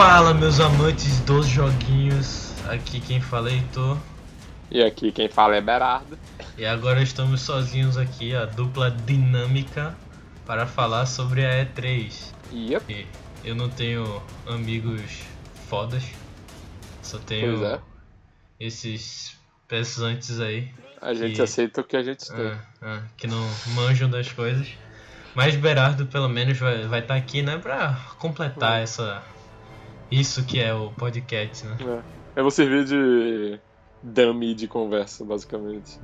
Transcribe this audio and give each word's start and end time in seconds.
Fala, 0.00 0.32
meus 0.32 0.58
amantes 0.60 1.20
dos 1.20 1.46
joguinhos. 1.46 2.54
Aqui 2.66 3.02
quem 3.02 3.20
fala 3.20 3.50
é 3.50 3.52
Heitor. 3.52 3.98
E 4.70 4.82
aqui 4.82 5.12
quem 5.12 5.28
fala 5.28 5.56
é 5.56 5.60
Berardo. 5.60 6.18
E 6.56 6.64
agora 6.64 7.02
estamos 7.02 7.42
sozinhos 7.42 7.98
aqui, 7.98 8.34
a 8.34 8.46
dupla 8.46 8.90
dinâmica, 8.90 9.94
para 10.46 10.66
falar 10.66 11.04
sobre 11.04 11.44
a 11.44 11.66
E3. 11.66 12.32
Yep. 12.50 12.94
E 12.94 13.06
eu 13.46 13.54
não 13.54 13.68
tenho 13.68 14.22
amigos 14.46 15.20
fodas, 15.68 16.04
só 17.02 17.18
tenho 17.18 17.62
é. 17.66 17.78
esses 18.58 19.38
peçantes 19.70 20.38
aí 20.40 20.68
A 21.00 21.14
gente 21.14 21.36
Que- 21.36 21.42
aceita 21.42 21.80
o 21.80 21.84
que 21.84 21.96
a 21.96 22.02
gente 22.02 22.26
tem. 22.30 22.46
ah, 22.48 22.58
ah, 22.82 23.02
que 23.16 23.26
não 23.26 23.40
manjam 23.74 24.10
das 24.10 24.30
coisas. 24.30 24.68
Mas 25.34 25.54
Berardo 25.56 26.04
pelo 26.06 26.28
menos 26.28 26.58
vai 26.58 26.74
estar 26.76 26.88
vai 26.88 27.02
tá 27.02 27.14
aqui, 27.14 27.40
né, 27.40 27.56
pra 27.56 27.98
completar 28.18 28.80
Hum. 28.80 28.82
essa 28.82 29.22
isso 30.10 30.44
que 30.44 30.60
é 30.60 30.74
o 30.74 30.90
podcast, 30.90 31.64
né? 31.64 31.76
É. 31.80 32.02
Eu 32.40 32.42
vou 32.44 32.50
servir 32.50 32.84
de 32.84 33.58
dummy 34.02 34.54
de 34.54 34.66
conversa, 34.68 35.24
basicamente. 35.24 35.98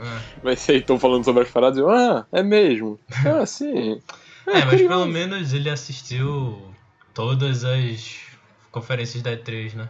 Ah. 0.00 0.20
Vai 0.42 0.56
ser 0.56 0.76
então 0.78 0.98
falando 0.98 1.24
sobre 1.24 1.42
as 1.44 1.50
paradas 1.50 1.78
e 1.78 1.82
eu, 1.82 1.90
ah, 1.90 2.26
é 2.32 2.42
mesmo. 2.42 2.98
Ah, 3.26 3.44
sim. 3.46 4.00
É, 4.46 4.52
mas 4.64 4.70
curioso. 4.70 4.88
pelo 4.88 5.06
menos 5.06 5.52
ele 5.52 5.68
assistiu 5.70 6.72
todas 7.14 7.62
as 7.64 8.16
conferências 8.72 9.22
da 9.22 9.32
E3, 9.32 9.74
né? 9.74 9.88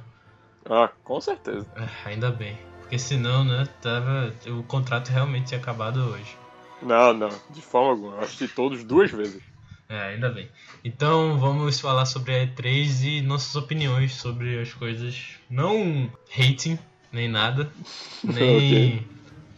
Ah, 0.68 0.90
com 1.04 1.20
certeza. 1.20 1.66
Ah, 1.76 1.88
Ainda 2.06 2.30
bem. 2.30 2.58
Porque 2.86 3.00
senão, 3.00 3.44
né, 3.44 3.68
tava. 3.82 4.32
O 4.46 4.62
contrato 4.62 5.08
realmente 5.08 5.48
tinha 5.48 5.58
acabado 5.60 5.98
hoje. 6.04 6.38
Não, 6.80 7.12
não, 7.12 7.30
de 7.50 7.60
forma 7.60 7.90
alguma. 7.90 8.14
Eu 8.14 8.20
assisti 8.20 8.46
todos 8.46 8.84
duas 8.84 9.10
vezes. 9.10 9.42
É, 9.88 10.14
ainda 10.14 10.30
bem. 10.30 10.48
Então 10.84 11.36
vamos 11.38 11.80
falar 11.80 12.06
sobre 12.06 12.32
a 12.32 12.46
E3 12.46 13.02
e 13.02 13.22
nossas 13.22 13.56
opiniões 13.56 14.14
sobre 14.14 14.60
as 14.60 14.72
coisas. 14.72 15.34
Não 15.50 16.08
hating, 16.30 16.78
nem 17.12 17.28
nada. 17.28 17.70
Nem. 18.22 19.04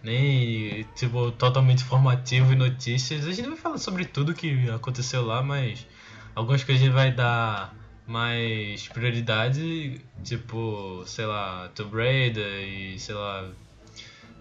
Nem, 0.03 0.87
tipo, 0.95 1.31
totalmente 1.33 1.83
informativo 1.83 2.55
e 2.55 2.57
notícias. 2.57 3.27
A 3.27 3.33
gente 3.33 3.49
vai 3.49 3.59
falar 3.59 3.77
sobre 3.77 4.07
tudo 4.07 4.33
que 4.33 4.71
aconteceu 4.71 5.27
lá, 5.27 5.43
mas 5.43 5.87
algumas 6.35 6.65
coisas 6.65 6.83
a 6.83 6.87
gente 6.87 6.95
vai 6.95 7.13
dar 7.13 7.75
mais 8.09 8.89
prioridade, 8.89 10.01
tipo, 10.25 11.03
sei 11.07 11.27
lá, 11.27 11.71
Tomb 11.75 11.95
Raider 11.95 12.63
e, 12.65 12.99
sei 12.99 13.15
lá, 13.15 13.47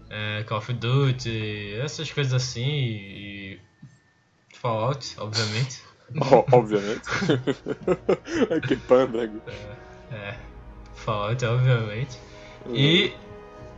é, 0.10 0.44
Call 0.44 0.60
of 0.60 0.74
Duty, 0.74 1.76
essas 1.84 2.10
coisas 2.10 2.34
assim, 2.34 2.66
e 2.66 3.60
Fallout, 4.54 5.16
obviamente. 5.20 5.82
Ó, 6.22 6.46
Obviamente. 6.54 7.02
que 8.66 8.78
pândego. 8.78 9.42
É, 10.10 10.36
Fallout, 10.96 11.46
obviamente. 11.46 12.18
E 12.70 13.14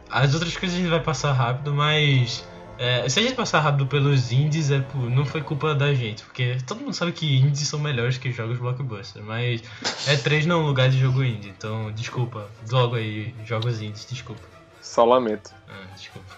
as 0.08 0.36
outras 0.36 0.56
coisas 0.56 0.78
a 0.78 0.82
gente 0.82 0.92
vai 0.92 1.02
passar 1.02 1.34
rápido, 1.34 1.74
mas 1.74 2.48
é, 2.80 3.08
se 3.10 3.20
a 3.20 3.22
gente 3.22 3.36
passar 3.36 3.60
rápido 3.60 3.86
pelos 3.86 4.32
indies, 4.32 4.72
é, 4.72 4.80
por- 4.80 5.10
não 5.10 5.26
foi 5.26 5.42
culpa 5.42 5.76
da 5.76 5.94
gente, 5.94 6.24
porque 6.24 6.58
todo 6.66 6.80
mundo 6.80 6.94
sabe 6.94 7.12
que 7.12 7.38
indies 7.38 7.68
são 7.68 7.78
melhores 7.80 8.18
que 8.18 8.32
jogos 8.32 8.58
blockbuster, 8.58 9.22
mas 9.22 9.62
E3 10.08 10.46
não 10.46 10.62
é 10.62 10.64
um 10.64 10.68
lugar 10.68 10.90
de 10.90 10.98
jogo 10.98 11.24
indie, 11.24 11.50
então 11.50 11.92
desculpa, 11.92 12.50
logo 12.72 12.96
aí, 12.96 13.36
jogos 13.46 13.82
indies, 13.82 14.08
desculpa. 14.10 14.42
Só 14.82 15.04
lamento. 15.06 15.54
Ah, 15.68 15.84
desculpa. 15.96 16.36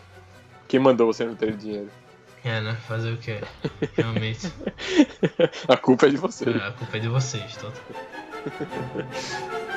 Quem 0.68 0.80
mandou 0.80 1.14
você 1.14 1.24
não 1.26 1.36
ter 1.36 1.56
dinheiro? 1.56 1.90
É, 2.44 2.60
né? 2.60 2.76
Fazer 2.88 3.14
o 3.14 3.18
que? 3.18 3.40
Realmente, 3.96 4.52
A 5.70 5.78
culpa 5.78 6.08
é 6.08 6.10
de 6.10 6.18
você. 6.18 6.50
é, 6.50 6.68
a 6.68 6.72
culpa 6.72 6.98
é 6.98 7.00
de 7.00 7.08
vocês, 7.08 7.56
tá? 7.58 7.72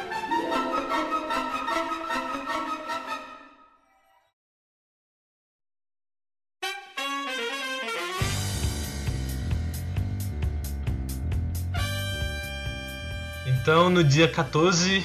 Então, 13.64 13.89
no 13.89 14.05
dia 14.05 14.29
14 14.29 15.02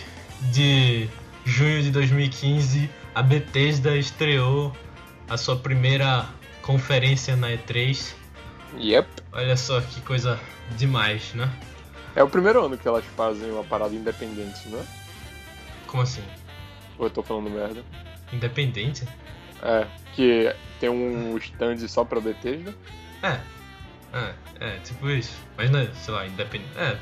de 0.52 1.08
junho 1.46 1.82
de 1.82 1.92
2015, 1.92 2.90
a 3.16 3.24
Bethesda 3.24 3.96
estreou 3.96 4.76
a 5.30 5.38
sua 5.38 5.56
primeira 5.56 6.26
conferência 6.62 7.38
na 7.38 7.52
E3. 7.52 8.14
Yep. 8.78 9.08
Olha 9.32 9.56
só 9.56 9.80
que 9.80 10.02
coisa 10.02 10.38
demais, 10.76 11.34
né? 11.34 11.50
É 12.14 12.22
o 12.22 12.28
primeiro 12.28 12.66
ano 12.66 12.78
que 12.78 12.86
elas 12.86 13.06
fazem 13.16 13.50
uma 13.50 13.64
parada 13.64 13.96
independente, 13.96 14.68
não 14.68 14.82
é? 14.82 14.84
Como 15.88 16.04
assim? 16.04 16.26
Ou 16.98 17.06
eu 17.06 17.10
tô 17.10 17.24
falando 17.24 17.50
merda? 17.50 17.82
Independente? 18.34 19.08
É, 19.64 19.88
que 20.14 20.54
tem 20.82 20.90
um 20.90 21.38
stand 21.38 21.78
só 21.88 22.04
pra 22.04 22.20
Bethesda. 22.20 22.76
É. 23.24 23.40
É, 24.12 24.34
é, 24.60 24.80
tipo 24.80 25.10
isso. 25.10 25.34
Mas 25.56 25.72
não 25.72 25.80
é, 25.80 25.90
sei 25.94 26.14
lá, 26.14 26.28
independente. 26.28 26.78
É, 26.78 26.98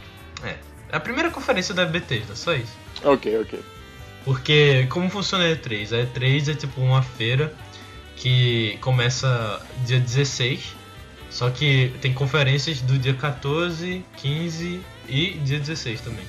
é. 0.47 0.76
É 0.91 0.97
a 0.97 0.99
primeira 0.99 1.29
conferência 1.29 1.73
da 1.73 1.85
Bethesda, 1.85 2.35
só 2.35 2.53
isso. 2.53 2.77
Ok, 3.03 3.37
ok. 3.39 3.59
Porque 4.23 4.87
como 4.89 5.09
funciona 5.09 5.45
a 5.45 5.55
E3? 5.55 5.93
A 5.93 6.05
E3 6.05 6.51
é 6.51 6.53
tipo 6.53 6.81
uma 6.81 7.01
feira 7.01 7.53
que 8.15 8.77
começa 8.81 9.61
dia 9.85 9.99
16, 9.99 10.75
só 11.29 11.49
que 11.49 11.93
tem 12.01 12.13
conferências 12.13 12.81
do 12.81 12.97
dia 12.97 13.13
14, 13.13 14.03
15 14.17 14.81
e 15.07 15.31
dia 15.43 15.59
16 15.59 16.01
também. 16.01 16.25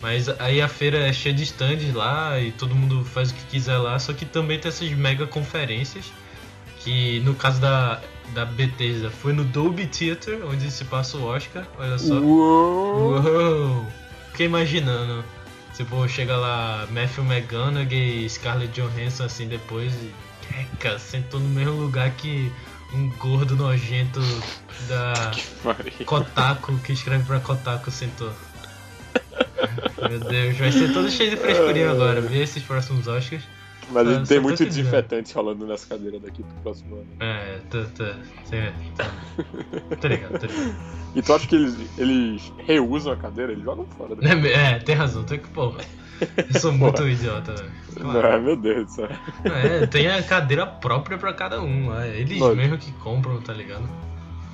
Mas 0.00 0.28
aí 0.40 0.60
a 0.60 0.68
feira 0.68 0.98
é 0.98 1.12
cheia 1.12 1.34
de 1.34 1.44
stands 1.44 1.94
lá 1.94 2.38
e 2.40 2.50
todo 2.50 2.74
mundo 2.74 3.04
faz 3.04 3.30
o 3.30 3.34
que 3.34 3.44
quiser 3.44 3.78
lá, 3.78 3.98
só 3.98 4.12
que 4.12 4.24
também 4.24 4.58
tem 4.58 4.68
essas 4.68 4.90
mega 4.90 5.26
conferências 5.26 6.12
que 6.80 7.20
no 7.20 7.34
caso 7.34 7.60
da, 7.60 8.02
da 8.34 8.44
Bethesda 8.44 9.10
foi 9.10 9.32
no 9.32 9.44
Dolby 9.44 9.86
Theater, 9.86 10.44
onde 10.46 10.70
se 10.70 10.84
passa 10.84 11.16
o 11.16 11.24
Oscar, 11.24 11.66
olha 11.78 11.98
só. 11.98 12.14
Uou! 12.14 13.22
Uou! 13.22 13.86
Fiquei 14.30 14.46
imaginando. 14.46 15.24
Tipo, 15.74 16.06
chega 16.08 16.36
lá 16.36 16.86
Matthew 16.90 17.24
McConaughey 17.24 18.24
e 18.24 18.28
Scarlett 18.28 18.80
Johansson 18.80 19.24
assim 19.24 19.48
depois 19.48 19.92
e. 19.94 20.12
Eca, 20.58 20.98
sentou 20.98 21.40
no 21.40 21.48
mesmo 21.48 21.72
lugar 21.72 22.10
que 22.10 22.52
um 22.92 23.08
gordo 23.10 23.56
nojento 23.56 24.20
da 24.88 25.30
Pariu. 25.64 25.92
Kotaku, 26.04 26.76
que 26.78 26.92
escreve 26.92 27.24
pra 27.24 27.40
Kotaku, 27.40 27.90
sentou. 27.90 28.32
Meu 30.08 30.18
Deus, 30.18 30.58
vai 30.58 30.72
ser 30.72 30.92
todo 30.92 31.10
cheio 31.10 31.30
de 31.30 31.36
frescurinha 31.36 31.90
agora, 31.90 32.20
vê 32.20 32.42
esses 32.42 32.62
próximos 32.62 33.06
Oscars. 33.06 33.44
Mas 33.92 34.08
Ah, 34.08 34.22
tem 34.26 34.40
muito 34.40 34.64
desinfetante 34.64 35.34
rolando 35.34 35.66
nessa 35.66 35.86
cadeira 35.86 36.18
daqui 36.18 36.42
pro 36.42 36.54
próximo 36.62 36.96
ano. 36.96 37.06
É, 37.20 37.58
tá, 37.70 37.84
tá, 37.96 38.16
tá, 40.00 40.08
ligado, 40.08 40.38
tá 40.38 40.46
ligado. 40.46 40.74
E 41.14 41.20
tu 41.20 41.34
acha 41.34 41.46
que 41.46 41.54
eles, 41.54 41.76
eles 41.98 42.52
reusam 42.66 43.12
a 43.12 43.16
cadeira? 43.16 43.52
Eles 43.52 43.62
jogam 43.62 43.84
fora. 43.98 44.14
né? 44.14 44.30
É, 44.50 44.78
tem 44.78 44.94
razão, 44.94 45.22
tem 45.24 45.38
que, 45.38 45.48
porra. 45.48 45.78
Eu 46.54 46.58
sou 46.58 46.72
muito 46.72 47.06
idiota, 47.06 47.52
velho. 47.54 47.70
Claro. 48.00 48.32
Não, 48.32 48.42
meu 48.42 48.56
Deus 48.56 48.86
do 48.86 48.90
céu. 48.92 49.08
É, 49.44 49.86
tem 49.86 50.08
a 50.08 50.22
cadeira 50.22 50.64
própria 50.66 51.18
pra 51.18 51.34
cada 51.34 51.60
um. 51.60 51.94
É 52.00 52.16
eles 52.18 52.38
Lógico. 52.38 52.56
mesmo 52.62 52.78
que 52.78 52.90
compram, 52.92 53.38
tá 53.42 53.52
ligado? 53.52 53.86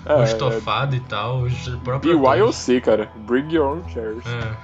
É, 0.06 0.14
o 0.14 0.20
é 0.20 0.25
estofado 0.25 0.94
e 0.97 1.00
tal, 1.00 1.42
os 1.42 1.69
próprios. 1.84 2.16
BYOC, 2.16 2.81
cara. 2.81 3.10
Bring 3.26 3.53
your 3.53 3.76
own 3.76 3.88
chairs. 3.88 4.25
É. 4.26 4.56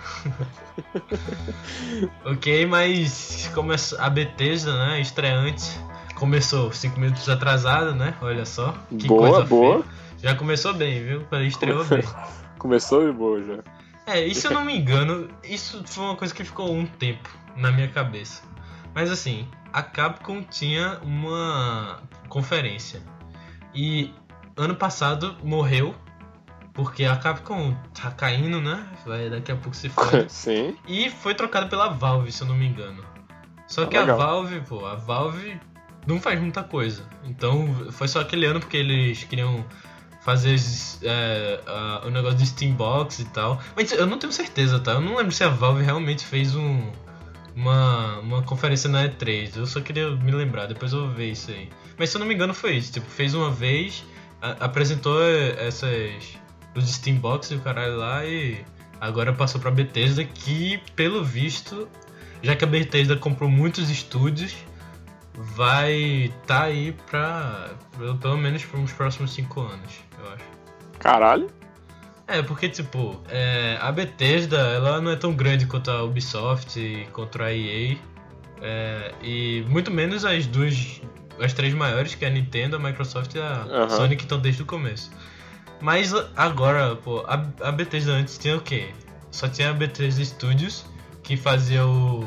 ok, 2.25 2.67
mas 2.67 3.51
começa 3.55 4.01
a 4.03 4.09
Bethesda, 4.09 4.73
né? 4.87 5.01
Estreante. 5.01 5.79
Começou 6.15 6.73
5 6.73 6.99
minutos 6.99 7.29
atrasado, 7.29 7.95
né? 7.95 8.15
Olha 8.23 8.45
só. 8.45 8.75
Que 8.97 9.07
boa, 9.07 9.29
coisa 9.29 9.45
boa. 9.47 9.83
feia. 9.83 9.95
Já 10.23 10.35
começou 10.35 10.73
bem, 10.73 11.05
viu? 11.05 11.27
Estreou 11.43 11.85
bem. 11.85 12.03
Começou 12.59 13.05
de 13.07 13.13
boa 13.13 13.43
já. 13.43 13.59
É, 14.07 14.25
e 14.25 14.35
se 14.35 14.47
eu 14.47 14.53
não 14.53 14.65
me 14.65 14.75
engano, 14.75 15.29
isso 15.43 15.83
foi 15.87 16.05
uma 16.05 16.17
coisa 16.17 16.33
que 16.33 16.45
ficou 16.45 16.73
um 16.73 16.87
tempo 16.87 17.29
na 17.57 17.71
minha 17.71 17.89
cabeça. 17.89 18.43
Mas 18.95 19.11
assim, 19.11 19.47
a 19.73 19.83
Capcom 19.83 20.43
tinha 20.43 20.99
uma 21.03 22.01
conferência. 22.29 23.03
E 23.75 24.15
ano 24.57 24.75
passado 24.77 25.37
morreu, 25.43 25.95
porque 26.73 27.05
a 27.05 27.17
Capcom 27.17 27.77
tá 27.95 28.11
caindo, 28.11 28.61
né? 28.61 28.87
Vai, 29.07 29.31
daqui 29.31 29.53
a 29.53 29.57
pouco 29.57 29.77
se 29.77 29.89
foi. 29.91 30.29
Sim. 30.29 30.77
e 30.87 31.11
foi 31.11 31.35
trocado 31.35 31.69
pela 31.69 31.89
Valve, 31.89 32.31
se 32.33 32.43
eu 32.43 32.49
não 32.49 32.57
me 32.57 32.67
engano. 32.67 33.05
Só 33.67 33.87
que 33.87 33.97
a 33.97 34.01
Legal. 34.01 34.19
Valve, 34.19 34.61
pô, 34.61 34.85
a 34.87 34.95
Valve 34.95 35.59
não 36.07 36.21
faz 36.21 36.39
muita 36.41 36.63
coisa. 36.63 37.09
Então 37.25 37.75
foi 37.93 38.09
só 38.09 38.21
aquele 38.21 38.45
ano 38.47 38.61
porque 38.61 38.77
eles 38.77 39.25
queriam 39.25 39.65
fazer 40.21 40.57
é, 41.03 41.61
a- 41.67 42.03
o 42.07 42.11
negócio 42.11 42.39
de 42.39 42.47
Steambox 42.47 43.21
e 43.21 43.25
tal. 43.27 43.61
Mas 43.77 43.91
eu 43.93 44.07
não 44.07 44.19
tenho 44.19 44.33
certeza, 44.33 44.79
tá? 44.81 44.93
Eu 44.93 45.01
não 45.01 45.17
lembro 45.17 45.33
se 45.33 45.45
a 45.45 45.49
Valve 45.49 45.83
realmente 45.83 46.25
fez 46.25 46.55
um, 46.57 46.91
uma, 47.55 48.19
uma 48.21 48.43
conferência 48.43 48.89
na 48.91 49.05
E3. 49.09 49.57
Eu 49.57 49.67
só 49.67 49.81
queria 49.81 50.11
me 50.11 50.33
lembrar, 50.33 50.67
depois 50.67 50.93
eu 50.93 51.01
vou 51.07 51.11
ver 51.11 51.31
isso 51.31 51.51
aí. 51.51 51.69
Mas 51.99 52.11
se 52.11 52.17
eu 52.17 52.21
não 52.21 52.27
me 52.27 52.35
engano 52.35 52.53
foi 52.53 52.77
isso, 52.77 52.93
tipo, 52.93 53.07
fez 53.09 53.35
uma 53.35 53.51
vez, 53.51 54.05
a- 54.41 54.65
apresentou 54.65 55.21
essas. 55.59 56.39
os 56.75 56.91
Steambox 56.93 57.51
e 57.53 57.55
o 57.57 57.61
caralho 57.61 57.97
lá 57.97 58.25
e 58.25 58.65
agora 59.01 59.33
passou 59.33 59.61
pra 59.61 59.71
Bethesda 59.71 60.25
que, 60.25 60.79
pelo 60.97 61.23
visto, 61.25 61.89
já 62.43 62.57
que 62.57 62.65
a 62.65 62.67
Bethesda 62.67 63.17
comprou 63.17 63.49
muitos 63.49 63.91
estúdios, 63.91 64.55
vai 65.35 66.33
tá 66.47 66.65
aí 66.65 66.93
pra. 67.11 67.71
pelo 67.97 68.17
pelo 68.17 68.37
menos 68.37 68.65
para 68.65 68.81
os 68.81 68.93
próximos 68.93 69.33
5 69.33 69.61
anos, 69.61 69.93
eu 70.19 70.33
acho. 70.33 70.45
Caralho. 70.99 71.49
É, 72.27 72.41
porque, 72.41 72.69
tipo, 72.71 73.21
é, 73.29 73.77
a 73.81 73.93
Bethesda, 73.93 74.57
ela 74.59 74.99
não 75.01 75.11
é 75.11 75.17
tão 75.17 75.35
grande 75.35 75.67
quanto 75.67 75.91
a 75.91 76.03
Ubisoft 76.03 76.79
e 76.81 77.05
contra 77.13 77.47
a 77.47 77.53
EA. 77.53 77.97
é, 78.63 79.13
e 79.23 79.63
muito 79.69 79.91
menos 79.91 80.25
as 80.25 80.47
duas, 80.47 81.03
as 81.41 81.53
três 81.53 81.73
maiores, 81.75 82.15
que 82.15 82.25
é 82.25 82.29
a 82.29 82.31
Nintendo, 82.31 82.77
a 82.77 82.79
Microsoft 82.79 83.35
e 83.35 83.39
a 83.39 83.63
Aham. 83.71 83.89
Sony, 83.91 84.17
que 84.17 84.23
estão 84.23 84.39
desde 84.39 84.63
o 84.63 84.67
começo. 84.67 85.11
Mas 85.81 86.13
agora, 86.37 86.97
pô, 86.97 87.25
a, 87.27 87.35
a 87.69 87.73
Bethesda 87.73 88.13
antes 88.13 88.39
tinha 88.39 88.57
o 88.57 88.61
quê? 88.61 88.89
Só 89.31 89.49
tinha 89.49 89.71
a 89.71 89.73
Bethesda 89.73 90.25
Studios, 90.25 90.85
que 91.23 91.37
fazia 91.37 91.85
o, 91.87 92.25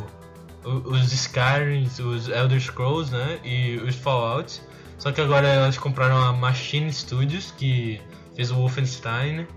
o- 0.66 0.92
os 0.92 1.12
Skyrim, 1.14 1.90
os 2.04 2.28
Elder 2.30 2.60
Scrolls, 2.60 3.12
né? 3.12 3.40
E 3.44 3.78
os 3.78 3.96
Fallout. 3.96 4.62
Só 4.98 5.12
que 5.12 5.22
agora 5.22 5.48
elas 5.48 5.78
compraram 5.78 6.18
a 6.18 6.34
Machine 6.34 6.92
Studios, 6.92 7.54
que 7.58 8.02
fez 8.36 8.52
o 8.52 8.56
Wolfenstein 8.56 9.48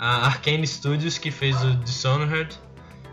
a 0.00 0.26
Arkane 0.26 0.64
Studios 0.66 1.18
que 1.18 1.28
fez 1.30 1.60
o 1.64 1.74
Dishonored 1.74 2.56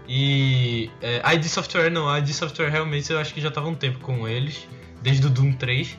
e 0.07 0.91
é, 1.01 1.19
a 1.23 1.33
ID 1.33 1.45
Software 1.45 1.89
não, 1.89 2.07
a 2.07 2.19
ID 2.19 2.29
Software 2.29 2.69
realmente 2.69 3.11
eu 3.11 3.17
acho 3.19 3.33
que 3.33 3.41
já 3.41 3.49
tava 3.49 3.67
um 3.67 3.73
tempo 3.73 3.97
com 3.99 4.27
eles, 4.27 4.67
desde 5.05 5.27
o 5.27 5.29
Doom 5.29 5.53
3. 5.53 5.97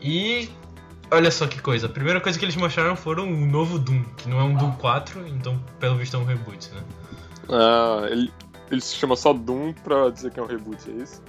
E 0.00 0.48
olha 1.10 1.30
só 1.30 1.46
que 1.46 1.60
coisa, 1.60 1.86
a 1.86 1.90
primeira 1.90 2.20
coisa 2.20 2.38
que 2.38 2.44
eles 2.44 2.56
mostraram 2.56 2.96
foram 2.96 3.30
o 3.30 3.46
novo 3.46 3.78
Doom, 3.78 4.02
que 4.16 4.28
não 4.28 4.40
é 4.40 4.42
um 4.42 4.54
Doom 4.54 4.72
4, 4.72 5.28
então 5.28 5.62
pelo 5.78 5.96
visto 5.98 6.16
é 6.16 6.18
um 6.18 6.24
reboot, 6.24 6.70
né? 6.72 6.82
Ah, 7.50 8.06
ele, 8.10 8.32
ele 8.70 8.80
se 8.80 8.96
chama 8.96 9.14
só 9.14 9.34
Doom 9.34 9.74
pra 9.84 10.08
dizer 10.08 10.30
que 10.32 10.40
é 10.40 10.42
um 10.42 10.46
reboot, 10.46 10.90
é 10.90 11.02
isso? 11.02 11.22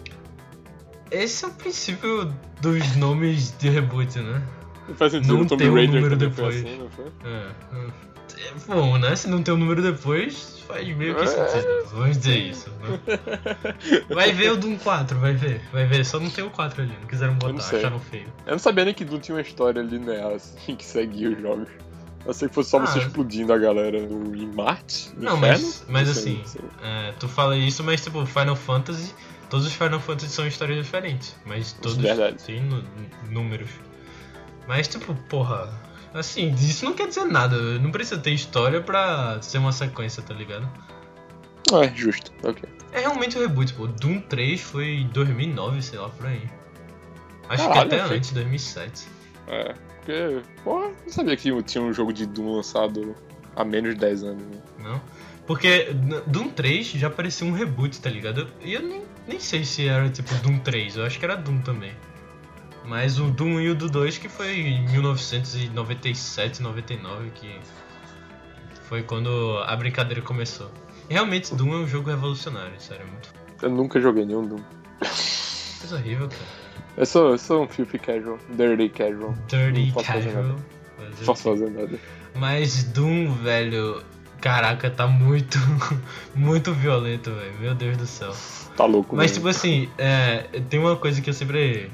Esse 1.11 1.43
é 1.43 1.49
o 1.49 1.51
princípio 1.51 2.33
dos 2.61 2.95
nomes 2.95 3.53
de 3.57 3.69
reboot, 3.69 4.17
né? 4.17 4.41
Não 4.87 4.95
faz 4.95 5.11
sentido, 5.11 5.33
Não 5.33 5.41
o 5.41 5.45
Tomb 5.45 5.61
tem 5.61 5.69
um 5.69 5.73
Raider 5.73 5.95
número 5.95 6.15
depois. 6.15 6.55
assim, 6.55 6.77
não 6.77 6.89
foi? 6.89 7.05
É, 7.25 7.51
é. 7.73 8.10
É 8.43 8.53
bom, 8.67 8.97
né? 8.97 9.15
Se 9.15 9.29
não 9.29 9.41
tem 9.43 9.53
o 9.53 9.57
número 9.57 9.81
depois, 9.81 10.59
faz 10.67 10.87
meio 10.95 11.15
que 11.15 11.23
É. 11.23 11.27
sentido. 11.27 11.85
Vamos 11.91 12.17
dizer 12.17 12.37
isso. 12.37 12.69
Né? 12.81 12.99
Vai 14.09 14.31
ver 14.33 14.51
o 14.53 14.57
Doom 14.57 14.77
4, 14.77 15.19
vai 15.19 15.33
ver. 15.33 15.61
Vai 15.71 15.85
ver, 15.85 16.03
só 16.05 16.19
não 16.19 16.29
tem 16.29 16.43
o 16.43 16.49
4 16.49 16.81
ali. 16.81 16.93
Não 16.99 17.07
quiseram 17.07 17.33
não 17.33 17.39
botar, 17.39 17.61
sei. 17.61 17.79
acharam 17.79 17.99
feio. 17.99 18.27
Eu 18.45 18.51
não 18.53 18.59
sabia 18.59 18.85
nem 18.85 18.93
que 18.93 19.05
Doom 19.05 19.19
tinha 19.19 19.35
uma 19.35 19.41
história 19.41 19.81
linear 19.81 20.31
assim, 20.33 20.75
que 20.75 20.83
seguia 20.85 21.29
os 21.29 21.39
jogos. 21.41 21.67
Eu 22.25 22.33
sei 22.33 22.47
que 22.49 22.55
fosse 22.55 22.69
só 22.69 22.79
você 22.79 22.99
Ah. 22.99 23.01
explodindo 23.03 23.51
a 23.53 23.57
galera 23.57 23.99
no, 23.99 24.35
em 24.35 24.47
Marte. 24.47 25.11
no 25.15 25.23
Não, 25.23 25.37
inferno. 25.37 25.63
mas, 25.65 25.85
mas 25.87 26.07
Não 26.07 26.13
sei, 26.15 26.23
assim, 26.33 26.37
não 26.39 26.45
sei. 26.45 26.61
é, 26.83 27.11
tu 27.19 27.27
fala 27.27 27.55
isso, 27.57 27.83
mas 27.83 28.01
tipo, 28.03 28.23
Final 28.25 28.55
Fantasy, 28.55 29.13
todos 29.49 29.65
os 29.65 29.73
Final 29.73 29.99
Fantasy 29.99 30.29
são 30.31 30.45
histórias 30.47 30.83
diferentes. 30.83 31.35
Mas 31.45 31.73
todos 31.73 31.97
verdade. 31.97 32.43
têm 32.43 32.61
números. 33.29 33.69
Mas 34.67 34.87
tipo, 34.87 35.13
porra, 35.29 35.67
assim, 36.13 36.53
isso 36.55 36.85
não 36.85 36.93
quer 36.93 37.07
dizer 37.07 37.25
nada. 37.25 37.57
Não 37.79 37.91
precisa 37.91 38.19
ter 38.19 38.31
história 38.31 38.81
pra 38.81 39.41
ser 39.41 39.57
uma 39.57 39.71
sequência, 39.71 40.21
tá 40.23 40.33
ligado? 40.33 40.67
Ah, 41.73 41.85
é 41.85 41.93
justo, 41.95 42.31
ok. 42.43 42.67
É 42.91 42.99
realmente 42.99 43.37
um 43.37 43.41
reboot, 43.41 43.73
pô. 43.73 43.87
Doom 43.87 44.19
3 44.21 44.59
foi 44.61 44.85
em 45.01 45.07
2009, 45.07 45.81
sei 45.81 45.99
lá, 45.99 46.09
por 46.09 46.25
aí. 46.27 46.43
Acho 47.49 47.67
Caralho, 47.67 47.89
que 47.89 47.95
até 47.95 48.03
achei- 48.03 48.17
antes, 48.17 48.31
2007. 48.31 49.07
É, 49.47 49.73
porque, 49.97 50.41
porra, 50.63 50.89
não 51.05 51.09
sabia 51.11 51.35
que 51.37 51.63
tinha 51.63 51.83
um 51.83 51.93
jogo 51.93 52.11
de 52.13 52.25
Doom 52.25 52.55
lançado 52.57 53.15
há 53.55 53.63
menos 53.63 53.93
de 53.93 53.99
10 54.01 54.23
anos. 54.23 54.43
Né? 54.43 54.61
Não? 54.79 55.01
Porque 55.47 55.93
Doom 56.27 56.49
3 56.49 56.87
já 56.87 57.09
parecia 57.09 57.45
um 57.47 57.51
reboot, 57.51 57.99
tá 57.99 58.09
ligado? 58.09 58.47
E 58.61 58.73
eu 58.73 58.81
nem, 58.81 59.01
nem 59.27 59.39
sei 59.39 59.63
se 59.65 59.87
era 59.87 60.09
tipo 60.09 60.33
Doom 60.35 60.59
3, 60.59 60.95
eu 60.97 61.05
acho 61.05 61.17
que 61.19 61.25
era 61.25 61.35
Doom 61.35 61.59
também. 61.61 61.91
Mas 62.85 63.19
o 63.19 63.25
Doom 63.29 63.59
e 63.61 63.69
o 63.69 63.75
do 63.75 63.89
2 63.89 64.17
que 64.17 64.27
foi 64.27 64.59
em 64.59 64.81
1997, 64.89 66.61
99, 66.61 67.29
que 67.35 67.59
foi 68.83 69.03
quando 69.03 69.57
a 69.65 69.75
brincadeira 69.75 70.21
começou. 70.21 70.69
E 71.09 71.13
realmente 71.13 71.53
Doom 71.55 71.73
é 71.73 71.77
um 71.77 71.87
jogo 71.87 72.09
revolucionário, 72.09 72.73
sério, 72.79 73.03
é 73.03 73.11
muito 73.11 73.29
Eu 73.61 73.69
nunca 73.69 73.99
joguei 74.01 74.25
nenhum 74.25 74.47
Doom. 74.47 74.59
coisa 75.79 75.95
horrível, 75.95 76.27
cara. 76.27 76.41
Eu 76.97 77.05
sou, 77.05 77.29
eu 77.31 77.37
sou 77.37 77.63
um 77.63 77.67
filthy 77.67 77.99
casual, 77.99 78.37
dirty 78.49 78.89
casual. 78.89 79.33
Dirty 79.47 79.85
Não 79.85 79.91
posso 79.93 80.05
fazer 80.07 80.25
casual. 80.33 80.43
nada. 80.43 80.61
Não 81.19 81.25
posso 81.25 81.43
fazer 81.43 81.69
nada. 81.69 81.99
Mas 82.35 82.83
Doom, 82.85 83.33
velho, 83.35 84.03
caraca, 84.41 84.89
tá 84.89 85.07
muito, 85.07 85.57
muito 86.35 86.73
violento, 86.73 87.31
velho. 87.31 87.53
Meu 87.59 87.75
Deus 87.75 87.97
do 87.97 88.05
céu. 88.07 88.33
Tá 88.75 88.85
louco, 88.85 89.15
Mas 89.15 89.31
né? 89.31 89.35
tipo 89.35 89.47
assim, 89.47 89.89
é, 89.97 90.43
tem 90.69 90.79
uma 90.79 90.95
coisa 90.95 91.21
que 91.21 91.29
eu 91.29 91.33
sempre 91.33 91.89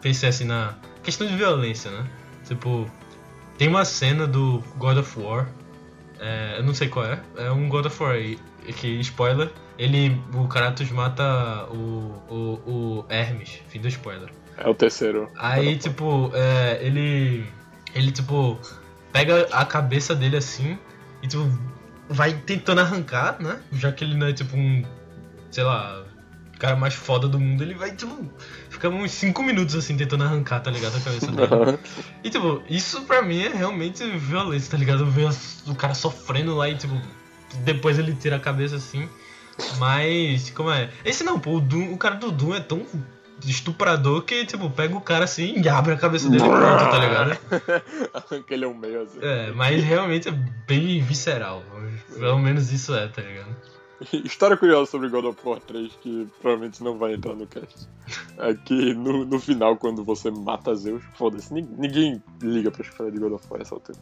pensei 0.00 0.28
assim 0.28 0.44
na 0.44 0.74
questão 1.02 1.26
de 1.26 1.36
violência, 1.36 1.90
né? 1.90 2.06
Tipo, 2.46 2.90
tem 3.56 3.68
uma 3.68 3.84
cena 3.84 4.26
do 4.26 4.62
God 4.76 4.98
of 4.98 5.20
War, 5.20 5.48
é, 6.18 6.56
eu 6.58 6.64
não 6.64 6.74
sei 6.74 6.88
qual 6.88 7.06
é, 7.06 7.20
é 7.36 7.50
um 7.50 7.68
God 7.68 7.86
of 7.86 8.02
War 8.02 8.12
aí, 8.12 8.38
que 8.72 8.88
spoiler, 9.00 9.50
ele, 9.78 10.20
o 10.34 10.48
Kratos 10.48 10.90
mata 10.90 11.64
o, 11.70 12.22
o, 12.28 12.60
o 12.66 13.06
Hermes, 13.08 13.60
fim 13.68 13.80
do 13.80 13.88
spoiler. 13.88 14.28
É 14.56 14.68
o 14.68 14.74
terceiro. 14.74 15.30
Aí, 15.36 15.76
tipo, 15.76 16.32
é, 16.34 16.84
ele. 16.84 17.46
Ele, 17.94 18.10
tipo, 18.10 18.58
pega 19.12 19.46
a 19.52 19.64
cabeça 19.64 20.14
dele 20.14 20.36
assim 20.36 20.76
e, 21.22 21.28
tipo, 21.28 21.48
vai 22.08 22.32
tentando 22.32 22.80
arrancar, 22.80 23.40
né? 23.40 23.60
Já 23.72 23.92
que 23.92 24.02
ele 24.02 24.16
não 24.16 24.26
é, 24.26 24.32
tipo, 24.32 24.56
um. 24.56 24.84
Sei 25.50 25.62
lá. 25.62 26.04
o 26.54 26.58
Cara 26.58 26.74
mais 26.74 26.94
foda 26.94 27.28
do 27.28 27.38
mundo, 27.38 27.62
ele 27.62 27.74
vai, 27.74 27.92
tipo, 27.94 28.28
ficar 28.78 28.88
uns 28.88 29.10
5 29.10 29.42
minutos 29.42 29.74
assim 29.74 29.96
tentando 29.96 30.24
arrancar, 30.24 30.60
tá 30.60 30.70
ligado? 30.70 30.96
A 30.96 31.00
cabeça 31.00 31.30
dele. 31.30 31.78
E, 32.22 32.30
tipo, 32.30 32.62
isso 32.68 33.02
pra 33.02 33.20
mim 33.20 33.42
é 33.42 33.48
realmente 33.48 34.04
violência, 34.16 34.70
tá 34.70 34.76
ligado? 34.76 35.04
Ver 35.04 35.28
o 35.66 35.74
cara 35.74 35.94
sofrendo 35.94 36.54
lá 36.54 36.68
e, 36.68 36.76
tipo, 36.76 36.94
depois 37.64 37.98
ele 37.98 38.14
tira 38.14 38.36
a 38.36 38.40
cabeça 38.40 38.76
assim. 38.76 39.08
Mas, 39.78 40.50
como 40.50 40.70
é? 40.70 40.88
Esse 41.04 41.24
não, 41.24 41.38
pô, 41.38 41.56
o, 41.56 41.60
Doom, 41.60 41.92
o 41.92 41.98
cara 41.98 42.14
do 42.14 42.30
Doom 42.30 42.54
é 42.54 42.60
tão 42.60 42.86
estuprador 43.44 44.22
que, 44.22 44.44
tipo, 44.46 44.70
pega 44.70 44.96
o 44.96 45.00
cara 45.00 45.24
assim 45.24 45.60
e 45.60 45.68
abre 45.68 45.92
a 45.92 45.96
cabeça 45.96 46.28
dele 46.28 46.44
e 46.44 46.48
pronto, 46.48 46.90
tá 46.90 46.98
ligado? 46.98 47.38
Arranca 48.14 48.54
ele 48.54 48.64
ao 48.64 48.74
meio 48.74 49.02
assim. 49.02 49.18
É, 49.20 49.50
mas 49.52 49.82
realmente 49.82 50.28
é 50.28 50.32
bem 50.66 51.00
visceral. 51.02 51.64
Pelo 52.12 52.38
menos 52.38 52.72
isso 52.72 52.94
é, 52.94 53.06
tá 53.08 53.22
ligado? 53.22 53.56
História 54.24 54.56
curiosa 54.56 54.90
sobre 54.90 55.08
God 55.08 55.24
of 55.26 55.38
War 55.44 55.60
3 55.60 55.92
que 56.00 56.26
provavelmente 56.40 56.82
não 56.82 56.96
vai 56.98 57.14
entrar 57.14 57.34
no 57.34 57.46
cast. 57.46 57.88
É 58.38 58.54
que 58.54 58.94
no, 58.94 59.24
no 59.24 59.38
final, 59.40 59.76
quando 59.76 60.04
você 60.04 60.30
mata 60.30 60.74
Zeus, 60.74 61.02
foda-se, 61.14 61.52
nin- 61.52 61.68
ninguém 61.76 62.22
liga 62.40 62.70
pra 62.70 62.82
história 62.82 63.12
de 63.12 63.18
God 63.18 63.32
of 63.32 63.44
War 63.50 63.60
essa 63.60 63.74
altura. 63.74 63.98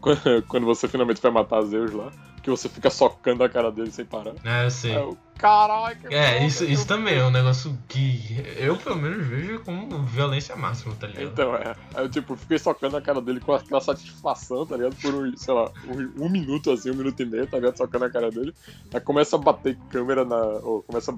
Quando, 0.00 0.20
quando 0.48 0.66
você 0.66 0.86
finalmente 0.88 1.20
vai 1.22 1.30
matar 1.32 1.62
Zeus 1.62 1.90
lá, 1.92 2.12
que 2.42 2.50
você 2.50 2.68
fica 2.68 2.90
socando 2.90 3.42
a 3.44 3.48
cara 3.48 3.70
dele 3.72 3.90
sem 3.90 4.04
parar. 4.04 4.34
É, 4.44 4.64
eu 4.66 4.70
sei. 4.70 4.94
É 4.94 5.00
caralho, 5.40 5.96
que 5.98 6.14
É, 6.14 6.44
isso, 6.46 6.64
isso 6.64 6.86
também 6.86 7.18
é 7.18 7.24
um 7.24 7.30
negócio 7.30 7.76
que 7.88 8.44
eu, 8.56 8.76
pelo 8.76 8.96
menos, 8.96 9.26
vejo 9.26 9.60
como 9.60 10.04
violência 10.04 10.54
máxima, 10.54 10.94
tá 10.94 11.06
ligado? 11.06 11.24
Então, 11.24 11.56
é. 11.56 11.74
Aí 11.94 12.04
eu, 12.04 12.10
tipo, 12.10 12.36
fiquei 12.36 12.58
socando 12.58 12.96
a 12.96 13.00
cara 13.00 13.20
dele 13.20 13.40
com 13.40 13.54
aquela 13.54 13.80
satisfação, 13.80 14.66
tá 14.66 14.76
ligado? 14.76 14.94
Por, 14.96 15.14
um, 15.14 15.36
sei 15.36 15.54
lá, 15.54 15.70
um, 15.86 16.26
um 16.26 16.28
minuto, 16.28 16.70
assim, 16.70 16.90
um 16.90 16.94
minuto 16.94 17.20
e 17.20 17.24
meio, 17.24 17.46
tá 17.46 17.56
ligado? 17.56 17.76
Socando 17.76 18.04
a 18.04 18.10
cara 18.10 18.30
dele. 18.30 18.54
Aí 18.92 19.00
começa 19.00 19.36
a 19.36 19.38
bater 19.38 19.78
câmera 19.88 20.24
na... 20.24 20.36
Ou 20.36 20.82
começa 20.82 21.12
a 21.12 21.14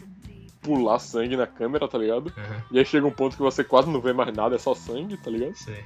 pular 0.60 0.98
sangue 1.00 1.36
na 1.36 1.46
câmera, 1.46 1.88
tá 1.88 1.98
ligado? 1.98 2.32
Aham, 2.36 2.62
E 2.70 2.78
aí 2.78 2.84
chega 2.84 3.06
um 3.06 3.10
ponto 3.10 3.36
que 3.36 3.42
você 3.42 3.64
quase 3.64 3.90
não 3.90 4.00
vê 4.00 4.12
mais 4.12 4.32
nada, 4.34 4.54
é 4.54 4.58
só 4.58 4.74
sangue, 4.74 5.16
tá 5.16 5.30
ligado? 5.30 5.56
sei. 5.56 5.84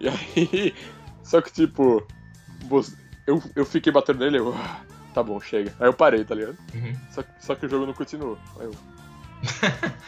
E 0.00 0.08
aí... 0.08 0.74
Só 1.24 1.42
que, 1.42 1.52
tipo... 1.52 2.06
Eu, 3.26 3.42
eu 3.54 3.66
fiquei 3.66 3.92
batendo 3.92 4.20
nele, 4.20 4.38
eu... 4.38 4.54
"Ah, 5.08 5.14
Tá 5.14 5.22
bom, 5.22 5.40
chega. 5.40 5.74
Aí 5.80 5.86
eu 5.88 5.92
parei, 5.92 6.24
tá 6.24 6.34
ligado? 6.34 6.56
Uhum. 6.74 6.94
Só, 7.10 7.24
só 7.40 7.54
que 7.54 7.66
o 7.66 7.68
jogo 7.68 7.86
não 7.86 7.94
continuou. 7.94 8.38
Aí 8.58 8.66
eu... 8.66 8.72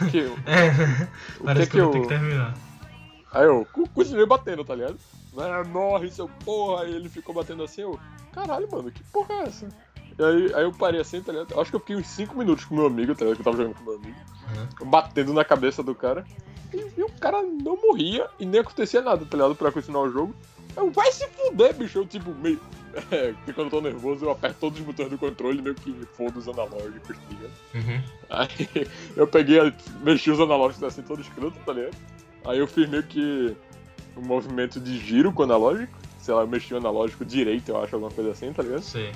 O 0.00 0.10
que, 0.10 0.20
o 0.20 0.38
É, 0.46 0.70
que 0.70 1.44
parece 1.44 1.66
que, 1.66 1.72
que 1.72 1.78
eu 1.78 1.84
eu... 1.84 1.92
vou 1.92 1.92
ter 1.92 2.02
que 2.02 2.08
terminar. 2.08 2.54
Aí 3.32 3.44
eu 3.44 3.66
continuei 3.94 4.26
batendo, 4.26 4.64
tá 4.64 4.74
ligado? 4.74 4.98
Ah, 5.36 5.62
morre, 5.64 6.10
seu 6.10 6.28
porra! 6.44 6.82
Aí 6.82 6.94
ele 6.94 7.08
ficou 7.08 7.34
batendo 7.34 7.62
assim, 7.62 7.82
eu. 7.82 7.98
Caralho, 8.32 8.68
mano, 8.70 8.90
que 8.90 9.02
porra 9.04 9.34
é 9.34 9.42
essa? 9.44 9.68
E 10.18 10.24
aí, 10.24 10.54
aí 10.54 10.62
eu 10.64 10.72
parei 10.72 11.00
assim, 11.00 11.20
tá 11.22 11.32
ligado? 11.32 11.58
Acho 11.60 11.70
que 11.70 11.76
eu 11.76 11.80
fiquei 11.80 11.96
uns 11.96 12.06
5 12.08 12.36
minutos 12.36 12.64
com 12.64 12.74
meu 12.74 12.86
amigo, 12.86 13.14
tá 13.14 13.24
ligado? 13.24 13.36
Que 13.36 13.40
eu 13.40 13.44
tava 13.44 13.56
jogando 13.56 13.76
com 13.76 13.84
meu 13.84 13.94
amigo. 13.96 14.16
Uhum. 14.80 14.90
Batendo 14.90 15.32
na 15.32 15.44
cabeça 15.44 15.82
do 15.82 15.94
cara. 15.94 16.24
E, 16.72 16.92
e 16.96 17.02
o 17.02 17.10
cara 17.20 17.42
não 17.42 17.76
morria 17.76 18.28
e 18.38 18.44
nem 18.46 18.60
acontecia 18.60 19.00
nada, 19.00 19.24
tá 19.24 19.36
ligado? 19.36 19.54
Pra 19.54 19.72
continuar 19.72 20.02
o 20.02 20.10
jogo. 20.10 20.34
Eu, 20.76 20.90
vai 20.90 21.10
se 21.12 21.26
fuder, 21.28 21.74
bicho. 21.74 21.98
Eu, 21.98 22.06
tipo, 22.06 22.34
meio. 22.34 22.60
É, 23.10 23.32
porque 23.32 23.52
quando 23.52 23.66
eu 23.66 23.70
tô 23.70 23.80
nervoso 23.80 24.24
eu 24.24 24.30
aperto 24.30 24.58
todos 24.60 24.80
os 24.80 24.84
botões 24.84 25.10
do 25.10 25.18
controle, 25.18 25.62
meio 25.62 25.74
que 25.74 25.92
foda 26.16 26.38
os 26.38 26.48
analógicos, 26.48 27.16
tá 27.16 27.24
ligado? 27.30 27.52
Uhum. 27.74 28.02
Aí 28.30 28.88
eu 29.16 29.26
peguei, 29.26 29.72
mexi 30.02 30.30
os 30.30 30.40
analógicos 30.40 30.84
assim, 30.84 31.02
todo 31.02 31.20
escroto, 31.20 31.58
tá 31.64 31.72
ligado? 31.72 31.96
Aí 32.44 32.58
eu 32.58 32.66
fiz 32.66 32.88
meio 32.88 33.02
que 33.02 33.56
um 34.16 34.22
movimento 34.22 34.80
de 34.80 34.98
giro 34.98 35.32
com 35.32 35.42
o 35.42 35.44
analógico. 35.44 35.96
Sei 36.20 36.34
lá, 36.34 36.42
eu 36.42 36.48
mexi 36.48 36.74
o 36.74 36.76
analógico 36.76 37.24
direito, 37.24 37.70
eu 37.70 37.82
acho, 37.82 37.94
alguma 37.94 38.12
coisa 38.12 38.32
assim, 38.32 38.52
tá 38.52 38.62
ligado? 38.62 38.82
Sei. 38.82 39.12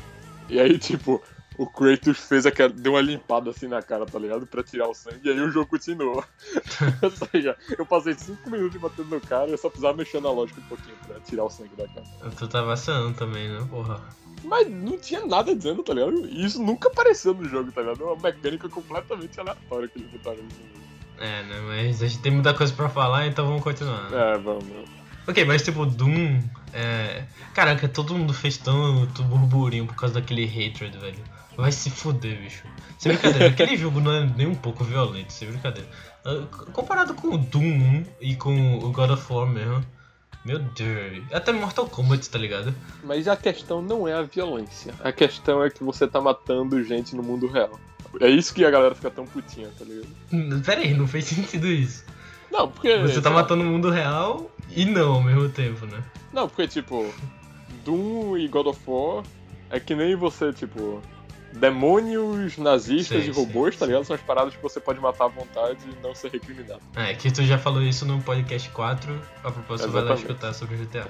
E 0.48 0.58
aí, 0.60 0.78
tipo, 0.78 1.22
o 1.62 1.66
Kratos 1.66 2.18
fez 2.18 2.44
aquela, 2.44 2.68
deu 2.68 2.92
uma 2.92 3.00
limpada 3.00 3.50
assim 3.50 3.68
na 3.68 3.80
cara, 3.80 4.04
tá 4.04 4.18
ligado? 4.18 4.46
Pra 4.46 4.62
tirar 4.62 4.88
o 4.88 4.94
sangue, 4.94 5.20
e 5.24 5.30
aí 5.30 5.40
o 5.40 5.50
jogo 5.50 5.70
continuou. 5.70 6.24
Ou 7.00 7.10
seja, 7.10 7.56
eu 7.78 7.86
passei 7.86 8.14
5 8.14 8.50
minutos 8.50 8.80
batendo 8.80 9.08
no 9.10 9.20
cara 9.20 9.48
e 9.48 9.52
eu 9.52 9.58
só 9.58 9.68
precisava 9.68 9.96
mexer 9.96 10.20
na 10.20 10.30
lógica 10.30 10.60
um 10.60 10.64
pouquinho 10.64 10.96
pra 11.06 11.20
tirar 11.20 11.44
o 11.44 11.50
sangue 11.50 11.76
da 11.76 11.86
cara. 11.86 12.06
Tu 12.36 12.48
tá 12.48 12.62
vacilando 12.62 13.16
também, 13.16 13.48
né, 13.48 13.64
porra? 13.70 14.00
Mas 14.42 14.68
não 14.68 14.98
tinha 14.98 15.24
nada 15.24 15.54
dizendo, 15.54 15.84
tá 15.84 15.94
ligado? 15.94 16.26
E 16.26 16.44
isso 16.44 16.60
nunca 16.60 16.88
apareceu 16.88 17.32
no 17.32 17.48
jogo, 17.48 17.70
tá 17.70 17.80
ligado? 17.80 18.02
É 18.02 18.06
uma 18.06 18.16
mecânica 18.16 18.68
completamente 18.68 19.38
aleatória 19.38 19.88
que 19.88 19.98
eles 19.98 20.10
botaram 20.10 20.42
no 20.42 20.50
jogo. 20.50 20.82
É, 21.18 21.42
né, 21.44 21.60
mas 21.68 22.02
a 22.02 22.08
gente 22.08 22.20
tem 22.20 22.32
muita 22.32 22.52
coisa 22.52 22.72
pra 22.72 22.88
falar, 22.88 23.28
então 23.28 23.46
vamos 23.46 23.62
continuar. 23.62 24.12
É, 24.12 24.36
vamos. 24.38 24.64
Ok, 25.28 25.44
mas 25.44 25.62
tipo, 25.62 25.86
Doom. 25.86 26.40
É... 26.72 27.24
Caraca, 27.54 27.86
todo 27.86 28.14
mundo 28.14 28.32
fez 28.32 28.56
tanto 28.56 29.22
burburinho 29.22 29.86
por 29.86 29.94
causa 29.94 30.14
daquele 30.14 30.44
hatred, 30.44 30.96
velho. 30.98 31.22
Vai 31.56 31.72
se 31.72 31.90
fuder, 31.90 32.38
bicho. 32.40 32.64
Sem 32.98 33.12
brincadeira, 33.12 33.48
aquele 33.48 33.76
jogo 33.76 34.00
não 34.00 34.12
é 34.12 34.26
nem 34.36 34.46
um 34.46 34.54
pouco 34.54 34.84
violento, 34.84 35.32
sem 35.32 35.48
brincadeira. 35.48 35.88
Ah, 36.24 36.46
Comparado 36.72 37.14
com 37.14 37.28
o 37.28 37.38
Doom 37.38 37.62
1 37.62 38.04
e 38.20 38.36
com 38.36 38.78
o 38.78 38.90
God 38.92 39.10
of 39.10 39.32
War 39.32 39.46
mesmo. 39.46 39.84
Meu 40.44 40.58
Deus. 40.58 41.22
Até 41.32 41.52
Mortal 41.52 41.88
Kombat, 41.88 42.28
tá 42.28 42.38
ligado? 42.38 42.74
Mas 43.04 43.28
a 43.28 43.36
questão 43.36 43.80
não 43.80 44.08
é 44.08 44.14
a 44.14 44.22
violência. 44.22 44.92
A 45.00 45.12
questão 45.12 45.62
é 45.62 45.70
que 45.70 45.84
você 45.84 46.06
tá 46.06 46.20
matando 46.20 46.82
gente 46.82 47.14
no 47.14 47.22
mundo 47.22 47.46
real. 47.46 47.78
É 48.20 48.28
isso 48.28 48.52
que 48.52 48.64
a 48.64 48.70
galera 48.70 48.94
fica 48.94 49.10
tão 49.10 49.24
putinha, 49.24 49.68
tá 49.78 49.84
ligado? 49.84 50.08
Hum, 50.32 50.60
Pera 50.60 50.80
aí, 50.80 50.94
não 50.94 51.06
fez 51.06 51.26
sentido 51.26 51.66
isso. 51.68 52.04
Não, 52.50 52.68
porque. 52.68 52.98
Você 52.98 53.22
tá 53.22 53.30
matando 53.30 53.62
o 53.62 53.66
mundo 53.66 53.88
real 53.88 54.50
e 54.70 54.84
não 54.84 55.14
ao 55.14 55.22
mesmo 55.22 55.48
tempo, 55.48 55.86
né? 55.86 56.02
Não, 56.32 56.48
porque, 56.48 56.66
tipo, 56.66 57.12
Doom 57.84 58.36
e 58.36 58.48
God 58.48 58.66
of 58.66 58.80
War 58.86 59.22
é 59.70 59.78
que 59.80 59.94
nem 59.94 60.14
você, 60.16 60.52
tipo, 60.52 61.00
demônios 61.52 62.56
nazistas 62.58 63.24
Sim, 63.24 63.30
e 63.30 63.32
robôs, 63.32 63.74
sim, 63.74 63.80
tá 63.80 63.86
ligado? 63.86 64.04
São 64.04 64.16
as 64.16 64.22
paradas 64.22 64.54
que 64.54 64.62
você 64.62 64.80
pode 64.80 65.00
matar 65.00 65.26
à 65.26 65.28
vontade 65.28 65.78
e 65.86 66.02
não 66.02 66.14
ser 66.14 66.30
recriminado. 66.30 66.80
É, 66.96 67.14
que 67.14 67.30
tu 67.30 67.42
já 67.44 67.58
falou 67.58 67.82
isso 67.82 68.04
no 68.06 68.20
podcast 68.22 68.68
4, 68.70 69.20
a 69.44 69.50
propósito, 69.50 69.90
vai 69.90 70.02
lá 70.02 70.12
Exatamente. 70.14 70.30
escutar 70.30 70.52
sobre 70.54 70.76
o 70.76 70.78
GTA. 70.78 71.08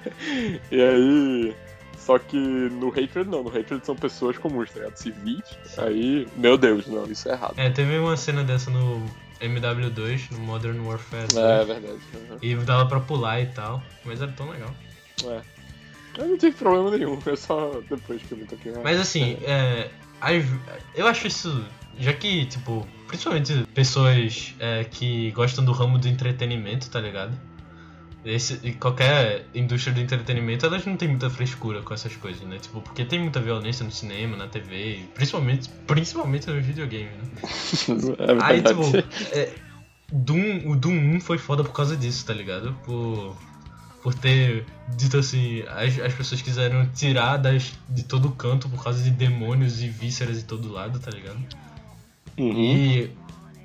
E 0.70 0.80
aí. 0.82 1.56
Só 1.98 2.18
que 2.20 2.36
no 2.36 2.88
Hatred 2.88 3.28
não, 3.28 3.42
no 3.42 3.48
Hatred 3.48 3.84
são 3.84 3.96
pessoas 3.96 4.38
comuns, 4.38 4.70
tá 4.70 4.78
ligado? 4.78 4.96
Civis. 4.96 5.42
Aí, 5.78 6.28
meu 6.36 6.56
Deus, 6.56 6.86
não, 6.86 7.04
isso 7.06 7.28
é 7.28 7.32
errado. 7.32 7.54
É, 7.56 7.68
teve 7.70 7.98
uma 7.98 8.16
cena 8.16 8.44
dessa 8.44 8.70
no 8.70 9.02
MW2, 9.40 10.30
no 10.30 10.38
Modern 10.40 10.78
Warfare 10.86 11.26
2, 11.28 11.36
É, 11.36 11.62
é 11.62 11.64
verdade. 11.64 11.98
uhum. 12.14 12.38
e 12.40 12.54
dava 12.56 12.86
pra 12.86 13.00
pular 13.00 13.40
e 13.40 13.46
tal, 13.46 13.82
mas 14.04 14.22
era 14.22 14.30
tão 14.32 14.48
legal. 14.50 14.70
É. 15.24 15.40
Eu 16.18 16.26
não 16.28 16.38
tive 16.38 16.56
problema 16.56 16.90
nenhum, 16.90 17.18
é 17.26 17.36
só 17.36 17.80
depois 17.88 18.22
que 18.22 18.32
eu 18.32 18.38
me 18.38 18.44
toquei. 18.46 18.72
Mas 18.82 18.98
assim, 19.00 19.36
é, 19.42 19.90
as- 20.20 20.44
eu 20.94 21.06
acho 21.06 21.26
isso, 21.26 21.64
já 21.98 22.12
que, 22.12 22.46
tipo, 22.46 22.86
principalmente 23.06 23.64
pessoas 23.74 24.54
é, 24.58 24.84
que 24.84 25.30
gostam 25.32 25.64
do 25.64 25.72
ramo 25.72 25.98
do 25.98 26.08
entretenimento, 26.08 26.90
tá 26.90 27.00
ligado? 27.00 27.38
Esse, 28.24 28.72
qualquer 28.72 29.46
indústria 29.54 29.94
do 29.94 30.00
entretenimento, 30.00 30.66
elas 30.66 30.84
não 30.84 30.96
tem 30.96 31.06
muita 31.06 31.30
frescura 31.30 31.80
com 31.82 31.94
essas 31.94 32.16
coisas, 32.16 32.42
né? 32.42 32.58
Tipo, 32.58 32.80
porque 32.80 33.04
tem 33.04 33.20
muita 33.20 33.38
violência 33.40 33.84
no 33.84 33.90
cinema, 33.92 34.36
na 34.36 34.48
TV, 34.48 35.04
principalmente, 35.14 35.68
principalmente 35.86 36.48
no 36.50 36.60
videogame, 36.60 37.04
né? 37.04 37.24
é 38.18 38.42
Aí, 38.44 38.62
tipo, 38.62 38.82
é, 39.32 39.52
Doom, 40.10 40.68
o 40.68 40.74
Doom 40.74 41.16
1 41.16 41.20
foi 41.20 41.38
foda 41.38 41.62
por 41.62 41.72
causa 41.72 41.96
disso, 41.96 42.26
tá 42.26 42.34
ligado? 42.34 42.76
Por, 42.84 43.36
por 44.06 44.14
ter 44.14 44.64
dito 44.96 45.18
assim, 45.18 45.62
as, 45.62 45.98
as 45.98 46.14
pessoas 46.14 46.40
quiseram 46.40 46.86
tirar 46.94 47.38
das, 47.38 47.72
de 47.88 48.04
todo 48.04 48.30
canto 48.30 48.68
por 48.68 48.80
causa 48.80 49.02
de 49.02 49.10
demônios 49.10 49.82
e 49.82 49.88
vísceras 49.88 50.36
de 50.38 50.44
todo 50.44 50.72
lado, 50.72 51.00
tá 51.00 51.10
ligado? 51.10 51.40
Uhum. 52.38 52.76
E, 52.76 53.10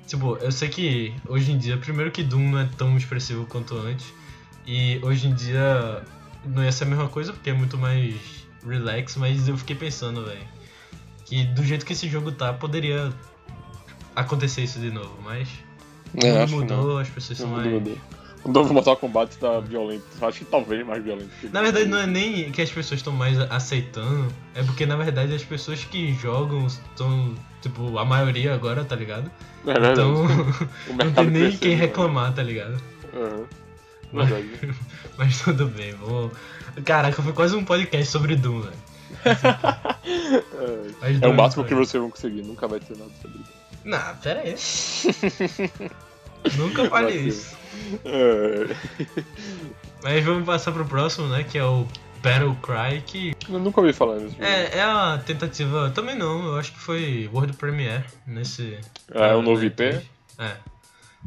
tipo, 0.04 0.36
eu 0.38 0.50
sei 0.50 0.68
que 0.68 1.14
hoje 1.28 1.52
em 1.52 1.58
dia, 1.58 1.76
primeiro 1.76 2.10
que 2.10 2.24
Doom 2.24 2.50
não 2.50 2.58
é 2.58 2.68
tão 2.76 2.96
expressivo 2.96 3.46
quanto 3.46 3.78
antes, 3.78 4.12
e 4.66 4.98
hoje 5.04 5.28
em 5.28 5.32
dia 5.32 6.02
não 6.44 6.64
ia 6.64 6.72
ser 6.72 6.84
a 6.84 6.86
mesma 6.88 7.06
coisa 7.06 7.32
porque 7.32 7.50
é 7.50 7.54
muito 7.54 7.78
mais 7.78 8.16
relax, 8.66 9.14
mas 9.18 9.46
eu 9.46 9.56
fiquei 9.56 9.76
pensando, 9.76 10.24
velho, 10.24 10.42
que 11.24 11.44
do 11.44 11.64
jeito 11.64 11.86
que 11.86 11.92
esse 11.92 12.08
jogo 12.08 12.32
tá, 12.32 12.52
poderia 12.52 13.12
acontecer 14.16 14.62
isso 14.64 14.80
de 14.80 14.90
novo, 14.90 15.16
mas 15.22 15.48
É, 16.16 16.44
mudou, 16.46 16.98
as 16.98 17.08
pessoas 17.08 17.38
são 17.38 17.48
Não 17.48 17.58
mais. 17.58 17.70
mudou. 17.70 17.96
O 18.44 18.50
novo 18.50 18.74
Mortal 18.74 18.96
Kombat 18.96 19.36
tá 19.38 19.60
violento. 19.60 20.04
Acho 20.20 20.40
que 20.40 20.44
talvez 20.46 20.84
mais 20.84 21.02
violento. 21.02 21.30
que- 21.40 21.48
Na 21.48 21.62
verdade, 21.62 21.86
não 21.86 21.98
é 21.98 22.06
nem 22.06 22.50
que 22.50 22.60
as 22.60 22.70
pessoas 22.70 22.98
estão 23.00 23.12
mais 23.12 23.38
aceitando, 23.38 24.26
é 24.54 24.62
porque 24.64 24.84
na 24.84 24.96
verdade 24.96 25.32
as 25.34 25.44
pessoas 25.44 25.84
que 25.84 26.12
jogam 26.14 26.66
estão, 26.66 27.34
tipo, 27.60 27.96
a 27.98 28.04
maioria 28.04 28.52
agora, 28.54 28.84
tá 28.84 28.96
ligado? 28.96 29.30
É 29.64 29.72
verdade. 29.72 29.92
Então, 30.00 30.24
não 31.04 31.12
tem 31.12 31.30
nem 31.30 31.56
quem 31.56 31.70
né? 31.76 31.82
reclamar, 31.82 32.32
tá 32.34 32.42
ligado? 32.42 32.76
Aham. 33.14 33.44
Mas, 34.12 34.28
Verdade. 34.28 34.74
mas 35.16 35.40
tudo 35.40 35.66
bem, 35.68 35.92
vamos. 35.94 36.32
Caraca, 36.84 37.22
foi 37.22 37.32
quase 37.32 37.54
um 37.54 37.64
podcast 37.64 38.06
sobre 38.10 38.34
Doom, 38.36 38.60
velho. 38.62 38.74
É, 39.24 40.90
Mas 41.00 41.16
É 41.16 41.20
Doom 41.20 41.30
o 41.30 41.34
máximo 41.36 41.64
que 41.64 41.74
vocês 41.74 42.00
vão 42.00 42.10
conseguir. 42.10 42.42
Nunca 42.42 42.66
vai 42.66 42.80
ter 42.80 42.96
nada 42.98 43.10
sobre 43.22 43.38
isso. 43.38 43.52
Não, 43.84 44.16
pera 44.16 44.40
aí. 44.40 44.54
Nunca 46.56 46.88
falei 46.90 47.18
isso. 47.20 47.56
É, 48.04 48.74
Mas 50.02 50.24
vamos 50.24 50.44
passar 50.44 50.72
pro 50.72 50.84
próximo, 50.84 51.28
né? 51.28 51.44
Que 51.44 51.58
é 51.58 51.64
o 51.64 51.86
Battle 52.22 52.54
Cry, 52.56 53.00
que 53.04 53.34
Eu 53.48 53.58
nunca 53.58 53.80
ouvi 53.80 53.92
falar 53.92 54.16
nisso. 54.18 54.36
é, 54.40 54.78
é 54.78 54.82
a 54.82 55.20
tentativa. 55.24 55.90
Também 55.90 56.16
não, 56.16 56.46
eu 56.46 56.56
acho 56.58 56.72
que 56.72 56.78
foi 56.80 57.28
World 57.32 57.56
Premiere 57.56 58.04
nesse. 58.26 58.78
É, 59.12 59.34
um 59.34 59.42
novo 59.42 59.64
IP? 59.64 59.82
É. 60.38 60.56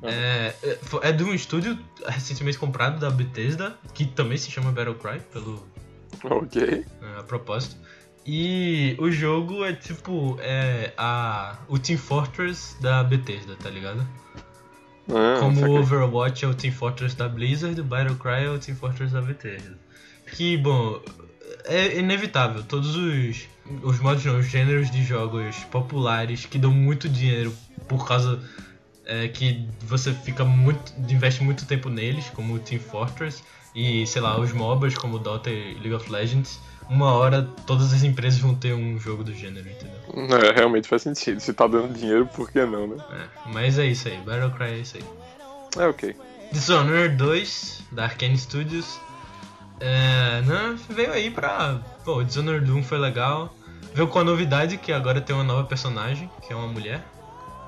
É, 0.03 0.53
é, 0.61 0.77
fo- 0.81 0.99
é 1.01 1.11
de 1.13 1.23
um 1.23 1.33
estúdio 1.33 1.77
recentemente 2.05 2.57
comprado 2.57 2.99
da 2.99 3.09
Bethesda, 3.09 3.75
que 3.93 4.05
também 4.05 4.37
se 4.37 4.51
chama 4.51 4.71
Battle 4.71 4.95
Cry, 4.95 5.19
pelo 5.31 5.65
Ok. 6.23 6.85
é, 7.01 7.19
a 7.19 7.23
propósito. 7.23 7.77
E 8.25 8.95
o 8.99 9.09
jogo 9.11 9.63
é 9.63 9.71
tipo 9.71 10.37
é 10.41 10.91
a, 10.97 11.57
o 11.69 11.77
Team 11.79 11.97
Fortress 11.97 12.75
da 12.81 13.03
Bethesda, 13.03 13.55
tá 13.55 13.69
ligado? 13.69 14.05
Ah, 15.09 15.39
Como 15.39 15.65
o. 15.65 15.79
Overwatch 15.79 16.45
é 16.45 16.47
o 16.47 16.53
Team 16.53 16.73
Fortress 16.73 17.15
da 17.15 17.27
Blizzard, 17.27 17.79
o 17.79 17.83
Battlecry 17.83 18.45
é 18.45 18.49
o 18.49 18.59
Team 18.59 18.75
Fortress 18.75 19.13
da 19.13 19.21
Bethesda. 19.21 19.77
Que, 20.31 20.57
bom, 20.57 20.99
é 21.65 21.99
inevitável. 21.99 22.63
Todos 22.63 22.95
os, 22.95 23.47
os 23.83 23.99
modos, 23.99 24.25
não, 24.25 24.39
os 24.39 24.47
gêneros 24.47 24.89
de 24.89 25.03
jogos 25.03 25.57
populares 25.65 26.45
que 26.45 26.57
dão 26.57 26.71
muito 26.71 27.07
dinheiro 27.07 27.53
por 27.87 28.07
causa 28.07 28.41
é, 29.05 29.27
que 29.27 29.67
você 29.81 30.13
fica 30.13 30.43
muito, 30.43 30.93
investe 30.97 31.43
muito 31.43 31.65
tempo 31.65 31.89
neles, 31.89 32.29
como 32.31 32.55
o 32.55 32.59
Team 32.59 32.81
Fortress, 32.81 33.43
e, 33.73 34.05
sei 34.07 34.21
lá, 34.21 34.39
os 34.39 34.51
MOBAs 34.51 34.95
como 34.95 35.19
Dota 35.19 35.49
e 35.49 35.75
League 35.75 35.93
of 35.93 36.11
Legends, 36.11 36.59
uma 36.89 37.13
hora 37.13 37.47
todas 37.65 37.93
as 37.93 38.03
empresas 38.03 38.39
vão 38.39 38.55
ter 38.55 38.73
um 38.73 38.99
jogo 38.99 39.23
do 39.23 39.33
gênero, 39.33 39.67
entendeu? 39.67 40.37
É, 40.37 40.51
realmente 40.51 40.87
faz 40.87 41.01
sentido. 41.01 41.39
Se 41.39 41.53
tá 41.53 41.67
dando 41.67 41.93
dinheiro, 41.93 42.27
por 42.27 42.51
que 42.51 42.63
não, 42.65 42.87
né? 42.87 42.97
É, 43.11 43.49
mas 43.51 43.77
é 43.79 43.85
isso 43.85 44.07
aí, 44.07 44.17
Battlecry 44.17 44.63
é 44.65 44.77
isso 44.77 44.97
aí. 44.97 45.03
É 45.77 45.87
ok. 45.87 46.15
Dishonored 46.51 47.15
2, 47.17 47.83
da 47.91 48.03
Arkane 48.03 48.37
Studios. 48.37 48.99
É, 49.79 50.41
né, 50.41 50.77
veio 50.89 51.11
aí 51.11 51.29
pra. 51.29 51.79
Pô, 52.03 52.23
Dishonored 52.23 52.71
1 52.71 52.83
foi 52.83 52.97
legal. 52.97 53.53
Veio 53.93 54.07
com 54.07 54.19
a 54.19 54.23
novidade 54.23 54.77
que 54.77 54.91
agora 54.91 55.21
tem 55.21 55.35
uma 55.35 55.43
nova 55.43 55.63
personagem, 55.63 56.29
que 56.45 56.53
é 56.53 56.55
uma 56.55 56.67
mulher. 56.67 57.05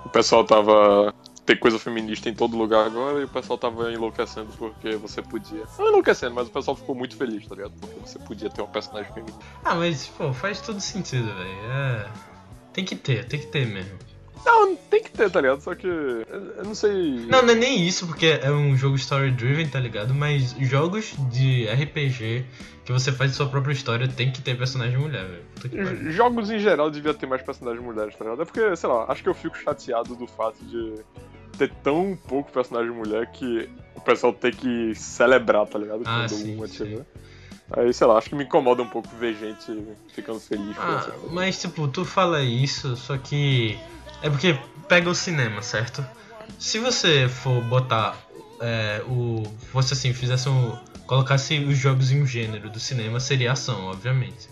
O 0.06 0.10
pessoal 0.10 0.44
tava. 0.44 1.14
Tem 1.48 1.56
coisa 1.56 1.80
feminista 1.80 2.28
em 2.28 2.34
todo 2.34 2.58
lugar 2.58 2.86
agora 2.86 3.22
e 3.22 3.24
o 3.24 3.28
pessoal 3.30 3.58
tava 3.58 3.90
enlouquecendo 3.90 4.50
porque 4.58 4.98
você 4.98 5.22
podia. 5.22 5.64
Não 5.80 5.88
enlouquecendo, 5.88 6.36
mas 6.36 6.50
o 6.50 6.52
pessoal 6.52 6.76
ficou 6.76 6.94
muito 6.94 7.16
feliz, 7.16 7.48
tá 7.48 7.56
ligado? 7.56 7.72
Porque 7.80 7.98
você 8.02 8.20
podia 8.20 8.50
ter 8.50 8.62
uma 8.62 8.68
personagem 8.68 9.14
feminina. 9.14 9.40
Ah, 9.64 9.74
mas, 9.74 10.08
pô, 10.08 10.34
faz 10.34 10.60
todo 10.60 10.82
sentido, 10.82 11.26
velho. 11.26 11.72
É. 11.72 12.06
Tem 12.74 12.84
que 12.84 12.98
ter, 12.98 13.24
tem 13.30 13.40
que 13.40 13.48
ter 13.48 13.66
mesmo. 13.66 13.98
Não, 14.46 14.76
tem 14.76 15.02
que 15.02 15.10
ter, 15.10 15.32
tá 15.32 15.40
ligado? 15.40 15.62
Só 15.62 15.74
que. 15.74 15.88
Eu 15.88 16.66
não 16.66 16.76
sei. 16.76 17.26
Não, 17.28 17.42
não 17.42 17.54
é 17.54 17.56
nem 17.56 17.88
isso, 17.88 18.08
porque 18.08 18.26
é 18.42 18.52
um 18.52 18.76
jogo 18.76 18.98
story-driven, 18.98 19.70
tá 19.70 19.80
ligado? 19.80 20.14
Mas 20.14 20.52
jogos 20.60 21.16
de 21.32 21.66
RPG 21.66 22.46
que 22.84 22.92
você 22.92 23.12
faz 23.12 23.34
sua 23.34 23.48
própria 23.48 23.74
história 23.74 24.08
tem 24.08 24.32
que 24.32 24.42
ter 24.42 24.58
personagem 24.58 24.98
mulher, 24.98 25.26
velho. 25.26 26.12
Jogos 26.12 26.50
em 26.50 26.60
geral 26.60 26.90
devia 26.90 27.14
ter 27.14 27.26
mais 27.26 27.42
personagens 27.42 27.84
mulheres, 27.84 28.16
tá 28.16 28.24
ligado? 28.24 28.42
É 28.42 28.46
porque, 28.46 28.76
sei 28.76 28.90
lá, 28.90 29.06
acho 29.10 29.24
que 29.24 29.30
eu 29.30 29.34
fico 29.34 29.58
chateado 29.58 30.16
do 30.16 30.28
fato 30.28 30.64
de 30.64 30.94
ter 31.58 31.72
tão 31.84 32.18
pouco 32.28 32.52
personagem 32.52 32.92
mulher 32.92 33.28
que 33.32 33.70
o 33.96 34.02
pessoal 34.02 34.32
tem 34.34 34.52
que 34.52 34.94
celebrar, 34.96 35.66
tá 35.68 35.80
ligado? 35.80 36.02
Ah, 36.06 36.26
Quando 36.28 36.30
sim, 36.30 36.56
uma 36.56 36.68
sim. 36.68 37.00
Aí, 37.72 37.94
sei 37.94 38.08
lá, 38.08 38.18
acho 38.18 38.30
que 38.30 38.36
me 38.36 38.46
incomoda 38.46 38.82
um 38.82 38.88
pouco 38.88 39.10
ver 39.18 39.36
gente 39.36 39.84
ficando 40.14 40.40
feliz 40.40 40.78
com 40.78 40.82
Ah, 40.84 41.00
isso. 41.10 41.34
mas 41.34 41.60
tipo, 41.60 41.88
tu 41.88 42.06
fala 42.06 42.42
isso, 42.42 42.96
só 42.96 43.18
que. 43.18 43.78
É 44.22 44.30
porque 44.30 44.58
pega 44.88 45.10
o 45.10 45.16
cinema, 45.16 45.62
certo? 45.62 46.06
Se 46.58 46.80
você 46.80 47.28
for 47.28 47.62
botar 47.64 48.16
é, 48.62 49.02
o. 49.08 49.44
Fosse 49.72 49.94
assim, 49.94 50.14
fizesse 50.14 50.48
um. 50.48 50.78
Colocasse 51.06 51.58
os 51.60 51.78
jogos 51.78 52.12
em 52.12 52.22
um 52.22 52.26
gênero 52.26 52.70
do 52.70 52.80
cinema, 52.80 53.20
seria 53.20 53.52
ação, 53.52 53.86
obviamente. 53.88 54.50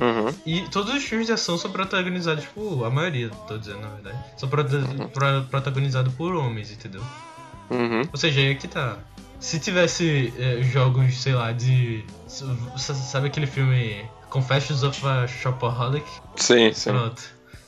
Uhum. 0.00 0.34
E 0.46 0.62
todos 0.70 0.94
os 0.94 1.04
filmes 1.04 1.26
de 1.26 1.32
ação 1.34 1.58
são 1.58 1.70
protagonizados 1.70 2.44
por. 2.46 2.84
A 2.84 2.90
maioria, 2.90 3.28
tô 3.46 3.58
dizendo 3.58 3.80
na 3.80 3.88
verdade. 3.88 4.18
São 4.36 4.48
prota- 4.48 4.82
pro- 5.12 5.44
protagonizados 5.50 6.12
por 6.14 6.34
homens, 6.34 6.70
entendeu? 6.72 7.02
Uhum. 7.68 8.02
Ou 8.10 8.18
seja, 8.18 8.40
aí 8.40 8.54
que 8.54 8.66
tá. 8.66 8.96
Se 9.38 9.58
tivesse 9.60 10.32
é, 10.38 10.62
jogos, 10.62 11.14
sei 11.22 11.34
lá, 11.34 11.52
de. 11.52 12.04
Sabe 12.76 13.28
aquele 13.28 13.46
filme 13.46 14.04
Confessions 14.28 14.82
of 14.82 15.06
a 15.06 15.26
Shopaholic? 15.26 16.04
Sim, 16.36 16.72
sim. 16.72 16.90
Pronto. 16.90 17.22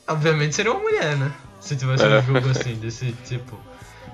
Obviamente 0.08 0.54
seria 0.54 0.72
uma 0.72 0.80
mulher, 0.80 1.16
né? 1.16 1.32
Se 1.60 1.76
tivesse 1.76 2.04
É. 2.04 2.18
um 2.18 2.22
jogo 2.22 2.48
assim, 2.50 2.74
desse 2.76 3.12
tipo. 3.26 3.58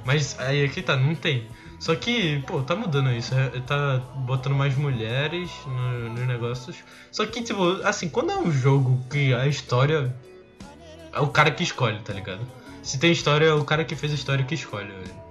Mas 0.04 0.38
aí 0.38 0.64
aqui 0.64 0.82
tá, 0.82 0.96
não 0.96 1.14
tem. 1.14 1.46
Só 1.78 1.94
que, 1.94 2.40
pô, 2.46 2.62
tá 2.62 2.74
mudando 2.74 3.10
isso. 3.12 3.34
é- 3.34 3.60
Tá 3.60 3.98
botando 4.16 4.54
mais 4.54 4.76
mulheres 4.76 5.50
no- 5.66 6.10
nos 6.10 6.26
negócios. 6.26 6.76
Só 7.12 7.24
que, 7.24 7.42
tipo, 7.42 7.62
assim, 7.84 8.08
quando 8.08 8.32
é 8.32 8.36
um 8.36 8.50
jogo 8.50 9.00
que 9.10 9.32
a 9.34 9.46
história. 9.46 10.14
É 11.12 11.20
o 11.20 11.28
cara 11.28 11.50
que 11.50 11.62
escolhe, 11.62 11.98
tá 12.00 12.12
ligado? 12.12 12.40
Se 12.82 12.98
tem 12.98 13.10
história, 13.12 13.46
é 13.46 13.52
o 13.52 13.64
cara 13.64 13.84
que 13.84 13.94
fez 13.96 14.12
a 14.12 14.14
história 14.14 14.44
que 14.44 14.54
escolhe, 14.54 14.88
velho. 14.88 15.28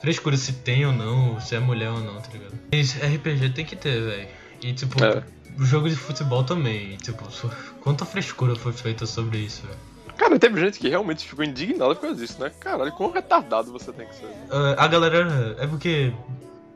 Frescura 0.00 0.36
se 0.36 0.52
tem 0.52 0.84
ou 0.86 0.92
não, 0.92 1.40
se 1.40 1.54
é 1.54 1.58
mulher 1.60 1.90
ou 1.90 2.00
não, 2.00 2.20
tá 2.20 2.28
ligado? 2.32 2.52
Mas 2.72 2.94
RPG 3.02 3.50
tem 3.50 3.64
que 3.64 3.74
ter, 3.76 4.00
velho. 4.02 4.28
E, 4.62 4.72
tipo, 4.72 5.02
É. 5.02 5.22
o 5.58 5.64
jogo 5.64 5.88
de 5.88 5.96
futebol 5.96 6.44
também. 6.44 6.96
Tipo, 6.98 7.30
so- 7.30 7.50
quanta 7.80 8.04
frescura 8.04 8.54
foi 8.56 8.72
feita 8.72 9.06
sobre 9.06 9.38
isso, 9.38 9.62
velho. 9.66 9.78
Cara, 10.16 10.38
teve 10.38 10.60
gente 10.60 10.78
que 10.78 10.88
realmente 10.88 11.26
ficou 11.26 11.44
indignada 11.44 11.94
por 11.94 12.02
causa 12.02 12.16
disso, 12.16 12.40
né? 12.40 12.50
Caralho, 12.60 12.92
quão 12.92 13.10
retardado 13.10 13.72
você 13.72 13.92
tem 13.92 14.06
que 14.06 14.14
ser. 14.14 14.28
Ah, 14.50 14.84
a 14.84 14.88
galera. 14.88 15.56
É 15.58 15.66
porque. 15.66 16.12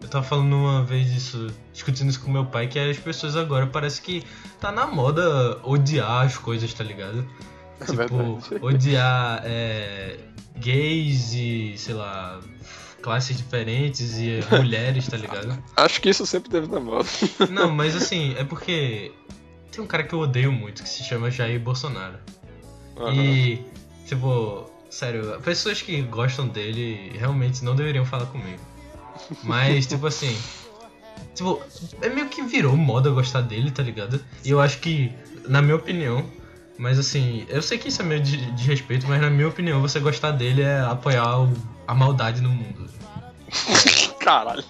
Eu 0.00 0.08
tava 0.08 0.24
falando 0.24 0.54
uma 0.54 0.84
vez 0.84 1.08
isso, 1.10 1.48
discutindo 1.72 2.08
isso 2.08 2.20
com 2.22 2.30
meu 2.30 2.46
pai, 2.46 2.68
que 2.68 2.78
as 2.78 2.96
pessoas 2.98 3.34
agora 3.36 3.66
parece 3.66 4.00
que 4.00 4.24
tá 4.60 4.70
na 4.70 4.86
moda 4.86 5.58
odiar 5.64 6.24
as 6.24 6.38
coisas, 6.38 6.72
tá 6.72 6.84
ligado? 6.84 7.26
É 7.80 7.84
Tipo, 7.84 7.96
verdade. 7.96 8.58
odiar 8.62 9.42
é, 9.44 10.18
gays 10.56 11.32
e, 11.34 11.74
sei 11.76 11.94
lá, 11.94 12.38
classes 13.02 13.36
diferentes 13.36 14.18
e 14.18 14.38
mulheres, 14.56 15.08
tá 15.08 15.16
ligado? 15.16 15.58
Acho 15.76 16.00
que 16.00 16.10
isso 16.10 16.24
sempre 16.24 16.48
teve 16.48 16.68
na 16.68 16.78
moda. 16.78 17.08
Não, 17.50 17.68
mas 17.74 17.96
assim, 17.96 18.34
é 18.38 18.44
porque 18.44 19.10
tem 19.72 19.82
um 19.82 19.86
cara 19.86 20.04
que 20.04 20.14
eu 20.14 20.20
odeio 20.20 20.52
muito 20.52 20.84
que 20.84 20.88
se 20.88 21.02
chama 21.02 21.28
Jair 21.28 21.58
Bolsonaro. 21.58 22.18
Aham. 23.00 23.12
E, 23.14 23.64
tipo, 24.06 24.68
sério, 24.90 25.40
pessoas 25.40 25.80
que 25.82 26.00
gostam 26.02 26.46
dele 26.48 27.12
realmente 27.18 27.64
não 27.64 27.74
deveriam 27.76 28.04
falar 28.04 28.26
comigo. 28.26 28.60
Mas, 29.42 29.86
tipo 29.86 30.06
assim. 30.06 30.36
Tipo, 31.34 31.60
é 32.00 32.08
meio 32.08 32.28
que 32.28 32.42
virou 32.42 32.76
moda 32.76 33.10
gostar 33.10 33.40
dele, 33.42 33.70
tá 33.70 33.82
ligado? 33.82 34.24
E 34.44 34.50
eu 34.50 34.60
acho 34.60 34.78
que, 34.78 35.12
na 35.48 35.60
minha 35.62 35.76
opinião, 35.76 36.24
mas 36.76 36.98
assim, 36.98 37.44
eu 37.48 37.60
sei 37.62 37.78
que 37.78 37.88
isso 37.88 38.02
é 38.02 38.04
meio 38.04 38.20
de, 38.22 38.50
de 38.52 38.64
respeito, 38.64 39.06
mas 39.08 39.20
na 39.20 39.30
minha 39.30 39.48
opinião, 39.48 39.80
você 39.80 40.00
gostar 40.00 40.32
dele 40.32 40.62
é 40.62 40.80
apoiar 40.80 41.40
o- 41.42 41.52
a 41.86 41.94
maldade 41.94 42.40
no 42.40 42.48
mundo. 42.50 42.88
Caralho. 44.20 44.64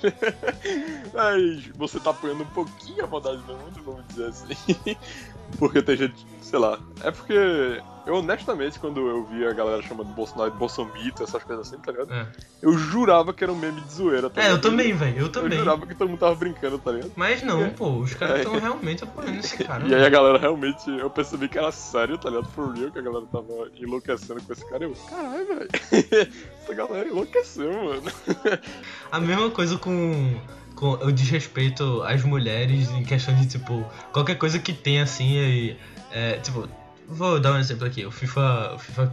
Mas 1.12 1.66
você 1.76 1.98
tá 2.00 2.10
apoiando 2.10 2.42
um 2.44 2.46
pouquinho 2.46 3.04
a 3.04 3.08
maldade 3.08 3.42
do 3.42 3.56
mundo, 3.56 3.82
vamos 3.84 4.06
dizer 4.08 4.26
assim. 4.26 4.96
Porque 5.58 5.82
tem 5.82 5.96
gente, 5.96 6.26
sei 6.42 6.58
lá. 6.58 6.78
É 7.02 7.10
porque 7.10 7.82
eu 8.08 8.14
honestamente, 8.16 8.78
quando 8.78 9.06
eu 9.06 9.24
vi 9.26 9.46
a 9.46 9.52
galera 9.52 9.82
chamando 9.82 10.08
Bolsonaro 10.14 10.50
de 10.50 10.56
Bolsomito, 10.56 11.22
essas 11.22 11.42
coisas 11.44 11.68
assim, 11.68 11.78
tá 11.80 11.92
ligado? 11.92 12.12
É, 12.12 12.26
Eu 12.62 12.72
jurava 12.76 13.32
que 13.32 13.44
era 13.44 13.52
um 13.52 13.56
meme 13.56 13.80
de 13.82 13.92
zoeira, 13.92 14.28
tá 14.30 14.40
É, 14.40 14.44
eu 14.44 14.48
ligado? 14.56 14.62
também, 14.62 14.92
velho, 14.94 15.16
eu 15.18 15.22
Eu 15.26 15.28
também. 15.32 15.58
jurava 15.58 15.86
que 15.86 15.94
todo 15.94 16.08
mundo 16.08 16.18
tava 16.18 16.34
brincando, 16.34 16.78
tá 16.78 16.90
ligado? 16.92 17.12
Mas 17.14 17.42
não, 17.42 17.62
É. 17.64 17.68
pô, 17.70 17.90
os 17.98 18.14
caras 18.14 18.36
É. 18.36 18.38
estão 18.42 18.58
realmente 18.58 19.04
apoiando 19.04 19.38
esse 19.38 19.62
cara. 19.62 19.84
E 19.86 19.94
aí 19.94 20.04
a 20.04 20.08
galera 20.08 20.38
realmente, 20.38 20.88
eu 20.90 21.10
percebi 21.10 21.48
que 21.48 21.58
era 21.58 21.70
sério, 21.70 22.16
tá 22.18 22.30
ligado? 22.30 22.48
For 22.48 22.72
real, 22.74 22.90
que 22.90 22.98
a 22.98 23.02
galera 23.02 23.26
tava 23.30 23.68
enlouquecendo 23.78 24.42
com 24.42 24.52
esse 24.52 24.68
cara. 24.68 24.84
Eu, 24.84 24.92
caralho, 25.08 25.46
velho. 25.46 25.68
Essa 26.62 26.74
galera 26.74 27.08
enlouqueceu, 27.08 27.72
mano. 27.72 28.02
A 29.12 29.20
mesma 29.20 29.50
coisa 29.50 29.76
com, 29.78 30.34
com 30.74 30.92
o 30.92 31.12
desrespeito 31.12 32.02
às 32.02 32.22
mulheres 32.24 32.90
em 32.90 33.04
questão 33.04 33.34
de, 33.34 33.46
tipo, 33.46 33.84
qualquer 34.12 34.36
coisa 34.36 34.58
que 34.58 34.72
tem 34.72 35.00
assim, 35.00 35.36
e, 35.36 35.76
é, 36.10 36.38
tipo, 36.38 36.68
vou 37.08 37.40
dar 37.40 37.52
um 37.54 37.58
exemplo 37.58 37.86
aqui, 37.86 38.04
o 38.04 38.10
FIFA, 38.10 38.74
o 38.74 38.78
FIFA 38.78 39.12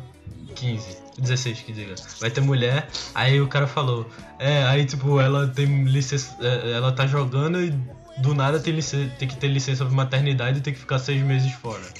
15, 0.55 0.97
16 1.19 1.59
que 1.61 1.73
diga, 1.73 1.95
vai 2.19 2.29
ter 2.29 2.41
mulher, 2.41 2.87
aí 3.13 3.39
o 3.41 3.47
cara 3.47 3.67
falou, 3.67 4.09
é, 4.39 4.63
aí 4.65 4.85
tipo, 4.85 5.19
ela 5.19 5.47
tem 5.47 5.83
licença, 5.85 6.35
é, 6.41 6.71
ela 6.73 6.91
tá 6.91 7.05
jogando 7.07 7.61
e 7.61 7.73
do 8.17 8.33
nada 8.33 8.59
tem, 8.59 8.73
licença, 8.73 9.11
tem 9.17 9.27
que 9.27 9.35
ter 9.35 9.47
licença 9.47 9.83
de 9.83 9.93
maternidade 9.93 10.59
e 10.59 10.61
tem 10.61 10.73
que 10.73 10.79
ficar 10.79 10.99
seis 10.99 11.21
meses 11.21 11.51
fora. 11.53 11.81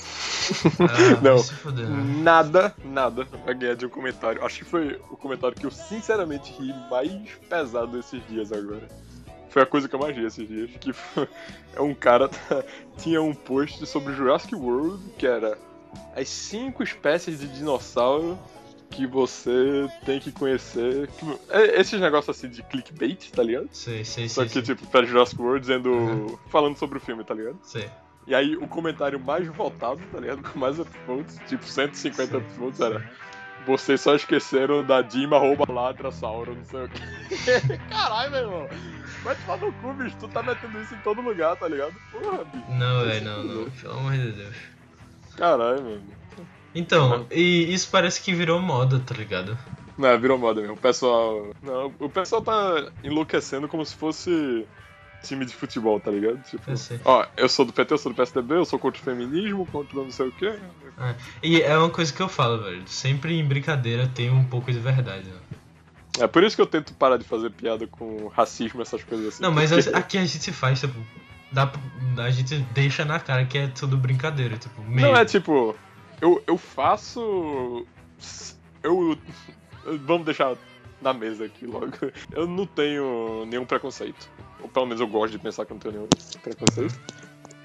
Ah, 0.80 1.20
Não. 1.24 1.40
fuder, 1.40 1.90
né? 1.90 2.04
Nada, 2.22 2.76
nada 2.84 3.28
vai 3.44 3.56
ganhar 3.56 3.76
de 3.76 3.88
um 3.88 3.90
comentário. 3.90 4.46
Acho 4.46 4.60
que 4.60 4.66
foi 4.66 5.02
o 5.10 5.18
comentário 5.18 5.56
que 5.58 5.66
eu 5.66 5.72
sinceramente 5.72 6.54
ri 6.54 6.72
mais 6.90 7.12
pesado 7.50 7.98
esses 7.98 8.22
dias 8.28 8.52
agora. 8.52 8.88
Foi 9.50 9.64
a 9.64 9.66
coisa 9.66 9.90
que 9.90 9.96
eu 9.96 10.00
mais 10.00 10.16
ri 10.16 10.24
esses 10.24 10.48
dias. 10.48 10.70
Que 10.80 10.94
foi- 10.94 11.28
é 11.76 11.82
um 11.82 11.96
cara 11.96 12.30
tinha 13.00 13.20
um 13.22 13.34
post 13.34 13.84
sobre 13.88 14.14
Jurassic 14.14 14.54
World 14.54 15.04
que 15.18 15.26
era 15.26 15.58
as 16.16 16.28
cinco 16.30 16.84
espécies 16.84 17.40
de 17.40 17.48
dinossauro 17.48 18.38
que 18.92 19.06
você 19.06 19.90
tem 20.06 20.20
que 20.20 20.32
conhecer. 20.32 21.10
É- 21.50 21.82
Esses 21.82 22.00
negócios 22.00 22.38
assim 22.38 22.48
de 22.50 22.64
clickbait, 22.64 23.30
tá 23.32 23.44
ligado? 23.44 23.68
Sei, 23.72 24.06
sei, 24.06 24.30
Só 24.30 24.44
que, 24.44 24.50
sei, 24.50 24.62
tipo, 24.62 24.86
pra 24.88 25.04
Jurassic 25.04 25.42
World 25.42 25.62
dizendo. 25.62 25.90
Uhum. 25.92 26.38
falando 26.50 26.78
sobre 26.78 26.98
o 26.98 27.02
filme, 27.02 27.24
tá 27.24 27.34
ligado? 27.34 27.58
sei. 27.64 27.90
E 28.28 28.34
aí 28.34 28.56
o 28.58 28.68
comentário 28.68 29.20
mais 29.20 29.46
votado, 29.50 30.02
tá 30.12 30.20
ligado? 30.20 30.42
Com 30.42 30.58
mais 30.60 30.80
upvotes, 30.80 31.40
tipo 31.48 31.64
150 31.64 32.32
Sim. 32.32 32.38
upvotes, 32.38 32.80
era. 32.80 33.08
Vocês 33.68 34.00
só 34.02 34.14
esqueceram 34.16 34.84
da 34.84 35.02
Dima 35.02 35.38
rouba 35.40 35.66
Ladrasauro, 35.72 36.56
não 36.56 36.66
sei 36.66 36.86
o 36.86 36.90
quê. 36.90 37.78
Caralho, 37.90 38.32
meu 38.32 38.40
irmão. 38.42 38.68
Vai 39.24 39.36
tomar 39.36 39.58
no 39.58 39.74
cu, 39.74 39.94
bicho. 39.94 40.16
Tu 40.20 40.28
tá 40.28 40.44
metendo 40.44 40.80
isso 40.82 40.94
em 40.94 41.00
todo 41.00 41.20
lugar, 41.22 41.56
tá 41.56 41.68
ligado? 41.68 41.94
Porra, 42.12 42.44
bicho. 42.46 42.66
Não, 42.72 43.06
velho, 43.06 43.20
se 43.20 43.26
não, 43.26 43.44
não, 43.44 43.70
pelo 43.72 43.94
amor 43.98 44.12
de 44.14 44.32
Deus. 44.32 44.56
Caralho, 45.38 45.84
mano. 45.84 46.02
Então, 46.74 47.26
e 47.32 47.74
isso 47.74 47.88
parece 47.90 48.22
que 48.22 48.34
virou 48.34 48.60
moda, 48.62 49.00
tá 49.00 49.16
ligado? 49.16 49.58
Não, 49.98 50.20
virou 50.20 50.38
moda 50.38 50.60
mesmo. 50.60 50.76
O 50.76 50.80
pessoal. 50.80 51.52
Não, 51.64 51.94
o 52.00 52.10
pessoal 52.10 52.42
tá 52.42 52.92
enlouquecendo 53.04 53.68
como 53.68 53.86
se 53.86 53.96
fosse 53.96 54.66
time 55.24 55.46
de 55.46 55.54
futebol, 55.56 56.00
tá 56.00 56.12
ligado? 56.12 56.38
Tipo, 56.44 56.70
Eu 56.70 56.78
sei. 56.78 57.00
ó, 57.06 57.26
eu 57.38 57.48
sou 57.48 57.64
do 57.66 57.72
PT, 57.74 57.94
eu 57.94 57.98
sou 57.98 58.12
do 58.12 58.16
PSDB, 58.16 58.56
eu 58.56 58.66
sou 58.66 58.78
contra 58.78 59.02
o 59.02 59.04
feminismo, 59.06 59.66
contra 59.68 59.96
não 59.98 60.12
sei 60.12 60.28
o 60.28 60.32
quê. 60.34 60.54
E 61.42 61.62
é 61.62 61.78
uma 61.78 61.90
coisa 61.90 62.12
que 62.14 62.22
eu 62.22 62.28
falo, 62.28 62.62
velho. 62.62 62.84
Sempre 62.88 63.40
em 63.40 63.46
brincadeira 63.46 64.08
tem 64.14 64.30
um 64.30 64.44
pouco 64.44 64.72
de 64.72 64.78
verdade. 64.80 65.28
Né? 65.30 65.40
É 66.20 66.28
por 66.28 66.44
isso 66.44 66.56
que 66.56 66.62
eu 66.62 66.68
tento 66.68 66.94
parar 66.94 67.18
de 67.18 67.24
fazer 67.24 67.50
piada 67.52 67.88
com 67.88 68.28
racismo, 68.28 68.82
essas 68.82 69.04
coisas 69.04 69.28
assim. 69.30 69.44
Não, 69.44 69.52
mas 69.52 69.72
porque- 69.72 69.90
aqui 69.98 70.18
a 70.18 70.26
gente 70.26 70.52
faz, 70.52 70.80
tipo. 70.82 70.94
Dá, 71.56 71.72
a 72.22 72.30
gente 72.32 72.58
deixa 72.74 73.06
na 73.06 73.18
cara 73.18 73.46
que 73.46 73.58
é 73.58 73.68
tudo 73.70 73.96
brincadeira, 73.96 74.58
tipo, 74.58 74.82
meio. 74.82 75.08
Não 75.08 75.16
é 75.16 75.24
tipo. 75.24 75.74
Eu, 76.20 76.44
eu 76.46 76.58
faço. 76.58 77.88
Eu. 78.84 79.18
Vamos 80.06 80.26
deixar 80.26 80.58
na 81.02 81.14
mesa 81.14 81.46
aqui 81.46 81.66
logo. 81.66 81.94
Eu 82.34 82.46
não 82.46 82.66
tenho 82.66 83.46
nenhum 83.46 83.66
preconceito. 83.66 84.30
Ou 84.60 84.68
pelo 84.68 84.86
menos 84.86 85.00
eu 85.00 85.08
gosto 85.08 85.32
de 85.32 85.40
pensar 85.40 85.66
que 85.66 85.72
eu 85.72 85.76
não 85.76 85.80
tenho 85.80 85.94
nenhum 85.94 86.08
preconceito. 86.44 87.00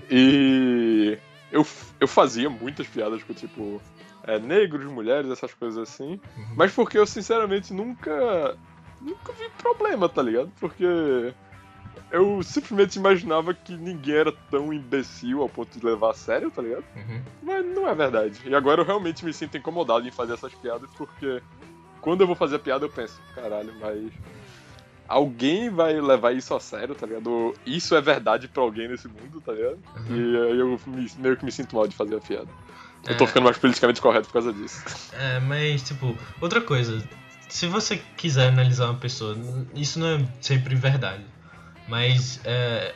E. 0.09 1.19
Eu, 1.51 1.67
eu 1.99 2.07
fazia 2.07 2.49
muitas 2.49 2.87
piadas 2.87 3.25
com 3.25 3.35
tipo. 3.35 3.83
É, 4.23 4.39
negros, 4.39 4.85
mulheres, 4.85 5.33
essas 5.33 5.53
coisas 5.53 5.89
assim. 5.89 6.21
Uhum. 6.37 6.55
Mas 6.55 6.73
porque 6.73 6.97
eu 6.97 7.07
sinceramente 7.07 7.73
nunca. 7.75 8.57
Nunca 9.01 9.33
vi 9.33 9.49
problema, 9.59 10.09
tá 10.09 10.23
ligado? 10.23 10.53
Porque. 10.61 11.35
Eu 12.11 12.43
simplesmente 12.43 12.97
imaginava 12.97 13.55
que 13.55 13.77
ninguém 13.77 14.17
era 14.17 14.33
tão 14.51 14.73
imbecil 14.73 15.43
ao 15.43 15.49
ponto 15.49 15.79
de 15.79 15.85
levar 15.87 16.11
a 16.11 16.15
sério, 16.15 16.51
tá 16.51 16.61
ligado? 16.61 16.85
Uhum. 16.97 17.23
Mas 17.43 17.65
não 17.67 17.89
é 17.89 17.95
verdade. 17.95 18.41
E 18.45 18.55
agora 18.55 18.81
eu 18.81 18.85
realmente 18.85 19.25
me 19.25 19.33
sinto 19.33 19.57
incomodado 19.57 20.07
em 20.07 20.11
fazer 20.11 20.33
essas 20.35 20.53
piadas, 20.55 20.91
porque 20.97 21.41
quando 22.01 22.23
eu 22.23 22.27
vou 22.27 22.35
fazer 22.35 22.57
a 22.57 22.59
piada 22.59 22.85
eu 22.85 22.91
penso, 22.91 23.21
caralho, 23.35 23.73
mas 23.81 24.11
alguém 25.09 25.71
vai 25.71 26.01
levar 26.01 26.33
isso 26.35 26.55
a 26.55 26.61
sério, 26.61 26.95
tá 26.95 27.07
ligado? 27.07 27.55
Isso 27.67 27.95
é 27.95 28.01
verdade 28.01 28.49
pra 28.49 28.63
alguém 28.63 28.89
nesse 28.89 29.09
mundo, 29.09 29.41
tá 29.41 29.53
ligado? 29.53 29.79
Uhum. 29.97 30.17
E 30.17 30.37
aí 30.51 30.59
eu 30.59 30.81
me- 30.87 31.11
meio 31.19 31.37
que 31.37 31.45
me 31.45 31.53
sinto 31.53 31.75
mal 31.77 31.87
de 31.87 31.95
fazer 31.97 32.17
a 32.17 32.21
piada. 32.21 32.49
Eu 33.07 33.17
tô 33.17 33.25
É. 33.25 33.27
ficando 33.27 33.45
mais 33.45 33.57
politicamente 33.59 34.01
correto 34.01 34.27
por 34.27 34.35
causa 34.35 34.53
disso. 34.53 34.83
É, 35.15 35.41
mas, 35.41 35.83
tipo, 35.83 36.17
outra 36.41 36.61
coisa. 36.61 37.03
Se 37.49 37.67
você 37.67 38.01
quiser 38.17 38.49
analisar 38.49 38.87
uma 38.87 38.99
pessoa, 38.99 39.37
isso 39.75 39.99
não 39.99 40.07
é 40.07 40.25
sempre 40.41 40.75
verdade. 40.77 41.25
Mas, 41.91 42.41
é. 42.45 42.95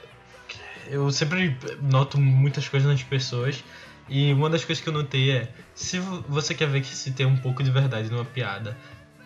eu 0.87 1.11
sempre 1.11 1.57
noto 1.83 2.19
muitas 2.19 2.69
coisas 2.69 2.89
nas 2.89 3.03
pessoas. 3.03 3.63
E 4.09 4.33
uma 4.33 4.49
das 4.49 4.65
coisas 4.65 4.83
que 4.83 4.89
eu 4.89 4.93
notei 4.93 5.33
é: 5.33 5.49
se 5.75 5.99
você 6.29 6.55
quer 6.55 6.69
ver 6.69 6.81
que 6.81 6.95
se 6.95 7.11
tem 7.11 7.27
um 7.27 7.37
pouco 7.37 7.63
de 7.63 7.71
verdade 7.71 8.09
numa 8.09 8.25
piada, 8.25 8.77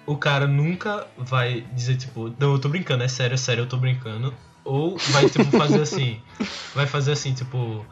o 0.06 0.16
cara 0.16 0.46
nunca 0.46 1.06
vai 1.18 1.66
dizer, 1.74 1.96
tipo, 1.96 2.34
não, 2.38 2.52
eu 2.52 2.58
tô 2.58 2.70
brincando, 2.70 3.04
é 3.04 3.08
sério, 3.08 3.34
é 3.34 3.36
sério, 3.36 3.62
eu 3.62 3.68
tô 3.68 3.76
brincando. 3.76 4.32
Ou 4.64 4.96
vai, 5.10 5.28
tipo, 5.28 5.44
fazer 5.56 5.80
assim. 5.80 6.20
Vai 6.74 6.86
fazer 6.86 7.12
assim, 7.12 7.32
tipo. 7.32 7.84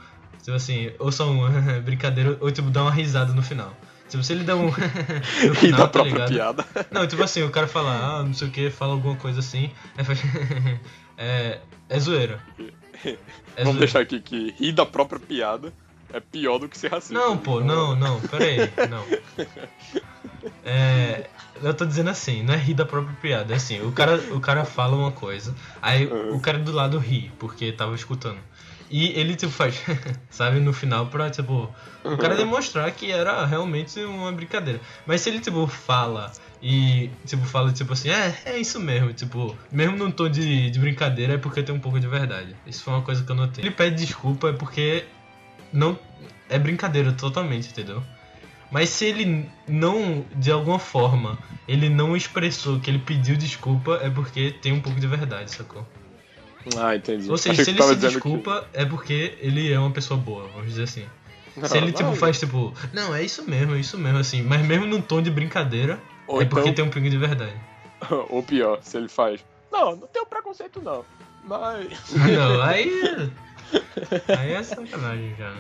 Tipo 0.43 0.57
assim, 0.57 0.93
ou 0.99 1.11
só 1.11 1.29
um 1.29 1.41
brincadeira, 1.83 2.37
ou 2.41 2.51
tipo, 2.51 2.71
dar 2.71 2.83
uma 2.83 2.91
risada 2.91 3.33
no 3.33 3.43
final. 3.43 3.75
Tipo, 4.09 4.23
se 4.23 4.33
ele 4.33 4.45
dá 4.45 4.55
um. 4.55 4.67
no 4.71 5.69
e 5.69 5.71
da 5.73 5.79
tá 5.79 5.89
própria 5.89 6.13
ligado? 6.27 6.29
piada. 6.29 6.67
Não, 6.91 7.07
tipo 7.07 7.23
assim, 7.23 7.43
o 7.43 7.51
cara 7.51 7.67
fala, 7.67 7.91
ah, 7.93 8.23
não 8.23 8.33
sei 8.33 8.49
o 8.49 8.51
que, 8.51 8.71
fala 8.71 8.93
alguma 8.93 9.17
coisa 9.17 9.41
assim. 9.41 9.71
Aí 9.97 10.05
faz. 10.05 10.21
É, 11.17 11.61
é 11.89 11.99
zoeira. 11.99 12.41
É 13.05 13.17
Vamos 13.59 13.75
zoeira. 13.75 13.79
deixar 13.79 14.01
aqui 14.01 14.21
que 14.21 14.55
rir 14.59 14.73
da 14.73 14.87
própria 14.87 15.21
piada 15.21 15.73
é 16.13 16.21
pior 16.21 16.59
do 16.59 16.69
que 16.69 16.79
ser 16.79 16.91
racista. 16.91 17.15
Não, 17.15 17.37
pô, 17.37 17.61
não, 17.61 17.95
não, 17.97 18.21
pera 18.21 18.45
aí, 18.45 18.89
não. 18.89 19.05
É, 20.65 21.27
eu 21.63 21.75
tô 21.75 21.85
dizendo 21.85 22.11
assim, 22.11 22.43
não 22.43 22.55
é 22.55 22.57
rir 22.57 22.75
da 22.75 22.85
própria 22.85 23.17
piada, 23.21 23.53
é 23.53 23.57
assim, 23.57 23.81
o 23.81 23.91
cara, 23.91 24.17
o 24.33 24.41
cara 24.41 24.65
fala 24.65 24.97
uma 24.97 25.11
coisa, 25.11 25.55
aí 25.83 26.07
uhum. 26.07 26.37
o 26.37 26.41
cara 26.41 26.59
do 26.59 26.71
lado 26.71 26.99
ri, 26.99 27.33
porque 27.39 27.73
tava 27.73 27.95
escutando. 27.95 28.39
E 28.89 29.09
ele, 29.19 29.35
tipo, 29.35 29.53
faz, 29.53 29.83
sabe, 30.31 30.61
no 30.61 30.73
final 30.73 31.07
pra, 31.07 31.31
tipo, 31.31 31.69
o 32.05 32.17
cara 32.17 32.35
uhum. 32.35 32.41
demonstrar 32.41 32.91
que 32.93 33.11
era 33.11 33.45
realmente 33.45 33.99
uma 34.05 34.31
brincadeira. 34.31 34.81
Mas 35.05 35.21
se 35.21 35.31
ele, 35.31 35.41
tipo, 35.41 35.67
fala 35.67 36.31
e, 36.63 37.11
tipo, 37.27 37.45
fala, 37.45 37.73
tipo 37.73 37.93
assim, 37.93 38.09
é, 38.09 38.35
é 38.47 38.59
isso 38.59 38.81
mesmo, 38.81 39.13
tipo, 39.13 39.57
mesmo 39.71 39.97
num 39.97 40.11
tom 40.11 40.29
de, 40.29 40.71
de 40.71 40.79
brincadeira 40.79 41.35
é 41.35 41.39
porque 41.39 41.63
tem 41.63 41.75
um 41.75 41.79
pouco 41.79 42.01
de 42.01 42.07
verdade. 42.07 42.57
Isso 42.67 42.83
foi 42.83 42.95
uma 42.95 43.03
coisa 43.03 43.23
que 43.23 43.31
eu 43.31 43.37
notei. 43.37 43.65
Ele 43.65 43.71
pede 43.71 43.97
desculpa 43.97 44.49
é 44.49 44.53
porque 44.53 45.05
não 45.73 45.99
é 46.49 46.59
brincadeira 46.59 47.13
totalmente, 47.13 47.69
entendeu? 47.69 48.03
Mas 48.71 48.89
se 48.89 49.05
ele 49.05 49.49
não, 49.69 50.25
de 50.35 50.51
alguma 50.51 50.79
forma, 50.79 51.39
ele 51.69 51.89
não 51.89 52.17
expressou 52.17 52.81
que 52.81 52.91
ele 52.91 52.99
pediu 52.99 53.37
desculpa, 53.37 54.01
é 54.03 54.11
porque 54.11 54.51
tem 54.51 54.73
um 54.73 54.81
pouco 54.81 54.99
de 54.99 55.07
verdade, 55.07 55.51
sacou? 55.51 55.87
Ah, 56.77 56.97
entendi. 56.97 57.31
Ou 57.31 57.39
seja, 57.39 57.63
se 57.63 57.71
ele 57.71 57.83
se 57.83 57.97
desculpa, 57.97 58.67
que... 58.73 58.81
é 58.81 58.85
porque 58.85 59.37
ele 59.41 59.73
é 59.73 59.79
uma 59.79 59.91
pessoa 59.93 60.19
boa, 60.19 60.49
vamos 60.49 60.71
dizer 60.71 60.83
assim. 60.83 61.05
Não, 61.57 61.69
se 61.69 61.77
ele, 61.77 61.93
tipo, 61.93 62.11
não, 62.11 62.17
faz, 62.17 62.39
tipo, 62.41 62.75
não, 62.93 63.15
é 63.15 63.23
isso 63.23 63.49
mesmo, 63.49 63.75
é 63.75 63.81
isso 63.81 63.97
mesmo, 63.97 64.19
assim, 64.19 64.43
mas 64.43 64.67
mesmo 64.67 64.85
num 64.85 65.01
tom 65.01 65.23
de 65.23 65.31
brincadeira, 65.31 65.99
Ou 66.27 66.41
é 66.41 66.45
então... 66.45 66.59
porque 66.59 66.73
tem 66.73 66.85
um 66.85 66.91
pingo 66.91 67.11
de 67.11 67.19
verdade. 67.19 67.55
Ou 68.31 68.43
pior, 68.43 68.81
se 68.83 68.97
ele 68.97 69.09
faz, 69.09 69.45
não, 69.71 69.97
não 69.97 70.07
tem 70.07 70.25
preconceito 70.25 70.81
não, 70.83 71.05
mas... 71.45 71.89
Não, 72.13 72.63
aí 72.63 73.31
Aí 74.39 74.53
é 74.53 74.63
sacanagem 74.63 75.35
já? 75.37 75.53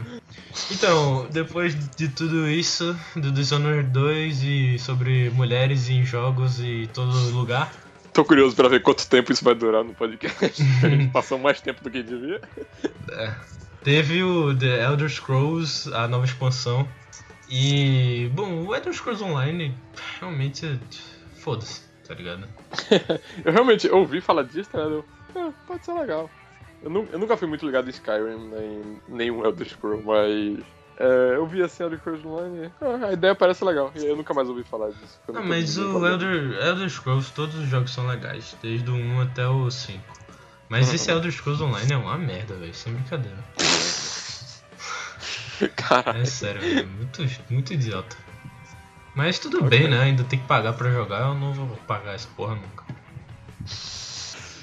Então, 0.70 1.26
depois 1.30 1.74
de 1.96 2.08
tudo 2.08 2.48
isso, 2.48 2.96
do 3.16 3.32
Dishonored 3.32 3.88
2 3.90 4.42
e 4.42 4.78
sobre 4.78 5.30
mulheres 5.30 5.88
em 5.88 6.04
jogos 6.04 6.60
e 6.60 6.88
todo 6.92 7.12
lugar. 7.30 7.72
Tô 8.12 8.24
curioso 8.24 8.54
pra 8.54 8.68
ver 8.68 8.80
quanto 8.82 9.06
tempo 9.08 9.32
isso 9.32 9.44
vai 9.44 9.54
durar 9.54 9.84
no 9.84 9.94
podcast. 9.94 10.62
A 10.82 10.88
gente 10.88 11.10
passou 11.10 11.38
mais 11.38 11.60
tempo 11.60 11.82
do 11.82 11.90
que 11.90 12.02
devia. 12.02 12.40
É. 13.10 13.34
Teve 13.82 14.22
o 14.22 14.56
The 14.56 14.84
Elder 14.84 15.08
Scrolls, 15.08 15.92
a 15.92 16.08
nova 16.08 16.24
expansão. 16.24 16.88
E, 17.48 18.30
bom, 18.34 18.66
o 18.66 18.74
Elder 18.74 18.92
Scrolls 18.92 19.22
Online 19.22 19.74
realmente. 20.18 20.78
Foda-se, 21.38 21.82
tá 22.06 22.14
ligado? 22.14 22.48
eu 23.44 23.52
realmente 23.52 23.88
ouvi 23.88 24.20
falar 24.20 24.42
disso, 24.42 24.70
tá 24.70 24.78
ligado? 24.78 25.04
Ah, 25.34 25.52
pode 25.66 25.84
ser 25.84 25.92
legal. 25.92 26.28
Eu, 26.82 27.08
eu, 27.12 27.18
nunca 27.18 27.36
fui 27.36 27.46
muito 27.46 27.64
ligado 27.64 27.86
em 27.86 27.90
Skyrim, 27.90 28.50
nem 28.50 29.00
nenhum 29.08 29.44
Elder 29.44 29.68
Scrolls, 29.68 30.04
mas. 30.04 30.58
É, 30.98 31.36
eu 31.36 31.46
vi 31.46 31.62
assim 31.62 31.82
Elder 31.82 31.98
Scrolls 31.98 32.26
Online 32.26 32.72
ah, 32.80 33.08
a 33.08 33.12
ideia 33.12 33.34
parece 33.34 33.62
legal, 33.64 33.92
e 33.94 34.04
eu 34.04 34.16
nunca 34.16 34.32
mais 34.32 34.48
ouvi 34.48 34.64
falar 34.64 34.88
disso. 34.88 35.20
Não, 35.32 35.44
mas 35.44 35.76
o 35.76 36.06
Elder, 36.06 36.58
Elder 36.60 36.88
Scrolls, 36.88 37.32
todos 37.32 37.54
os 37.54 37.68
jogos 37.68 37.92
são 37.92 38.06
legais, 38.06 38.56
desde 38.62 38.90
o 38.90 38.94
1 38.94 39.20
até 39.20 39.46
o 39.46 39.70
5. 39.70 40.02
Mas 40.68 40.92
esse 40.92 41.10
Elder 41.12 41.30
Scrolls 41.30 41.62
Online 41.62 41.92
é 41.92 41.96
uma 41.96 42.18
merda, 42.18 42.54
velho, 42.54 42.74
sem 42.74 42.92
brincadeira. 42.92 43.38
Caralho. 45.76 46.22
É 46.22 46.24
sério, 46.24 46.62
é 46.62 46.82
muito, 46.82 47.26
muito 47.50 47.72
idiota. 47.72 48.16
Mas 49.14 49.38
tudo 49.38 49.64
okay. 49.64 49.80
bem, 49.80 49.88
né? 49.88 50.02
Ainda 50.02 50.24
tem 50.24 50.38
que 50.38 50.46
pagar 50.46 50.74
pra 50.74 50.90
jogar, 50.90 51.28
eu 51.28 51.34
não 51.34 51.52
vou 51.54 51.66
pagar 51.86 52.14
essa 52.14 52.28
porra 52.36 52.54
nunca. 52.54 52.84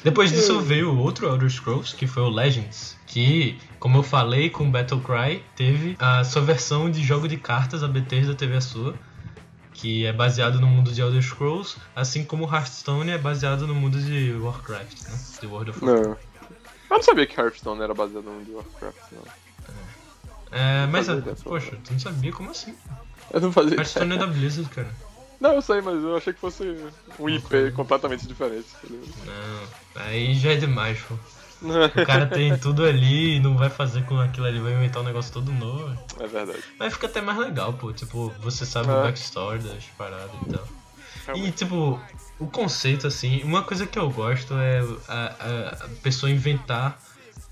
Depois 0.03 0.31
disso 0.31 0.59
veio 0.59 0.95
outro 0.97 1.27
Elder 1.27 1.49
Scrolls, 1.49 1.95
que 1.95 2.05
foi 2.05 2.23
o 2.23 2.29
Legends, 2.29 2.97
que, 3.07 3.57
como 3.79 3.99
eu 3.99 4.03
falei 4.03 4.49
com 4.49 4.69
Battlecry, 4.69 5.43
teve 5.55 5.95
a 5.97 6.23
sua 6.23 6.41
versão 6.41 6.91
de 6.91 7.01
jogo 7.01 7.27
de 7.27 7.37
cartas, 7.37 7.83
a 7.83 7.87
Bethesda 7.87 8.35
teve 8.35 8.55
a 8.55 8.61
sua, 8.61 8.95
que 9.73 10.05
é 10.05 10.11
baseado 10.11 10.59
no 10.59 10.67
mundo 10.67 10.91
de 10.91 11.01
Elder 11.01 11.21
Scrolls, 11.21 11.77
assim 11.95 12.23
como 12.25 12.43
Hearthstone 12.43 13.11
é 13.11 13.17
baseado 13.17 13.65
no 13.65 13.73
mundo 13.73 13.99
de 13.99 14.33
Warcraft, 14.33 15.03
né? 15.03 15.19
De 15.39 15.47
World 15.47 15.71
of 15.71 15.83
Warcraft. 15.83 16.05
Não. 16.05 16.49
Eu 16.89 16.97
não 16.97 17.01
sabia 17.01 17.25
que 17.25 17.39
Hearthstone 17.39 17.81
era 17.81 17.93
baseado 17.93 18.25
no 18.25 18.33
mundo 18.33 18.45
de 18.45 18.51
Warcraft, 18.51 19.11
não. 19.13 19.42
É, 20.53 20.85
mas, 20.87 21.09
a, 21.09 21.17
poxa, 21.43 21.77
tu 21.83 21.93
não 21.93 21.99
sabia? 21.99 22.31
Como 22.31 22.51
assim? 22.51 22.75
Eu 23.31 23.41
não 23.41 23.51
fazia 23.51 23.75
Hearthstone 23.75 24.13
é 24.13 24.17
da 24.17 24.27
Blizzard, 24.27 24.69
cara. 24.69 24.89
Não, 25.39 25.53
eu 25.53 25.61
sei, 25.61 25.81
mas 25.81 26.01
eu 26.01 26.15
achei 26.15 26.31
que 26.31 26.39
fosse 26.39 26.63
um 27.19 27.27
IP 27.27 27.71
completamente 27.75 28.27
diferente. 28.27 28.67
Não, 29.25 30.01
aí 30.03 30.35
já 30.35 30.51
é 30.51 30.55
demais, 30.55 30.99
pô. 31.01 31.15
O 31.63 32.05
cara 32.05 32.25
tem 32.25 32.57
tudo 32.57 32.83
ali 32.83 33.37
e 33.37 33.39
não 33.39 33.55
vai 33.55 33.69
fazer 33.69 34.05
com 34.05 34.19
aquilo 34.19 34.45
ali, 34.45 34.59
vai 34.59 34.73
inventar 34.73 35.01
um 35.01 35.05
negócio 35.05 35.31
todo 35.31 35.49
novo. 35.51 35.97
É 36.19 36.27
verdade. 36.27 36.61
Mas 36.77 36.93
fica 36.93 37.07
até 37.07 37.21
mais 37.21 37.37
legal, 37.37 37.71
pô. 37.73 37.93
Tipo, 37.93 38.33
você 38.41 38.65
sabe 38.65 38.89
é. 38.89 38.91
o 38.91 39.01
backstory 39.01 39.59
das 39.59 39.85
paradas 39.97 40.35
e 40.45 40.49
tal. 40.49 40.67
Realmente. 41.25 41.47
E, 41.47 41.51
tipo, 41.51 41.99
o 42.37 42.47
conceito, 42.47 43.07
assim, 43.07 43.41
uma 43.43 43.63
coisa 43.63 43.87
que 43.87 43.97
eu 43.97 44.09
gosto 44.09 44.53
é 44.55 44.81
a, 45.07 45.77
a 45.85 45.87
pessoa 46.01 46.29
inventar 46.29 46.99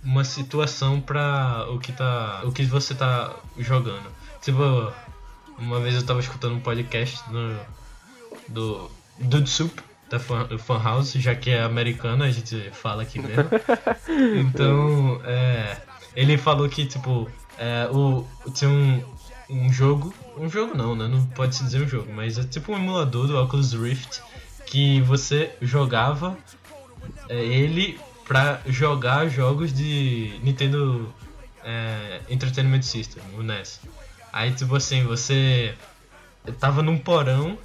uma 0.03 0.23
situação 0.23 0.99
pra 0.99 1.67
o 1.69 1.79
que 1.79 1.91
tá. 1.91 2.41
o 2.43 2.51
que 2.51 2.63
você 2.63 2.93
tá 2.95 3.35
jogando. 3.57 4.09
Tipo, 4.41 4.91
uma 5.57 5.79
vez 5.79 5.95
eu 5.95 6.05
tava 6.05 6.19
escutando 6.19 6.55
um 6.55 6.59
podcast 6.59 7.21
no, 7.31 7.59
do 8.47 8.91
Dude 9.19 9.49
Soup, 9.49 9.79
da 10.09 10.19
Fan, 10.19 10.57
Fan 10.57 10.81
House, 10.81 11.13
já 11.13 11.35
que 11.35 11.51
é 11.51 11.61
americano, 11.61 12.23
a 12.23 12.31
gente 12.31 12.71
fala 12.71 13.03
aqui 13.03 13.19
mesmo. 13.19 13.49
Então, 14.41 15.21
é, 15.23 15.77
ele 16.15 16.37
falou 16.37 16.67
que, 16.67 16.85
tipo, 16.85 17.29
é, 17.57 17.87
o, 17.91 18.25
tinha 18.53 18.69
um, 18.69 19.03
um 19.49 19.71
jogo, 19.71 20.13
um 20.37 20.49
jogo 20.49 20.75
não, 20.75 20.95
né? 20.95 21.07
Não 21.07 21.25
pode 21.27 21.55
se 21.55 21.63
dizer 21.63 21.81
um 21.81 21.87
jogo, 21.87 22.11
mas 22.11 22.37
é 22.37 22.43
tipo 22.43 22.71
um 22.71 22.75
emulador 22.75 23.27
do 23.27 23.37
Oculus 23.37 23.73
Rift 23.73 24.21
que 24.65 25.01
você 25.01 25.53
jogava 25.61 26.37
é, 27.29 27.35
ele 27.35 27.99
pra 28.31 28.61
jogar 28.65 29.27
jogos 29.27 29.73
de 29.73 30.39
Nintendo 30.41 31.13
é, 31.65 32.21
Entertainment 32.29 32.81
System, 32.81 33.21
o 33.37 33.43
NES. 33.43 33.81
Aí, 34.31 34.53
tipo 34.53 34.73
assim, 34.73 35.03
você 35.03 35.75
tava 36.57 36.81
num 36.81 36.97
porão 36.97 37.57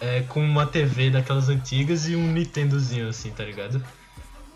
é, 0.00 0.20
com 0.20 0.40
uma 0.40 0.66
TV 0.66 1.10
daquelas 1.10 1.48
antigas 1.48 2.08
e 2.08 2.14
um 2.14 2.30
Nintendozinho 2.30 3.08
assim, 3.08 3.32
tá 3.32 3.42
ligado? 3.42 3.84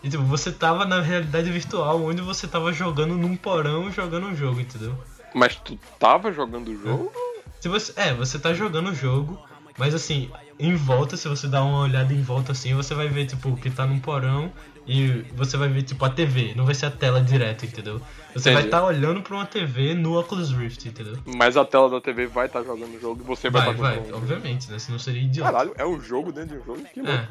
E 0.01 0.09
tipo, 0.09 0.23
você 0.23 0.49
tava 0.49 0.85
na 0.85 1.01
realidade 1.01 1.51
virtual, 1.51 2.01
onde 2.05 2.21
você 2.21 2.47
tava 2.47 2.71
jogando 2.71 3.17
num 3.17 3.35
porão 3.35 3.91
jogando 3.91 4.27
um 4.27 4.35
jogo, 4.35 4.61
entendeu? 4.61 4.97
Mas 5.35 5.57
tu 5.57 5.77
tava 5.99 6.31
jogando 6.31 6.69
o 6.69 6.81
jogo? 6.81 7.11
Se 7.59 7.67
você, 7.67 7.91
é, 7.97 8.13
você 8.13 8.39
tá 8.39 8.53
jogando 8.53 8.91
o 8.91 8.95
jogo, 8.95 9.37
mas 9.77 9.93
assim, 9.93 10.31
em 10.57 10.73
volta, 10.77 11.17
se 11.17 11.27
você 11.27 11.49
dá 11.49 11.61
uma 11.65 11.79
olhada 11.79 12.13
em 12.13 12.21
volta 12.21 12.53
assim, 12.53 12.73
você 12.73 12.95
vai 12.95 13.09
ver, 13.09 13.25
tipo, 13.25 13.57
que 13.57 13.69
tá 13.69 13.85
num 13.85 13.99
porão 13.99 14.53
e 14.87 15.25
você 15.35 15.57
vai 15.57 15.67
ver, 15.67 15.83
tipo, 15.83 16.03
a 16.05 16.09
TV, 16.09 16.53
não 16.55 16.65
vai 16.65 16.73
ser 16.73 16.85
a 16.85 16.91
tela 16.91 17.21
direto, 17.21 17.65
entendeu? 17.65 17.99
Você 18.33 18.51
Entendi. 18.51 18.53
vai 18.53 18.63
estar 18.63 18.79
tá 18.79 18.85
olhando 18.85 19.21
pra 19.21 19.35
uma 19.35 19.45
TV 19.45 19.93
no 19.93 20.17
Oculus 20.17 20.51
Rift, 20.51 20.87
entendeu? 20.87 21.17
Mas 21.25 21.57
a 21.57 21.65
tela 21.65 21.89
da 21.89 21.99
TV 21.99 22.25
vai 22.25 22.45
estar 22.45 22.61
tá 22.61 22.65
jogando 22.65 22.95
o 22.95 22.99
jogo 22.99 23.21
e 23.21 23.27
você 23.27 23.49
vai 23.49 23.63
estar 23.63 23.73
tá 23.73 23.81
Vai, 23.81 23.99
vai, 23.99 24.13
obviamente, 24.13 24.71
né? 24.71 24.79
Senão 24.79 24.97
seria 24.97 25.21
idiota. 25.21 25.51
Caralho, 25.51 25.73
é 25.77 25.85
um 25.85 25.99
jogo 25.99 26.31
dentro 26.31 26.55
de 26.55 26.61
um 26.61 26.65
jogo? 26.65 26.87
Que 26.93 27.01
louco. 27.01 27.17
É. 27.17 27.27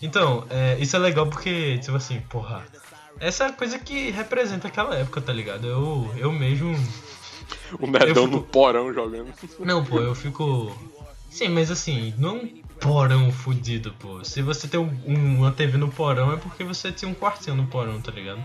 Então, 0.00 0.46
é, 0.48 0.78
isso 0.80 0.96
é 0.96 0.98
legal 0.98 1.26
porque, 1.26 1.78
tipo 1.78 1.96
assim, 1.96 2.20
porra. 2.22 2.64
Essa 3.20 3.44
é 3.44 3.46
a 3.48 3.52
coisa 3.52 3.78
que 3.78 4.10
representa 4.10 4.68
aquela 4.68 4.94
época, 4.96 5.20
tá 5.20 5.32
ligado? 5.32 5.66
Eu, 5.66 6.10
eu 6.16 6.32
mesmo. 6.32 6.74
O 7.78 7.86
nerdão 7.86 8.24
fico... 8.24 8.36
no 8.36 8.42
porão 8.42 8.92
jogando. 8.94 9.32
Não, 9.60 9.84
pô, 9.84 10.00
eu 10.00 10.14
fico. 10.14 10.74
Sim, 11.30 11.48
mas 11.48 11.70
assim, 11.70 12.14
não 12.16 12.48
porão 12.84 13.32
fudido, 13.32 13.94
pô. 13.98 14.22
Se 14.22 14.42
você 14.42 14.68
tem 14.68 14.78
um, 14.78 14.90
uma 15.06 15.50
TV 15.50 15.78
no 15.78 15.88
porão 15.88 16.34
é 16.34 16.36
porque 16.36 16.62
você 16.62 16.92
tinha 16.92 17.10
um 17.10 17.14
quartinho 17.14 17.56
no 17.56 17.66
porão, 17.66 17.98
tá 17.98 18.12
ligado? 18.12 18.44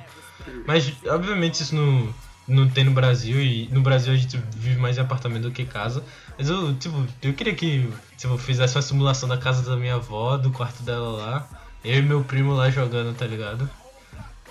Mas, 0.65 0.93
obviamente, 1.06 1.62
isso 1.62 1.75
não, 1.75 2.13
não 2.47 2.69
tem 2.69 2.86
no 2.86 2.91
Brasil. 2.91 3.41
E 3.41 3.67
no 3.67 3.82
Brasil 3.82 4.13
a 4.13 4.15
gente 4.15 4.41
vive 4.56 4.80
mais 4.80 4.97
em 4.97 5.02
apartamento 5.02 5.43
do 5.43 5.52
que 5.52 5.65
casa. 5.65 6.02
Mas 6.38 6.49
eu, 6.49 6.73
tipo, 6.75 7.06
eu 7.21 7.34
queria 7.34 7.54
que 7.54 7.91
tipo, 8.17 8.38
fizesse 8.38 8.78
uma 8.78 8.82
simulação 8.82 9.28
da 9.28 9.38
casa 9.38 9.69
da 9.69 9.75
minha 9.75 9.95
avó, 9.95 10.38
do 10.38 10.52
quarto 10.52 10.84
dela 10.84 11.10
lá. 11.10 11.49
Eu 11.84 11.99
e 11.99 12.02
meu 12.02 12.23
primo 12.23 12.54
lá 12.54 12.69
jogando, 12.69 13.13
tá 13.13 13.28
ligado? 13.28 13.69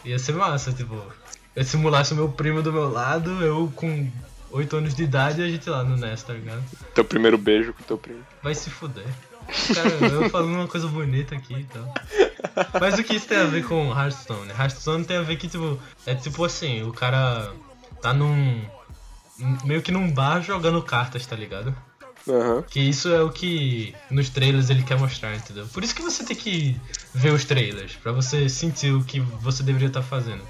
Ia 0.04 0.18
ser 0.18 0.34
massa, 0.34 0.70
tipo. 0.70 1.02
eu 1.56 1.64
simulasse 1.64 2.12
o 2.12 2.16
meu 2.16 2.28
primo 2.28 2.62
do 2.62 2.70
meu 2.70 2.90
lado, 2.90 3.42
eu 3.42 3.72
com 3.74 4.10
8 4.50 4.76
anos 4.76 4.94
de 4.94 5.02
idade 5.02 5.40
e 5.40 5.44
a 5.44 5.48
gente 5.48 5.68
lá 5.68 5.82
no 5.82 5.96
NES, 5.96 6.22
tá 6.22 6.34
ligado? 6.34 6.62
Teu 6.94 7.04
primeiro 7.04 7.38
beijo 7.38 7.72
com 7.72 7.82
teu 7.84 7.96
primo. 7.96 8.20
Vai 8.42 8.54
se 8.54 8.68
fuder. 8.68 9.06
Cara, 9.74 9.88
eu 10.12 10.30
falando 10.30 10.54
uma 10.54 10.68
coisa 10.68 10.86
bonita 10.86 11.34
aqui 11.34 11.54
e 11.54 11.60
então. 11.60 11.92
tal. 12.54 12.80
Mas 12.80 12.98
o 12.98 13.04
que 13.04 13.14
isso 13.16 13.26
tem 13.26 13.38
a 13.38 13.44
ver 13.44 13.64
com 13.64 13.90
Hearthstone? 13.90 14.50
Hearthstone 14.50 15.04
tem 15.04 15.16
a 15.16 15.22
ver 15.22 15.36
que, 15.36 15.48
tipo, 15.48 15.78
é 16.06 16.14
tipo 16.14 16.44
assim, 16.44 16.82
o 16.82 16.92
cara 16.92 17.52
tá 18.02 18.12
num. 18.12 18.62
meio 19.64 19.82
que 19.82 19.92
num 19.92 20.10
bar 20.10 20.42
jogando 20.42 20.82
cartas, 20.82 21.26
tá 21.26 21.34
ligado? 21.34 21.74
Aham. 22.28 22.62
Que 22.62 22.80
isso 22.80 23.08
é 23.08 23.22
o 23.22 23.30
que 23.30 23.94
nos 24.10 24.28
trailers 24.28 24.68
ele 24.68 24.82
quer 24.82 24.98
mostrar, 24.98 25.34
entendeu? 25.34 25.66
Por 25.68 25.82
isso 25.82 25.94
que 25.94 26.02
você 26.02 26.24
tem 26.24 26.36
que 26.36 26.78
ver 27.14 27.32
os 27.32 27.44
trailers, 27.44 27.94
pra 27.96 28.12
você 28.12 28.48
sentir 28.48 28.92
o 28.92 29.02
que 29.02 29.18
você 29.20 29.62
deveria 29.62 29.88
estar 29.88 30.02
fazendo. 30.02 30.42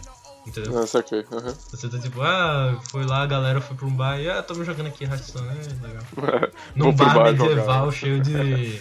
Entendeu? 0.48 0.78
Ah, 0.78 0.86
saquei. 0.86 1.26
Aham. 1.30 1.54
Você 1.70 1.88
tá 1.90 1.98
tipo, 1.98 2.22
ah, 2.22 2.78
foi 2.90 3.04
lá, 3.04 3.22
a 3.22 3.26
galera 3.26 3.60
foi 3.60 3.76
pra 3.76 3.86
um 3.86 3.94
bar 3.94 4.18
e 4.18 4.30
ah, 4.30 4.42
tamo 4.42 4.64
jogando 4.64 4.86
aqui 4.86 5.04
Hearthstone, 5.04 5.48
é 5.50 5.86
legal. 5.86 6.02
Num 6.74 6.92
bar, 6.94 7.14
bar 7.14 7.32
medieval 7.32 7.90
jogar. 7.90 7.92
cheio 7.92 8.20
de 8.22 8.80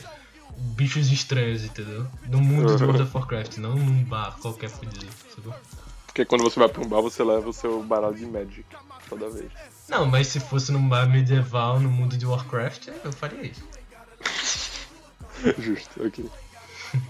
bichos 0.75 1.11
estranhos, 1.11 1.65
entendeu? 1.65 2.07
No 2.25 2.39
mundo 2.39 2.77
de 2.77 2.83
World 2.83 3.03
of 3.03 3.11
Warcraft, 3.13 3.57
não 3.57 3.75
num 3.75 4.03
bar 4.05 4.37
qualquer 4.41 4.69
fudido, 4.69 5.05
sacou? 5.35 5.53
Porque 6.05 6.23
quando 6.23 6.43
você 6.43 6.57
vai 6.57 6.69
pra 6.69 6.81
um 6.81 6.87
bar, 6.87 7.01
você 7.01 7.21
leva 7.21 7.49
o 7.49 7.53
seu 7.53 7.83
baralho 7.83 8.15
de 8.15 8.25
Magic 8.25 8.65
toda 9.09 9.29
vez. 9.29 9.51
Não, 9.89 10.05
mas 10.05 10.27
se 10.27 10.39
fosse 10.39 10.71
num 10.71 10.87
bar 10.87 11.07
medieval 11.07 11.81
no 11.81 11.89
mundo 11.89 12.17
de 12.17 12.25
Warcraft, 12.25 12.87
eu 13.03 13.11
faria 13.11 13.43
isso. 13.43 13.63
Justo, 15.59 16.01
ok. 16.05 16.25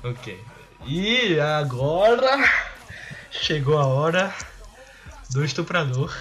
Ok. 0.00 0.38
E 0.86 1.40
agora 1.40 2.48
chegou 3.30 3.78
a 3.78 3.86
hora 3.86 4.34
do 5.32 5.44
estuprador 5.44 6.12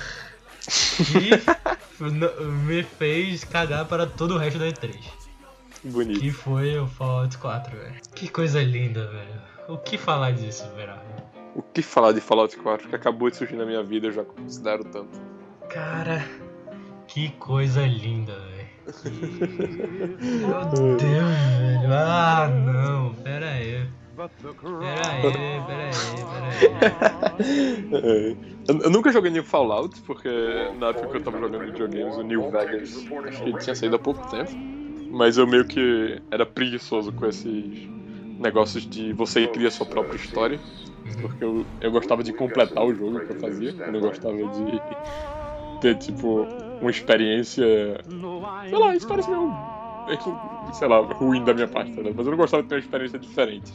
que 0.98 1.30
n- 2.04 2.46
me 2.65 2.84
fez 2.84 3.43
cagar 3.43 3.86
para 3.86 4.06
todo 4.06 4.36
o 4.36 4.38
resto 4.38 4.60
da 4.60 4.65
E3. 4.67 4.96
Bonito. 5.84 6.20
Que 6.20 6.32
foi 6.32 6.78
o 6.78 6.88
Fallout 6.88 7.38
4, 7.38 7.78
velho. 7.78 7.96
Que 8.13 8.28
coisa 8.28 8.62
linda, 8.62 9.08
velho. 9.08 9.41
O 9.70 9.78
que 9.78 9.98
falar 9.98 10.32
disso, 10.32 10.67
velho? 10.76 10.96
O 11.56 11.62
que 11.62 11.82
falar 11.82 12.12
de 12.12 12.20
Fallout 12.22 12.56
4 12.58 12.89
que 12.89 12.96
acabou 12.96 13.30
de 13.30 13.38
surgir 13.38 13.56
na 13.56 13.65
minha 13.65 13.84
vida, 13.84 14.08
eu 14.08 14.12
já 14.12 14.24
considero 14.24 14.84
tanto. 14.86 15.20
Cara, 15.70 16.24
que 17.08 17.30
coisa 17.32 17.86
linda, 17.86 18.34
velho. 18.34 18.58
Meu 20.22 20.65
Deus, 20.98 20.98
velho. 21.00 21.93
Ah, 21.93 22.48
não. 22.48 23.13
Pera 23.15 23.50
aí. 23.52 23.88
Pera 24.18 25.38
aí, 25.38 25.62
pera 25.68 25.84
aí, 25.84 25.92
pera 26.72 26.88
aí. 26.88 27.78
É. 27.94 28.36
Eu, 28.68 28.90
nunca 28.90 29.12
joguei 29.12 29.30
nenhum 29.30 29.44
Fallout, 29.44 30.02
porque 30.02 30.28
na 30.80 30.88
época 30.88 31.08
que 31.08 31.18
eu 31.18 31.24
tava 31.24 31.40
jogando 31.40 31.66
videogames, 31.66 32.18
o 32.18 32.24
New 32.24 32.50
Vegas, 32.52 33.06
acho 33.28 33.44
que 33.44 33.50
ele 33.50 33.60
tinha 33.60 33.76
saído 33.76 33.96
há 33.96 34.00
pouco 34.00 34.28
tempo. 34.30 34.52
Mas 35.12 35.38
eu 35.38 35.46
meio 35.46 35.66
que 35.66 36.22
era 36.32 36.46
preguiçoso 36.46 37.14
com 37.14 37.28
esses 37.28 37.88
negócios 38.40 38.86
de 38.90 39.14
você 39.14 39.48
criar 39.48 39.72
sua 39.72 39.86
própria 39.86 40.18
história. 40.18 40.60
Porque 41.22 41.44
eu, 41.44 41.66
eu 41.80 41.92
gostava 41.92 42.24
de 42.24 42.34
completar 42.34 42.84
o 42.84 42.94
jogo 42.94 43.20
que 43.22 43.32
eu 43.32 43.40
fazia. 43.40 43.70
Eu 43.70 43.92
não 43.92 44.00
gostava 44.02 44.36
de 44.36 44.82
ter, 45.80 45.96
tipo, 45.96 46.46
uma 46.82 46.90
experiência. 46.90 47.66
Sei 48.70 48.78
lá, 48.78 48.96
isso 48.96 49.08
parece 49.08 49.30
meio. 49.30 49.54
Sei 50.74 50.88
lá, 50.88 51.00
ruim 51.02 51.44
da 51.44 51.54
minha 51.54 51.68
parte, 51.68 51.92
né? 51.92 52.12
mas 52.16 52.26
eu 52.26 52.32
não 52.32 52.38
gostava 52.38 52.64
de 52.64 52.70
ter 52.70 52.76
uma 52.76 52.82
experiência 52.82 53.20
diferente. 53.20 53.74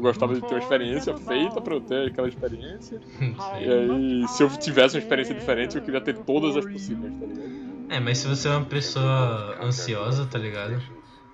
Eu 0.00 0.02
gostava 0.02 0.32
de 0.34 0.40
ter 0.40 0.46
uma 0.54 0.58
experiência 0.58 1.14
feita 1.18 1.60
pra 1.60 1.74
eu 1.74 1.80
ter 1.82 2.08
aquela 2.08 2.26
experiência. 2.26 2.98
E 3.20 3.70
aí, 3.70 4.28
se 4.28 4.42
eu 4.42 4.48
tivesse 4.56 4.96
uma 4.96 5.02
experiência 5.02 5.34
diferente, 5.34 5.76
eu 5.76 5.82
queria 5.82 6.00
ter 6.00 6.14
todas 6.16 6.56
as 6.56 6.64
possíveis, 6.64 7.12
tá 7.20 7.26
ligado? 7.26 7.50
É, 7.90 8.00
mas 8.00 8.16
se 8.18 8.26
você 8.26 8.48
é 8.48 8.52
uma 8.52 8.64
pessoa 8.64 9.58
ansiosa, 9.62 10.24
tá 10.24 10.38
ligado? 10.38 10.80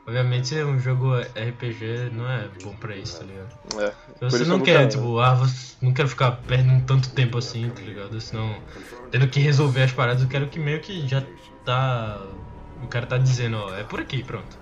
Obviamente 0.05 0.55
um 0.63 0.79
jogo 0.81 1.15
RPG 1.17 2.11
não 2.13 2.29
é 2.29 2.49
bom 2.63 2.75
pra 2.75 2.97
isso, 2.97 3.19
tá 3.21 3.25
ligado? 3.25 3.53
É. 3.81 3.91
Se 4.31 4.39
você 4.39 4.45
não 4.45 4.61
quer, 4.61 4.79
nunca- 4.81 4.89
tipo, 4.89 5.19
ah, 5.21 5.35
você 5.35 5.77
não 5.83 5.93
quero 5.93 6.09
ficar 6.09 6.33
perdendo 6.33 6.85
tanto 6.87 7.11
tempo 7.11 7.39
assim, 7.39 7.71
tá 7.71 7.83
ligado? 7.83 8.21
Senão, 8.21 8.57
tendo 9.13 9.29
que 9.29 9.39
resolver 9.39 9.83
as 9.83 9.93
paradas, 9.93 10.23
eu 10.23 10.29
quero 10.29 10.49
que 10.49 10.59
meio 10.59 10.81
que 10.81 11.07
já 11.07 11.23
tá. 11.65 12.21
O 12.83 12.87
cara 12.89 13.07
tá 13.07 13.17
dizendo, 13.19 13.59
ó, 13.59 13.75
é 13.75 13.85
por 13.85 14.01
aqui, 14.01 14.23
pronto. 14.25 14.59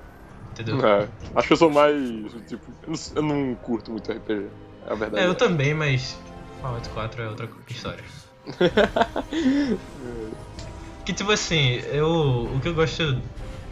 Entendeu? 0.55 0.87
É. 0.87 1.09
Acho 1.35 1.49
que 1.49 1.53
eu 1.53 1.57
sou 1.57 1.71
mais. 1.71 1.97
Tipo, 2.47 2.73
eu 3.17 3.23
não, 3.23 3.57
curto 3.57 3.91
muito 3.91 4.11
RPG. 4.11 4.47
É 4.87 4.93
a 4.93 4.95
verdade. 4.95 5.25
É, 5.25 5.27
eu 5.27 5.35
também, 5.35 5.75
mas 5.75 6.17
Fallout 6.63 6.89
4 6.91 7.23
é 7.23 7.29
outra 7.29 7.49
história. 7.69 8.05
que 11.05 11.13
tipo 11.13 11.33
assim, 11.33 11.81
eu. 11.93 12.49
O 12.55 12.61
que 12.61 12.69
eu 12.69 12.75
gosto 12.75 13.21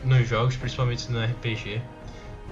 nos 0.02 0.28
jogos, 0.28 0.56
principalmente 0.56 1.10
no 1.12 1.22
RPG, 1.24 1.80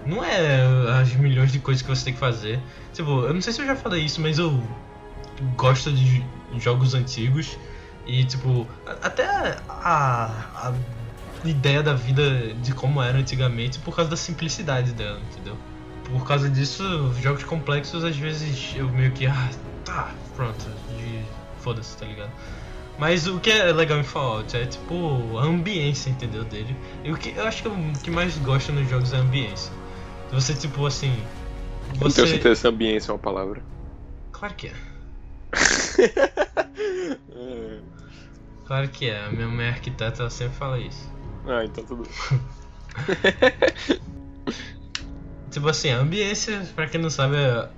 não 0.06 0.22
é 0.24 0.62
as 1.00 1.12
milhões 1.14 1.50
de 1.50 1.58
coisas 1.58 1.82
que 1.82 1.88
você 1.88 2.04
tem 2.04 2.14
que 2.14 2.20
fazer. 2.20 2.60
Tipo, 2.92 3.24
eu 3.24 3.34
não 3.34 3.40
sei 3.40 3.52
se 3.52 3.60
eu 3.62 3.66
já 3.66 3.74
falei 3.74 4.04
isso, 4.04 4.20
mas 4.20 4.38
eu 4.38 4.62
gosto 5.56 5.90
de 5.90 6.24
jogos 6.58 6.94
antigos 6.94 7.58
e 8.06 8.24
tipo, 8.24 8.66
até 9.02 9.24
a, 9.68 10.44
a 10.54 10.74
ideia 11.48 11.82
da 11.82 11.94
vida 11.94 12.54
de 12.54 12.72
como 12.72 13.02
era 13.02 13.18
antigamente 13.18 13.78
por 13.78 13.94
causa 13.94 14.10
da 14.10 14.16
simplicidade 14.16 14.92
dela, 14.92 15.20
entendeu? 15.30 15.56
Por 16.04 16.26
causa 16.26 16.48
disso, 16.48 16.82
jogos 17.20 17.44
complexos 17.44 18.04
às 18.04 18.16
vezes 18.16 18.74
eu 18.76 18.88
meio 18.88 19.12
que, 19.12 19.26
ah, 19.26 19.50
tá, 19.84 20.12
pronto, 20.34 20.66
de 20.96 21.22
foda-se, 21.60 21.96
tá 21.96 22.06
ligado? 22.06 22.32
Mas 22.98 23.26
o 23.26 23.40
que 23.40 23.50
é 23.50 23.72
legal 23.72 23.98
em 23.98 24.02
Fallout 24.02 24.54
é 24.54 24.66
tipo 24.66 25.38
a 25.38 25.44
ambiência, 25.44 26.10
entendeu? 26.10 26.44
Dele. 26.44 26.76
E 27.02 27.10
o 27.10 27.16
que 27.16 27.30
eu 27.30 27.46
acho 27.46 27.62
que 27.62 27.68
o 27.68 27.92
que 28.02 28.10
mais 28.10 28.36
gosto 28.38 28.72
nos 28.72 28.88
jogos 28.90 29.12
é 29.12 29.16
a 29.16 29.20
ambiência. 29.20 29.72
Você, 30.32 30.52
tipo 30.52 30.84
assim. 30.84 31.12
Eu 31.88 31.94
não 31.94 32.00
Você. 32.00 32.16
tenho 32.16 32.28
certeza 32.28 32.60
se 32.60 32.68
ambiência 32.68 33.10
é 33.10 33.14
uma 33.14 33.18
palavra. 33.18 33.62
Claro 34.32 34.54
que 34.54 34.68
é. 34.68 34.74
É. 37.32 37.78
Claro 38.66 38.88
que 38.88 39.08
é. 39.08 39.24
A 39.24 39.30
minha 39.30 39.48
mãe 39.48 39.68
arquiteta, 39.68 40.22
ela 40.22 40.30
sempre 40.30 40.54
fala 40.56 40.78
isso. 40.78 41.10
Ah, 41.46 41.64
então 41.64 41.84
tudo. 41.84 42.08
Tipo 45.50 45.68
assim, 45.68 45.90
a 45.90 45.98
ambiência, 45.98 46.66
pra 46.76 46.86
quem 46.86 47.00
não 47.00 47.10
sabe, 47.10 47.36
é 47.36 47.68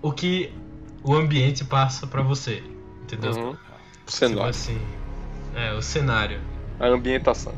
o 0.00 0.10
que 0.10 0.52
o 1.02 1.14
ambiente 1.14 1.64
passa 1.64 2.06
pra 2.06 2.22
você. 2.22 2.62
Entendeu? 3.02 3.32
Uhum. 3.32 3.52
Tipo 3.52 4.12
Cenário. 4.12 4.50
assim. 4.50 4.80
É, 5.54 5.72
o 5.74 5.82
cenário. 5.82 6.40
A 6.80 6.86
ambientação. 6.86 7.54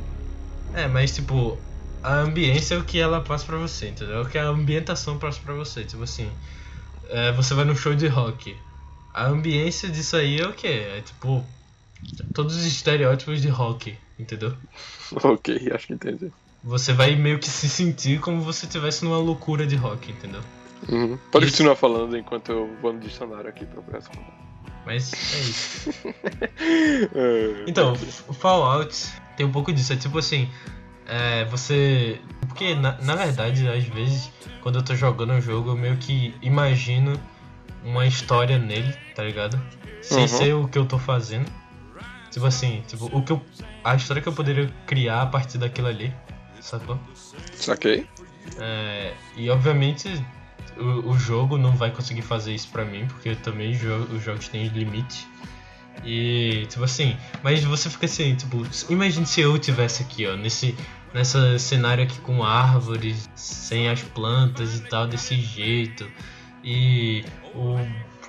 É, 0.74 0.88
mas 0.88 1.14
tipo, 1.14 1.56
a 2.02 2.14
ambiência 2.14 2.74
é 2.74 2.78
o 2.78 2.84
que 2.84 2.98
ela 2.98 3.20
passa 3.20 3.46
pra 3.46 3.56
você, 3.56 3.88
entendeu? 3.88 4.16
É 4.16 4.20
o 4.20 4.28
que 4.28 4.36
a 4.36 4.48
ambientação 4.48 5.18
passa 5.18 5.40
pra 5.40 5.54
você. 5.54 5.84
Tipo 5.84 6.02
assim, 6.02 6.30
é, 7.08 7.32
você 7.32 7.54
vai 7.54 7.64
num 7.64 7.76
show 7.76 7.94
de 7.94 8.08
rock. 8.08 8.56
A 9.14 9.26
ambiência 9.26 9.88
disso 9.88 10.16
aí 10.16 10.40
é 10.40 10.46
o 10.46 10.52
que? 10.52 10.66
É 10.66 11.00
tipo, 11.00 11.44
todos 12.34 12.56
os 12.56 12.64
estereótipos 12.64 13.40
de 13.40 13.48
rock, 13.48 13.96
entendeu? 14.18 14.54
ok, 15.22 15.70
acho 15.72 15.86
que 15.86 15.92
entendi. 15.94 16.32
Você 16.64 16.92
vai 16.92 17.14
meio 17.14 17.38
que 17.38 17.48
se 17.48 17.68
sentir 17.68 18.20
como 18.20 18.52
se 18.52 18.66
estivesse 18.66 19.04
numa 19.04 19.18
loucura 19.18 19.66
de 19.66 19.76
rock, 19.76 20.10
entendeu? 20.10 20.40
Uhum. 20.88 21.18
Pode 21.30 21.46
Isso. 21.46 21.54
continuar 21.54 21.76
falando 21.76 22.16
enquanto 22.16 22.50
eu 22.52 22.76
vou 22.82 22.92
no 22.92 23.00
dicionário 23.00 23.48
aqui 23.48 23.64
pra 23.64 23.80
próximo. 23.82 24.14
Mas 24.84 25.12
é 25.34 25.38
isso. 25.40 25.90
É, 27.14 27.64
Então, 27.66 27.94
o 28.28 28.32
Fallout 28.32 28.94
tem 29.36 29.44
um 29.46 29.52
pouco 29.52 29.72
disso. 29.72 29.92
É 29.92 29.96
tipo 29.96 30.18
assim, 30.18 30.48
é, 31.06 31.44
você. 31.46 32.20
Porque 32.48 32.74
na, 32.74 32.96
na 33.02 33.14
verdade, 33.16 33.68
às 33.68 33.84
vezes, 33.84 34.30
quando 34.62 34.76
eu 34.78 34.84
tô 34.84 34.94
jogando 34.94 35.32
um 35.32 35.40
jogo, 35.40 35.70
eu 35.70 35.76
meio 35.76 35.96
que 35.96 36.34
imagino 36.42 37.18
uma 37.84 38.06
história 38.06 38.58
nele, 38.58 38.92
tá 39.14 39.22
ligado? 39.22 39.60
Sem 40.02 40.22
Uhum. 40.22 40.28
ser 40.28 40.54
o 40.54 40.68
que 40.68 40.78
eu 40.78 40.86
tô 40.86 40.98
fazendo. 40.98 41.50
Tipo 42.36 42.48
assim, 42.48 42.82
tipo, 42.86 43.06
o 43.16 43.22
que 43.22 43.32
eu. 43.32 43.40
A 43.82 43.94
história 43.94 44.20
que 44.20 44.28
eu 44.28 44.32
poderia 44.34 44.70
criar 44.86 45.22
a 45.22 45.26
partir 45.26 45.56
daquilo 45.56 45.88
ali, 45.88 46.12
sacou? 46.60 47.00
Saquei. 47.54 48.06
É, 48.58 49.14
e 49.38 49.48
obviamente 49.48 50.22
o, 50.76 51.12
o 51.12 51.18
jogo 51.18 51.56
não 51.56 51.74
vai 51.74 51.90
conseguir 51.90 52.20
fazer 52.20 52.54
isso 52.54 52.68
pra 52.68 52.84
mim, 52.84 53.06
porque 53.06 53.34
também 53.36 53.72
jo 53.72 53.88
os 54.14 54.22
jogos 54.22 54.48
têm 54.48 54.68
limite. 54.68 55.26
E 56.04 56.66
tipo 56.68 56.84
assim, 56.84 57.16
mas 57.42 57.64
você 57.64 57.88
fica 57.88 58.04
assim, 58.04 58.34
tipo, 58.34 58.62
imagine 58.90 59.24
se 59.24 59.40
eu 59.40 59.58
tivesse 59.58 60.02
aqui, 60.02 60.26
ó, 60.26 60.36
nesse 60.36 60.76
nessa 61.14 61.58
cenário 61.58 62.04
aqui 62.04 62.20
com 62.20 62.44
árvores, 62.44 63.30
sem 63.34 63.88
as 63.88 64.02
plantas 64.02 64.76
e 64.76 64.82
tal 64.82 65.06
desse 65.06 65.36
jeito. 65.36 66.06
E 66.62 67.24
o 67.54 67.78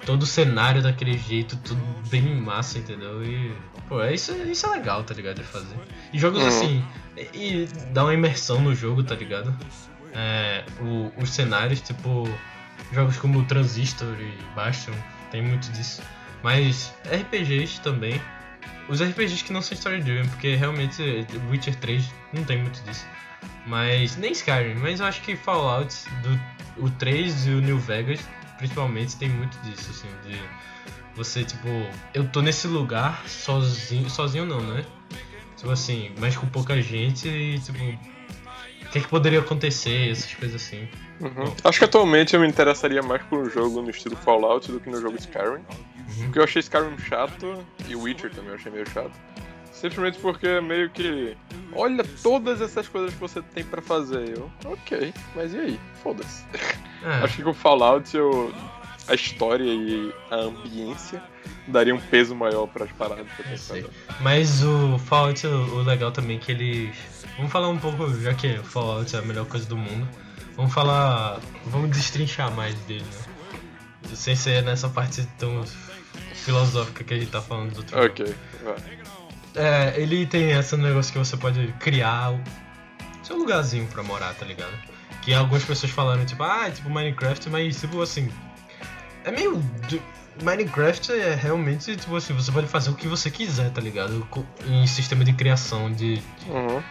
todo 0.08 0.24
o 0.24 0.26
cenário 0.26 0.82
daquele 0.82 1.18
jeito, 1.18 1.56
tudo 1.58 1.82
bem 2.10 2.24
massa, 2.42 2.80
entendeu? 2.80 3.22
E 3.24 3.54
pô, 3.90 4.02
é 4.02 4.14
isso, 4.16 4.32
isso 4.50 4.66
é 4.66 4.70
legal, 4.70 5.04
tá 5.04 5.14
ligado? 5.14 5.36
De 5.36 5.44
fazer. 5.44 5.76
E 6.14 6.18
jogos 6.18 6.42
Uhum. 6.42 6.48
assim, 6.48 6.86
e, 7.16 7.64
e 7.64 7.66
dá 7.94 8.04
uma 8.06 8.14
imersão 8.14 8.60
no 8.62 8.74
jogo, 8.74 9.04
tá 9.04 9.14
ligado? 9.16 9.54
É, 10.14 10.64
o- 10.82 11.12
os 11.22 11.30
cenários, 11.30 11.82
tipo, 11.82 12.24
jogos 12.92 13.18
como 13.18 13.44
Transistor 13.46 14.16
e 14.20 14.34
Bastion, 14.56 14.94
tem 15.30 15.42
muito 15.44 15.70
disso. 15.74 16.02
Mas 16.42 16.94
RPGs 17.12 17.82
também. 17.82 18.20
Os 18.88 19.02
RPGs 19.02 19.44
que 19.44 19.52
não 19.52 19.62
são 19.62 19.76
story 19.76 20.02
driven, 20.02 20.28
porque 20.30 20.56
realmente 20.56 21.28
Witcher 21.52 21.76
3 21.76 22.10
não 22.32 22.46
tem 22.46 22.62
muito 22.62 22.82
disso. 22.84 23.06
Mas 23.66 24.16
nem 24.16 24.32
Skyrim, 24.32 24.76
mas 24.76 25.02
eu 25.02 25.06
acho 25.06 25.22
que 25.22 25.36
Fallout 25.36 25.94
do 26.24 26.40
o 26.86 26.90
3 26.92 27.48
e 27.48 27.50
o 27.50 27.60
New 27.62 27.78
Vegas, 27.80 28.20
principalmente, 28.58 29.16
tem 29.16 29.30
muito 29.30 29.58
disso, 29.60 29.92
assim, 29.92 30.08
de 30.30 30.40
você, 31.16 31.44
tipo, 31.44 31.68
eu 32.14 32.28
tô 32.28 32.42
nesse 32.42 32.68
lugar 32.68 33.28
sozinho, 33.28 34.10
sozinho 34.10 34.46
não, 34.46 34.62
né? 34.62 34.86
Tipo 35.56 35.72
assim, 35.72 36.12
mas 36.20 36.38
com 36.38 36.48
pouca 36.48 36.80
gente 36.82 37.28
e, 37.28 37.60
tipo, 37.60 37.80
o 37.80 38.90
que, 38.90 39.00
é 39.00 39.02
que 39.02 39.08
poderia 39.08 39.40
acontecer, 39.40 40.12
essas 40.12 40.34
coisas 40.34 40.62
assim. 40.62 40.88
Uhum. 41.20 41.54
Acho 41.64 41.80
que 41.80 41.86
atualmente 41.86 42.36
eu 42.36 42.40
me 42.40 42.48
interessaria 42.48 43.02
mais 43.02 43.22
por 43.24 43.40
um 43.40 43.50
jogo 43.50 43.82
no 43.82 43.90
estilo 43.90 44.16
Fallout 44.16 44.72
do 44.72 44.80
que 44.80 44.90
no 44.90 45.02
jogo 45.02 45.18
Skyrim. 45.18 45.56
Uhum. 45.56 46.24
Porque 46.26 46.40
eu 46.40 46.44
achei 46.44 46.60
Skyrim 46.62 46.98
chato 47.00 47.66
e 47.88 47.96
Witcher 47.96 48.32
também 48.32 48.52
eu 48.52 48.56
achei 48.56 48.72
meio 48.72 48.88
chato. 48.90 49.12
Simplesmente 49.72 50.20
porque 50.20 50.60
meio 50.62 50.90
que. 50.90 51.36
Olha 51.74 52.04
todas 52.24 52.62
essas 52.62 52.88
coisas 52.88 53.14
que 53.14 53.20
você 53.20 53.42
tem 53.42 53.64
para 53.64 53.82
fazer. 53.82 54.38
Eu, 54.38 54.50
ok, 54.66 55.14
mas 55.36 55.54
e 55.54 55.60
aí? 55.60 55.80
Foda-se. 56.02 56.46
É. 57.04 57.24
Acho 57.24 57.38
que 57.38 57.44
com 57.44 57.54
Fallout 57.54 58.16
eu 58.16 58.54
a 59.08 59.16
história 59.16 59.64
e 59.64 60.14
a 60.30 60.36
ambiência 60.36 61.24
daria 61.68 61.96
um 61.96 62.00
peso 62.00 62.36
maior 62.36 62.68
para 62.68 62.86
as 62.86 62.92
paradas 62.92 63.26
que 63.36 63.74
eu 63.74 63.92
Mas 64.20 64.64
o 64.64 65.00
Fallout, 65.00 65.46
o 65.48 65.82
legal 65.82 66.12
também 66.12 66.38
é 66.38 66.40
que 66.40 66.52
eles. 66.52 66.96
Vamos 67.38 67.52
falar 67.52 67.70
um 67.70 67.78
pouco, 67.78 68.10
já 68.20 68.34
que 68.34 68.58
Fallout 68.58 69.16
é 69.16 69.20
a 69.20 69.22
melhor 69.22 69.46
coisa 69.46 69.66
do 69.66 69.78
mundo. 69.78 70.08
Vamos 70.56 70.74
falar. 70.74 71.40
Vamos 71.66 71.92
destrinchar 71.92 72.52
mais 72.52 72.76
dele, 72.82 73.06
né? 73.06 73.60
Sem 74.14 74.36
ser 74.36 74.64
nessa 74.64 74.90
parte 74.90 75.26
tão 75.38 75.64
filosófica 76.34 77.04
que 77.04 77.14
a 77.14 77.20
gente 77.20 77.32
tá 77.32 77.42
falando 77.42 77.72
do 77.72 77.78
outro. 77.78 78.00
Ok, 78.00 78.36
vai. 78.64 78.76
É, 79.56 80.00
ele 80.00 80.26
tem 80.26 80.52
esse 80.52 80.78
negócio 80.78 81.12
que 81.12 81.20
você 81.20 81.36
pode 81.36 81.74
criar 81.80 82.32
o 82.32 82.42
seu 83.24 83.38
lugarzinho 83.38 83.88
pra 83.88 84.04
morar, 84.04 84.34
tá 84.36 84.46
ligado? 84.46 84.72
Que 85.28 85.34
algumas 85.34 85.62
pessoas 85.66 85.92
falaram, 85.92 86.26
tipo, 86.26 86.42
ah, 86.42 86.70
é 86.70 86.72
tipo 86.72 86.90
Minecraft, 86.90 87.50
mas 87.50 87.82
tipo 87.82 88.02
assim, 88.02 88.32
é 89.26 89.30
meio. 89.30 89.62
Minecraft 90.42 91.12
é 91.12 91.36
realmente, 91.36 91.98
tipo 91.98 92.16
assim, 92.16 92.34
você 92.34 92.50
pode 92.50 92.68
fazer 92.68 92.92
o 92.92 92.96
que 92.96 93.10
você 93.10 93.30
quiser, 93.30 93.70
tá 93.72 93.82
ligado? 93.82 94.26
Em 94.66 94.88
sistema 94.88 95.26
de 95.26 95.34
criação 95.34 95.92
de 95.92 96.24
uhum. 96.48 96.82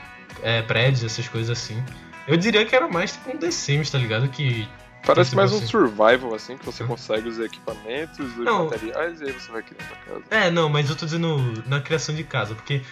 é, 0.42 0.60
prédios, 0.60 1.02
essas 1.02 1.26
coisas 1.26 1.48
assim. 1.48 1.82
Eu 2.28 2.36
diria 2.36 2.66
que 2.66 2.76
era 2.76 2.86
mais 2.86 3.12
tipo 3.12 3.34
um 3.34 3.38
The 3.38 3.50
Sims, 3.50 3.90
tá 3.90 3.96
ligado? 3.96 4.28
Que. 4.28 4.68
Parece 5.06 5.30
tipo 5.30 5.40
mais 5.40 5.54
assim. 5.54 5.64
um 5.64 5.68
survival, 5.68 6.34
assim, 6.34 6.58
que 6.58 6.66
você 6.66 6.84
consegue 6.84 7.30
os 7.30 7.38
equipamentos, 7.38 8.18
os 8.18 8.36
não, 8.36 8.66
materiais 8.66 9.18
e 9.22 9.24
aí 9.24 9.32
você 9.32 9.50
vai 9.50 9.62
criando 9.62 9.92
a 9.92 9.96
casa. 9.96 10.24
É, 10.30 10.50
não, 10.50 10.68
mas 10.68 10.90
eu 10.90 10.96
tô 10.96 11.06
dizendo 11.06 11.38
na 11.66 11.80
criação 11.80 12.14
de 12.14 12.22
casa, 12.22 12.54
porque 12.54 12.82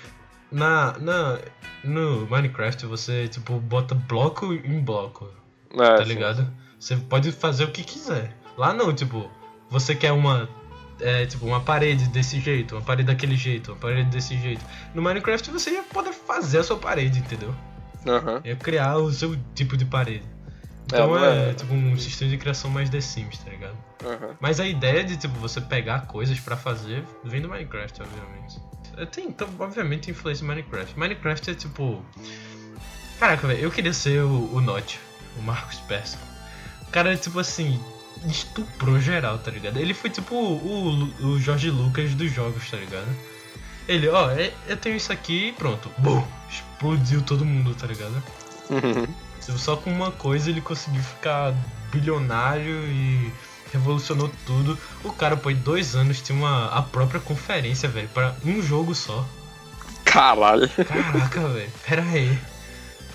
na, 0.51 0.99
na, 0.99 1.39
no 1.83 2.27
Minecraft 2.27 2.87
você, 2.87 3.29
tipo, 3.29 3.59
bota 3.59 3.95
bloco 3.95 4.53
em 4.53 4.81
bloco, 4.81 5.29
é, 5.73 5.97
tá 5.97 5.99
sim. 5.99 6.05
ligado? 6.05 6.51
Você 6.79 6.97
pode 6.97 7.33
fazer 7.33 7.65
o 7.65 7.71
que 7.71 7.83
quiser. 7.83 8.37
Lá 8.57 8.73
não, 8.73 8.93
tipo, 8.95 9.31
você 9.71 9.95
quer 9.95 10.13
uma. 10.13 10.49
É, 11.01 11.27
tipo, 11.27 11.45
uma 11.45 11.61
parede 11.61 12.09
desse 12.09 12.39
jeito, 12.39 12.77
uma 12.77 12.83
parede 12.83 13.09
daquele 13.09 13.37
jeito, 13.37 13.73
uma 13.73 13.79
parede 13.79 14.11
desse 14.11 14.37
jeito. 14.39 14.65
No 14.95 15.03
Minecraft 15.03 15.51
você 15.51 15.71
ia 15.71 15.83
poder 15.83 16.13
fazer 16.13 16.59
a 16.59 16.63
sua 16.63 16.77
parede, 16.77 17.19
entendeu? 17.19 17.53
Uhum. 18.07 18.41
Ia 18.45 18.55
criar 18.55 18.99
o 18.99 19.11
seu 19.11 19.37
tipo 19.55 19.77
de 19.77 19.85
parede. 19.85 20.23
Então 20.87 21.19
é, 21.19 21.47
é, 21.47 21.51
é, 21.51 21.55
tipo 21.55 21.75
um 21.75 21.99
sistema 21.99 22.31
de 22.31 22.37
criação 22.37 22.71
mais 22.71 22.91
The 22.91 23.01
Sims, 23.01 23.39
tá 23.39 23.51
ligado? 23.51 23.77
Uhum. 24.05 24.37
Mas 24.39 24.61
a 24.61 24.67
ideia 24.67 25.03
de 25.03 25.17
tipo 25.17 25.35
você 25.39 25.61
pegar 25.61 26.07
coisas 26.07 26.39
para 26.39 26.57
fazer 26.57 27.03
vem 27.25 27.41
do 27.41 27.49
Minecraft, 27.49 28.03
obviamente. 28.03 28.61
Tem, 29.11 29.27
então, 29.27 29.49
obviamente, 29.59 30.11
influência 30.11 30.47
Minecraft. 30.47 30.99
Minecraft 30.99 31.51
é 31.51 31.55
tipo. 31.55 32.05
Caraca, 33.19 33.47
velho, 33.47 33.61
eu 33.61 33.71
queria 33.71 33.93
ser 33.93 34.23
o, 34.23 34.55
o 34.55 34.61
Notch, 34.61 34.97
o 35.39 35.43
Marcos 35.43 35.79
Persson. 35.81 36.19
O 36.83 36.91
cara, 36.91 37.17
tipo 37.17 37.39
assim, 37.39 37.81
estuprou 38.27 39.01
geral, 39.01 39.39
tá 39.39 39.51
ligado? 39.51 39.79
Ele 39.79 39.95
foi 39.95 40.11
tipo 40.11 40.35
o, 40.35 41.05
o 41.25 41.41
Jorge 41.41 41.71
Lucas 41.71 42.15
dos 42.15 42.31
jogos, 42.33 42.71
tá 42.71 42.77
ligado? 42.77 43.09
Ele, 43.87 44.09
ó, 44.09 44.31
é, 44.31 44.53
eu 44.67 44.77
tenho 44.77 44.97
isso 44.97 45.13
aqui 45.13 45.49
e 45.49 45.53
pronto. 45.53 45.91
Bum! 45.99 46.25
Explodiu 46.49 47.23
todo 47.23 47.45
mundo, 47.45 47.75
tá 47.75 47.87
ligado? 47.87 48.23
Uhum. 48.71 49.07
Só 49.41 49.77
com 49.77 49.91
uma 49.91 50.11
coisa 50.11 50.51
ele 50.51 50.61
conseguiu 50.61 51.03
ficar 51.03 51.55
bilionário 51.93 52.87
e 52.87 53.31
revolucionou 53.75 54.31
tudo. 54.47 54.79
O 55.03 55.13
cara, 55.13 55.37
pô, 55.37 55.51
em 55.51 55.57
dois 55.57 55.95
anos 55.95 56.21
tinha 56.21 56.37
uma, 56.37 56.67
a 56.67 56.83
própria 56.83 57.21
conferência, 57.21 57.89
velho, 57.89 58.09
para 58.09 58.35
um 58.45 58.63
jogo 58.63 58.95
só. 58.95 59.27
Caralho. 60.05 60.69
Caraca, 60.69 61.41
velho. 61.49 61.71
Pera 61.87 62.03
aí. 62.03 62.39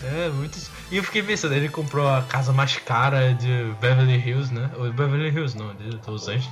É, 0.04 0.30
muito. 0.30 0.58
E 0.92 0.98
eu 0.98 1.04
fiquei 1.04 1.24
pensando, 1.24 1.54
ele 1.54 1.70
comprou 1.70 2.08
a 2.08 2.22
casa 2.24 2.54
mais 2.54 2.76
cara 2.78 3.34
de 3.34 3.74
Beverly 3.82 4.18
Hills, 4.18 4.54
né? 4.54 4.70
Ou 4.78 4.92
Beverly 4.92 5.30
Hills 5.30 5.58
não, 5.58 5.74
de 5.76 6.00
Los 6.08 6.28
Angeles. 6.28 6.50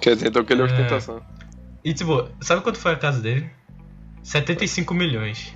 Quer 0.00 0.14
dizer, 0.14 0.28
então 0.28 0.44
que 0.44 0.52
ele 0.52 0.62
é 0.62 0.64
ostentação. 0.64 1.22
E 1.84 1.92
tipo, 1.92 2.28
sabe 2.40 2.62
quanto 2.62 2.78
foi 2.78 2.92
a 2.92 2.96
casa 2.96 3.20
dele? 3.20 3.50
75 4.22 4.94
milhões. 4.94 5.52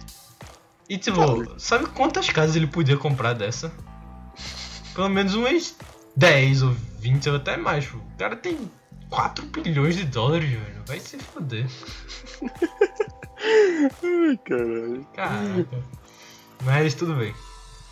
E 0.88 0.98
tipo, 0.98 1.20
sabe 1.58 1.86
quantas 1.86 2.28
casas 2.30 2.56
ele 2.56 2.66
podia 2.66 2.96
comprar 2.96 3.32
dessa? 3.32 3.72
Pelo 4.94 5.08
menos 5.08 5.34
umas 5.34 5.76
10 6.16 6.62
ou 6.62 6.76
20 7.00 7.30
ou 7.30 7.36
até 7.36 7.56
mais. 7.56 7.86
O 7.92 8.00
cara 8.18 8.36
tem 8.36 8.70
4 9.10 9.44
bilhões 9.46 9.96
de 9.96 10.04
dólares, 10.04 10.48
velho. 10.48 10.82
Vai 10.86 11.00
se 11.00 11.18
foder. 11.18 11.66
Ai, 14.02 14.38
caralho. 14.44 15.06
Caraca. 15.14 15.78
Mas 16.64 16.94
tudo 16.94 17.14
bem. 17.14 17.34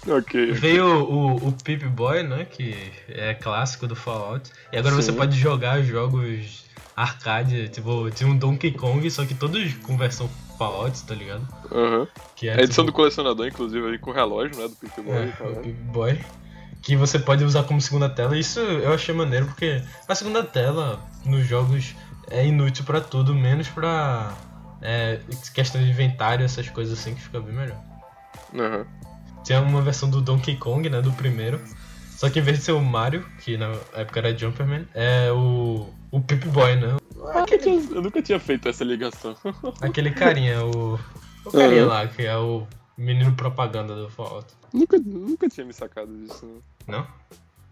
Ok. 0.07 0.53
Veio 0.53 0.87
o, 0.87 1.37
o, 1.37 1.49
o 1.49 1.53
Pip 1.53 1.87
Boy, 1.89 2.23
né? 2.23 2.45
Que 2.45 2.75
é 3.09 3.35
clássico 3.35 3.87
do 3.87 3.97
Fallout. 3.97 4.51
E 4.73 4.77
agora 4.77 4.95
Sim. 4.95 5.03
você 5.03 5.13
pode 5.13 5.37
jogar 5.37 5.83
jogos 5.83 6.65
arcade, 6.97 7.69
tipo, 7.71 8.09
tinha 8.11 8.29
um 8.29 8.37
Donkey 8.37 8.71
Kong, 8.71 9.11
só 9.11 9.25
que 9.25 9.35
todos 9.35 9.75
com 9.79 9.97
versão 9.97 10.29
Fallout, 10.57 11.03
tá 11.05 11.15
ligado? 11.15 11.47
Uhum. 11.73 12.07
Que 12.37 12.49
é, 12.49 12.53
a 12.53 12.63
edição 12.63 12.85
tipo... 12.85 12.93
do 12.93 12.97
colecionador, 12.97 13.49
inclusive, 13.49 13.85
aí 13.89 13.99
com 13.99 14.11
o 14.11 14.15
relógio, 14.15 14.57
né? 14.57 14.69
Do 14.69 14.77
Pip 14.77 15.03
Boy. 15.03 15.17
É, 15.17 15.43
o 15.43 15.57
Pip 15.57 15.83
Boy. 15.93 16.21
Que 16.85 16.97
você 16.97 17.19
pode 17.19 17.43
usar 17.45 17.65
como 17.65 17.81
segunda 17.81 18.09
tela. 18.09 18.37
Isso 18.37 18.61
eu 18.61 18.93
achei 18.93 19.15
maneiro, 19.15 19.47
porque 19.47 19.83
a 20.07 20.15
segunda 20.15 20.43
tela 20.43 21.01
nos 21.25 21.47
jogos 21.47 21.95
é 22.31 22.47
inútil 22.47 22.85
para 22.85 23.01
tudo, 23.01 23.35
menos 23.35 23.69
pra 23.69 24.35
é, 24.83 25.19
questão 25.55 25.81
de 25.83 25.89
inventário, 25.89 26.45
essas 26.45 26.69
coisas 26.69 26.99
assim, 26.99 27.15
que 27.15 27.23
fica 27.23 27.41
bem 27.41 27.55
melhor. 27.55 27.81
Uhum. 28.53 28.85
Tinha 29.43 29.61
uma 29.61 29.81
versão 29.81 30.09
do 30.09 30.21
Donkey 30.21 30.57
Kong, 30.57 30.89
né? 30.89 31.01
Do 31.01 31.13
primeiro. 31.13 31.61
Só 32.11 32.31
que 32.31 32.39
em 32.39 32.43
vez 32.43 32.59
de 32.59 32.65
ser 32.65 32.73
o 32.73 32.81
Mario, 32.81 33.27
que 33.41 33.57
na 33.57 33.75
época 33.95 34.21
era 34.21 34.37
Jumperman, 34.37 34.87
é 34.95 35.33
o. 35.33 35.89
o 36.11 36.21
Pip 36.21 36.49
Boy, 36.49 36.77
né? 36.77 36.97
Aquele... 37.35 37.77
Eu 37.95 38.03
nunca 38.03 38.23
tinha 38.23 38.39
feito 38.39 38.69
essa 38.69 38.85
ligação. 38.85 39.35
Aquele 39.81 40.11
carinha, 40.11 40.65
o. 40.65 40.99
O 41.45 41.51
carinha 41.51 41.83
uhum. 41.83 41.89
lá, 41.89 42.07
que 42.07 42.25
é 42.25 42.37
o 42.37 42.67
menino 42.97 43.35
propaganda 43.35 43.95
do 43.95 44.09
Fallout. 44.09 44.47
Nunca, 44.73 44.99
nunca 44.99 45.49
tinha 45.49 45.67
me 45.67 45.73
sacado 45.73 46.17
disso, 46.17 46.63
Não? 46.87 47.07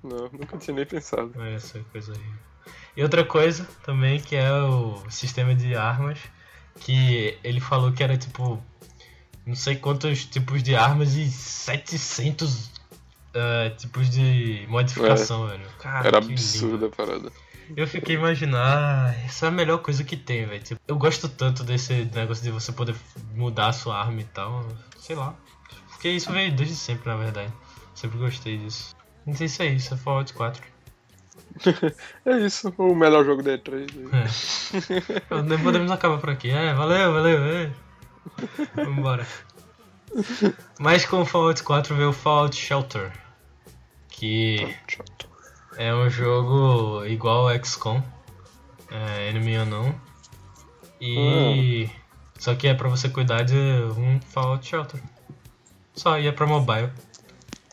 Não, 0.03 0.29
nunca 0.33 0.57
tinha 0.59 0.75
nem 0.75 0.87
pensado. 0.87 1.33
É 1.43 1.55
essa 1.55 1.79
coisa 1.93 2.13
aí. 2.13 2.73
E 2.97 3.03
outra 3.03 3.25
coisa 3.25 3.67
também 3.85 4.21
que 4.21 4.37
é 4.37 4.53
o 4.53 5.03
sistema 5.11 5.55
de 5.55 5.75
armas, 5.75 6.19
que 6.81 7.39
ele 7.43 7.61
falou 7.61 7.93
que 7.93 8.03
era 8.03 8.17
tipo 8.17 8.63
não 9.45 9.55
sei 9.55 9.77
quantos 9.77 10.25
tipos 10.25 10.63
de 10.63 10.75
armas 10.75 11.15
e 11.17 11.29
700 11.29 12.67
uh, 12.67 12.71
eh, 13.35 13.71
tipos 13.71 14.09
de 14.09 14.67
modificação, 14.69 15.49
é. 15.49 15.53
velho. 15.53 15.71
Cara, 15.81 16.07
Era 16.07 16.19
absurda 16.19 16.87
a 16.87 16.91
parada. 16.91 17.33
Eu 17.77 17.87
fiquei 17.87 18.17
imaginando, 18.17 18.59
ah, 18.59 19.15
isso 19.27 19.45
é 19.45 19.49
a 19.49 19.51
melhor 19.51 19.79
coisa 19.79 20.05
que 20.05 20.17
tem, 20.17 20.47
velho. 20.47 20.63
Tipo, 20.63 20.81
eu 20.87 20.97
gosto 20.97 21.29
tanto 21.29 21.65
desse 21.65 22.09
negócio 22.15 22.45
de 22.45 22.51
você 22.51 22.71
poder 22.71 22.95
mudar 23.35 23.69
a 23.69 23.73
sua 23.73 23.99
arma 23.99 24.21
e 24.21 24.25
tal. 24.25 24.67
Sei 24.99 25.17
lá. 25.17 25.35
Porque 25.89 26.09
isso 26.09 26.31
veio 26.31 26.53
desde 26.53 26.77
sempre, 26.77 27.09
na 27.09 27.17
verdade. 27.17 27.53
Sempre 27.95 28.19
gostei 28.19 28.59
disso. 28.59 28.95
Não 29.27 29.35
sei 29.35 29.49
se 29.49 29.63
é 29.63 29.67
isso, 29.67 29.95
é 29.95 29.97
Fallout 29.97 30.33
4. 30.33 30.63
é 32.27 32.39
isso, 32.39 32.73
o 32.79 32.95
melhor 32.95 33.25
jogo 33.25 33.43
da 33.43 33.59
E3. 33.59 33.89
É. 34.13 35.59
Podemos 35.63 35.91
acabar 35.91 36.19
por 36.19 36.31
aqui. 36.31 36.51
É, 36.51 36.75
valeu, 36.75 37.13
valeu. 37.13 37.45
É. 37.45 37.71
Vambora. 38.75 39.27
Mas 40.79 41.05
com 41.05 41.23
o 41.23 41.27
Fallout 41.27 41.63
4 41.63 41.95
veio 41.95 42.11
o 42.11 42.13
Fallout 42.13 42.57
Shelter. 42.57 43.13
Que 44.09 44.77
é 45.77 45.95
um 45.95 46.09
jogo 46.11 47.05
igual 47.07 47.49
ao 47.49 47.65
XCOM. 47.65 48.03
É, 48.91 49.31
Enemy 49.31 49.59
Unknown. 49.59 49.95
E. 51.01 51.87
Hum. 51.87 51.91
Só 52.39 52.55
que 52.55 52.67
é 52.67 52.75
pra 52.75 52.89
você 52.89 53.09
cuidar 53.09 53.45
de 53.45 53.57
um 53.57 54.21
Fallout 54.21 54.67
Shelter. 54.67 55.01
Só, 55.95 56.19
ia 56.19 56.33
pra 56.33 56.47
mobile. 56.47 56.91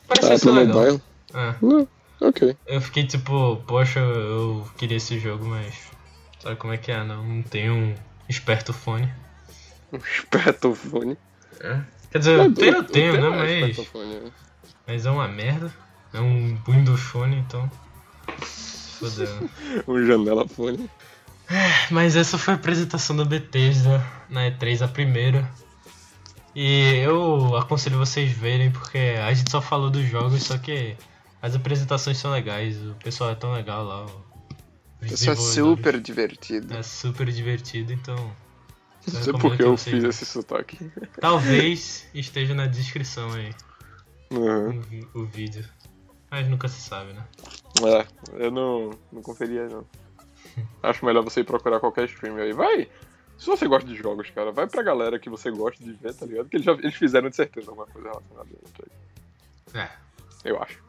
Parece 0.08 0.34
ah, 0.34 0.38
ser 0.38 0.52
legal. 0.52 0.80
Mobile? 0.80 1.02
É. 1.34 1.56
Não, 1.62 1.88
ok. 2.22 2.56
Eu 2.66 2.82
fiquei 2.82 3.06
tipo, 3.06 3.58
poxa, 3.68 4.00
eu 4.00 4.68
queria 4.78 4.98
esse 4.98 5.20
jogo, 5.20 5.46
mas 5.46 5.90
Sabe 6.40 6.56
como 6.56 6.74
é 6.74 6.78
que 6.78 6.92
é, 6.92 7.04
não? 7.04 7.24
Não 7.24 7.44
tem 7.44 7.70
um 7.70 7.94
esperto 8.28 8.74
fone. 8.74 9.12
Um 9.92 9.98
espertofone. 9.98 11.18
É. 11.60 11.82
Quer 12.12 12.20
dizer, 12.20 12.38
eu 12.38 12.54
tenho, 12.54 12.76
eu 12.76 12.84
tenho, 12.84 13.14
né? 13.20 13.30
Mas, 13.30 13.78
né? 13.78 14.32
mas 14.86 15.06
é 15.08 15.10
uma 15.10 15.28
merda. 15.28 15.74
É 16.14 16.22
um 16.22 16.56
Windows 16.68 17.02
Phone, 17.02 17.38
então. 17.38 17.70
Fodeu. 18.38 19.50
Um 19.88 20.06
janela 20.06 20.48
fone. 20.48 20.88
Mas 21.90 22.16
essa 22.16 22.38
foi 22.38 22.54
a 22.54 22.58
apresentação 22.58 23.16
da 23.16 23.26
Bethesda 23.26 24.06
na 24.30 24.42
E3, 24.52 24.84
a 24.84 24.88
primeira. 24.88 25.50
E 26.54 26.98
eu 26.98 27.58
aconselho 27.58 27.98
vocês 27.98 28.32
verem, 28.32 28.70
porque 28.70 29.16
a 29.20 29.34
gente 29.34 29.50
só 29.50 29.60
falou 29.60 29.90
dos 29.90 30.06
jogos, 30.06 30.44
só 30.44 30.60
que 30.60 30.96
as 31.42 31.56
apresentações 31.56 32.18
são 32.18 32.32
legais, 32.32 32.78
o 32.86 32.96
pessoal 32.96 33.32
é 33.32 33.36
tão 33.36 33.52
legal 33.54 33.84
lá. 33.86 34.06
o- 34.06 34.26
Isso 35.06 35.30
é 35.32 35.36
super 35.36 36.00
divertido. 36.00 36.74
É 36.76 36.84
super 36.84 37.32
divertido, 37.32 37.94
então. 37.94 38.16
Não 39.12 39.24
sei 39.24 39.34
porque 39.34 39.58
que 39.58 39.64
eu 39.64 39.72
vocês 39.78 39.84
fiz 39.84 39.94
vejam. 39.94 40.10
esse 40.10 40.26
sotaque. 40.26 40.92
Talvez 41.22 42.08
esteja 42.14 42.54
na 42.54 42.68
descrição 42.68 43.32
aí 43.34 43.54
Uhum. 44.32 44.82
o, 45.16 45.20
o 45.22 45.26
vídeo. 45.26 45.66
Mas 46.30 46.48
nunca 46.48 46.68
se 46.68 46.80
sabe, 46.82 47.14
né? 47.14 47.24
É, 47.82 48.44
eu 48.46 48.52
não, 48.52 48.92
não 49.12 49.22
conferia 49.22 49.68
não. 49.68 49.84
Acho 50.84 51.04
melhor 51.06 51.24
você 51.24 51.40
ir 51.40 51.44
procurar 51.46 51.80
qualquer 51.80 52.06
stream 52.06 52.36
aí. 52.38 52.54
Vai! 52.54 52.88
Se 53.38 53.48
você 53.48 53.68
gosta 53.68 53.88
de 53.90 53.96
jogos, 53.96 54.30
cara, 54.32 54.52
vai 54.52 54.68
pra 54.68 54.84
galera 54.84 55.18
que 55.18 55.30
você 55.30 55.50
gosta 55.50 55.82
de 55.84 55.94
ver, 55.94 56.14
tá 56.14 56.26
ligado? 56.26 56.50
Que 56.50 56.58
eles, 56.58 56.66
já, 56.66 56.74
eles 56.74 56.94
fizeram 56.96 57.30
de 57.30 57.36
certeza 57.38 57.72
alguma 57.72 57.88
coisa 57.88 58.10
relacionada 58.10 58.50
a 58.50 58.68
isso 58.68 58.84
aí. 59.74 59.82
É. 59.82 59.90
Eu 60.44 60.62
acho. 60.62 60.80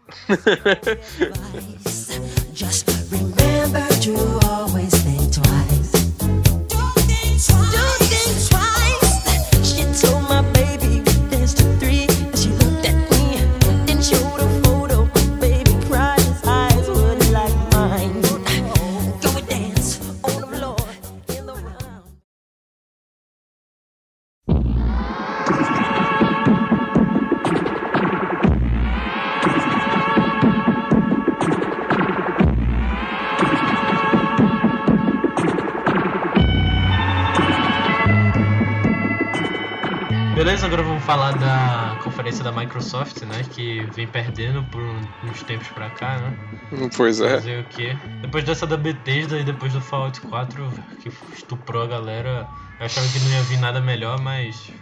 Falar 41.11 41.33
da 41.33 41.99
conferência 42.05 42.45
da 42.45 42.53
Microsoft, 42.53 43.23
né? 43.23 43.43
Que 43.51 43.85
vem 43.97 44.07
perdendo 44.07 44.63
por 44.71 44.81
uns 44.81 45.43
tempos 45.43 45.67
pra 45.69 45.91
cá, 45.91 46.17
né? 46.19 46.89
Pois 46.97 47.21
é. 47.21 47.31
Fazer 47.31 47.65
o 47.65 47.65
quê? 47.65 47.97
Depois 48.21 48.45
dessa 48.45 48.65
da 48.65 48.77
Bethesda 48.77 49.37
e 49.41 49.43
depois 49.43 49.73
do 49.73 49.81
Fallout 49.81 50.21
4, 50.21 50.73
que 51.01 51.11
estuprou 51.35 51.83
a 51.83 51.87
galera, 51.89 52.47
eu 52.79 52.87
achava 52.87 53.09
que 53.09 53.19
não 53.19 53.29
ia 53.29 53.43
vir 53.43 53.59
nada 53.59 53.81
melhor, 53.81 54.21
mas. 54.21 54.73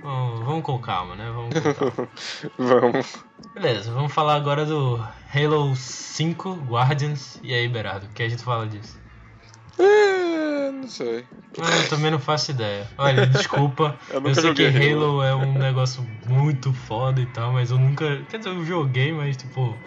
Bom, 0.00 0.42
vamos 0.42 0.62
com 0.62 0.78
calma, 0.78 1.16
né? 1.16 1.30
Vamos 1.30 1.52
com 1.52 1.74
calma. 1.74 2.08
Vamos. 2.56 3.24
Beleza, 3.52 3.92
vamos 3.92 4.12
falar 4.12 4.36
agora 4.36 4.64
do 4.64 4.96
Halo 5.34 5.76
5 5.76 6.54
Guardians. 6.66 7.38
E 7.42 7.52
aí, 7.52 7.68
Berardo, 7.68 8.06
o 8.06 8.08
que 8.08 8.22
a 8.22 8.28
gente 8.28 8.42
fala 8.42 8.66
disso? 8.66 8.98
É, 9.78 10.70
não 10.72 10.88
sei. 10.88 11.26
Ah, 11.60 11.76
eu 11.82 11.88
também 11.88 12.10
não 12.10 12.18
faço 12.18 12.50
ideia. 12.50 12.88
Olha, 12.98 13.26
desculpa. 13.28 13.96
Eu 14.10 14.20
eu 14.26 14.34
sei 14.34 14.54
que 14.54 14.66
Halo 14.66 15.20
Halo. 15.20 15.22
é 15.22 15.34
um 15.34 15.52
negócio 15.56 16.04
muito 16.26 16.72
foda 16.72 17.20
e 17.20 17.26
tal, 17.26 17.52
mas 17.52 17.70
eu 17.70 17.78
nunca. 17.78 18.24
Quer 18.28 18.38
dizer, 18.38 18.50
eu 18.50 18.64
joguei, 18.64 19.12
mas 19.12 19.36
tipo, 19.36 19.78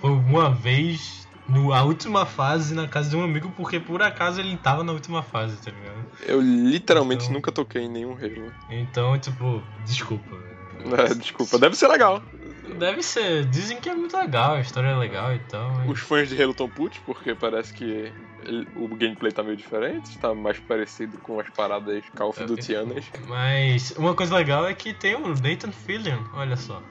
foi 0.00 0.10
uma 0.10 0.50
vez 0.50 1.28
no, 1.46 1.72
a 1.72 1.82
última 1.84 2.26
fase 2.26 2.74
na 2.74 2.88
casa 2.88 3.10
de 3.10 3.16
um 3.16 3.22
amigo, 3.22 3.52
porque 3.56 3.78
por 3.78 4.02
acaso 4.02 4.40
ele 4.40 4.56
tava 4.56 4.82
na 4.82 4.92
última 4.92 5.22
fase, 5.22 5.62
tá 5.62 5.70
ligado? 5.70 6.04
Eu 6.26 6.40
literalmente 6.40 7.24
Então- 7.24 7.34
nunca 7.34 7.52
toquei 7.52 7.82
em 7.82 7.88
nenhum 7.88 8.14
Halo. 8.16 8.52
Então, 8.68 9.16
tipo, 9.18 9.62
desculpa. 9.84 10.36
É, 10.98 11.14
desculpa, 11.14 11.58
deve 11.58 11.76
ser 11.76 11.86
legal. 11.88 12.20
Deve 12.78 13.02
ser, 13.02 13.44
dizem 13.44 13.80
que 13.80 13.88
é 13.88 13.94
muito 13.94 14.16
legal, 14.16 14.54
a 14.54 14.60
história 14.60 14.88
é 14.88 14.96
legal 14.96 15.34
e 15.34 15.38
tal, 15.40 15.70
mas... 15.72 15.90
Os 15.90 16.00
fãs 16.00 16.28
de 16.28 16.42
Halo 16.42 16.54
tão 16.54 16.68
putos 16.68 16.98
porque 17.00 17.34
parece 17.34 17.72
que 17.72 18.12
o 18.74 18.88
gameplay 18.88 19.30
tá 19.32 19.42
meio 19.42 19.56
diferente, 19.56 20.18
tá 20.18 20.34
mais 20.34 20.58
parecido 20.58 21.18
com 21.18 21.38
as 21.38 21.48
paradas 21.50 22.04
Call 22.14 22.30
of 22.30 22.44
Dutianas. 22.44 23.04
Mas 23.26 23.92
uma 23.92 24.14
coisa 24.14 24.34
legal 24.34 24.66
é 24.66 24.74
que 24.74 24.92
tem 24.92 25.14
o 25.14 25.28
Nathan 25.28 25.72
Fillion, 25.72 26.18
olha 26.34 26.56
só. 26.56 26.82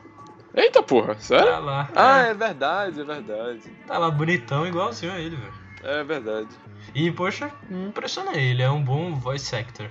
Eita 0.56 0.84
porra, 0.84 1.16
sério? 1.20 1.52
Tá 1.52 1.60
lá. 1.60 1.90
Ah, 1.96 2.28
é, 2.28 2.30
é 2.30 2.34
verdade, 2.34 3.02
é 3.02 3.04
verdade. 3.04 3.62
Tá 3.88 3.98
lá 3.98 4.12
bonitão, 4.12 4.68
igualzinho 4.68 5.12
a 5.12 5.20
ele, 5.20 5.36
velho. 5.36 5.54
É 5.84 6.04
verdade. 6.04 6.50
E, 6.94 7.12
poxa, 7.12 7.52
me 7.70 7.88
impressiona 7.88 8.38
ele, 8.38 8.62
é 8.62 8.70
um 8.70 8.84
bom 8.84 9.16
voice 9.16 9.56
actor. 9.56 9.90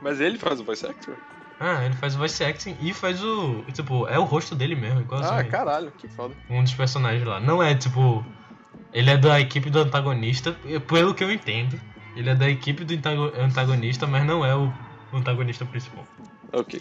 Mas 0.00 0.20
ele 0.20 0.38
faz 0.38 0.60
o 0.60 0.64
voice 0.64 0.86
actor? 0.86 1.18
Ah, 1.58 1.84
ele 1.84 1.94
faz 1.94 2.14
voice 2.14 2.42
acting 2.44 2.76
e 2.80 2.92
faz 2.92 3.22
o. 3.22 3.64
Tipo, 3.72 4.06
é 4.08 4.18
o 4.18 4.24
rosto 4.24 4.54
dele 4.54 4.74
mesmo, 4.74 5.00
igualzinho. 5.00 5.34
Ah, 5.34 5.40
ele. 5.40 5.50
caralho, 5.50 5.92
que 5.92 6.08
foda. 6.08 6.34
Um 6.48 6.62
dos 6.62 6.74
personagens 6.74 7.24
lá. 7.26 7.40
Não 7.40 7.62
é 7.62 7.74
tipo. 7.74 8.24
Ele 8.92 9.10
é 9.10 9.16
da 9.16 9.40
equipe 9.40 9.70
do 9.70 9.80
antagonista, 9.80 10.52
pelo 10.86 11.14
que 11.14 11.24
eu 11.24 11.32
entendo. 11.32 11.80
Ele 12.14 12.30
é 12.30 12.34
da 12.34 12.48
equipe 12.48 12.84
do 12.84 12.94
antago- 12.94 13.32
antagonista, 13.36 14.06
mas 14.06 14.24
não 14.24 14.44
é 14.44 14.54
o 14.54 14.72
antagonista 15.12 15.64
principal. 15.64 16.06
Ok. 16.52 16.80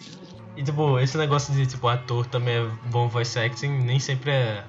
E 0.56 0.64
tipo, 0.64 1.00
esse 1.00 1.18
negócio 1.18 1.54
de 1.54 1.66
tipo, 1.66 1.88
ator 1.88 2.28
também 2.28 2.56
é 2.56 2.66
bom 2.90 3.08
voice 3.08 3.38
acting, 3.40 3.70
nem 3.70 4.00
sempre 4.00 4.32
é, 4.32 4.64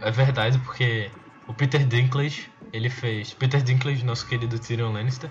é 0.00 0.10
verdade, 0.10 0.58
porque 0.60 1.10
o 1.46 1.54
Peter 1.54 1.84
Dinklage, 1.86 2.48
ele 2.72 2.88
fez. 2.88 3.34
Peter 3.34 3.60
Dinklage, 3.62 4.04
nosso 4.04 4.26
querido 4.26 4.58
Tyrion 4.58 4.92
Lannister, 4.92 5.30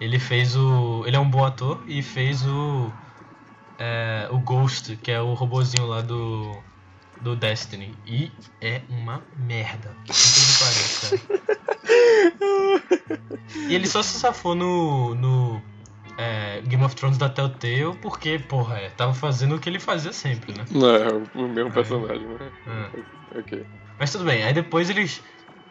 ele 0.00 0.18
fez 0.18 0.56
o. 0.56 1.04
Ele 1.06 1.16
é 1.16 1.20
um 1.20 1.30
bom 1.30 1.44
ator 1.44 1.84
e 1.86 2.02
fez 2.02 2.44
o. 2.46 2.92
é, 3.78 4.28
o 4.30 4.38
Ghost, 4.38 4.96
que 4.96 5.10
é 5.10 5.20
o 5.20 5.34
robozinho 5.34 5.86
lá 5.86 6.00
do. 6.00 6.56
Do 7.20 7.34
Destiny. 7.34 7.94
E 8.06 8.30
é 8.60 8.82
uma 8.90 9.22
merda. 9.38 9.96
Sério. 10.12 11.24
E 13.68 13.74
ele 13.74 13.86
só 13.86 14.02
se 14.02 14.18
safou 14.18 14.54
no. 14.54 15.14
no 15.14 15.62
é, 16.18 16.60
Game 16.62 16.82
of 16.84 16.94
Thrones 16.94 17.18
da 17.18 17.28
Telltale 17.28 17.96
porque, 18.00 18.38
porra, 18.38 18.78
é, 18.78 18.90
tava 18.90 19.12
fazendo 19.14 19.56
o 19.56 19.58
que 19.58 19.68
ele 19.68 19.78
fazia 19.78 20.12
sempre, 20.12 20.52
né? 20.52 20.64
Não 20.70 20.90
é 20.90 21.08
o 21.34 21.48
mesmo 21.48 21.70
personagem, 21.72 22.26
né? 22.26 22.50
É. 22.66 23.38
Ok. 23.38 23.66
Mas 23.98 24.12
tudo 24.12 24.24
bem, 24.24 24.42
aí 24.42 24.52
depois 24.52 24.90
eles 24.90 25.22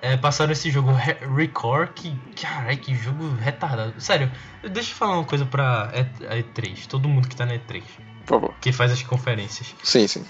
é, 0.02 0.16
passaram 0.18 0.52
esse 0.52 0.70
jogo 0.70 0.92
Re- 0.92 1.18
Record, 1.36 1.90
que, 1.94 2.16
caralho, 2.40 2.78
que 2.78 2.96
jogo 2.96 3.34
retardado. 3.36 4.00
Sério, 4.00 4.32
deixa 4.72 4.92
eu 4.92 4.96
falar 4.96 5.16
uma 5.18 5.26
coisa 5.26 5.46
pra 5.46 5.92
E- 5.94 6.26
a 6.28 6.38
E3, 6.38 6.86
todo 6.88 7.08
mundo 7.10 7.28
que 7.28 7.36
tá 7.36 7.46
na 7.46 7.54
E3, 7.56 7.84
Por 8.26 8.40
favor. 8.42 8.54
que 8.62 8.72
faz 8.72 8.92
as 8.92 9.02
conferências. 9.04 9.76
Sim, 9.84 10.08
sim. 10.08 10.26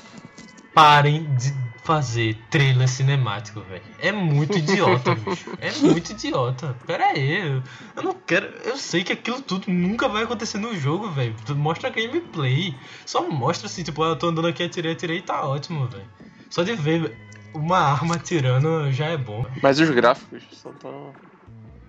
Parem 0.73 1.33
de 1.35 1.53
fazer 1.83 2.35
trailer 2.49 2.87
cinemático, 2.89 3.61
velho. 3.61 3.81
É 3.99 4.11
muito 4.11 4.57
idiota, 4.57 5.15
bicho. 5.15 5.51
É 5.61 5.71
muito 5.79 6.11
idiota. 6.11 6.75
Pera 6.85 7.05
aí, 7.11 7.47
eu, 7.47 7.63
eu 7.95 8.03
não 8.03 8.13
quero. 8.13 8.47
Eu 8.65 8.75
sei 8.75 9.03
que 9.03 9.13
aquilo 9.13 9.41
tudo 9.41 9.71
nunca 9.71 10.09
vai 10.09 10.23
acontecer 10.23 10.57
no 10.57 10.75
jogo, 10.77 11.09
velho. 11.11 11.33
Mostra 11.55 11.89
gameplay. 11.89 12.75
Só 13.05 13.25
mostra 13.29 13.67
assim, 13.67 13.83
tipo, 13.83 14.03
ah, 14.03 14.07
eu 14.09 14.15
tô 14.17 14.27
andando 14.27 14.47
aqui, 14.47 14.63
atirei, 14.63 14.91
atirei 14.93 15.19
e 15.19 15.21
tá 15.21 15.45
ótimo, 15.45 15.87
velho. 15.87 16.03
Só 16.49 16.63
de 16.63 16.73
ver 16.75 17.15
uma 17.55 17.77
arma 17.79 18.15
atirando 18.15 18.91
já 18.91 19.07
é 19.07 19.17
bom. 19.17 19.45
Mas 19.61 19.79
os 19.79 19.89
gráficos 19.89 20.43
são 20.61 20.73
tão. 20.73 21.13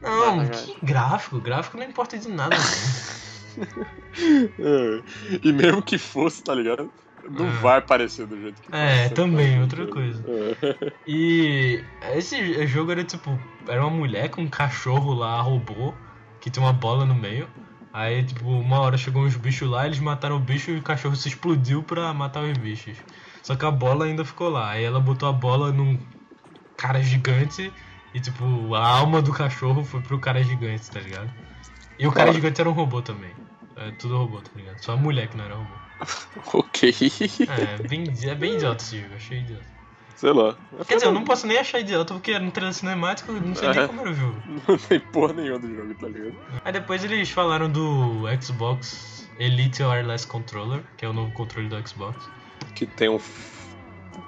Não, 0.00 0.36
vai, 0.38 0.48
que 0.50 0.76
gráfico. 0.84 1.40
Gráfico 1.40 1.76
não 1.76 1.84
importa 1.84 2.18
de 2.18 2.28
nada. 2.28 2.56
É. 4.58 5.38
E 5.42 5.52
mesmo 5.52 5.82
que 5.82 5.98
fosse, 5.98 6.42
tá 6.42 6.54
ligado? 6.54 6.90
Não 7.28 7.46
É. 7.46 7.50
vai 7.52 7.80
parecer 7.80 8.26
do 8.26 8.38
jeito 8.40 8.60
que 8.62 8.68
É, 8.68 8.70
parece, 9.08 9.14
também, 9.14 9.56
tá 9.56 9.62
outra 9.62 9.86
coisa. 9.86 10.24
É. 10.28 10.92
E 11.06 11.82
esse 12.14 12.66
jogo 12.66 12.92
era 12.92 13.02
tipo, 13.02 13.38
era 13.66 13.80
uma 13.80 13.90
mulher 13.90 14.28
com 14.30 14.42
um 14.42 14.48
cachorro 14.48 15.12
lá, 15.14 15.40
robô, 15.40 15.92
que 16.40 16.50
tem 16.50 16.62
uma 16.62 16.72
bola 16.72 17.04
no 17.04 17.14
meio. 17.14 17.48
Aí, 17.92 18.22
tipo, 18.22 18.46
uma 18.46 18.80
hora 18.80 18.96
chegou 18.98 19.22
uns 19.22 19.36
bichos 19.36 19.68
lá, 19.68 19.86
eles 19.86 19.98
mataram 19.98 20.36
o 20.36 20.40
bicho 20.40 20.70
e 20.70 20.78
o 20.78 20.82
cachorro 20.82 21.16
se 21.16 21.28
explodiu 21.28 21.82
pra 21.82 22.12
matar 22.12 22.44
os 22.44 22.56
bichos. 22.58 22.96
Só 23.46 23.54
que 23.54 23.64
a 23.64 23.70
bola 23.70 24.06
ainda 24.06 24.24
ficou 24.24 24.48
lá. 24.48 24.70
Aí 24.70 24.82
ela 24.82 24.98
botou 24.98 25.28
a 25.28 25.32
bola 25.32 25.70
num 25.70 25.96
cara 26.76 27.00
gigante 27.00 27.72
e, 28.12 28.18
tipo, 28.20 28.74
a 28.74 28.84
alma 28.84 29.22
do 29.22 29.32
cachorro 29.32 29.84
foi 29.84 30.00
pro 30.00 30.18
cara 30.18 30.42
gigante, 30.42 30.90
tá 30.90 30.98
ligado? 30.98 31.30
E 31.96 32.08
o 32.08 32.10
cara 32.10 32.24
Claro. 32.24 32.32
gigante 32.34 32.60
era 32.60 32.68
um 32.68 32.72
robô 32.72 33.00
também. 33.00 33.30
É 33.76 33.92
tudo 33.92 34.18
robô, 34.18 34.38
tá 34.40 34.50
ligado? 34.56 34.82
Só 34.84 34.94
a 34.94 34.96
mulher 34.96 35.28
que 35.28 35.36
não 35.36 35.44
era 35.44 35.54
robô. 35.54 35.70
Ok. 36.52 36.92
É, 37.48 37.78
bem, 37.86 38.04
é 38.24 38.34
bem 38.34 38.54
idiota 38.56 38.82
esse 38.82 39.00
jogo, 39.00 39.14
achei 39.14 39.38
idiota. 39.38 39.64
Sei 40.16 40.32
lá. 40.32 40.56
Quer 40.88 40.94
dizer, 40.94 41.06
eu 41.06 41.12
não 41.12 41.22
posso 41.24 41.46
nem 41.46 41.58
achar 41.58 41.78
idiota 41.78 42.14
porque 42.14 42.32
era 42.32 42.42
no 42.44 42.50
trailer 42.50 42.74
cinemático, 42.74 43.30
não 43.32 43.54
sei 43.54 43.68
nem 43.68 43.78
É. 43.80 43.86
como 43.86 44.00
era 44.00 44.10
o 44.10 44.14
jogo. 44.14 44.42
Não 44.66 44.76
tem 44.76 44.98
porra 44.98 45.32
nenhuma 45.34 45.58
do 45.60 45.72
jogo, 45.72 45.94
tá 45.94 46.08
ligado? 46.08 46.34
Aí 46.64 46.72
depois 46.72 47.04
eles 47.04 47.30
falaram 47.30 47.70
do 47.70 48.24
Xbox 48.42 49.30
Elite 49.38 49.82
Wireless 49.84 50.26
Controller, 50.26 50.82
que 50.96 51.04
é 51.04 51.08
o 51.08 51.12
novo 51.12 51.30
controle 51.32 51.68
do 51.68 51.88
Xbox. 51.88 52.16
Que 52.74 52.86
tem 52.86 53.08
um. 53.08 53.18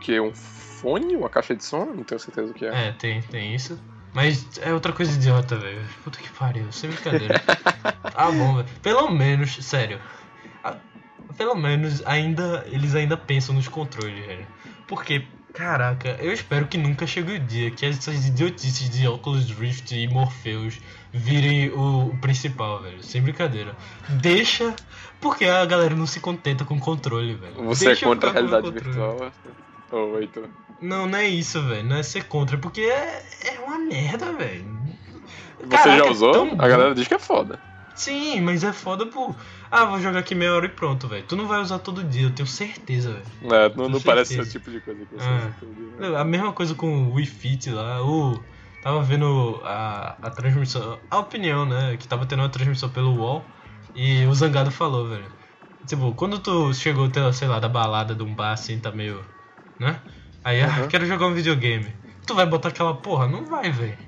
que? 0.01 0.19
Um 0.21 0.35
fone? 0.35 1.17
Uma 1.17 1.29
caixa 1.29 1.55
de 1.55 1.65
som? 1.65 1.85
Não 1.87 2.05
tenho 2.05 2.19
certeza 2.21 2.51
o 2.51 2.55
que 2.55 2.67
é. 2.67 2.89
É, 2.89 2.93
tem, 2.93 3.21
tem 3.23 3.55
isso. 3.55 3.79
Mas 4.15 4.47
é 4.63 4.73
outra 4.73 4.93
coisa 4.93 5.13
idiota, 5.13 5.57
velho. 5.57 5.81
Puta 6.03 6.19
que 6.19 6.31
pariu, 6.31 6.71
sem 6.73 6.89
brincadeira. 6.91 7.39
tá 7.39 8.31
bom, 8.33 8.57
velho. 8.57 8.69
Pelo 8.83 9.11
menos, 9.11 9.55
sério. 9.65 10.01
ah, 10.65 10.77
Pelo 11.37 11.55
menos 11.55 12.03
ainda. 12.07 12.65
Eles 12.69 12.95
ainda 12.95 13.17
pensam 13.17 13.55
nos 13.55 13.69
controles, 13.69 14.25
velho. 14.27 14.47
Porque, 14.87 15.27
caraca, 15.59 16.17
eu 16.21 16.33
espero 16.33 16.69
que 16.69 16.79
nunca 16.79 17.05
chegue 17.05 17.35
o 17.35 17.39
dia 17.41 17.69
que 17.73 17.85
essas 17.85 18.29
idiotices 18.29 18.89
de 18.89 19.09
Oculus 19.09 19.51
Rift 19.51 19.91
e 19.93 20.07
Morpheus 20.07 20.79
virem 21.13 21.71
o, 21.71 22.07
o 22.07 22.19
principal, 22.19 22.81
velho. 22.81 23.03
Sem 23.03 23.21
brincadeira. 23.21 23.75
Deixa. 24.09 24.73
Porque 25.21 25.47
a 25.47 25.67
galera 25.67 25.97
não 25.97 26.07
se 26.07 26.21
contenta 26.21 26.65
com 26.65 26.79
controle, 26.79 27.35
velho. 27.35 27.55
Você 27.65 27.87
Deixa 27.87 28.07
é 28.07 28.09
contra 28.09 28.29
a 28.29 28.31
o 28.31 28.35
realidade 28.35 28.71
virtual? 28.71 29.33
Ô, 29.91 30.19
Heitor. 30.19 30.49
Não, 30.81 31.09
não 31.09 31.19
é 31.19 31.27
isso, 31.27 31.61
velho. 31.63 31.89
Não 31.89 31.97
é 31.97 32.05
ser 32.05 32.25
contra, 32.27 32.57
porque 32.57 32.83
é, 32.83 33.25
é 33.47 33.61
uma 33.67 33.79
merda, 33.79 34.33
velho. 34.33 34.65
Você 35.65 35.89
já 35.89 36.07
é 36.07 36.11
usou? 36.11 36.31
tão 36.31 36.53
A 36.57 36.69
galera 36.69 36.95
diz 36.95 37.09
que 37.09 37.15
é 37.15 37.19
foda. 37.19 37.59
Sim, 37.99 38.41
mas 38.41 38.63
é 38.65 38.73
foda 38.73 39.07
por. 39.07 39.35
Ah, 39.71 39.85
vou 39.85 40.01
jogar 40.01 40.21
aqui 40.21 40.35
meia 40.35 40.55
hora 40.55 40.67
e 40.67 40.71
pronto, 40.71 41.09
velho. 41.09 41.25
Tu 41.27 41.37
não 41.37 41.47
vai 41.47 41.61
usar 41.61 41.79
todo 41.81 42.03
dia, 42.05 42.23
eu 42.27 42.35
tenho 42.35 42.47
certeza, 42.47 43.13
velho. 43.13 43.55
É, 43.55 43.69
não, 43.77 43.89
não 43.89 44.01
Com 44.01 44.07
parece 44.07 44.41
esse 44.41 44.53
tipo 44.53 44.71
de 44.71 44.81
coisa 44.81 45.05
que 45.05 45.13
você 45.15 45.25
Ah. 45.25 45.51
entendeu, 45.65 46.11
né? 46.11 46.19
A 46.21 46.25
mesma 46.25 46.53
coisa 46.53 46.75
com 46.75 47.09
o 47.09 47.15
Wii 47.15 47.27
Fit 47.27 47.71
lá. 47.71 48.03
O... 48.03 48.43
Tava 48.81 49.03
vendo 49.03 49.61
a, 49.65 50.17
a 50.23 50.31
transmissão, 50.31 51.01
a 51.11 51.19
opinião, 51.19 51.67
né? 51.67 51.97
Que 51.97 52.07
tava 52.07 52.25
tendo 52.25 52.41
uma 52.43 52.49
transmissão 52.49 52.89
pelo 52.89 53.17
UOL 53.17 53.45
e 53.95 54.25
o 54.27 54.35
Zangado 54.35 54.71
falou, 54.71 55.09
velho. 55.09 55.27
Tipo, 55.87 56.15
quando 56.15 56.39
tu 56.39 56.73
chegou, 56.73 57.11
sei 57.33 57.49
lá, 57.49 57.59
da 57.59 57.69
balada 57.69 58.15
de 58.15 58.23
um 58.23 58.35
bar 58.35 58.53
assim, 58.53 58.79
tá 58.79 58.93
meio. 58.93 59.25
né? 59.81 60.01
Aí, 60.45 60.63
ah, 60.63 60.83
Uhum. 60.83 60.89
quero 60.89 61.07
jogar 61.07 61.27
um 61.27 61.35
videogame. 61.35 61.93
Tu 62.27 62.35
vai 62.35 62.47
botar 62.47 62.69
aquela 62.69 62.95
porra? 62.95 63.27
Não 63.27 63.45
vai, 63.47 63.71
velho. 63.71 63.99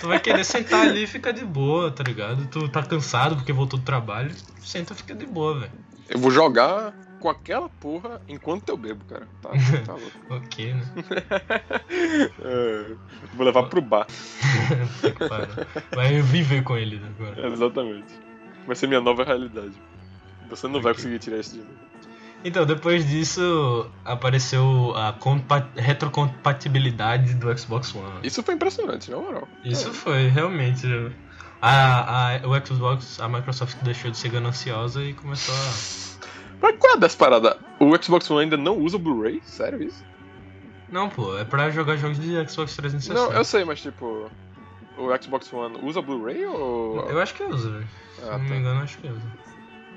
Tu 0.00 0.06
vai 0.06 0.18
querer 0.20 0.44
sentar 0.44 0.88
ali 0.88 1.04
e 1.04 1.06
ficar 1.06 1.32
de 1.32 1.44
boa, 1.44 1.90
tá 1.90 2.02
ligado? 2.02 2.46
Tu 2.46 2.68
tá 2.68 2.82
cansado 2.82 3.36
porque 3.36 3.52
voltou 3.52 3.78
do 3.78 3.84
trabalho. 3.84 4.34
Senta 4.60 4.92
e 4.92 4.96
fica 4.96 5.14
de 5.14 5.26
boa, 5.26 5.60
velho. 5.60 5.72
Eu 6.08 6.18
vou 6.18 6.30
jogar 6.30 6.92
com 7.20 7.28
aquela 7.28 7.68
porra 7.68 8.20
enquanto 8.28 8.68
eu 8.68 8.76
bebo, 8.76 9.04
cara. 9.04 9.28
Tá, 9.40 9.50
tá 9.84 9.92
louco. 9.94 10.10
Ok, 10.30 10.74
né? 10.74 10.82
É, 12.44 12.94
vou 13.34 13.46
levar 13.46 13.64
pro 13.64 13.80
bar. 13.80 14.06
Vai 15.94 16.20
viver 16.22 16.62
com 16.64 16.76
ele 16.76 17.00
agora. 17.16 17.46
Exatamente. 17.48 18.12
Vai 18.66 18.76
ser 18.76 18.86
minha 18.88 19.00
nova 19.00 19.24
realidade. 19.24 19.74
Você 20.48 20.66
não 20.68 20.80
vai 20.80 20.92
Ok. 20.92 20.94
conseguir 21.04 21.18
tirar 21.18 21.38
isso 21.38 21.52
de 21.54 21.60
mim. 21.60 21.76
Então, 22.44 22.66
depois 22.66 23.08
disso, 23.08 23.88
apareceu 24.04 24.92
a 24.96 25.12
compa- 25.12 25.68
retrocompatibilidade 25.76 27.34
do 27.34 27.56
Xbox 27.56 27.94
One. 27.94 28.20
Isso 28.22 28.42
foi 28.42 28.54
impressionante, 28.54 29.10
na 29.10 29.16
moral. 29.16 29.48
Isso 29.64 29.92
foi, 29.92 30.28
realmente. 30.28 30.86
A, 31.60 32.34
a, 32.34 32.48
o 32.48 32.66
Xbox, 32.66 33.20
a 33.20 33.28
Microsoft 33.28 33.76
deixou 33.82 34.10
de 34.10 34.16
ser 34.18 34.30
gananciosa 34.30 35.02
e 35.02 35.14
começou 35.14 35.54
a. 35.54 36.28
Mas 36.60 36.76
qual 36.78 36.94
é 36.94 36.98
dessa 36.98 37.16
parada? 37.16 37.56
O 37.78 37.96
Xbox 38.02 38.28
One 38.30 38.42
ainda 38.44 38.56
não 38.56 38.78
usa 38.78 38.98
Blu-ray? 38.98 39.40
Sério 39.44 39.82
isso? 39.82 40.04
Não, 40.90 41.08
pô, 41.08 41.38
é 41.38 41.44
pra 41.44 41.70
jogar 41.70 41.96
jogos 41.96 42.18
de 42.20 42.32
Xbox 42.48 42.74
360. 42.76 43.14
Não, 43.14 43.32
eu 43.32 43.44
sei, 43.44 43.64
mas 43.64 43.80
tipo. 43.80 44.28
O 44.98 45.22
Xbox 45.22 45.50
One 45.52 45.78
usa 45.82 46.02
Blu-ray 46.02 46.44
ou. 46.46 47.08
Eu 47.08 47.20
acho 47.20 47.34
que 47.34 47.42
usa, 47.44 47.70
velho. 47.70 47.88
Se 48.16 48.22
Ah, 48.28 48.32
não 48.32 48.38
me 48.40 48.48
tá. 48.50 48.56
engano, 48.56 48.80
acho 48.82 48.98
que 48.98 49.06
usa. 49.08 49.22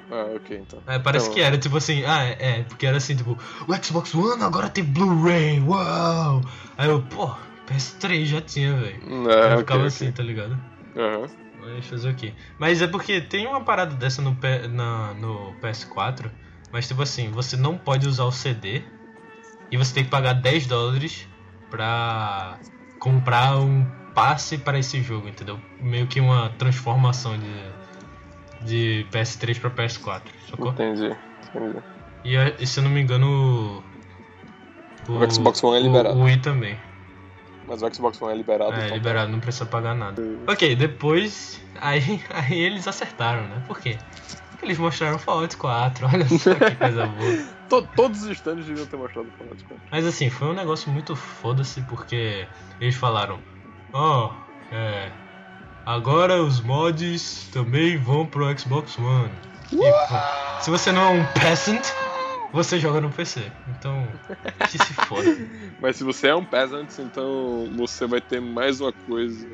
Ah, 0.09 0.33
ok, 0.35 0.57
então. 0.57 0.81
É, 0.87 0.99
parece 0.99 1.25
Então- 1.25 1.35
que 1.35 1.41
era 1.41 1.57
tipo 1.57 1.77
assim, 1.77 2.03
ah, 2.05 2.23
é, 2.23 2.37
é, 2.59 2.63
porque 2.63 2.85
era 2.85 2.97
assim, 2.97 3.15
tipo, 3.15 3.39
o 3.67 3.83
Xbox 3.83 4.13
One 4.13 4.43
agora 4.43 4.69
tem 4.69 4.83
Blu-ray, 4.83 5.59
uau! 5.61 6.41
Aí 6.77 6.87
eu, 6.89 7.01
pô, 7.03 7.27
PS3 7.65 8.27
já 8.29 8.41
tinha, 8.41 8.75
velho. 8.75 9.01
Ah, 9.29 9.53
eu 9.53 9.57
ficava 9.59 9.79
ok. 9.79 9.87
assim, 9.87 10.11
tá 10.11 10.21
ligado? 10.23 10.59
Aham. 10.95 11.27
Mas 11.57 11.87
fazer 11.87 12.09
o 12.09 12.15
quê? 12.15 12.33
Mas 12.59 12.81
é 12.81 12.87
porque 12.87 13.21
tem 13.21 13.47
uma 13.47 13.63
parada 13.63 13.95
dessa 13.95 14.21
no, 14.21 14.35
P- 14.35 14.67
na, 14.67 15.13
no 15.15 15.55
PS4, 15.61 16.29
mas 16.71 16.87
tipo 16.87 17.01
assim, 17.01 17.31
você 17.31 17.55
não 17.57 17.77
pode 17.77 18.07
usar 18.07 18.25
o 18.25 18.31
CD 18.31 18.83
e 19.71 19.77
você 19.77 19.93
tem 19.93 20.03
que 20.03 20.09
pagar 20.11 20.33
10 20.33 20.67
dólares 20.67 21.27
pra 21.69 22.59
comprar 22.99 23.57
um 23.57 23.85
passe 24.13 24.57
para 24.57 24.77
esse 24.79 25.01
jogo, 25.01 25.27
entendeu? 25.27 25.59
Meio 25.79 26.07
que 26.07 26.19
uma 26.19 26.49
transformação 26.51 27.37
de, 27.37 27.74
de 28.65 29.07
PS3 29.11 29.59
pra 29.59 29.69
PS4, 29.69 30.33
sacou? 30.49 30.71
Entendi, 30.71 31.15
entendi. 31.47 31.79
E, 32.23 32.35
eh, 32.35 32.55
e 32.59 32.65
se 32.67 32.79
eu 32.79 32.83
não 32.83 32.89
me 32.91 33.01
engano. 33.01 33.83
O 35.07 35.31
Xbox 35.31 35.63
One 35.63 35.77
é 35.77 35.81
liberado. 35.81 36.17
O, 36.17 36.21
o 36.21 36.25
Wii 36.25 36.41
também. 36.41 36.79
Mas 37.67 37.81
o 37.81 37.93
Xbox 37.93 38.21
One 38.21 38.33
é 38.33 38.37
liberado, 38.37 38.73
É, 38.73 38.85
então. 38.85 38.97
liberado, 38.97 39.31
não 39.31 39.39
precisa 39.39 39.65
pagar 39.65 39.95
nada. 39.95 40.21
Ok, 40.47 40.75
depois. 40.75 41.61
Aí, 41.75 42.01
aí 42.29 42.59
eles 42.59 42.87
acertaram, 42.87 43.47
né? 43.47 43.63
Por 43.67 43.79
quê? 43.79 43.97
Porque 44.49 44.65
eles 44.65 44.77
mostraram 44.77 45.19
Fallout 45.19 45.55
4, 45.57 46.07
olha 46.11 46.27
só 46.29 46.55
que 46.55 46.75
coisa 46.75 47.05
boa. 47.05 47.55
To- 47.67 47.87
todos 47.95 48.21
os 48.21 48.29
stands 48.37 48.65
deviam 48.67 48.85
ter 48.85 48.95
mostrado 48.95 49.29
o 49.29 49.31
Fallout 49.31 49.63
4. 49.63 49.83
Mas 49.91 50.05
assim, 50.05 50.29
foi 50.29 50.47
um 50.47 50.53
negócio 50.53 50.91
muito 50.91 51.15
foda-se 51.15 51.81
porque 51.81 52.47
eles 52.79 52.95
falaram: 52.95 53.41
Ó, 53.91 54.35
é. 54.71 55.11
Agora 55.85 56.41
os 56.41 56.61
mods 56.61 57.47
também 57.51 57.97
vão 57.97 58.25
pro 58.25 58.57
Xbox 58.57 58.97
One. 58.97 59.31
E, 59.71 59.77
pô, 59.77 60.61
se 60.61 60.69
você 60.69 60.91
não 60.91 61.01
é 61.01 61.09
um 61.19 61.25
peasant, 61.39 61.83
você 62.51 62.79
joga 62.79 62.99
no 63.01 63.09
PC. 63.09 63.51
Então, 63.67 64.07
que 64.69 64.77
se 64.77 64.93
foda. 64.93 65.35
Mas 65.79 65.97
se 65.97 66.03
você 66.03 66.29
é 66.29 66.35
um 66.35 66.43
peasant, 66.45 66.89
então 66.99 67.69
você 67.75 68.07
vai 68.07 68.21
ter 68.21 68.41
mais 68.41 68.81
uma 68.81 68.91
coisa 68.91 69.47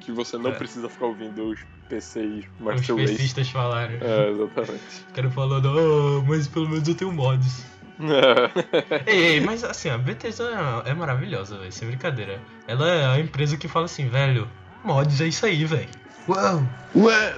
que 0.00 0.12
você 0.12 0.36
não 0.36 0.50
É. 0.50 0.54
precisa 0.54 0.88
ficar 0.88 1.06
ouvindo 1.06 1.50
os 1.50 1.58
PCs 1.88 2.44
Os 2.58 2.64
Master 2.64 2.96
Race. 2.96 3.12
PCistas 3.14 3.48
falaram. 3.50 3.94
É, 4.00 4.30
exatamente. 4.30 5.06
Quero 5.14 5.30
falando, 5.30 5.66
oh, 5.74 6.22
mas 6.26 6.46
pelo 6.48 6.68
menos 6.68 6.86
eu 6.86 6.94
tenho 6.94 7.12
mods. 7.12 7.64
É. 8.00 9.10
Ei, 9.10 9.24
ei, 9.34 9.40
mas 9.40 9.64
assim, 9.64 9.88
a 9.88 9.98
Bethesda 9.98 10.44
é 10.84 10.94
maravilhosa, 10.94 11.58
velho, 11.58 11.72
sem 11.72 11.88
brincadeira. 11.88 12.40
Ela 12.66 12.88
é 12.88 13.06
a 13.06 13.18
empresa 13.18 13.56
que 13.56 13.66
fala 13.66 13.86
assim, 13.86 14.08
velho, 14.08 14.48
mods 14.84 15.20
é 15.20 15.26
isso 15.26 15.44
aí, 15.46 15.64
velho. 15.64 15.88
Uau! 16.28 16.62
Ué! 16.94 17.34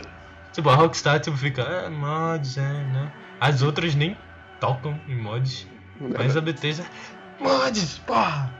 Tipo, 0.53 0.70
a 0.70 0.74
Rockstar 0.74 1.20
tipo, 1.20 1.36
fica, 1.36 1.62
é, 1.62 1.88
mods, 1.88 2.57
é, 2.59 2.62
né? 2.62 3.12
As 3.41 3.62
outras 3.62 3.95
nem 3.95 4.16
tocam 4.59 5.01
em 5.09 5.16
mods, 5.16 5.66
mas 6.18 6.36
a 6.36 6.41
Bethesda, 6.41 6.84
mods, 7.38 7.99
porra! 7.99 8.53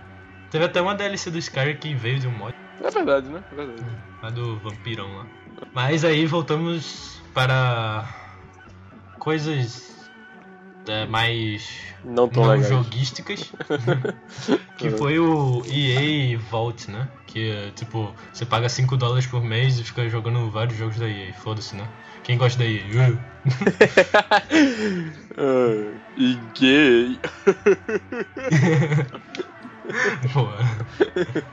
Teve 0.51 0.65
até 0.65 0.81
uma 0.81 0.95
DLC 0.95 1.31
do 1.31 1.39
Skyrim 1.39 1.77
que 1.77 1.95
veio 1.95 2.19
de 2.19 2.27
um 2.27 2.33
mod, 2.33 2.55
É 2.83 2.91
verdade, 2.91 3.29
né? 3.29 3.43
É 3.53 3.55
verdade. 3.55 3.85
lá 4.23 4.31
do 4.31 4.59
vampirão 4.59 5.17
lá. 5.17 5.27
Mas 5.73 6.05
aí 6.05 6.27
voltamos 6.27 7.21
para 7.33 8.09
coisas 9.19 10.00
é, 10.87 11.07
mais 11.07 11.81
Não 12.05 12.29
tão 12.29 12.45
não 12.45 12.63
joguísticas, 12.63 13.53
que 14.79 14.91
foi 14.91 15.19
o 15.19 15.63
EA 15.67 16.39
Vault, 16.39 16.91
né? 16.91 17.09
Que 17.27 17.71
tipo, 17.77 18.15
você 18.33 18.45
paga 18.47 18.69
5 18.69 18.97
dólares 18.97 19.27
por 19.27 19.43
mês 19.43 19.79
e 19.79 19.85
fica 19.85 20.09
jogando 20.09 20.51
vários 20.51 20.79
jogos 20.79 20.97
da 20.97 21.09
EA, 21.09 21.33
foda-se, 21.33 21.77
né? 21.77 21.87
Quem 22.23 22.37
gosta 22.37 22.59
da 22.59 22.65
EA? 22.65 23.11
Uh. 23.11 23.19
Ah, 25.43 25.95
e 26.19 26.35
gay. 26.55 27.19
Boa. 30.35 30.59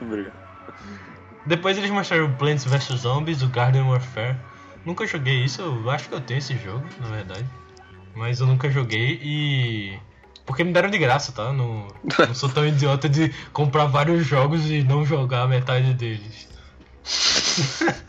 Obrigado. 0.00 0.34
Depois 1.46 1.78
eles 1.78 1.90
mostraram 1.90 2.26
o 2.26 2.34
Plants 2.34 2.64
vs 2.64 3.00
Zombies, 3.00 3.40
o 3.40 3.48
Garden 3.48 3.82
Warfare. 3.82 4.36
Nunca 4.84 5.06
joguei 5.06 5.44
isso, 5.44 5.62
eu 5.62 5.88
acho 5.90 6.08
que 6.08 6.14
eu 6.14 6.20
tenho 6.20 6.38
esse 6.38 6.54
jogo, 6.58 6.84
na 7.00 7.08
verdade. 7.08 7.46
Mas 8.14 8.40
eu 8.40 8.46
nunca 8.46 8.70
joguei 8.70 9.18
e. 9.22 9.98
Porque 10.46 10.64
me 10.64 10.72
deram 10.72 10.88
de 10.90 10.96
graça, 10.98 11.30
tá? 11.32 11.52
Não, 11.52 11.86
não 12.26 12.34
sou 12.34 12.48
tão 12.48 12.66
idiota 12.66 13.08
de 13.08 13.28
comprar 13.52 13.84
vários 13.86 14.26
jogos 14.26 14.70
e 14.70 14.82
não 14.82 15.04
jogar 15.04 15.42
a 15.42 15.48
metade 15.48 15.92
deles. 15.94 16.48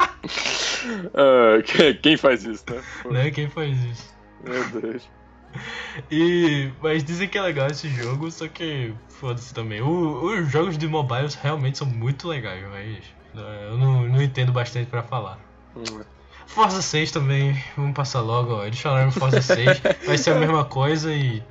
Que- 1.66 1.94
quem 1.96 2.18
faz 2.18 2.44
isso, 2.44 2.64
né? 2.70 2.82
Né? 3.12 3.32
Quem 3.32 3.50
faz 3.50 3.78
isso? 3.84 4.14
Meu 4.44 4.70
Deus. 4.82 5.10
E. 6.12 6.72
Mas 6.82 7.04
dizem 7.04 7.28
que 7.28 7.36
é 7.38 7.42
legal 7.42 7.68
esse 7.68 7.90
jogo, 7.90 8.30
só 8.32 8.48
que. 8.48 8.94
Foda-se 9.10 9.52
também. 9.54 9.82
O- 9.82 10.24
os 10.26 10.50
jogos 10.52 10.78
de 10.78 10.88
mobiles 10.88 11.34
realmente 11.36 11.78
são 11.80 11.88
muito 11.88 12.28
legais, 12.28 12.64
mas. 12.70 12.98
é, 13.36 13.68
Eu 13.70 13.78
não, 13.78 14.04
não 14.08 14.22
entendo 14.22 14.52
bastante 14.52 14.86
pra 14.90 15.02
falar. 15.04 15.40
Hum. 15.76 16.02
Forza 16.50 16.82
6 16.82 17.12
também, 17.12 17.64
vamos 17.78 17.94
passar 17.94 18.22
logo, 18.22 18.56
ó. 18.56 18.66
Eles 18.66 18.80
falaram 18.80 19.12
Forza 19.12 19.40
6, 19.42 19.82
vai 20.06 20.18
ser 20.18 20.32
a 20.32 20.40
mesma 20.40 20.66
coisa 20.66 21.14
e. 21.14 21.44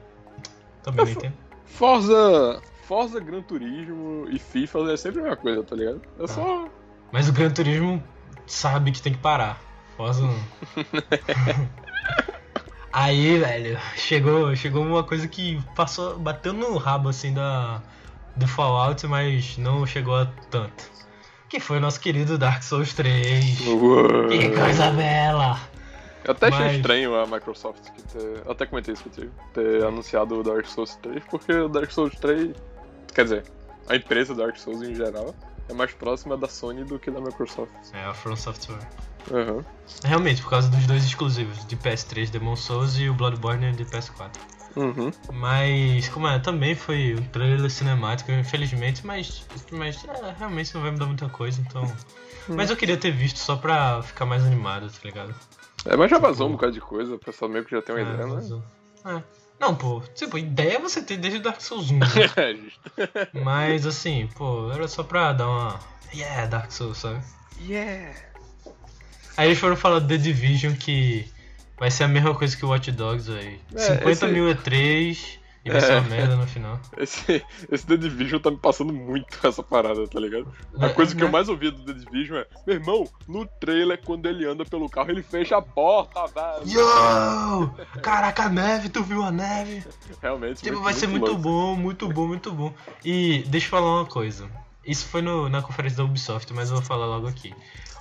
Também 0.82 1.04
não 1.04 1.12
entendo. 1.12 1.34
Forza. 1.64 2.60
Forza, 2.82 3.20
Gran 3.20 3.42
Turismo 3.42 4.26
e 4.30 4.38
FIFA 4.38 4.92
é 4.92 4.96
sempre 4.96 5.20
a 5.20 5.22
mesma 5.22 5.36
coisa, 5.36 5.62
tá 5.62 5.76
ligado? 5.76 6.02
É 6.18 6.26
só. 6.26 6.66
Mas 7.12 7.28
o 7.28 7.32
Gran 7.32 7.50
Turismo 7.50 8.02
sabe 8.46 8.90
que 8.90 9.00
tem 9.00 9.12
que 9.12 9.18
parar. 9.20 9.60
Forza 9.96 10.22
não. 10.22 10.34
Aí, 12.92 13.38
velho, 13.38 13.78
chegou, 13.94 14.56
chegou 14.56 14.82
uma 14.82 15.04
coisa 15.04 15.28
que 15.28 15.62
passou, 15.76 16.18
bateu 16.18 16.52
no 16.52 16.76
rabo 16.76 17.08
assim 17.08 17.32
da 17.32 17.80
do 18.34 18.48
Fallout, 18.48 19.06
mas 19.06 19.56
não 19.58 19.86
chegou 19.86 20.16
a 20.16 20.26
tanto. 20.50 20.90
Que 21.48 21.58
foi 21.60 21.78
o 21.78 21.80
nosso 21.80 21.98
querido 22.00 22.36
Dark 22.36 22.62
Souls 22.62 22.92
3. 22.92 23.66
Uou. 23.66 24.28
Que 24.28 24.50
coisa 24.50 24.90
bela! 24.90 25.58
Eu 26.24 26.32
até 26.32 26.48
achei 26.48 26.66
Mas- 26.66 26.76
estranho 26.76 27.14
a 27.14 27.26
Microsoft 27.26 27.80
ter, 28.12 28.42
eu 28.44 28.52
até 28.52 28.66
comentei 28.66 28.92
isso 28.92 29.04
contigo, 29.04 29.32
ter 29.54 29.82
anunciado 29.84 30.38
o 30.40 30.42
Dark 30.42 30.66
Souls 30.66 30.96
3, 30.96 31.22
porque 31.30 31.52
o 31.52 31.68
Dark 31.68 31.90
Souls 31.90 32.14
3, 32.20 32.54
quer 33.14 33.22
dizer, 33.24 33.44
a 33.88 33.96
empresa 33.96 34.34
Dark 34.34 34.56
Souls 34.58 34.82
em 34.82 34.94
geral 34.94 35.34
é 35.68 35.72
mais 35.72 35.92
próxima 35.92 36.36
da 36.36 36.46
Sony 36.48 36.84
do 36.84 36.98
que 36.98 37.10
da 37.10 37.20
Microsoft. 37.20 37.70
É, 37.94 38.04
a 38.04 38.12
From 38.12 38.36
Software. 38.36 38.78
Aham. 39.32 39.64
Realmente, 40.04 40.42
por 40.42 40.50
causa 40.50 40.68
dos 40.68 40.86
dois 40.86 41.04
exclusivos, 41.04 41.64
de 41.66 41.76
PS3 41.76 42.30
Demon 42.30 42.56
Souls 42.56 42.98
e 42.98 43.08
o 43.08 43.14
Bloodborne 43.14 43.72
de 43.72 43.84
PS4. 43.86 44.30
Uhum. 44.76 45.10
Mas, 45.32 46.08
como 46.08 46.28
é, 46.28 46.38
também 46.38 46.74
foi 46.74 47.16
um 47.16 47.22
trailer 47.24 47.70
cinemático, 47.70 48.30
infelizmente, 48.32 49.04
mas, 49.06 49.44
mas 49.72 50.04
é, 50.04 50.34
realmente 50.38 50.74
não 50.74 50.82
vai 50.82 50.90
mudar 50.90 51.06
muita 51.06 51.28
coisa, 51.28 51.60
então. 51.60 51.90
Mas 52.48 52.70
eu 52.70 52.76
queria 52.76 52.96
ter 52.96 53.10
visto 53.10 53.38
só 53.38 53.56
pra 53.56 54.02
ficar 54.02 54.24
mais 54.24 54.44
animado, 54.44 54.90
tá 54.90 54.98
ligado? 55.04 55.34
É, 55.84 55.96
mas 55.96 56.10
já 56.10 56.18
vazou 56.18 56.48
um 56.48 56.52
bocado 56.52 56.72
de 56.72 56.80
coisa, 56.80 57.14
o 57.14 57.18
pessoal 57.18 57.50
meio 57.50 57.64
que 57.64 57.70
já 57.70 57.82
tem 57.82 57.94
uma 57.94 58.00
É, 58.00 58.04
ideia, 58.04 58.26
né? 58.26 58.34
vazou. 58.34 58.62
É. 59.04 59.22
Não, 59.60 59.74
pô, 59.74 60.00
tipo, 60.14 60.38
ideia 60.38 60.78
você 60.78 61.02
tem 61.02 61.18
desde 61.18 61.40
o 61.40 61.42
Dark 61.42 61.60
Souls 61.60 61.90
1. 61.90 61.98
né? 61.98 62.06
é, 62.36 62.54
justo. 62.54 62.80
mas 63.42 63.86
assim, 63.86 64.28
pô, 64.36 64.70
era 64.72 64.86
só 64.86 65.02
pra 65.02 65.32
dar 65.32 65.48
uma. 65.48 65.80
Yeah, 66.14 66.46
Dark 66.46 66.70
Souls, 66.70 66.98
sabe? 66.98 67.20
Yeah! 67.60 68.14
Aí 69.36 69.48
eles 69.48 69.58
foram 69.58 69.76
falar 69.76 69.98
do 69.98 70.08
The 70.08 70.16
Division 70.16 70.74
que 70.74 71.30
vai 71.78 71.90
ser 71.90 72.04
a 72.04 72.08
mesma 72.08 72.34
coisa 72.34 72.56
que 72.56 72.64
o 72.64 72.68
Watch 72.70 72.90
Dogs, 72.92 73.30
velho. 73.30 73.58
É, 73.74 73.78
50 73.80 74.10
esse- 74.10 74.26
mil 74.26 74.44
E3 74.54 75.38
e 75.64 75.70
vai 75.70 75.80
ser 75.80 75.92
É. 75.92 75.98
uma 75.98 76.08
merda 76.08 76.36
no 76.36 76.46
final. 76.46 76.80
Esse, 76.96 77.44
esse 77.70 77.86
The 77.86 77.96
Division 77.96 78.40
tá 78.40 78.50
me 78.50 78.56
passando 78.56 78.92
muito 78.92 79.26
essa 79.46 79.62
parada, 79.62 80.06
tá 80.08 80.18
ligado? 80.20 80.46
A 80.78 80.86
É, 80.86 80.88
coisa 80.90 81.14
que 81.14 81.22
eu 81.22 81.26
né? 81.26 81.32
mais 81.32 81.48
ouvi 81.48 81.70
do 81.70 81.84
The 81.84 81.92
Division 81.92 82.38
é, 82.38 82.46
meu 82.66 82.76
irmão, 82.76 83.08
no 83.28 83.44
trailer, 83.46 84.00
quando 84.04 84.26
ele 84.26 84.46
anda 84.46 84.64
pelo 84.64 84.88
carro, 84.88 85.10
ele 85.10 85.22
fecha 85.22 85.56
a 85.56 85.62
porta, 85.62 86.24
velho. 86.26 86.68
Yo! 86.70 87.74
Caraca, 88.02 88.44
a 88.44 88.48
neve, 88.48 88.88
tu 88.88 89.02
viu 89.02 89.22
a 89.22 89.30
neve? 89.30 89.84
Realmente. 90.22 90.62
Tipo, 90.62 90.80
vai 90.80 90.94
ser 90.94 91.06
muito 91.06 91.36
bom, 91.36 91.74
muito 91.76 92.08
bom, 92.08 92.26
muito 92.26 92.52
bom. 92.52 92.72
E 93.04 93.44
deixa 93.48 93.66
eu 93.66 93.70
falar 93.70 94.00
uma 94.00 94.06
coisa. 94.06 94.48
Isso 94.86 95.06
foi 95.06 95.20
no- 95.20 95.48
na 95.50 95.60
conferência 95.60 95.98
da 95.98 96.04
Ubisoft, 96.04 96.50
mas 96.54 96.70
eu 96.70 96.76
vou 96.76 96.84
falar 96.84 97.04
logo 97.06 97.26
aqui. 97.26 97.52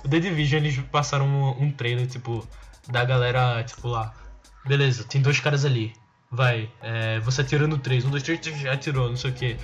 O 0.02 0.08
The 0.08 0.20
Division, 0.20 0.62
eles 0.62 0.78
passaram 0.90 1.26
um, 1.26 1.64
um 1.64 1.70
trailer, 1.70 2.06
tipo, 2.06 2.46
da 2.90 3.04
galera, 3.04 3.62
tipo, 3.64 3.88
lá. 3.88 4.12
Beleza, 4.66 5.04
tem 5.04 5.20
dois 5.20 5.40
caras 5.40 5.64
ali. 5.64 5.92
Vai, 6.30 6.70
é, 6.82 7.18
você 7.20 7.40
atirando 7.40 7.78
três, 7.78 8.04
um, 8.04 8.10
dois, 8.10 8.22
três, 8.22 8.38
já 8.60 8.74
atirou, 8.74 9.08
não 9.08 9.16
sei 9.16 9.30
o 9.30 9.34
que. 9.34 9.56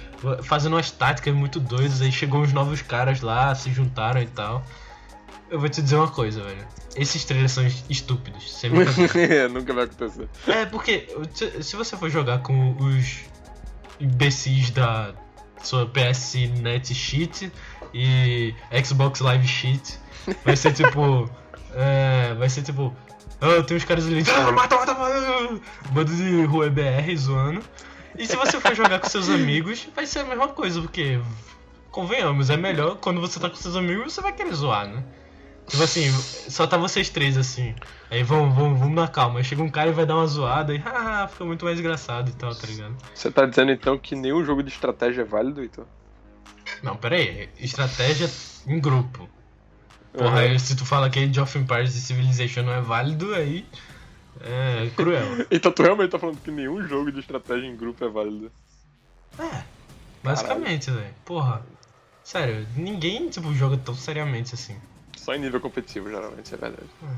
Fazendo 0.43 0.75
umas 0.75 0.91
táticas 0.91 1.35
muito 1.35 1.61
doidas, 1.61 2.01
aí 2.01 2.11
chegou 2.11 2.41
uns 2.41 2.55
novos 2.55 2.81
caras 2.81 3.21
lá, 3.21 3.55
se 3.55 3.71
juntaram 3.71 4.23
e 4.23 4.27
tal. 4.27 4.65
Eu 5.51 5.61
vou 5.61 5.69
te 5.69 5.83
dizer 5.83 5.97
uma 5.97 6.09
coisa, 6.09 6.43
velho. 6.43 6.67
Esses 6.97 7.25
trailers 7.25 7.53
são 7.53 7.67
estúpidos, 7.91 8.51
sem 8.51 8.71
brincadeira. 8.75 9.49
Nunca 9.49 9.75
vai 9.75 9.85
acontecer. 9.85 10.29
É, 10.47 10.65
porque 10.65 11.07
se, 11.35 11.63
se 11.63 11.77
você 11.77 11.97
for 11.97 12.09
jogar 12.09 12.39
com 12.39 12.75
os 12.77 13.21
imbecis 14.01 14.71
da 14.71 15.15
sua 15.63 15.87
PS 15.87 16.35
Net 16.61 16.95
Cheat 16.95 17.53
e 17.93 18.55
Xbox 18.85 19.21
Live 19.21 19.47
Cheat, 19.47 19.99
vai 20.45 20.57
ser 20.57 20.73
tipo. 20.73 21.29
é, 21.75 22.35
vai 22.35 22.49
ser 22.49 22.63
tipo. 22.63 22.95
Ah, 23.41 23.63
tem 23.63 23.77
uns 23.77 23.85
caras 23.85 24.07
ali. 24.07 24.23
Ah, 24.31 24.53
mata, 24.53 24.77
mata, 24.77 24.95
mata! 24.95 25.61
Bando 25.91 26.15
de 26.15 26.45
rua 26.45 26.71
BR 26.71 27.17
zoando. 27.17 27.63
E 28.17 28.27
se 28.27 28.37
você 28.37 28.61
for 28.61 28.75
jogar 28.75 29.01
com 29.01 29.09
seus 29.09 29.29
amigos, 29.29 29.89
vai 29.95 30.07
ser 30.07 30.21
a 30.21 30.25
mesma 30.25 30.49
coisa, 30.49 30.81
porque. 30.81 31.21
Convenhamos, 31.91 32.51
é 32.51 32.57
melhor 32.57 32.97
quando 32.97 33.21
você 33.21 33.39
tá 33.39 33.49
com 33.49 33.55
seus 33.55 33.77
amigos, 33.77 34.13
você 34.13 34.21
vai 34.21 34.33
querer 34.33 34.53
zoar, 34.53 34.89
né? 34.89 35.05
Tipo 35.69 35.83
assim, 35.83 36.11
só 36.51 36.67
tá 36.67 36.77
vocês 36.77 37.09
três 37.09 37.37
assim. 37.37 37.75
Aí 38.11 38.23
vamos, 38.23 38.55
vamos, 38.55 38.79
vamos 38.79 38.95
na 38.95 39.09
calma. 39.09 39.39
Aí 39.39 39.45
chega 39.45 39.63
um 39.63 39.71
cara 39.71 39.91
e 39.91 39.93
vai 39.93 40.05
dar 40.05 40.17
uma 40.17 40.27
zoada 40.27 40.75
e 40.75 40.79
haha, 40.79 41.29
fica 41.29 41.45
muito 41.45 41.65
mais 41.65 41.79
engraçado 41.79 42.29
e 42.29 42.33
tal, 42.33 42.55
tá 42.55 42.67
ligado? 42.67 42.97
Você 43.15 43.31
tá 43.31 43.47
dizendo 43.47 43.73
então 43.73 43.97
que 43.97 44.15
nenhum 44.15 44.45
jogo 44.45 44.63
de 44.63 44.71
estratégia 44.71 45.23
é 45.23 45.25
válido, 45.25 45.63
então? 45.65 45.87
Não, 46.83 46.97
pera 46.97 47.17
aí, 47.17 47.49
estratégia 47.59 48.31
em 48.67 48.79
grupo. 48.79 49.29
Porra, 50.17 50.31
Uhum. 50.31 50.37
aí 50.39 50.61
se 50.61 50.77
tu 50.77 50.85
fala 50.87 51.11
que 51.11 51.19
Age 51.19 51.41
of 51.41 51.59
Empires 51.59 51.95
e 51.97 52.01
Civilization 52.01 52.63
não 52.63 52.73
é 52.73 52.81
válido, 52.81 53.35
aí 53.35 53.67
é 54.41 54.89
cruel. 54.97 55.25
Então 55.51 55.73
tu 55.73 55.83
realmente 55.83 56.11
tá 56.11 56.19
falando 56.19 56.41
que 56.41 56.51
nenhum 56.51 56.87
jogo 56.87 57.11
de 57.11 57.21
estratégia 57.21 57.67
em 57.67 57.77
grupo 57.77 58.05
é 58.05 58.09
válido. 58.09 58.51
É, 59.39 59.65
basicamente, 60.23 60.91
velho. 60.91 61.15
Porra, 61.25 61.67
sério, 62.23 62.67
ninguém, 62.77 63.29
tipo, 63.29 63.53
joga 63.55 63.77
tão 63.77 63.95
seriamente 63.95 64.55
assim. 64.55 64.77
Só 65.17 65.35
em 65.35 65.41
nível 65.41 65.61
competitivo, 65.61 66.09
geralmente, 66.09 66.55
é 66.55 66.57
verdade. 66.57 66.89
Hum. 67.03 67.17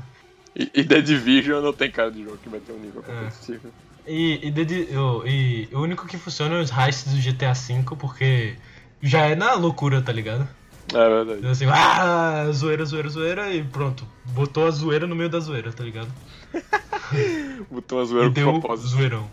E, 0.55 0.71
e 0.73 0.83
The 0.83 1.01
Division 1.01 1.61
não 1.61 1.73
tem 1.73 1.91
cara 1.91 2.11
de 2.11 2.23
jogo 2.23 2.37
que 2.39 2.49
vai 2.49 2.59
ter 2.59 2.71
um 2.71 2.79
nível 2.79 3.01
É. 3.01 3.05
competitivo. 3.05 3.71
E, 4.07 4.47
e, 4.47 4.51
dedi- 4.51 4.87
o- 4.97 5.27
e 5.27 5.69
o 5.73 5.81
único 5.81 6.07
que 6.07 6.17
funciona 6.17 6.55
é 6.55 6.61
os 6.61 6.71
heists 6.71 7.13
do 7.13 7.19
GTA 7.19 7.53
V, 7.53 7.95
porque 7.99 8.55
já 9.01 9.25
é 9.27 9.35
na 9.35 9.53
loucura, 9.53 10.01
tá 10.01 10.11
ligado? 10.11 10.47
É 10.93 11.09
verdade. 11.09 11.39
Então, 11.39 11.51
assim, 11.51 11.65
ah, 11.65 12.45
zoeira, 12.51 12.85
zoeira, 12.85 13.09
zoeira, 13.09 13.53
e 13.53 13.63
pronto. 13.63 14.07
Botou 14.25 14.67
a 14.67 14.71
zoeira 14.71 15.05
no 15.07 15.15
meio 15.15 15.29
da 15.29 15.39
zoeira, 15.39 15.71
tá 15.73 15.83
ligado? 15.83 16.09
Botou 17.69 17.99
uma 17.99 18.05
zoeira 18.05 18.27
e 18.29 18.31
deu 18.33 18.51
propósito. 18.59 18.87
zoeirão. 18.89 19.29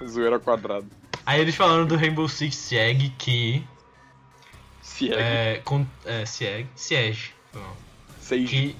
É, 0.00 0.06
zoeira 0.06 0.38
quadrado. 0.38 0.86
Aí 1.26 1.40
eles 1.40 1.54
falaram 1.54 1.86
do 1.86 1.96
Rainbow 1.96 2.28
Six 2.28 2.54
Siege, 2.54 3.12
que 3.18 3.64
Sieg. 4.82 5.14
é... 5.14 5.60
Com, 5.64 5.86
é 6.04 6.24
Siege, 6.26 6.66
Siege. 6.76 7.32
Seis. 8.20 8.48
que, 8.48 8.76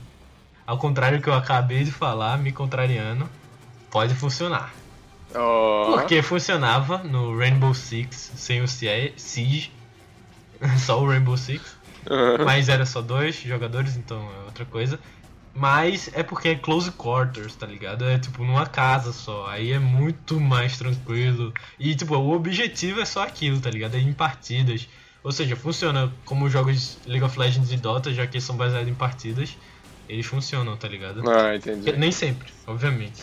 ao 0.66 0.78
contrário 0.78 1.18
do 1.18 1.22
que 1.22 1.28
eu 1.28 1.34
acabei 1.34 1.84
de 1.84 1.90
falar, 1.92 2.38
me 2.38 2.51
contrariando, 2.53 3.28
pode 3.90 4.14
funcionar. 4.14 4.72
Ó. 5.34 5.92
Porque 5.92 6.22
funcionava 6.22 6.99
no 6.99 7.36
Rainbow 7.36 7.74
Six 7.74 8.32
sem 8.36 8.62
o 8.62 8.68
Sie- 8.68 9.12
Siege, 9.16 9.70
só 10.79 11.03
o 11.03 11.09
Rainbow 11.09 11.37
Six, 11.37 11.77
mas 12.45 12.69
era 12.69 12.85
só 12.85 13.01
dois 13.01 13.37
jogadores, 13.37 13.97
então 13.97 14.31
é 14.33 14.45
outra 14.45 14.65
coisa. 14.65 14.99
Mas 15.57 16.11
é 16.13 16.25
porque 16.25 16.49
é 16.49 16.55
close 16.57 16.91
quarters, 16.91 17.55
tá 17.55 17.65
ligado? 17.65 18.05
É 18.05 18.19
tipo 18.19 18.45
numa 18.45 18.67
casa 18.67 19.13
só, 19.13 19.47
aí 19.47 19.71
é 19.71 19.79
muito 19.79 20.41
mais 20.41 20.77
tranquilo. 20.77 21.53
E 21.79 21.95
tipo, 21.95 22.17
o 22.17 22.33
objetivo 22.33 23.01
é 23.01 23.05
só 23.05 23.23
aquilo, 23.23 23.61
tá 23.61 23.71
ligado? 23.71 23.95
É 23.95 24.01
em 24.01 24.13
partidas. 24.13 24.89
Ou 25.23 25.31
seja, 25.31 25.55
funciona 25.55 26.13
como 26.25 26.51
jogos 26.51 26.99
League 27.07 27.25
of 27.25 27.39
Legends 27.39 27.71
e 27.71 27.77
Dota, 27.77 28.13
já 28.13 28.27
que 28.27 28.41
são 28.41 28.57
baseados 28.57 28.89
em 28.89 28.95
partidas. 28.95 29.57
Eles 30.09 30.27
funcionam, 30.27 30.77
tá 30.77 30.87
ligado? 30.87 31.23
Ah, 31.31 31.57
entendi. 31.57 31.93
Nem 31.93 32.13
sempre, 32.13 32.53
obviamente. 32.67 33.23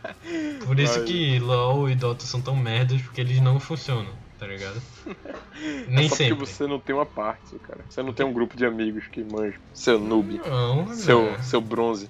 Por 0.66 0.80
isso 0.80 0.98
Ai. 0.98 1.04
que 1.04 1.38
LoL 1.38 1.88
e 1.90 1.94
Dota 1.94 2.24
são 2.24 2.40
tão 2.40 2.56
merdas, 2.56 3.00
porque 3.02 3.20
eles 3.20 3.40
não 3.40 3.60
funcionam, 3.60 4.12
tá 4.38 4.46
ligado? 4.46 4.80
Nem 5.88 6.06
É 6.06 6.08
só 6.08 6.16
sempre. 6.16 6.36
porque 6.36 6.52
você 6.52 6.66
não 6.66 6.78
tem 6.78 6.94
uma 6.94 7.06
parte, 7.06 7.58
cara. 7.60 7.80
Você 7.88 8.02
não 8.02 8.12
tem 8.12 8.24
um 8.24 8.32
grupo 8.32 8.56
de 8.56 8.64
amigos 8.64 9.06
que 9.08 9.22
manjam. 9.24 9.58
Seu 9.74 9.98
noob. 9.98 10.40
Não, 10.46 10.94
Seu, 10.94 11.32
né? 11.32 11.38
seu 11.42 11.60
bronze. 11.60 12.08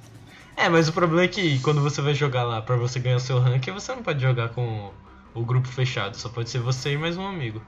É, 0.57 0.68
mas 0.68 0.89
o 0.89 0.93
problema 0.93 1.22
é 1.22 1.29
que 1.29 1.59
quando 1.61 1.81
você 1.81 2.01
vai 2.03 2.14
jogar 2.14 2.43
lá 2.45 2.61
pra 2.61 2.76
você 2.76 2.99
ganhar 2.99 3.18
seu 3.20 3.39
rank, 3.39 3.64
você 3.70 3.95
não 3.95 4.03
pode 4.03 4.20
jogar 4.20 4.49
com 4.51 4.93
o 5.35 5.45
grupo 5.45 5.68
fechado, 5.68 6.16
só 6.16 6.29
pode 6.29 6.51
ser 6.51 6.59
você 6.59 6.93
e 6.95 6.99
mais 6.99 7.16
um 7.16 7.26
amigo. 7.26 7.62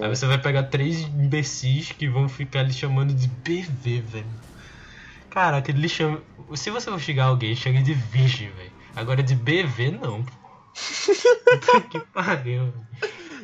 Aí 0.00 0.08
você 0.08 0.24
vai 0.26 0.38
pegar 0.38 0.62
três 0.64 1.00
imbecis 1.02 1.92
que 1.92 2.08
vão 2.08 2.26
ficar 2.26 2.62
lhe 2.62 2.72
chamando 2.72 3.12
de 3.12 3.28
BV, 3.28 4.00
velho. 4.00 4.26
Caraca, 5.28 5.70
ele 5.70 5.88
chama. 5.88 6.22
Se 6.54 6.70
você 6.70 6.90
for 6.90 6.98
xingar 6.98 7.26
alguém, 7.26 7.54
chega 7.54 7.82
de 7.82 7.92
virgem, 7.92 8.48
velho. 8.52 8.72
Agora 8.96 9.22
de 9.22 9.34
BV 9.34 9.90
não. 10.00 10.24
Puta 11.44 11.80
que 11.90 12.00
pariu. 12.00 12.72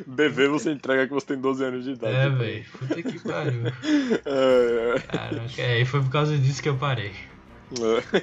BV 0.07 0.47
você 0.47 0.71
entrega 0.71 1.07
que 1.07 1.13
você 1.13 1.27
tem 1.27 1.37
12 1.37 1.63
anos 1.63 1.83
de 1.83 1.91
idade. 1.91 2.15
É, 2.15 2.29
velho. 2.29 2.65
Puta 2.79 3.01
que 3.03 3.19
pariu. 3.19 3.61
É, 4.25 4.99
Caraca, 4.99 5.61
é, 5.61 5.81
e 5.81 5.85
foi 5.85 6.01
por 6.01 6.09
causa 6.09 6.37
disso 6.37 6.61
que 6.61 6.69
eu 6.69 6.75
parei. 6.75 7.11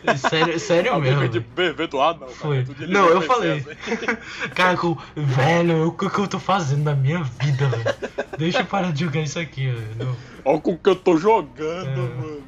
é. 0.06 0.16
Sério, 0.16 0.60
sério 0.60 0.92
Alguém 0.92 1.16
mesmo. 1.16 1.28
de. 1.28 1.40
BV 1.40 1.86
do 1.86 2.00
ah, 2.00 2.12
não, 2.12 2.18
cara. 2.20 2.32
Foi. 2.32 2.64
tu 2.64 2.74
de 2.74 2.86
Não, 2.86 3.08
eu 3.08 3.22
falei. 3.22 3.52
assim. 3.58 3.68
Cara, 4.54 4.76
com- 4.76 4.96
velho, 5.16 5.86
o 5.88 5.92
que 5.92 6.08
que 6.10 6.18
eu 6.18 6.28
tô 6.28 6.38
fazendo 6.38 6.84
na 6.84 6.94
minha 6.94 7.22
vida, 7.22 7.68
velho? 7.68 7.84
Deixa 8.38 8.60
eu 8.60 8.66
parar 8.66 8.92
de 8.92 9.04
jogar 9.04 9.20
isso 9.22 9.38
aqui, 9.38 9.68
velho. 9.70 10.16
Olha 10.44 10.60
com 10.60 10.72
o 10.72 10.78
que 10.78 10.88
eu 10.90 10.96
tô 10.96 11.16
jogando, 11.16 11.88
É. 11.88 11.96
mano. 11.96 12.42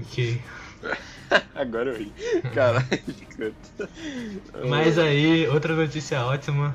Ok. 0.00 0.40
Agora 1.54 1.90
eu 1.90 1.96
ri. 1.98 2.12
Caralho. 2.54 2.86
Mas 4.68 4.98
aí, 4.98 5.48
outra 5.48 5.74
notícia 5.74 6.22
ótima 6.24 6.74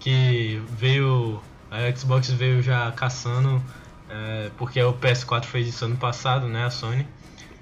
que 0.00 0.60
veio 0.70 1.40
A 1.70 1.94
Xbox 1.94 2.30
veio 2.30 2.62
já 2.62 2.90
caçando, 2.92 3.62
é, 4.08 4.50
porque 4.56 4.82
o 4.82 4.92
PS4 4.94 5.44
fez 5.44 5.68
isso 5.68 5.84
ano 5.84 5.96
passado, 5.96 6.46
né, 6.48 6.64
a 6.64 6.70
Sony. 6.70 7.06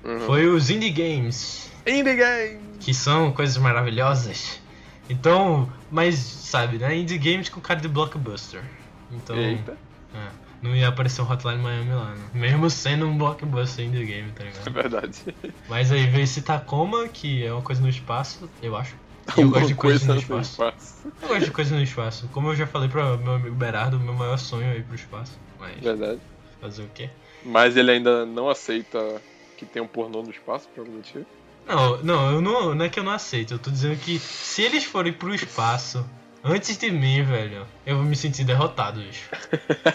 Uhum. 0.05 0.21
Foi 0.21 0.47
os 0.47 0.71
Indie 0.71 0.91
Games, 0.91 1.71
Indie 1.87 2.15
Game! 2.15 2.61
que 2.79 2.95
são 2.95 3.33
coisas 3.33 3.57
maravilhosas. 3.57 4.61
Então, 5.09 5.71
mas 5.91 6.17
sabe, 6.17 6.79
né, 6.79 6.97
Indie 6.97 7.19
Games 7.19 7.49
com 7.49 7.61
cara 7.61 7.81
de 7.81 7.89
blockbuster. 7.89 8.63
Então, 9.11 9.37
Eita, 9.37 9.77
é, 10.15 10.29
não 10.63 10.75
ia 10.75 10.89
aparecer 10.89 11.23
um 11.23 11.31
Hotline 11.31 11.63
Miami 11.63 11.91
lá, 11.93 12.15
né? 12.15 12.25
Mesmo 12.35 12.69
sendo 12.71 13.07
um 13.07 13.17
blockbuster 13.17 13.85
Indie 13.85 14.05
Game, 14.05 14.33
tá 14.33 14.45
é 14.45 14.47
ligado? 14.47 14.73
verdade. 14.73 15.35
Mas 15.69 15.93
aí 15.93 16.07
veio 16.07 16.25
esse 16.25 16.43
Tacoma, 16.43 17.09
que 17.09 17.45
é 17.45 17.53
uma 17.53 17.63
coisa 17.63 17.81
no 17.81 17.89
espaço, 17.89 18.49
eu 18.63 18.77
acho. 18.77 18.95
Eu 19.29 19.45
Alguma 19.45 19.51
gosto 19.59 19.69
de 19.69 19.75
coisas 19.75 20.07
no 20.07 20.15
no 20.15 20.21
espaço. 20.21 20.51
espaço. 20.53 20.95
Eu 21.23 21.29
gosto 21.29 21.45
de 21.45 21.51
coisas 21.51 21.73
no 21.77 21.83
espaço. 21.83 22.29
Como 22.33 22.49
eu 22.49 22.55
já 22.57 22.67
falei 22.67 22.89
pro 22.89 23.19
meu 23.19 23.35
amigo 23.35 23.55
Berardo, 23.55 23.99
meu 23.99 24.15
maior 24.15 24.39
sonho 24.39 24.67
é 24.69 24.77
ir 24.77 24.85
pro 24.85 24.95
espaço. 24.95 25.39
Mas 25.59 25.81
Verdade. 25.81 26.21
fazer 26.61 26.83
o 26.83 26.89
quê? 26.95 27.11
Mas 27.45 27.77
ele 27.77 27.91
ainda 27.91 28.25
não 28.25 28.49
aceita 28.49 29.21
que 29.57 29.67
tem 29.67 29.83
um 29.83 29.87
pornô 29.89 30.23
no 30.23 30.31
espaço, 30.31 30.69
provavelmente. 30.75 31.27
Não, 31.67 31.97
não, 32.03 32.33
eu 32.33 32.41
não, 32.41 32.75
não 32.75 32.85
é 32.85 32.89
que 32.89 32.99
eu 33.01 33.05
não 33.05 33.13
aceito. 33.13 33.55
Eu 33.55 33.59
tô 33.59 33.71
dizendo 33.71 33.99
que 33.99 34.19
se 34.19 34.63
eles 34.63 34.85
forem 34.85 35.13
pro 35.13 35.35
espaço 35.35 36.05
antes 36.45 36.77
de 36.79 36.91
mim, 36.91 37.23
velho, 37.25 37.67
eu 37.85 37.97
vou 37.97 38.05
me 38.05 38.15
sentir 38.15 38.45
derrotado, 38.45 39.01
bicho. 39.01 39.29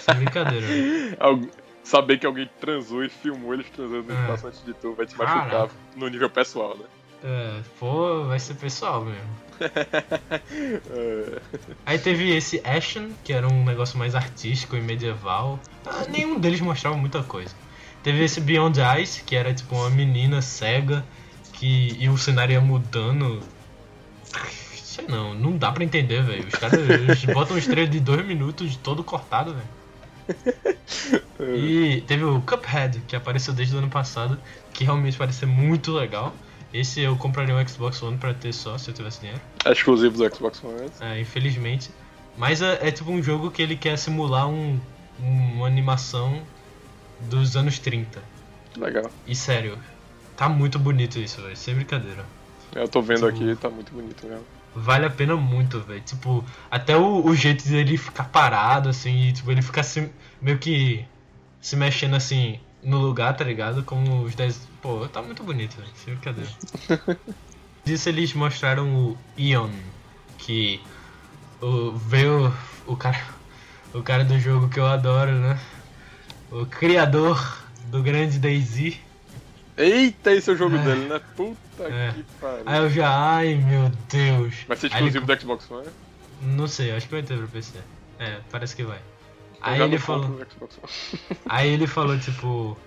Sem 0.02 0.16
brincadeira, 0.16 0.66
velho. 0.68 1.16
Algu- 1.20 1.50
Saber 1.84 2.20
que 2.20 2.26
alguém 2.28 2.48
transou 2.60 3.04
e 3.04 3.10
filmou 3.10 3.54
eles 3.56 3.68
transando 3.70 4.04
no 4.04 4.14
É. 4.14 4.22
espaço 4.22 4.48
antes 4.48 4.64
de 4.64 4.74
tu 4.76 4.94
vai 4.94 5.06
te 5.06 5.16
Caraca. 5.16 5.40
machucar 5.40 5.70
no 5.96 6.08
nível 6.10 6.30
pessoal, 6.30 6.78
né? 6.78 6.86
É, 7.24 7.62
pô, 7.80 8.26
vai 8.26 8.40
ser 8.40 8.56
pessoal 8.56 9.06
mesmo. 9.06 9.42
Aí 11.86 12.00
teve 12.00 12.36
esse 12.36 12.62
Ashen, 12.66 13.12
que 13.24 13.32
era 13.32 13.48
um 13.48 13.64
negócio 13.64 13.98
mais 13.98 14.16
artístico 14.16 14.76
e 14.76 14.82
medieval. 14.82 15.60
Ah, 15.86 16.06
nenhum 16.10 16.40
deles 16.40 16.60
mostrava 16.62 16.98
muita 16.98 17.22
coisa. 17.22 17.54
Teve 18.02 18.24
esse 18.24 18.42
Beyond 18.42 18.80
Ice, 19.02 19.24
que 19.24 19.36
era 19.36 19.54
tipo 19.54 19.76
uma 19.76 19.90
menina 19.90 20.42
cega 20.42 21.06
que 21.54 21.96
e 22.00 22.10
o 22.10 22.18
cenário 22.18 22.54
ia 22.54 22.62
mudando. 22.62 23.40
Sei 24.76 25.06
não, 25.08 25.36
não 25.36 25.56
dá 25.56 25.72
pra 25.72 25.84
entender, 25.84 26.24
velho. 26.24 26.48
Os 26.48 26.56
caras 26.56 26.80
eles 26.80 27.24
botam 27.32 27.56
um 27.56 27.60
estrela 27.60 27.88
de 27.88 28.00
dois 28.00 28.26
minutos 28.26 28.76
todo 28.78 29.04
cortado, 29.04 29.54
velho. 29.54 29.82
E 31.56 32.02
teve 32.08 32.24
o 32.24 32.42
Cuphead, 32.42 33.02
que 33.08 33.16
apareceu 33.16 33.54
desde 33.54 33.76
o 33.76 33.80
ano 33.80 33.90
passado, 33.90 34.40
que 34.74 34.84
realmente 34.84 35.18
parece 35.18 35.40
ser 35.40 35.46
muito 35.46 35.92
legal. 35.92 36.34
Esse 36.74 37.02
eu 37.02 37.16
compraria 37.18 37.56
um 37.56 37.68
Xbox 37.68 38.02
One 38.02 38.18
pra 38.18 38.34
ter 38.34 38.54
só, 38.54 38.78
se 38.78 38.90
eu 38.90 38.94
tivesse 38.94 39.20
dinheiro. 39.20 39.42
É 39.66 39.72
exclusivo 39.72 40.18
do 40.18 40.36
Xbox 40.36 40.64
One. 40.64 40.84
S. 40.86 41.04
É, 41.04 41.20
infelizmente. 41.20 41.90
Mas 42.38 42.62
é, 42.62 42.88
é 42.88 42.92
tipo 42.92 43.12
um 43.12 43.22
jogo 43.22 43.52
que 43.52 43.62
ele 43.62 43.76
quer 43.76 43.98
simular 43.98 44.48
um, 44.48 44.80
um- 45.22 45.54
uma 45.58 45.68
animação 45.68 46.42
dos 47.30 47.56
anos 47.58 47.78
30. 47.80 48.22
Legal. 48.78 49.12
E 49.28 49.36
sério, 49.36 49.78
tá 50.38 50.48
muito 50.48 50.80
bonito 50.80 51.20
isso, 51.20 51.42
velho. 51.42 51.58
Sem 51.58 51.76
brincadeira. 51.76 52.26
Eu 52.74 52.88
tô 52.88 53.02
vendo 53.02 53.30
Tipo- 53.32 53.44
aqui, 53.52 53.56
tá 53.62 53.70
muito 53.70 53.92
bonito 53.92 54.26
mesmo. 54.26 54.46
Vale 54.74 55.06
a 55.06 55.10
pena 55.10 55.36
muito, 55.36 55.82
velho. 55.82 56.00
Tipo, 56.00 56.46
até 56.72 56.96
o, 56.96 57.26
o 57.26 57.36
jeito 57.36 57.68
dele 57.68 57.98
ficar 57.98 58.24
parado, 58.30 58.88
assim, 58.88 59.28
e, 59.28 59.34
tipo, 59.34 59.52
ele 59.52 59.62
ficar 59.62 59.84
se, 59.84 60.10
meio 60.42 60.58
que 60.58 61.06
se 61.60 61.76
mexendo 61.76 62.16
assim 62.16 62.58
no 62.84 63.00
lugar, 63.00 63.36
tá 63.36 63.44
ligado? 63.44 63.84
Como 63.84 64.24
os 64.24 64.36
10. 64.36 64.68
Pô, 64.82 65.08
tá 65.08 65.22
muito 65.22 65.44
bonito, 65.44 65.76
velho. 65.78 65.90
Sem 65.96 66.14
brincadeira. 66.16 66.50
Disso 67.86 68.10
eles 68.10 68.34
mostraram 68.34 68.88
o 68.94 69.18
Ion, 69.38 69.70
que 70.38 70.80
o, 71.62 71.92
veio 71.92 72.54
o 72.86 72.96
cara. 72.96 73.20
O 73.94 74.02
cara 74.02 74.24
do 74.24 74.40
jogo 74.40 74.70
que 74.70 74.80
eu 74.80 74.86
adoro, 74.88 75.32
né? 75.32 75.60
O 76.52 76.66
criador 76.66 77.58
do 77.88 78.02
grande 78.02 78.40
Daisy. 78.40 79.00
Eita, 79.78 80.32
esse 80.32 80.50
é 80.50 80.54
o 80.54 80.56
jogo 80.56 80.76
É. 80.76 80.84
dele, 80.84 81.08
né? 81.08 81.20
Puta 81.36 81.84
É. 81.84 82.12
que 82.14 82.24
pariu. 82.40 82.64
Aí 82.66 82.80
eu 82.80 82.90
já, 82.90 83.10
ai 83.10 83.56
meu 83.56 83.92
Deus. 84.10 84.56
Vai 84.68 84.78
ser 84.78 84.88
ele 84.88 84.96
exclusivo 84.96 85.26
do 85.26 85.40
Xbox 85.42 85.72
One? 85.72 85.88
Não 86.42 86.68
sei, 86.68 86.92
acho 86.92 87.08
que 87.08 87.14
vai 87.14 87.24
ter 87.24 87.38
pra 87.38 87.48
PC. 87.48 87.80
É, 88.20 88.40
parece 88.52 88.76
que 88.76 88.84
vai. 88.84 89.00
Aí 89.62 89.82
ele 89.82 90.00
falou. 90.00 90.42
Aí 91.48 91.70
ele 91.70 91.88
falou, 91.88 92.18
tipo. 92.20 92.78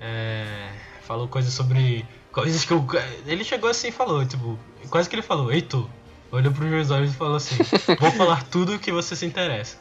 É, 0.00 0.70
falou 1.02 1.28
coisas 1.28 1.52
sobre. 1.52 2.04
Coisas 2.32 2.64
que 2.64 2.72
eu. 2.72 2.84
Ele 3.26 3.44
chegou 3.44 3.70
assim 3.70 3.88
e 3.88 3.92
falou, 3.92 4.24
tipo. 4.26 4.58
Quase 4.90 5.08
que 5.08 5.14
ele 5.14 5.22
falou, 5.22 5.52
ei 5.52 5.62
tu. 5.62 5.88
Olhou 6.30 6.52
pros 6.52 6.68
meus 6.68 6.90
olhos 6.90 7.12
e 7.12 7.16
falou 7.16 7.36
assim: 7.36 7.56
Vou 8.00 8.10
falar 8.10 8.42
tudo 8.44 8.78
que 8.78 8.90
você 8.90 9.14
se 9.14 9.24
interessa. 9.24 9.78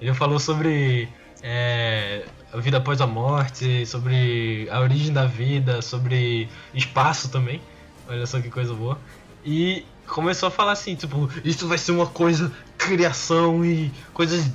Ele 0.00 0.12
falou 0.12 0.38
sobre. 0.38 1.08
É, 1.42 2.24
a 2.52 2.58
vida 2.58 2.78
após 2.78 3.00
a 3.00 3.06
morte, 3.06 3.84
sobre 3.86 4.68
a 4.70 4.80
origem 4.80 5.12
da 5.12 5.26
vida, 5.26 5.82
sobre 5.82 6.48
espaço 6.74 7.28
também. 7.28 7.60
Olha 8.08 8.26
só 8.26 8.40
que 8.40 8.50
coisa 8.50 8.72
boa. 8.72 8.98
E 9.44 9.84
começou 10.06 10.48
a 10.48 10.50
falar 10.50 10.72
assim, 10.72 10.94
tipo, 10.94 11.28
isso 11.44 11.68
vai 11.68 11.78
ser 11.78 11.92
uma 11.92 12.06
coisa, 12.06 12.50
criação 12.78 13.64
e 13.64 13.92
coisas 14.12 14.50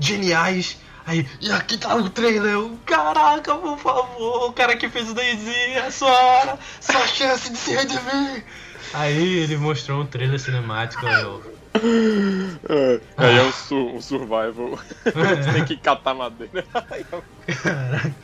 geniais. 0.00 0.78
Aí, 1.06 1.24
e 1.40 1.52
aqui 1.52 1.78
tá 1.78 1.94
o 1.94 2.10
trailer, 2.10 2.58
caraca, 2.84 3.54
por 3.54 3.78
favor, 3.78 4.48
o 4.48 4.52
cara 4.52 4.76
que 4.76 4.88
fez 4.88 5.08
o 5.08 5.14
Daisy, 5.14 5.54
é 5.76 5.88
sua 5.90 6.10
hora, 6.10 6.58
sua 6.80 7.06
chance 7.06 7.48
de 7.48 7.56
se 7.56 7.72
redimir. 7.74 8.44
Aí 8.92 9.38
ele 9.38 9.56
mostrou 9.56 10.00
um 10.00 10.06
trailer 10.06 10.40
cinemático, 10.40 11.06
aí 11.06 11.20
eu, 11.22 11.42
É, 12.68 13.00
aí 13.16 13.38
é 13.38 13.42
um, 13.42 13.52
sur- 13.52 13.94
um 13.94 14.00
survival. 14.00 14.78
Você 15.04 15.52
tem 15.54 15.64
que 15.64 15.76
catar 15.76 16.14
madeira. 16.14 16.64
caraca, 17.62 18.14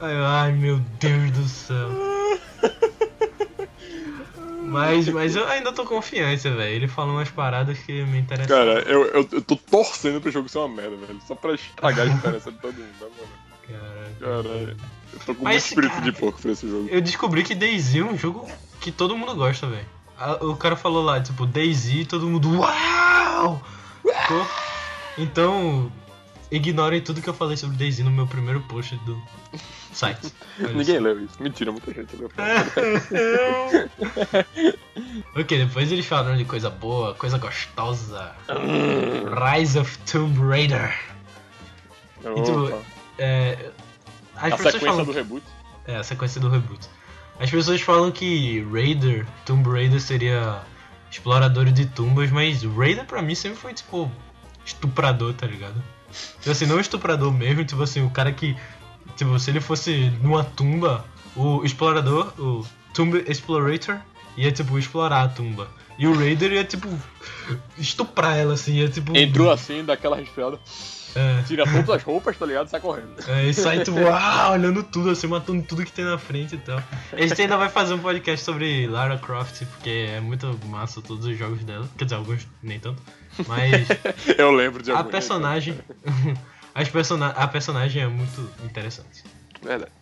ai 0.00 0.50
meu 0.52 0.78
Deus 0.98 1.30
do 1.30 1.48
céu. 1.48 1.90
Mas, 4.72 5.08
mas 5.08 5.36
eu 5.36 5.46
ainda 5.46 5.72
tô 5.72 5.84
confiante, 5.84 6.48
velho. 6.48 6.62
Ele 6.62 6.88
falou 6.88 7.14
umas 7.14 7.30
paradas 7.30 7.78
que 7.78 8.04
me 8.04 8.18
interessam. 8.18 8.56
Cara, 8.56 8.80
eu, 8.80 9.04
eu, 9.06 9.28
eu 9.30 9.42
tô 9.42 9.56
torcendo 9.56 10.20
pro 10.20 10.30
jogo 10.30 10.48
ser 10.48 10.58
uma 10.58 10.68
merda, 10.68 10.96
velho. 10.96 11.20
Só 11.26 11.34
pra 11.34 11.54
estragar 11.54 12.08
a 12.08 12.14
experiência 12.14 12.50
de 12.50 12.58
todo 12.58 12.74
mundo, 12.74 12.86
né, 13.00 13.08
mano? 13.18 13.42
Caraca. 13.68 14.12
Caralho. 14.20 14.76
Eu 15.12 15.18
tô 15.26 15.34
com 15.34 15.44
Mas, 15.44 15.54
muito 15.54 15.64
espírito 15.66 15.92
cara, 15.92 16.04
de 16.04 16.12
porco 16.12 16.40
pra 16.40 16.52
esse 16.52 16.68
jogo. 16.68 16.88
Eu 16.90 17.00
descobri 17.00 17.44
que 17.44 17.54
Daisy 17.54 18.00
é 18.00 18.04
um 18.04 18.16
jogo 18.16 18.48
que 18.80 18.90
todo 18.90 19.16
mundo 19.16 19.34
gosta, 19.34 19.66
velho. 19.66 19.86
O 20.40 20.56
cara 20.56 20.76
falou 20.76 21.02
lá, 21.02 21.20
tipo, 21.20 21.44
Daisy, 21.46 22.04
todo 22.04 22.26
mundo, 22.26 22.60
uau! 22.60 23.62
Ficou? 24.02 24.46
Então, 25.18 25.92
ignorem 26.52 27.00
tudo 27.00 27.22
que 27.22 27.28
eu 27.28 27.34
falei 27.34 27.56
sobre 27.56 27.76
Daisy 27.76 28.04
no 28.04 28.10
meu 28.10 28.26
primeiro 28.26 28.60
post 28.62 28.94
do 29.06 29.20
site. 29.92 30.32
Ninguém 30.74 31.00
leu 31.00 31.24
isso. 31.24 31.42
Mentira, 31.42 31.72
muita 31.72 31.92
gente 31.92 32.14
leu. 32.14 32.30
ok, 35.34 35.66
depois 35.66 35.90
eles 35.90 36.06
falaram 36.06 36.36
de 36.36 36.44
coisa 36.44 36.68
boa, 36.68 37.14
coisa 37.14 37.38
gostosa. 37.38 38.34
Rise 39.56 39.78
of 39.78 39.98
Tomb 40.00 40.38
Raider. 40.38 40.94
Então, 42.20 42.66
Opa. 42.66 42.82
É, 43.18 43.70
as 44.36 44.52
A 44.52 44.56
sequência 44.56 44.80
falam 44.80 45.04
do 45.04 45.12
reboot. 45.12 45.44
É, 45.86 45.96
a 45.96 46.02
sequência 46.02 46.40
do 46.40 46.48
reboot. 46.48 46.88
As 47.40 47.50
pessoas 47.50 47.80
falam 47.80 48.12
que 48.12 48.60
Raider, 48.70 49.26
Tomb 49.44 49.68
Raider 49.68 50.00
seria 50.00 50.62
explorador 51.10 51.64
de 51.66 51.86
tumbas, 51.86 52.30
mas 52.30 52.62
Raider 52.62 53.04
pra 53.04 53.20
mim 53.20 53.34
sempre 53.34 53.58
foi 53.58 53.74
tipo 53.74 54.10
estuprador, 54.64 55.34
tá 55.34 55.46
ligado? 55.46 55.82
Tipo 56.38 56.50
assim, 56.50 56.66
não 56.66 56.78
estuprador 56.80 57.32
mesmo, 57.32 57.64
tipo 57.64 57.82
assim, 57.82 58.04
o 58.04 58.10
cara 58.10 58.32
que. 58.32 58.56
Tipo, 59.16 59.38
se 59.38 59.50
ele 59.50 59.60
fosse 59.60 60.10
numa 60.22 60.44
tumba, 60.44 61.04
o 61.36 61.64
explorador, 61.64 62.32
o 62.38 62.66
Tomb 62.94 63.24
Explorator, 63.26 63.98
ia 64.36 64.52
tipo 64.52 64.78
explorar 64.78 65.22
a 65.22 65.28
tumba. 65.28 65.68
E 65.98 66.06
o 66.06 66.16
Raider 66.18 66.52
ia 66.52 66.64
tipo 66.64 66.88
estuprar 67.78 68.36
ela 68.36 68.54
assim, 68.54 68.74
ia 68.74 68.88
tipo. 68.88 69.16
Entrou 69.16 69.50
assim, 69.50 69.84
daquela 69.84 70.16
respirada, 70.16 70.58
É. 71.14 71.42
tira 71.42 71.64
todas 71.64 71.90
as 71.90 72.02
roupas, 72.02 72.36
tá 72.36 72.46
ligado? 72.46 72.68
Sai 72.68 72.80
correndo. 72.80 73.14
É, 73.28 73.46
e 73.46 73.54
sai 73.54 73.84
tipo, 73.84 73.98
ah, 74.08 74.50
olhando 74.52 74.82
tudo, 74.82 75.10
assim, 75.10 75.26
matando 75.26 75.62
tudo 75.62 75.84
que 75.84 75.92
tem 75.92 76.04
na 76.04 76.18
frente 76.18 76.54
e 76.54 76.58
tal. 76.58 76.82
A 77.12 77.20
gente 77.20 77.40
ainda 77.40 77.56
vai 77.56 77.68
fazer 77.68 77.94
um 77.94 77.98
podcast 77.98 78.44
sobre 78.44 78.86
Lara 78.86 79.18
Croft, 79.18 79.64
porque 79.66 80.08
é 80.14 80.20
muito 80.20 80.58
massa 80.66 81.02
todos 81.02 81.26
os 81.26 81.36
jogos 81.38 81.62
dela. 81.64 81.88
Quer 81.98 82.04
dizer, 82.04 82.16
alguns 82.16 82.46
nem 82.62 82.80
tanto. 82.80 83.02
Mas 83.46 83.88
Eu 84.38 84.50
lembro 84.52 84.82
de 84.82 84.92
a 84.92 85.02
personagem. 85.04 85.78
As 86.74 86.88
persona 86.88 87.28
a 87.28 87.46
personagem 87.46 88.02
é 88.02 88.06
muito 88.06 88.48
interessante. 88.64 89.22
Verdade. 89.62 89.92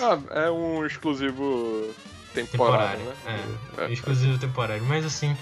Ah, 0.00 0.18
é 0.46 0.50
um 0.50 0.84
exclusivo 0.84 1.92
temporário, 2.34 3.00
Temporário. 3.00 3.48
né? 3.78 3.86
É, 3.88 3.92
exclusivo 3.92 4.38
temporário. 4.38 4.84
Mas 4.84 5.04
assim, 5.06 5.34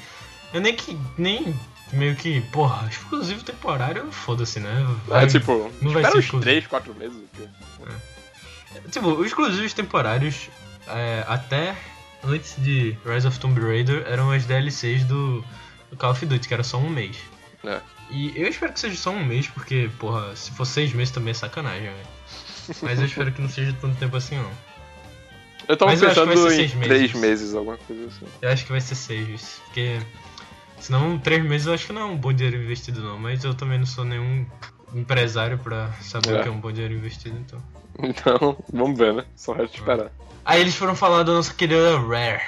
eu 0.55 0.61
nem 0.61 0.74
que. 0.74 0.97
nem 1.18 1.55
meio 1.93 2.14
que. 2.14 2.41
Porra, 2.53 2.86
exclusivo 2.89 3.43
temporário, 3.43 4.11
foda-se, 4.12 4.61
né? 4.61 4.86
É, 5.09 5.11
Vai- 5.11 5.26
tipo, 5.26 5.70
não 5.82 5.91
vai 5.93 6.03
ser 6.05 6.11
uns 6.18 6.24
exclusivo. 6.24 6.41
3, 6.43 6.66
4 6.68 6.95
meses. 6.95 7.18
quê? 7.36 7.49
Tipo, 8.93 9.09
os 9.14 9.26
exclusivos 9.26 9.72
temporários, 9.72 10.49
é, 10.86 11.24
até 11.26 11.74
antes 12.24 12.55
de 12.59 12.97
Rise 13.05 13.26
of 13.26 13.39
Tomb 13.41 13.61
Raider, 13.61 14.05
eram 14.07 14.30
as 14.30 14.45
DLCs 14.45 15.05
do, 15.05 15.45
do 15.91 15.97
Call 15.97 16.11
of 16.12 16.24
Duty, 16.26 16.47
que 16.49 16.55
era 16.55 16.62
só 16.64 16.78
um 16.78 16.89
mês. 16.91 17.16
É. 17.64 17.80
E 18.11 18.32
eu 18.41 18.49
espero 18.49 18.72
que 18.72 18.80
seja 18.80 18.97
só 18.97 19.11
um 19.11 19.24
mês, 19.24 19.47
porque, 19.49 19.91
porra, 19.99 20.34
se 20.34 20.51
for 20.53 20.64
seis 20.64 20.93
meses 20.93 21.12
também 21.12 21.30
é 21.32 21.34
sacanagem, 21.34 21.82
velho. 21.91 22.07
Mas 22.82 22.99
eu 22.99 23.07
espero 23.07 23.32
que 23.32 23.41
não 23.43 23.49
seja 23.49 23.74
tanto 23.80 23.97
tempo 23.97 24.16
assim, 24.16 24.36
não. 24.36 24.51
Eu 25.66 25.76
tava 25.76 25.91
Mas 25.91 26.01
eu 26.01 26.09
pensando 26.09 26.32
ser 26.32 26.47
em 26.47 26.57
seis 26.57 26.74
meses. 26.74 26.89
três 26.97 27.12
meses, 27.14 27.55
alguma 27.55 27.76
coisa 27.76 28.07
assim. 28.07 28.26
Eu 28.41 28.49
acho 28.51 28.64
que 28.64 28.70
vai 28.72 28.80
ser 28.80 28.95
seis, 28.95 29.61
porque. 29.66 29.99
Senão, 30.80 31.18
três 31.18 31.43
meses 31.45 31.66
eu 31.66 31.74
acho 31.74 31.86
que 31.89 31.93
não 31.93 32.03
é 32.03 32.05
um 32.07 32.16
bom 32.16 32.32
dinheiro 32.32 32.62
investido, 32.62 33.03
não. 33.03 33.18
Mas 33.18 33.43
eu 33.45 33.53
também 33.53 33.78
não 33.78 33.84
sou 33.86 34.05
nenhum 34.05 34.47
empresário 34.95 35.59
pra 35.59 35.91
saber 36.01 36.30
É. 36.36 36.41
o 36.41 36.43
que 36.43 36.49
é 36.49 36.53
um 36.53 36.61
bom 36.61 36.72
dinheiro 36.72 36.95
investido, 36.95 37.36
então. 37.39 37.61
Então, 38.01 38.57
vamos 38.72 38.97
ver, 38.97 39.12
né? 39.12 39.24
Só 39.34 39.53
resta 39.53 39.76
esperar. 39.76 40.12
Aí 40.45 40.61
eles 40.61 40.76
foram 40.76 40.95
falar 40.95 41.24
da 41.24 41.32
nossa 41.32 41.53
querida 41.53 41.99
Rare. 41.99 42.41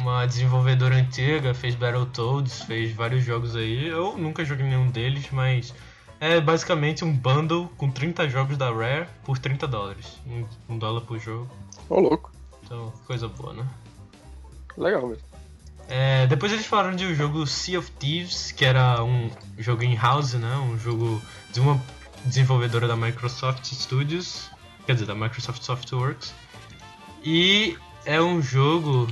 Uma 0.00 0.26
desenvolvedora 0.26 0.94
antiga, 0.94 1.52
fez 1.52 1.74
Battletoads, 1.74 2.62
fez 2.62 2.92
vários 2.92 3.24
jogos 3.24 3.56
aí. 3.56 3.88
Eu 3.88 4.16
nunca 4.16 4.44
joguei 4.44 4.64
nenhum 4.64 4.88
deles, 4.90 5.28
mas 5.32 5.74
é 6.20 6.40
basicamente 6.40 7.04
um 7.04 7.12
bundle 7.12 7.68
com 7.76 7.90
30 7.90 8.28
jogos 8.28 8.56
da 8.56 8.70
Rare 8.70 9.08
por 9.24 9.38
30 9.38 9.66
dólares. 9.66 10.18
Um, 10.26 10.44
um 10.68 10.78
dólar 10.78 11.00
por 11.00 11.18
jogo. 11.18 11.50
Ô, 11.88 12.00
louco. 12.00 12.32
Então, 12.62 12.92
coisa 13.06 13.28
boa, 13.28 13.52
né? 13.54 13.66
Legal 14.76 15.06
mesmo. 15.06 15.24
É, 15.88 16.26
depois 16.26 16.52
eles 16.52 16.66
falaram 16.66 16.94
de 16.94 17.06
um 17.06 17.14
jogo 17.14 17.46
Sea 17.46 17.78
of 17.78 17.90
Thieves, 17.92 18.52
que 18.52 18.64
era 18.64 19.02
um 19.02 19.30
jogo 19.56 19.82
in-house, 19.82 20.34
né? 20.34 20.54
Um 20.56 20.78
jogo 20.78 21.20
de 21.50 21.60
uma 21.60 21.80
desenvolvedora 22.24 22.86
da 22.86 22.94
Microsoft 22.94 23.64
Studios, 23.64 24.50
quer 24.86 24.92
dizer, 24.92 25.06
da 25.06 25.14
Microsoft 25.14 25.62
Softworks. 25.62 26.34
E 27.24 27.76
é 28.04 28.20
um 28.20 28.42
jogo 28.42 29.08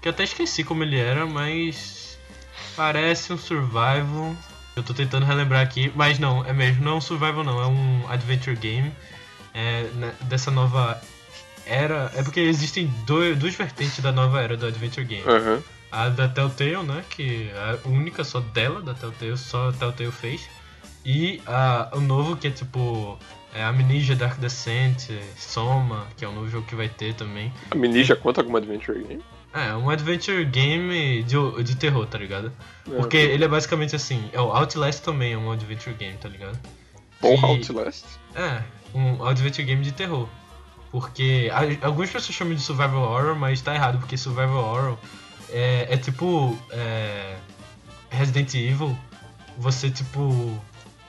que 0.00 0.08
eu 0.08 0.12
até 0.12 0.24
esqueci 0.24 0.64
como 0.64 0.82
ele 0.82 0.98
era, 0.98 1.26
mas 1.26 2.18
parece 2.76 3.32
um 3.32 3.38
survival. 3.38 4.34
Eu 4.76 4.82
tô 4.82 4.94
tentando 4.94 5.26
relembrar 5.26 5.62
aqui, 5.62 5.92
mas 5.94 6.18
não, 6.18 6.44
é 6.44 6.52
mesmo, 6.52 6.84
não 6.84 6.92
é 6.92 6.94
um 6.96 7.00
survival 7.00 7.44
não, 7.44 7.60
é 7.60 7.66
um 7.66 8.08
adventure 8.08 8.56
game 8.56 8.92
é, 9.52 9.82
né, 9.94 10.14
dessa 10.22 10.50
nova 10.50 11.00
era. 11.66 12.10
É 12.14 12.22
porque 12.22 12.40
existem 12.40 12.86
dois, 13.06 13.38
duas 13.38 13.54
vertentes 13.54 14.00
da 14.00 14.12
nova 14.12 14.40
era 14.40 14.56
do 14.56 14.66
adventure 14.66 15.04
game. 15.04 15.24
Aham. 15.28 15.62
A 15.92 16.08
da 16.08 16.28
Telltale, 16.28 16.84
né? 16.84 17.04
Que 17.10 17.50
é 17.52 17.78
a 17.84 17.88
única 17.88 18.22
só 18.22 18.38
dela, 18.38 18.80
da 18.80 18.94
Telltale, 18.94 19.36
só 19.36 19.70
a 19.70 19.72
Telltale 19.72 20.12
fez. 20.12 20.48
E 21.04 21.42
a, 21.46 21.90
o 21.92 22.00
novo 22.00 22.36
que 22.36 22.46
é 22.46 22.50
tipo 22.50 23.18
é 23.52 23.64
Amnesia 23.64 24.14
Dark 24.14 24.38
Descent, 24.38 25.10
Soma, 25.36 26.06
que 26.16 26.24
é 26.24 26.28
um 26.28 26.32
novo 26.32 26.48
jogo 26.48 26.66
que 26.66 26.76
vai 26.76 26.88
ter 26.88 27.14
também. 27.14 27.52
A 27.70 27.74
Amnesia 27.74 28.14
conta 28.14 28.44
como 28.44 28.56
Adventure 28.56 29.02
Game? 29.02 29.22
É, 29.52 29.74
um 29.74 29.90
adventure 29.90 30.44
game 30.44 31.22
de, 31.24 31.62
de 31.64 31.74
terror, 31.76 32.06
tá 32.06 32.16
ligado? 32.18 32.52
Porque 32.84 33.16
É. 33.16 33.22
ele 33.24 33.44
é 33.44 33.48
basicamente 33.48 33.96
assim, 33.96 34.30
é 34.32 34.40
o 34.40 34.52
Outlast 34.52 35.02
também 35.02 35.32
é 35.32 35.36
um 35.38 35.50
adventure 35.50 35.94
game, 35.96 36.16
tá 36.18 36.28
ligado? 36.28 36.58
Porra, 37.20 37.48
E- 37.48 37.50
Outlast? 37.56 38.04
É, 38.34 38.62
um 38.94 39.24
adventure 39.24 39.64
game 39.66 39.82
de 39.82 39.92
terror. 39.92 40.28
Porque 40.92 41.50
a- 41.52 41.86
algumas 41.86 42.10
pessoas 42.10 42.34
chamam 42.34 42.54
de 42.54 42.60
survival 42.60 43.02
horror, 43.02 43.36
mas 43.36 43.60
tá 43.60 43.74
errado, 43.74 43.98
porque 43.98 44.16
survival 44.16 44.56
horror 44.64 44.98
é, 45.50 45.86
é 45.90 45.96
tipo 45.96 46.56
é, 46.70 47.36
Resident 48.10 48.54
Evil, 48.54 48.96
você 49.58 49.90
tipo 49.90 50.58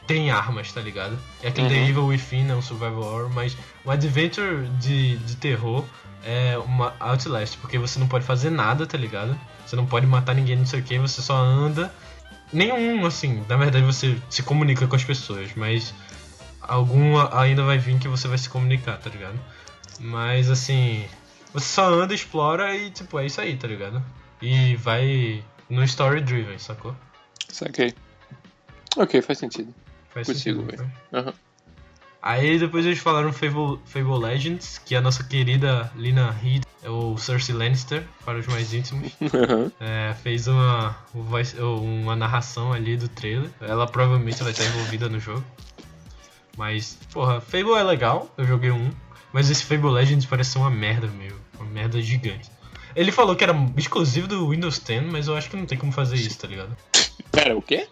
tem 0.07 0.29
armas, 0.31 0.71
tá 0.73 0.81
ligado? 0.81 1.17
É 1.41 1.47
aquele 1.47 1.69
The 1.69 1.75
Uhum. 1.75 1.87
Evil 1.89 2.05
Within, 2.07 2.49
é 2.49 2.55
um 2.55 2.61
survival 2.61 3.01
horror, 3.03 3.29
mas 3.29 3.55
um 3.85 3.91
adventure 3.91 4.67
de, 4.79 5.17
de 5.17 5.35
terror 5.37 5.85
é 6.24 6.57
uma 6.57 6.93
Outlast, 6.99 7.57
porque 7.57 7.78
você 7.78 7.99
não 7.99 8.07
pode 8.07 8.26
fazer 8.26 8.49
nada, 8.49 8.86
tá 8.86 8.97
ligado? 8.97 9.39
Você 9.65 9.76
não 9.76 9.86
pode 9.86 10.05
matar 10.05 10.36
ninguém, 10.36 10.55
não 10.55 10.65
sei 10.65 10.80
o 10.80 10.84
que, 10.84 10.97
você 10.99 11.22
só 11.22 11.36
anda. 11.36 11.91
Nenhum, 12.53 13.05
assim, 13.05 13.43
na 13.47 13.55
verdade 13.55 13.86
você 13.86 14.17
se 14.30 14.43
comunica 14.43 14.88
com 14.88 14.95
as 14.95 15.03
pessoas, 15.03 15.53
mas 15.55 15.93
alguma 16.61 17.39
ainda 17.39 17.63
vai 17.63 17.78
vir 17.78 17.97
que 17.97 18.07
você 18.07 18.28
vai 18.28 18.38
se 18.38 18.49
comunicar, 18.49 18.97
tá 18.97 19.09
ligado? 19.09 19.39
Mas 19.99 20.49
assim, 20.49 21.05
você 21.53 21.65
só 21.65 21.89
anda, 21.89 22.13
explora 22.13 22.76
e 22.76 22.91
tipo, 22.91 23.17
é 23.19 23.26
isso 23.26 23.39
aí, 23.39 23.55
tá 23.55 23.67
ligado? 23.67 24.03
E 24.41 24.76
vai 24.76 25.43
no 25.69 25.84
story 25.84 26.22
driven, 26.22 26.57
sacou? 26.57 26.95
Saquei. 27.47 27.93
Ok, 28.97 29.22
faz 29.22 29.39
sentido. 29.39 29.74
Faz 30.09 30.28
Consigo, 30.28 30.61
sentido. 30.61 30.78
velho. 30.78 30.91
Aham. 31.13 31.34
Aí 32.22 32.59
depois 32.59 32.86
eles 32.86 32.99
falaram 32.99 33.34
Fable, 33.34 33.80
Fable 33.86 34.19
Legends, 34.19 34.78
que 34.78 34.95
a 34.95 35.01
nossa 35.01 35.24
querida 35.24 35.91
Lina 35.95 36.30
Headey, 36.32 36.61
ou 36.86 37.17
Cersei 37.17 37.55
Lannister, 37.55 38.03
para 38.24 38.38
os 38.38 38.45
mais 38.47 38.74
íntimos, 38.74 39.11
Aham. 39.34 39.72
é, 39.80 40.13
fez 40.22 40.47
uma, 40.47 40.95
uma 41.13 42.15
narração 42.15 42.72
ali 42.72 42.95
do 42.95 43.07
trailer. 43.07 43.49
Ela 43.59 43.88
provavelmente 43.88 44.41
vai 44.43 44.51
estar 44.51 44.65
envolvida 44.65 45.09
no 45.09 45.19
jogo. 45.19 45.43
Mas, 46.57 46.97
porra, 47.11 47.41
Fable 47.41 47.74
é 47.74 47.84
legal, 47.84 48.32
eu 48.38 48.45
joguei 48.45 48.69
um. 48.69 48.91
Mas 49.34 49.49
esse 49.49 49.63
Fable 49.63 49.89
Legends 49.91 50.26
parece 50.26 50.51
ser 50.51 50.57
uma 50.59 50.69
merda, 50.69 51.07
meu. 51.07 51.36
Uma 51.59 51.69
merda 51.69 51.99
gigante. 52.01 52.51
Ele 52.95 53.11
falou 53.11 53.36
que 53.36 53.43
era 53.43 53.55
exclusivo 53.78 54.28
do 54.28 54.49
Windows 54.49 54.78
10, 54.78 55.03
mas 55.11 55.28
eu 55.28 55.36
acho 55.36 55.49
que 55.49 55.55
não 55.55 55.65
tem 55.65 55.78
como 55.78 55.91
fazer 55.91 56.17
isso, 56.17 56.38
tá 56.38 56.47
ligado? 56.47 56.76
Pera, 57.32 57.55
o 57.55 57.61
quê? 57.61 57.88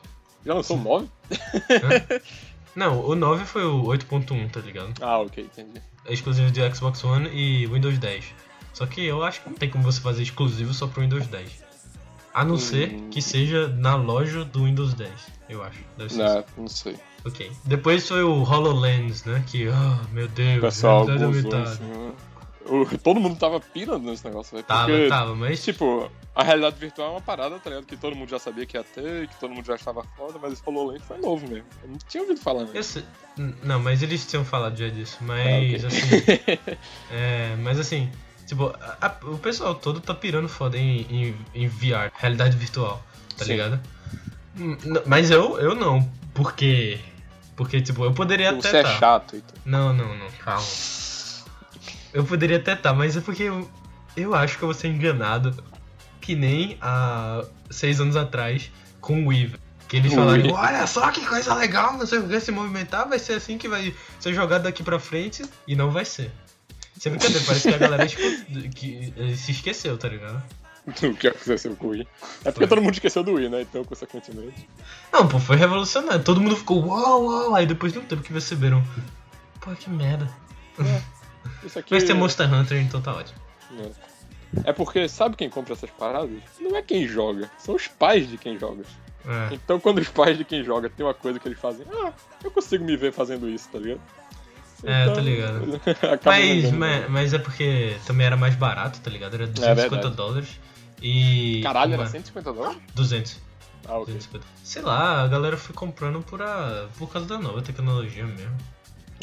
Já 0.45 0.53
lançou 0.53 0.77
um 0.77 0.84
9? 0.84 1.07
Não, 2.80 3.05
o 3.05 3.13
9 3.13 3.43
foi 3.45 3.65
o 3.65 3.84
8.1, 3.84 4.49
tá 4.49 4.61
ligado? 4.61 4.93
Ah, 5.01 5.19
ok, 5.19 5.43
entendi. 5.43 5.82
É 6.05 6.13
exclusivo 6.13 6.49
de 6.49 6.73
Xbox 6.75 7.03
One 7.03 7.27
e 7.30 7.67
Windows 7.67 7.97
10. 7.97 8.25
Só 8.73 8.86
que 8.86 9.03
eu 9.05 9.21
acho 9.21 9.41
que 9.41 9.49
não 9.49 9.57
tem 9.57 9.69
como 9.69 9.84
você 9.84 9.99
fazer 9.99 10.23
exclusivo 10.23 10.73
só 10.73 10.88
pro 10.88 11.01
Windows 11.01 11.27
10. 11.27 11.67
A 12.34 12.45
não 12.45 12.55
Hum. 12.55 12.57
ser 12.59 12.89
que 13.11 13.21
seja 13.21 13.67
na 13.67 13.95
loja 13.95 14.45
do 14.45 14.63
Windows 14.63 14.93
10, 14.93 15.11
eu 15.49 15.61
acho. 15.61 15.80
Deve 15.97 16.13
ser 16.13 16.23
Não, 16.23 16.43
não 16.57 16.67
sei. 16.69 16.95
Ok. 17.25 17.51
Depois 17.65 18.07
foi 18.07 18.23
o 18.23 18.43
HoloLens, 18.43 19.25
né? 19.25 19.43
Que, 19.45 19.67
oh, 19.67 20.13
meu 20.13 20.30
Deus, 20.30 20.59
O 20.59 20.61
pessoal 20.61 21.05
gozou, 21.05 21.25
aumentada. 21.27 21.63
assim, 21.63 21.84
né? 21.84 22.11
O- 22.70 22.97
Todo 22.97 23.20
mundo 23.20 23.38
tava 23.38 23.59
pirando 23.59 24.03
nesse 24.09 24.24
negócio, 24.26 24.53
velho. 24.53 24.63
Tava, 24.65 24.86
Porque, 24.88 25.07
tava, 25.07 25.36
mas 25.36 25.63
tipo, 25.63 26.09
a 26.36 26.43
realidade 26.43 26.76
virtual 26.78 27.09
é 27.09 27.11
uma 27.11 27.22
parada, 27.22 27.59
tá 27.59 27.70
ligado? 27.70 27.86
Que 27.86 27.97
todo 27.97 28.15
mundo 28.15 28.30
já 28.30 28.39
sabia 28.39 28.65
que 28.65 28.78
ia 28.78 28.84
ter, 28.84 29.28
que 29.28 29.39
todo 29.39 29.53
mundo 29.53 29.65
já 29.65 29.76
estava 29.76 30.03
foda, 30.15 30.38
mas 30.41 30.53
esse 30.53 30.61
HoloLens 30.65 31.01
foi 31.03 31.17
novo 31.17 31.47
mesmo. 31.47 31.65
Eu 31.84 31.89
não 31.89 31.97
tinha 32.07 32.22
ouvido 32.24 32.39
falar, 32.39 32.63
né? 32.65 32.72
N- 33.38 33.55
Não, 33.63 33.80
mas 33.80 34.03
eles 34.03 34.26
tinham 34.26 34.43
falado 34.45 34.78
já 34.78 34.88
disso. 34.89 35.17
Mas 35.22 35.84
Ah, 35.84 35.88
ok. 35.88 35.88
assim. 35.88 36.78
é, 37.11 37.55
mas 37.57 37.80
assim, 37.80 38.09
tipo, 38.45 38.67
a- 38.82 38.97
a- 39.01 39.26
o 39.26 39.38
pessoal 39.38 39.76
todo 39.76 39.99
tá 39.99 40.13
pirando 40.13 40.47
foda 40.49 40.78
em, 40.78 41.01
em, 41.09 41.36
em 41.55 41.67
VR, 41.67 42.11
realidade 42.15 42.55
virtual, 42.57 43.01
tá 43.38 43.45
Sim. 43.45 43.51
ligado? 43.51 43.80
Mas 45.05 45.32
eu, 45.32 45.57
eu 45.59 45.74
não, 45.76 46.01
porque. 46.34 46.99
Porque, 47.55 47.82
tipo, 47.82 48.05
eu 48.05 48.13
poderia 48.13 48.51
até 48.51 48.61
Você 48.70 48.78
é 48.78 48.84
tá. 48.84 48.97
chato, 48.97 49.36
então. 49.36 49.55
Não, 49.65 49.91
não, 49.93 50.15
não, 50.17 50.28
calma. 50.43 50.65
Eu 52.14 52.24
poderia 52.26 52.57
até 52.57 52.76
tá, 52.76 52.93
mas 52.93 53.16
é 53.16 53.22
porque 53.22 53.43
eu, 53.43 53.70
eu 54.18 54.34
acho 54.34 54.57
que 54.57 54.64
eu 54.64 54.68
vou 54.68 54.74
ser 54.74 54.88
enganado 54.88 55.55
que 56.22 56.36
nem 56.36 56.78
há 56.82 57.43
seis 57.70 57.99
anos 58.01 58.16
atrás 58.16 58.72
com 59.01 59.24
o 59.24 59.28
Wii. 59.28 59.53
Que 59.88 59.97
eles 59.97 60.14
falaram, 60.14 60.51
olha 60.53 60.86
só 60.86 61.10
que 61.10 61.26
coisa 61.26 61.51
legal, 61.55 61.97
não 61.97 62.05
sei 62.05 62.20
o 62.20 62.28
que, 62.28 62.39
se 62.39 62.51
movimentar, 62.51 63.10
vai 63.10 63.18
ser 63.18 63.34
assim 63.34 63.57
que 63.57 63.68
vai 63.68 63.91
ser 64.20 64.34
jogado 64.36 64.64
daqui 64.64 64.84
pra 64.84 64.99
frente, 64.99 65.43
e 65.68 65.76
não 65.76 65.89
vai 65.89 66.05
ser. 66.05 66.32
Sem 66.99 67.12
brincadeira, 67.12 67.43
parece 67.43 67.68
que 67.70 67.74
a 67.74 67.78
galera 67.80 68.05
esco- 68.05 68.22
que, 68.76 69.12
eh, 69.18 69.36
se 69.36 69.51
esqueceu, 69.51 69.97
tá 69.97 70.07
ligado? 70.07 70.43
O 71.03 71.14
que 71.16 71.28
aconteceu 71.28 71.76
com 71.76 71.88
o 71.88 71.89
Wii. 71.89 72.01
É 72.01 72.51
porque 72.51 72.60
Foi. 72.60 72.68
todo 72.68 72.82
mundo 72.82 72.93
esqueceu 72.93 73.24
do 73.24 73.34
Wii, 73.34 73.49
né? 73.49 73.62
Então, 73.62 73.84
consequentemente. 73.84 74.68
Não, 75.12 75.28
pô, 75.28 75.39
foi 75.39 75.55
revolucionário. 75.55 76.24
Todo 76.24 76.41
mundo 76.41 76.55
ficou 76.55 76.84
uau, 76.86 77.26
uau, 77.26 77.55
aí 77.55 77.66
depois 77.66 77.93
de 77.93 77.99
um 77.99 78.03
tempo 78.03 78.24
que 78.24 78.32
perceberam, 78.34 78.84
pô, 79.62 79.72
que 79.72 79.89
merda. 79.89 80.28
Isso 81.63 81.79
aqui. 81.79 81.93
Mas 81.93 82.03
tem 82.03 82.15
Monster 82.15 82.53
Hunter, 82.53 82.81
então 82.81 83.01
tá 83.01 83.13
ótimo. 83.13 83.39
É 84.63 84.73
porque 84.73 85.07
sabe 85.07 85.35
quem 85.35 85.49
compra 85.49 85.73
essas 85.73 85.89
paradas? 85.91 86.41
Não 86.59 86.75
é 86.75 86.81
quem 86.81 87.07
joga, 87.07 87.49
são 87.57 87.75
os 87.75 87.87
pais 87.87 88.27
de 88.27 88.37
quem 88.37 88.57
joga. 88.57 88.83
É. 89.25 89.53
Então 89.53 89.79
quando 89.79 89.99
os 89.99 90.07
pais 90.09 90.37
de 90.37 90.43
quem 90.43 90.63
joga 90.63 90.89
tem 90.89 91.05
uma 91.05 91.13
coisa 91.13 91.39
que 91.39 91.47
eles 91.47 91.59
fazem, 91.59 91.85
ah, 91.91 92.11
eu 92.43 92.49
consigo 92.49 92.83
me 92.83 92.95
ver 92.97 93.11
fazendo 93.11 93.47
isso, 93.47 93.69
tá 93.69 93.77
ligado? 93.77 94.01
É, 94.83 95.09
tô 95.09 95.19
ligado. 95.19 95.75
acaba 96.11 96.37
Mas, 96.37 96.71
mas, 96.71 97.09
mas 97.09 97.33
é 97.33 97.37
porque 97.37 97.95
também 98.07 98.25
era 98.25 98.37
mais 98.37 98.55
barato, 98.55 98.99
tá 99.01 99.11
ligado? 99.11 99.33
Era 99.35 99.45
250 99.47 99.89
verdade. 99.89 100.15
dólares. 100.15 100.59
E. 101.01 101.61
Caralho, 101.61 101.91
uma- 101.95 102.03
era 102.03 102.11
150 102.11 102.53
dólares? 102.53 102.77
200. 102.95 103.37
Ah, 103.87 103.97
ok. 103.97 104.13
250. 104.13 104.45
Sei 104.63 104.81
lá, 104.81 105.23
a 105.23 105.27
galera 105.27 105.57
foi 105.57 105.75
comprando 105.75 106.21
por, 106.21 106.41
a, 106.41 106.87
por 106.97 107.11
causa 107.11 107.27
da 107.27 107.37
nova 107.37 107.61
tecnologia 107.61 108.25
mesmo. 108.25 108.55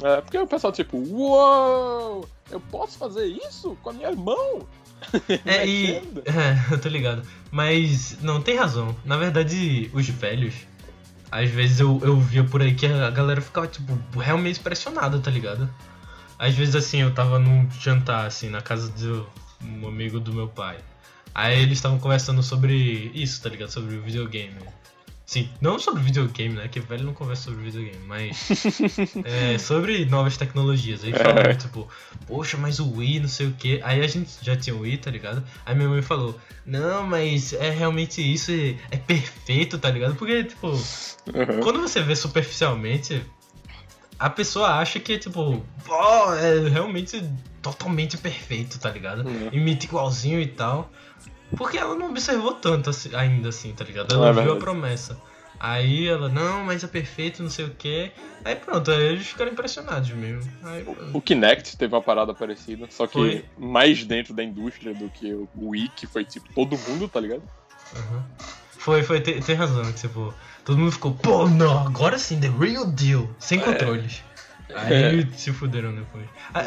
É, 0.02 0.20
porque 0.20 0.38
o 0.38 0.46
pessoal 0.46 0.72
tipo, 0.72 0.98
uou, 0.98 2.28
eu 2.50 2.60
posso 2.60 2.98
fazer 2.98 3.26
isso 3.26 3.76
com 3.82 3.90
a 3.90 3.92
minha 3.92 4.12
mão? 4.12 4.66
É, 5.44 5.66
e. 5.66 6.02
É, 6.26 6.72
eu 6.72 6.80
tô 6.80 6.88
ligado. 6.88 7.22
Mas, 7.50 8.20
não, 8.22 8.40
tem 8.40 8.56
razão. 8.56 8.96
Na 9.04 9.16
verdade, 9.16 9.90
os 9.92 10.08
velhos. 10.08 10.54
Às 11.30 11.50
vezes 11.50 11.80
eu, 11.80 12.00
eu 12.02 12.18
via 12.18 12.44
por 12.44 12.62
aí 12.62 12.74
que 12.74 12.86
a 12.86 13.10
galera 13.10 13.40
ficava, 13.40 13.66
tipo, 13.66 13.92
realmente 14.18 14.60
pressionada, 14.60 15.18
tá 15.18 15.30
ligado? 15.30 15.68
Às 16.38 16.54
vezes, 16.54 16.76
assim, 16.76 17.02
eu 17.02 17.12
tava 17.12 17.38
num 17.38 17.68
jantar, 17.72 18.26
assim, 18.26 18.48
na 18.48 18.60
casa 18.60 18.90
de 18.92 19.08
um 19.62 19.88
amigo 19.88 20.20
do 20.20 20.32
meu 20.32 20.48
pai. 20.48 20.78
Aí 21.34 21.60
eles 21.60 21.78
estavam 21.78 21.98
conversando 21.98 22.42
sobre 22.42 23.10
isso, 23.14 23.42
tá 23.42 23.48
ligado? 23.48 23.70
Sobre 23.70 23.96
o 23.96 24.02
videogame. 24.02 24.56
Sim, 25.26 25.50
não 25.60 25.76
sobre 25.76 26.04
videogame, 26.04 26.54
né? 26.54 26.68
Que 26.68 26.78
velho 26.78 27.02
não 27.02 27.12
conversa 27.12 27.42
sobre 27.50 27.64
videogame, 27.64 27.98
mas. 28.06 28.48
é, 29.24 29.58
sobre 29.58 30.04
novas 30.04 30.36
tecnologias. 30.36 31.02
Aí 31.02 31.12
falou, 31.12 31.40
É. 31.42 31.52
tipo, 31.54 31.88
poxa, 32.28 32.56
mas 32.56 32.78
o 32.78 32.88
Wii, 32.98 33.18
não 33.20 33.28
sei 33.28 33.48
o 33.48 33.52
que. 33.52 33.80
Aí 33.82 34.00
a 34.02 34.06
gente 34.06 34.30
já 34.40 34.54
tinha 34.54 34.76
o 34.76 34.82
Wii, 34.82 34.98
tá 34.98 35.10
ligado? 35.10 35.42
Aí 35.66 35.74
minha 35.74 35.88
mãe 35.88 36.00
falou, 36.00 36.38
não, 36.64 37.04
mas 37.04 37.52
é 37.52 37.70
realmente 37.70 38.22
isso, 38.22 38.52
é, 38.52 38.76
é 38.92 38.96
perfeito, 38.96 39.78
tá 39.78 39.90
ligado? 39.90 40.14
Porque, 40.14 40.44
tipo, 40.44 40.68
Uhum. 40.68 41.60
quando 41.60 41.80
você 41.80 42.00
vê 42.00 42.14
superficialmente, 42.14 43.20
a 44.18 44.30
pessoa 44.30 44.76
acha 44.78 45.00
que, 45.00 45.18
tipo, 45.18 45.60
ó, 45.88 46.34
é 46.34 46.68
realmente 46.68 47.20
totalmente 47.60 48.16
perfeito, 48.16 48.78
tá 48.78 48.90
ligado? 48.92 49.26
Uhum. 49.26 49.48
Imita 49.50 49.86
igualzinho 49.86 50.40
e 50.40 50.46
tal. 50.46 50.88
Porque 51.56 51.78
ela 51.78 51.94
não 51.94 52.10
observou 52.10 52.54
tanto 52.54 52.90
assim- 52.90 53.14
ainda 53.14 53.48
assim, 53.50 53.72
tá 53.72 53.84
ligado? 53.84 54.12
É 54.12 54.16
Ela 54.16 54.32
viu 54.32 54.52
a 54.52 54.56
promessa. 54.56 55.20
Aí 55.58 56.06
ela, 56.06 56.28
não, 56.28 56.64
mas 56.64 56.84
é 56.84 56.86
perfeito, 56.86 57.42
não 57.42 57.48
sei 57.50 57.64
o 57.64 57.70
que. 57.70 58.10
Aí 58.44 58.54
pronto, 58.56 58.90
aí 58.90 59.02
eles 59.04 59.26
ficaram 59.26 59.52
impressionados 59.52 60.10
mesmo. 60.10 60.50
Aí, 60.62 60.84
O 61.12 61.20
Kinect 61.20 61.76
teve 61.76 61.94
uma 61.94 62.02
parada 62.02 62.34
parecida, 62.34 62.86
só 62.90 63.06
que 63.06 63.12
Foi. 63.12 63.44
mais 63.56 64.04
dentro 64.04 64.34
da 64.34 64.44
indústria 64.44 64.94
do 64.94 65.08
que 65.08 65.32
o 65.32 65.48
Wii, 65.70 65.88
que 65.96 66.06
foi 66.06 66.24
tipo 66.24 66.46
todo 66.54 66.76
mundo, 66.88 67.08
tá 67.08 67.20
ligado? 67.20 67.42
Aham. 67.94 68.24
Foi, 68.78 69.02
foi, 69.02 69.20
tem, 69.20 69.40
tem 69.42 69.56
razão, 69.56 69.84
que, 69.92 70.00
tipo, 70.00 70.32
todo 70.64 70.78
mundo 70.78 70.92
ficou, 70.92 71.12
pô, 71.14 71.48
não, 71.48 71.86
agora 71.86 72.18
sim, 72.18 72.38
the 72.38 72.48
real 72.48 72.86
deal, 72.86 73.28
sem 73.38 73.58
controles. 73.58 74.22
Aí 74.74 75.26
se 75.34 75.52
fuderam 75.52 75.94
depois. 75.94 76.26
Ah, 76.52 76.64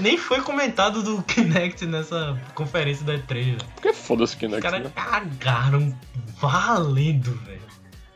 nem 0.00 0.16
foi 0.16 0.40
comentado 0.40 1.02
do 1.02 1.22
Kinect 1.24 1.84
nessa 1.86 2.40
conferência 2.54 3.04
da 3.04 3.14
E3, 3.14 3.44
velho. 3.44 3.58
Porque 3.74 3.92
foda-se 3.92 4.32
o 4.32 4.36
Os 4.36 4.40
Kinect, 4.40 4.62
caras 4.62 4.82
né? 4.84 4.90
cagaram 4.94 5.98
valendo, 6.40 7.32
velho. 7.44 7.62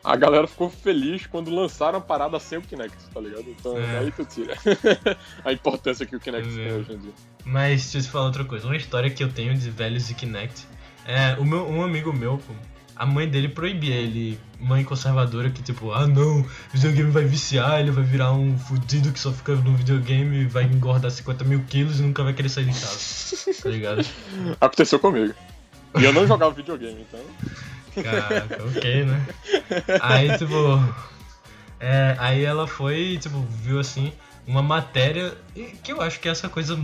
A 0.03 0.15
galera 0.15 0.47
ficou 0.47 0.69
feliz 0.69 1.27
quando 1.27 1.51
lançaram 1.53 1.97
a 1.97 2.01
parada 2.01 2.39
sem 2.39 2.57
o 2.57 2.61
Kinect, 2.61 2.95
tá 3.13 3.19
ligado? 3.19 3.45
Então 3.49 3.77
É. 3.77 3.99
aí 3.99 4.11
tu 4.11 4.23
tira 4.25 4.55
a 5.43 5.51
importância 5.51 6.05
que 6.05 6.15
o 6.15 6.19
Kinect 6.19 6.47
É 6.47 6.51
tem 6.53 6.63
mesmo. 6.63 6.79
hoje 6.79 6.93
em 6.93 6.97
dia. 6.99 7.11
Mas 7.43 7.81
deixa 7.83 7.97
eu 7.97 8.01
te 8.03 8.09
falar 8.09 8.25
outra 8.25 8.45
coisa. 8.45 8.65
Uma 8.67 8.77
história 8.77 9.09
que 9.09 9.21
eu 9.23 9.29
tenho 9.31 9.53
de 9.55 9.69
velhos 9.69 10.09
e 10.09 10.13
Kinect. 10.13 10.65
É, 11.05 11.35
o 11.39 11.43
meu, 11.45 11.67
um 11.69 11.83
amigo 11.83 12.13
meu, 12.13 12.37
pô, 12.37 12.53
a 12.97 13.05
mãe 13.05 13.27
dele 13.27 13.49
proibia 13.49 13.95
ele, 13.95 14.39
mãe 14.59 14.83
conservadora, 14.83 15.49
que 15.49 15.61
tipo, 15.61 15.91
ah 15.91 16.07
não, 16.07 16.45
videogame 16.73 17.11
vai 17.11 17.23
viciar, 17.23 17.79
ele 17.79 17.91
vai 17.91 18.03
virar 18.03 18.33
um 18.33 18.57
fudido 18.57 19.11
que 19.11 19.19
só 19.19 19.31
fica 19.31 19.55
no 19.55 19.75
videogame, 19.75 20.45
vai 20.45 20.63
engordar 20.63 21.11
50 21.11 21.43
mil 21.43 21.63
quilos 21.67 21.99
e 21.99 22.03
nunca 22.03 22.23
vai 22.23 22.33
querer 22.33 22.49
sair 22.49 22.65
de 22.65 22.79
casa. 22.79 23.61
Tá 23.61 23.69
ligado? 23.69 24.05
Aconteceu 24.59 24.99
comigo. 24.99 25.33
E 25.97 26.03
eu 26.03 26.13
não 26.13 26.27
jogava 26.27 26.53
videogame, 26.53 27.05
então. 27.07 28.03
Caraca, 28.03 28.63
ok, 28.65 29.05
né? 29.05 29.25
Aí, 30.01 30.37
tipo. 30.37 30.55
É, 31.79 32.15
aí 32.19 32.43
ela 32.43 32.67
foi, 32.67 33.17
tipo, 33.19 33.39
viu 33.61 33.79
assim, 33.79 34.11
uma 34.45 34.61
matéria 34.61 35.35
que 35.83 35.91
eu 35.91 36.01
acho 36.01 36.19
que 36.19 36.27
essa 36.27 36.49
coisa. 36.49 36.79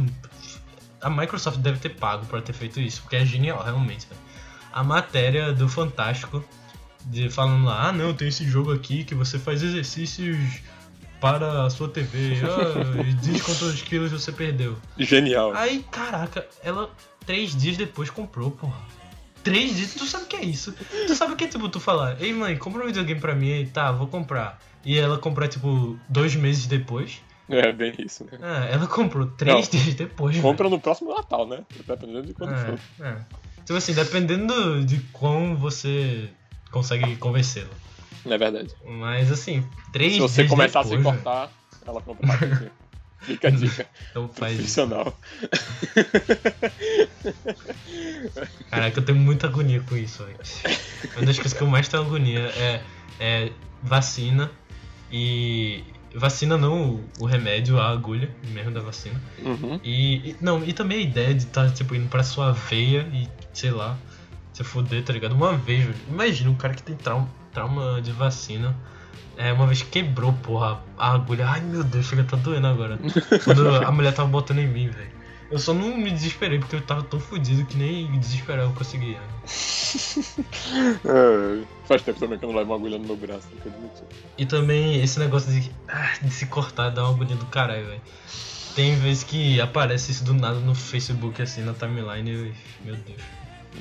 A 1.02 1.10
Microsoft 1.10 1.60
deve 1.60 1.80
ter 1.80 1.90
pago 1.90 2.26
pra 2.26 2.42
ter 2.42 2.54
feito 2.54 2.80
isso, 2.80 3.02
porque 3.02 3.18
é 3.18 3.26
genial, 3.26 3.62
realmente. 3.62 4.08
velho. 4.08 4.23
A 4.74 4.84
matéria 4.84 5.54
do 5.54 5.70
Fantástico, 5.70 6.44
de 7.06 7.30
falando 7.30 7.66
lá, 7.66 7.90
ah 7.90 7.92
não, 7.92 8.14
tem 8.14 8.28
esse 8.28 8.44
jogo 8.46 8.74
aqui 8.74 9.04
que 9.04 9.14
você 9.14 9.38
faz 9.38 9.62
exercícios 9.62 10.38
para 11.22 11.66
a 11.66 11.70
sua 11.70 11.88
TV, 11.88 12.38
ah, 12.44 13.02
e 13.08 13.14
diz 13.14 13.42
quantos 13.42 13.82
quilos 13.82 14.12
você 14.12 14.32
perdeu. 14.32 14.76
Genial. 14.98 15.54
Aí, 15.54 15.86
caraca, 15.90 16.46
ela 16.62 16.90
três 17.26 17.56
dias 17.56 17.78
depois 17.78 18.10
comprou, 18.10 18.52
porra. 18.52 18.82
Três 19.44 19.76
dias, 19.76 19.94
tu 19.94 20.06
sabe 20.06 20.24
o 20.24 20.28
que 20.28 20.36
é 20.38 20.44
isso? 20.46 20.74
Tu 21.08 21.16
sabe 21.16 21.34
o 21.34 21.36
que 21.36 21.44
é 21.44 21.48
tipo 21.48 21.68
tu 21.70 21.80
falar, 21.80 22.22
ei 22.22 22.34
mãe, 22.34 22.58
compra 22.58 22.84
um 22.84 22.88
videogame 22.88 23.20
pra 23.20 23.36
mim 23.36 23.52
aí, 23.52 23.66
tá, 23.66 23.92
vou 23.92 24.08
comprar. 24.08 24.60
E 24.86 24.98
ela 24.98 25.18
comprar, 25.18 25.48
tipo, 25.48 25.98
dois 26.10 26.36
meses 26.36 26.66
depois. 26.66 27.22
É, 27.50 27.72
bem 27.72 27.94
isso, 28.00 28.26
né? 28.26 28.32
Ah, 28.42 28.66
ela 28.66 28.88
comprou 28.88 29.26
três 29.28 29.70
Não. 29.70 29.80
dias 29.80 29.96
depois. 29.96 30.38
Compra 30.40 30.70
no 30.70 30.80
próximo 30.80 31.14
Natal, 31.14 31.48
né? 31.48 31.64
Dependendo 31.86 32.24
de 32.24 32.34
quando 32.34 32.56
velho. 32.56 32.78
for. 32.78 33.06
É, 33.06 33.18
Tipo 33.66 33.76
assim, 33.76 33.94
dependendo 33.94 34.86
de 34.86 35.00
como 35.12 35.56
você 35.56 36.30
consegue 36.72 37.16
convencê-la. 37.16 37.70
Não 38.26 38.34
é 38.34 38.38
verdade. 38.38 38.70
Mas 38.86 39.32
assim, 39.32 39.68
três 39.92 40.14
Se 40.14 40.20
você 40.20 40.46
começar 40.46 40.82
a 40.82 40.84
depois, 40.84 41.00
se 41.00 41.04
velho. 41.04 41.24
cortar, 41.24 41.52
ela 41.86 42.02
compra 42.02 42.28
rapidinho. 42.28 42.72
Fica 43.24 43.48
a 43.48 43.52
dica. 43.52 43.88
Então 44.12 44.28
faz 44.28 44.60
isso. 44.60 44.86
Profissional. 44.86 45.18
Caraca, 48.70 49.00
eu 49.00 49.06
tenho 49.06 49.18
muita 49.18 49.48
agonia 49.48 49.80
com 49.82 49.96
isso, 49.96 50.26
velho. 50.26 50.38
Uma 51.16 51.26
das 51.26 51.38
coisas 51.38 51.54
que 51.54 51.62
eu 51.64 51.68
mais 51.68 51.88
tenho 51.88 52.04
agonia 52.04 52.52
é, 52.58 52.82
é 53.20 53.52
vacina 53.82 54.52
e. 55.12 55.84
Vacina 56.16 56.58
não 56.58 56.92
o, 56.96 57.04
o 57.20 57.26
remédio, 57.26 57.80
a 57.80 57.90
agulha 57.90 58.30
mesmo 58.54 58.72
da 58.72 58.82
vacina. 58.82 59.20
Uhum. 59.44 59.80
E, 59.84 60.32
e- 60.32 60.36
Não, 60.40 60.64
e 60.64 60.72
também 60.74 61.00
a 61.00 61.02
ideia 61.02 61.34
de 61.34 61.44
estar, 61.44 61.70
tipo, 61.72 61.96
indo 61.96 62.08
pra 62.08 62.24
sua 62.24 62.52
veia 62.52 63.08
e, 63.14 63.28
sei 63.54 63.72
lá, 63.72 63.98
se 64.54 64.64
fuder, 64.64 65.04
tá 65.04 65.12
ligado? 65.12 65.34
Uma 65.34 65.54
vez. 65.58 65.88
Imagina 66.10 66.50
um 66.50 66.56
cara 66.56 66.74
que 66.74 66.84
tem 66.84 66.96
trauma, 66.96 67.28
trauma 67.52 68.02
de 68.02 68.12
vacina. 68.12 68.76
É, 69.36 69.52
uma 69.52 69.66
vez 69.66 69.82
quebrou, 69.82 70.32
porra, 70.34 70.80
a 70.98 71.14
agulha. 71.14 71.48
Ai 71.48 71.62
meu 71.62 71.84
Deus, 71.84 72.06
chega 72.06 72.24
tá 72.24 72.38
doendo 72.38 72.68
agora. 72.68 73.00
Quando 73.44 73.68
a 73.68 73.92
mulher 73.92 74.14
tava 74.14 74.30
botando 74.30 74.60
em 74.60 74.68
mim, 74.68 74.90
velho. 74.90 75.12
Eu 75.54 75.60
só 75.60 75.72
não 75.72 75.96
me 75.96 76.10
desesperei 76.10 76.58
porque 76.58 76.76
eu 76.76 76.82
tava 76.82 77.04
tão 77.04 77.20
fudido 77.20 77.64
que 77.64 77.78
nem 77.78 78.20
desesperar 78.20 78.66
eu 78.66 78.74
conseguia. 78.74 79.22
É, 81.06 81.64
faz 81.86 82.02
tempo 82.02 82.20
também 82.20 82.40
que 82.40 82.46
eu 82.46 82.50
não 82.50 82.58
levo 82.58 82.72
uma 82.72 82.78
agulha 82.78 82.98
no 82.98 83.06
meu 83.06 83.16
braço, 83.16 83.48
não 83.64 83.72
admitir. 83.72 84.04
E 84.36 84.44
também 84.44 85.00
esse 85.04 85.20
negócio 85.20 85.52
de, 85.52 85.70
ah, 85.88 86.14
de 86.20 86.32
se 86.32 86.48
cortar 86.48 86.90
dá 86.90 87.04
uma 87.04 87.14
agonia 87.14 87.36
do 87.36 87.46
caralho, 87.46 87.86
velho. 87.86 88.02
Tem 88.76 88.96
vezes 88.96 89.24
que 89.24 89.62
aparece 89.62 90.12
isso 90.12 90.24
do 90.24 90.34
nada 90.34 90.60
no 90.60 90.74
Facebook, 90.74 91.40
assim, 91.40 91.62
na 91.62 91.74
timeline 91.74 92.32
e, 92.32 92.54
meu 92.84 92.96
Deus, 92.96 93.22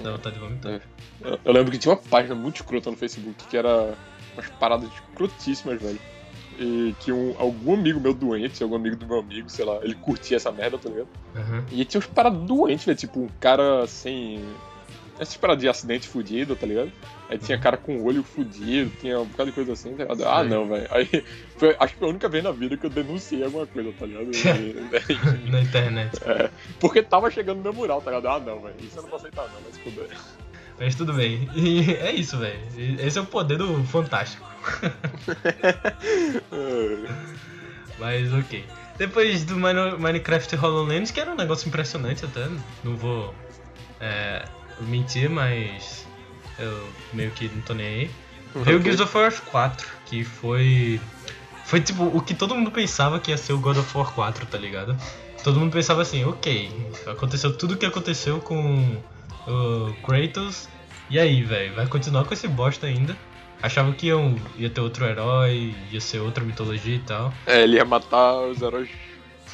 dá 0.02 0.12
vontade 0.12 0.34
de 0.34 0.42
vomitar. 0.42 0.72
É. 0.72 0.80
Eu, 1.22 1.40
eu 1.42 1.52
lembro 1.54 1.72
que 1.72 1.78
tinha 1.78 1.94
uma 1.94 2.02
página 2.02 2.34
muito 2.34 2.56
escrota 2.56 2.90
no 2.90 2.96
Facebook 2.98 3.44
que 3.48 3.56
era 3.56 3.94
umas 4.34 4.50
paradas 4.60 4.90
escrotíssimas, 4.92 5.80
velho. 5.80 6.00
E 6.59 6.94
que 7.00 7.11
um, 7.12 7.34
algum 7.38 7.74
amigo 7.74 7.98
meu 8.00 8.12
doente, 8.14 8.62
algum 8.62 8.76
amigo 8.76 8.96
do 8.96 9.07
meu 9.07 9.20
amigo, 9.20 9.48
sei 9.48 9.64
lá, 9.64 9.78
ele 9.82 9.94
curtia 9.94 10.36
essa 10.36 10.53
merda, 10.53 10.78
tá 10.78 10.88
ligado? 10.88 11.09
Aham. 11.34 11.64
E 11.72 11.84
tinha 11.84 11.98
uns 11.98 12.07
paradas 12.07 12.40
doentes, 12.42 12.84
velho, 12.84 12.98
tipo 12.98 13.20
um 13.20 13.28
cara 13.40 13.86
sem. 13.86 14.40
Essas 15.18 15.36
paradas 15.36 15.62
de 15.62 15.68
acidente 15.68 16.09
fudido, 16.09 16.57
tá 16.57 16.66
ligado? 16.66 16.90
Aí 17.28 17.38
tinha 17.38 17.59
cara 17.59 17.76
com 17.76 18.03
olho 18.03 18.22
fudido, 18.22 18.90
tinha 19.00 19.20
um 19.20 19.24
bocado 19.26 19.50
de 19.50 19.55
coisa 19.55 19.72
assim, 19.72 19.94
tá 19.94 20.03
ligado? 20.05 20.24
Ah, 20.26 20.42
não, 20.42 20.66
velho. 20.68 20.86
Aí 20.90 21.07
foi, 21.57 21.76
acho 21.78 21.92
que 21.94 21.98
foi 21.98 22.09
a 22.09 22.11
única 22.11 22.28
vez 22.28 22.42
na 22.42 22.50
vida 22.50 22.76
que 22.76 22.84
eu 22.86 22.90
denunciei 22.90 23.44
alguma 23.44 23.66
coisa, 23.66 23.92
tá 23.98 24.07
ligado? 24.07 24.30
E- 25.46 25.50
Na 25.50 25.61
internet. 25.61 26.11
é, 26.26 26.50
porque 26.80 27.03
tava 27.03 27.30
chegando 27.30 27.59
no 27.59 27.62
meu 27.62 27.72
mural, 27.72 28.00
tá 28.03 28.11
ligado? 28.11 28.28
Ah, 28.28 28.40
não, 28.40 28.61
velho. 28.62 28.74
Isso 28.80 28.98
eu 28.98 29.03
não 29.03 29.11
vou 29.11 29.18
aceitar, 29.18 29.42
não, 29.42 29.61
mas 29.64 29.78
puder. 29.78 30.09
Mas 30.78 30.94
tudo 30.94 31.12
bem. 31.12 31.48
E 31.55 31.92
é 31.94 32.11
isso, 32.12 32.38
velho. 32.38 32.59
Esse 32.98 33.18
é 33.18 33.22
o 33.22 33.26
poder 33.26 33.59
do 33.59 33.84
Fantástico. 33.84 34.44
Mas 37.98 38.32
ok. 38.32 38.64
Depois 38.98 39.44
do 39.44 39.56
Mine- 39.56 39.96
Minecraft 39.98 40.56
HoloLens, 40.56 41.10
que 41.10 41.20
era 41.20 41.30
um 41.30 41.36
negócio 41.36 41.68
impressionante 41.68 42.24
até, 42.24 42.46
não 42.84 42.96
vou 42.96 43.34
é, 44.00 44.44
mentir, 44.80 45.28
mas 45.30 46.06
eu 46.58 46.88
meio 47.12 47.30
que 47.32 47.48
não 47.48 47.62
tô 47.62 47.74
nem 47.74 47.86
aí. 47.86 48.10
Veio 48.54 48.78
o 48.78 48.82
Gears 48.82 49.00
of 49.00 49.16
War 49.16 49.32
4, 49.40 49.88
que 50.06 50.24
foi. 50.24 51.00
Foi 51.64 51.80
tipo 51.80 52.04
o 52.04 52.20
que 52.20 52.34
todo 52.34 52.54
mundo 52.54 52.70
pensava 52.70 53.18
que 53.18 53.30
ia 53.30 53.38
ser 53.38 53.54
o 53.54 53.58
God 53.58 53.78
of 53.78 53.96
War 53.96 54.12
4, 54.12 54.44
tá 54.46 54.58
ligado? 54.58 54.96
Todo 55.42 55.58
mundo 55.58 55.72
pensava 55.72 56.02
assim, 56.02 56.24
ok, 56.24 56.70
aconteceu 57.06 57.56
tudo 57.56 57.74
o 57.74 57.76
que 57.76 57.86
aconteceu 57.86 58.40
com 58.40 59.00
o 59.46 59.92
Kratos, 60.06 60.68
e 61.10 61.18
aí, 61.18 61.42
velho, 61.42 61.74
vai 61.74 61.86
continuar 61.86 62.24
com 62.24 62.34
esse 62.34 62.46
bosta 62.46 62.86
ainda. 62.86 63.16
Achava 63.62 63.92
que 63.92 64.08
iam, 64.08 64.36
ia 64.58 64.68
ter 64.68 64.80
outro 64.80 65.04
herói, 65.04 65.74
ia 65.90 66.00
ser 66.00 66.18
outra 66.18 66.44
mitologia 66.44 66.96
e 66.96 66.98
tal. 66.98 67.32
É, 67.46 67.62
ele 67.62 67.76
ia 67.76 67.84
matar 67.84 68.40
os 68.42 68.60
heróis. 68.60 68.90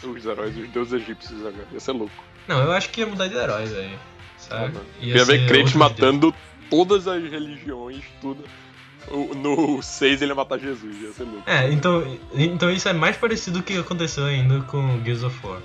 Os 0.02 0.24
heróis, 0.24 0.56
os 0.56 0.68
deuses 0.70 0.94
egípcios 0.94 1.40
agora. 1.40 1.66
Ia 1.72 1.80
ser 1.80 1.92
louco. 1.92 2.24
Não, 2.46 2.62
eu 2.62 2.72
acho 2.72 2.88
que 2.88 3.00
ia 3.02 3.06
mudar 3.06 3.28
de 3.28 3.36
herói, 3.36 3.66
velho. 3.66 3.98
Sabe? 4.38 4.78
Uhum. 4.78 4.84
Ia, 5.02 5.24
ver 5.24 5.56
outros 5.56 5.74
matando 5.74 6.34
todas 6.70 7.06
as 7.06 7.22
religiões, 7.22 8.02
tudo. 8.20 8.42
No 9.36 9.82
6 9.82 10.22
ele 10.22 10.30
ia 10.30 10.34
matar 10.34 10.59
Jesus, 10.59 10.96
ia 11.02 11.12
ser 11.12 11.24
louco. 11.24 11.42
É, 11.48 11.70
então, 11.70 12.18
então 12.34 12.70
isso 12.70 12.88
é 12.88 12.92
mais 12.92 13.16
parecido 13.16 13.59
com 13.59 13.64
o 13.64 13.66
que 13.66 13.78
aconteceu 13.78 14.24
ainda 14.24 14.61
com 14.62 15.02
Gears 15.04 15.22
of 15.22 15.46
War. 15.46 15.61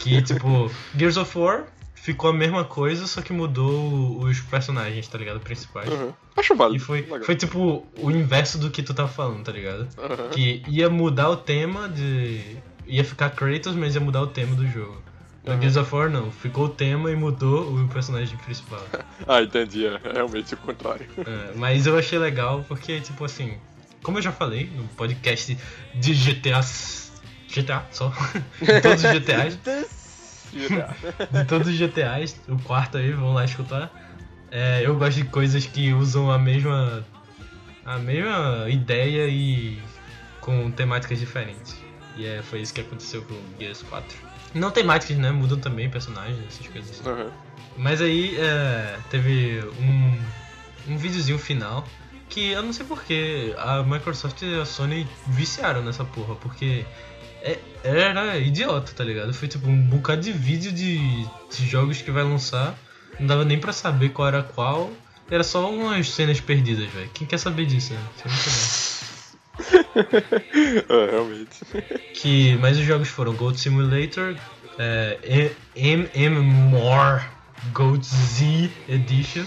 Que, 0.00 0.20
tipo, 0.22 0.70
Gears 0.96 1.16
of 1.18 1.38
War 1.38 1.66
ficou 2.02 2.30
a 2.30 2.32
mesma 2.32 2.64
coisa, 2.64 3.06
só 3.06 3.22
que 3.22 3.32
mudou 3.32 4.18
os 4.24 4.40
personagens, 4.40 5.06
tá 5.06 5.16
ligado? 5.16 5.38
Principais. 5.38 5.88
Uhum. 5.88 6.12
Acho 6.36 6.56
válido. 6.56 6.76
E 6.76 6.80
foi, 6.80 7.02
legal. 7.02 7.22
foi, 7.22 7.36
tipo, 7.36 7.86
o 7.96 8.10
inverso 8.10 8.58
do 8.58 8.70
que 8.70 8.82
tu 8.82 8.92
tava 8.92 9.08
falando, 9.08 9.44
tá 9.44 9.52
ligado? 9.52 9.82
Uhum. 9.96 10.30
Que 10.30 10.64
ia 10.66 10.90
mudar 10.90 11.30
o 11.30 11.36
tema 11.36 11.88
de... 11.88 12.56
Ia 12.88 13.04
ficar 13.04 13.30
Kratos, 13.30 13.76
mas 13.76 13.94
ia 13.94 14.00
mudar 14.00 14.20
o 14.20 14.26
tema 14.26 14.56
do 14.56 14.66
jogo. 14.66 15.00
No 15.44 15.56
Gears 15.60 15.76
of 15.76 15.94
War 15.94 16.10
não, 16.10 16.32
ficou 16.32 16.66
o 16.66 16.68
tema 16.68 17.08
e 17.08 17.14
mudou 17.14 17.72
o 17.72 17.88
personagem 17.88 18.36
principal. 18.38 18.84
Ah, 19.24 19.40
entendi. 19.40 19.86
É 19.86 20.00
realmente 20.12 20.54
o 20.54 20.56
contrário. 20.56 21.06
É, 21.18 21.52
mas 21.54 21.86
eu 21.86 21.96
achei 21.96 22.18
legal 22.18 22.64
porque, 22.66 23.00
tipo 23.00 23.24
assim, 23.24 23.56
como 24.02 24.18
eu 24.18 24.22
já 24.22 24.32
falei 24.32 24.68
no 24.74 24.82
podcast 24.88 25.56
de 25.94 26.14
GTA. 26.14 26.60
GTA 27.48 27.86
só. 27.92 28.12
todos 28.82 29.04
os 29.04 29.12
GTAs. 29.12 30.01
de 31.30 31.44
todos 31.44 31.68
os 31.68 31.74
GTAs, 31.74 32.36
o 32.48 32.58
quarto 32.62 32.98
aí, 32.98 33.12
vamos 33.12 33.34
lá 33.34 33.44
escutar. 33.44 33.90
É, 34.50 34.82
eu 34.84 34.96
gosto 34.96 35.16
de 35.16 35.24
coisas 35.24 35.64
que 35.66 35.92
usam 35.92 36.30
a 36.30 36.38
mesma. 36.38 37.04
a 37.84 37.98
mesma 37.98 38.68
ideia 38.68 39.26
e 39.28 39.78
com 40.40 40.70
temáticas 40.70 41.18
diferentes. 41.18 41.76
E 42.16 42.26
é, 42.26 42.42
foi 42.42 42.60
isso 42.60 42.74
que 42.74 42.80
aconteceu 42.80 43.22
com 43.22 43.34
o 43.34 43.42
Gears 43.58 43.82
4. 43.82 44.18
Não 44.54 44.70
temáticas, 44.70 45.16
né? 45.16 45.30
Mudam 45.30 45.58
também 45.58 45.88
personagens, 45.88 46.38
essas 46.46 46.66
coisas 46.68 46.90
assim. 46.90 47.08
Aham. 47.08 47.30
Mas 47.76 48.02
aí 48.02 48.36
é, 48.38 48.98
teve 49.10 49.62
um, 49.80 50.92
um 50.92 50.98
videozinho 50.98 51.38
final 51.38 51.86
que 52.28 52.50
eu 52.50 52.62
não 52.62 52.72
sei 52.72 52.84
porquê 52.86 53.54
a 53.58 53.82
Microsoft 53.82 54.40
e 54.42 54.60
a 54.60 54.64
Sony 54.64 55.06
viciaram 55.28 55.82
nessa 55.82 56.04
porra, 56.04 56.34
porque 56.36 56.84
é- 57.42 57.58
era 57.84 58.38
idiota, 58.38 58.92
tá 58.92 59.02
ligado? 59.04 59.32
Foi 59.34 59.48
tipo 59.48 59.68
um 59.68 59.80
bocado 59.82 60.20
de 60.22 60.32
vídeo 60.32 60.70
de, 60.72 60.98
de 61.50 61.66
jogos 61.68 62.00
que 62.00 62.10
vai 62.10 62.22
lançar, 62.22 62.74
não 63.18 63.26
dava 63.26 63.44
nem 63.44 63.58
pra 63.58 63.72
saber 63.72 64.10
qual 64.10 64.28
era 64.28 64.42
qual, 64.42 64.90
era 65.30 65.42
só 65.44 65.70
umas 65.70 66.10
cenas 66.10 66.40
perdidas, 66.40 66.88
velho. 66.90 67.10
Quem 67.14 67.26
quer 67.26 67.38
saber 67.38 67.66
disso, 67.66 67.92
né? 67.94 68.00
É 70.88 71.10
realmente. 71.10 71.60
que 72.14 72.56
mas 72.60 72.78
os 72.78 72.84
jogos 72.84 73.08
foram 73.08 73.34
Gold 73.34 73.58
Simulator, 73.58 74.36
é, 74.78 75.52
M- 75.76 76.08
MMOR 76.14 77.22
Gold 77.72 78.04
Z 78.04 78.70
Edition, 78.88 79.44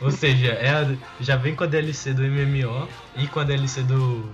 ou 0.00 0.10
seja, 0.12 0.48
é 0.52 0.70
a- 0.70 0.96
já 1.20 1.36
vem 1.36 1.54
com 1.54 1.64
a 1.64 1.66
DLC 1.66 2.12
do 2.14 2.22
MMO 2.22 2.88
e 3.16 3.26
com 3.26 3.40
a 3.40 3.44
DLC 3.44 3.82
do 3.82 4.30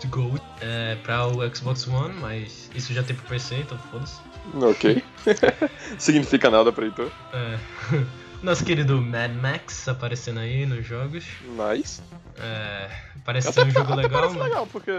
DayZ 0.00 0.10
Gold 0.10 0.42
é, 0.60 0.96
para 0.96 1.26
o 1.26 1.54
Xbox 1.54 1.86
One, 1.86 2.14
mas 2.20 2.70
isso 2.74 2.92
já 2.92 3.02
tem 3.02 3.16
pro 3.16 3.26
PC, 3.26 3.56
então 3.56 3.78
foda-se. 3.90 4.20
Ok. 4.54 5.02
Significa 5.98 6.50
nada 6.50 6.72
pra 6.72 6.84
Heitor. 6.84 7.10
É, 7.32 7.58
nosso 8.42 8.64
querido 8.64 9.00
Mad 9.00 9.32
Max 9.32 9.88
aparecendo 9.88 10.40
aí 10.40 10.66
nos 10.66 10.86
jogos, 10.86 11.24
Nice. 11.44 12.00
é, 12.38 12.88
parece 13.24 13.52
ser 13.52 13.64
um 13.64 13.70
jogo 13.70 13.92
até 13.92 14.02
legal, 14.02 14.20
parece 14.20 14.38
mas- 14.38 14.48
legal, 14.48 14.66
porque 14.66 14.92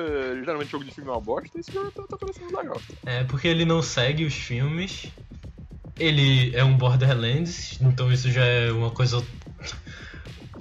geralmente 0.43 0.69
jogo 0.71 0.83
de 0.83 0.91
filme 0.91 1.09
é 1.09 1.13
uma 1.13 1.21
bosta 1.21 1.57
esse 1.59 1.71
jogo 1.71 1.91
tá, 1.91 2.03
tá 2.09 2.17
parecendo 2.17 2.55
legal. 2.57 2.81
É, 3.05 3.23
porque 3.25 3.47
ele 3.47 3.65
não 3.65 3.81
segue 3.81 4.25
os 4.25 4.33
filmes. 4.33 5.11
Ele 5.99 6.55
é 6.55 6.63
um 6.63 6.77
Borderlands, 6.77 7.79
então 7.81 8.11
isso 8.11 8.29
já 8.31 8.45
é 8.45 8.71
uma 8.71 8.91
coisa 8.91 9.23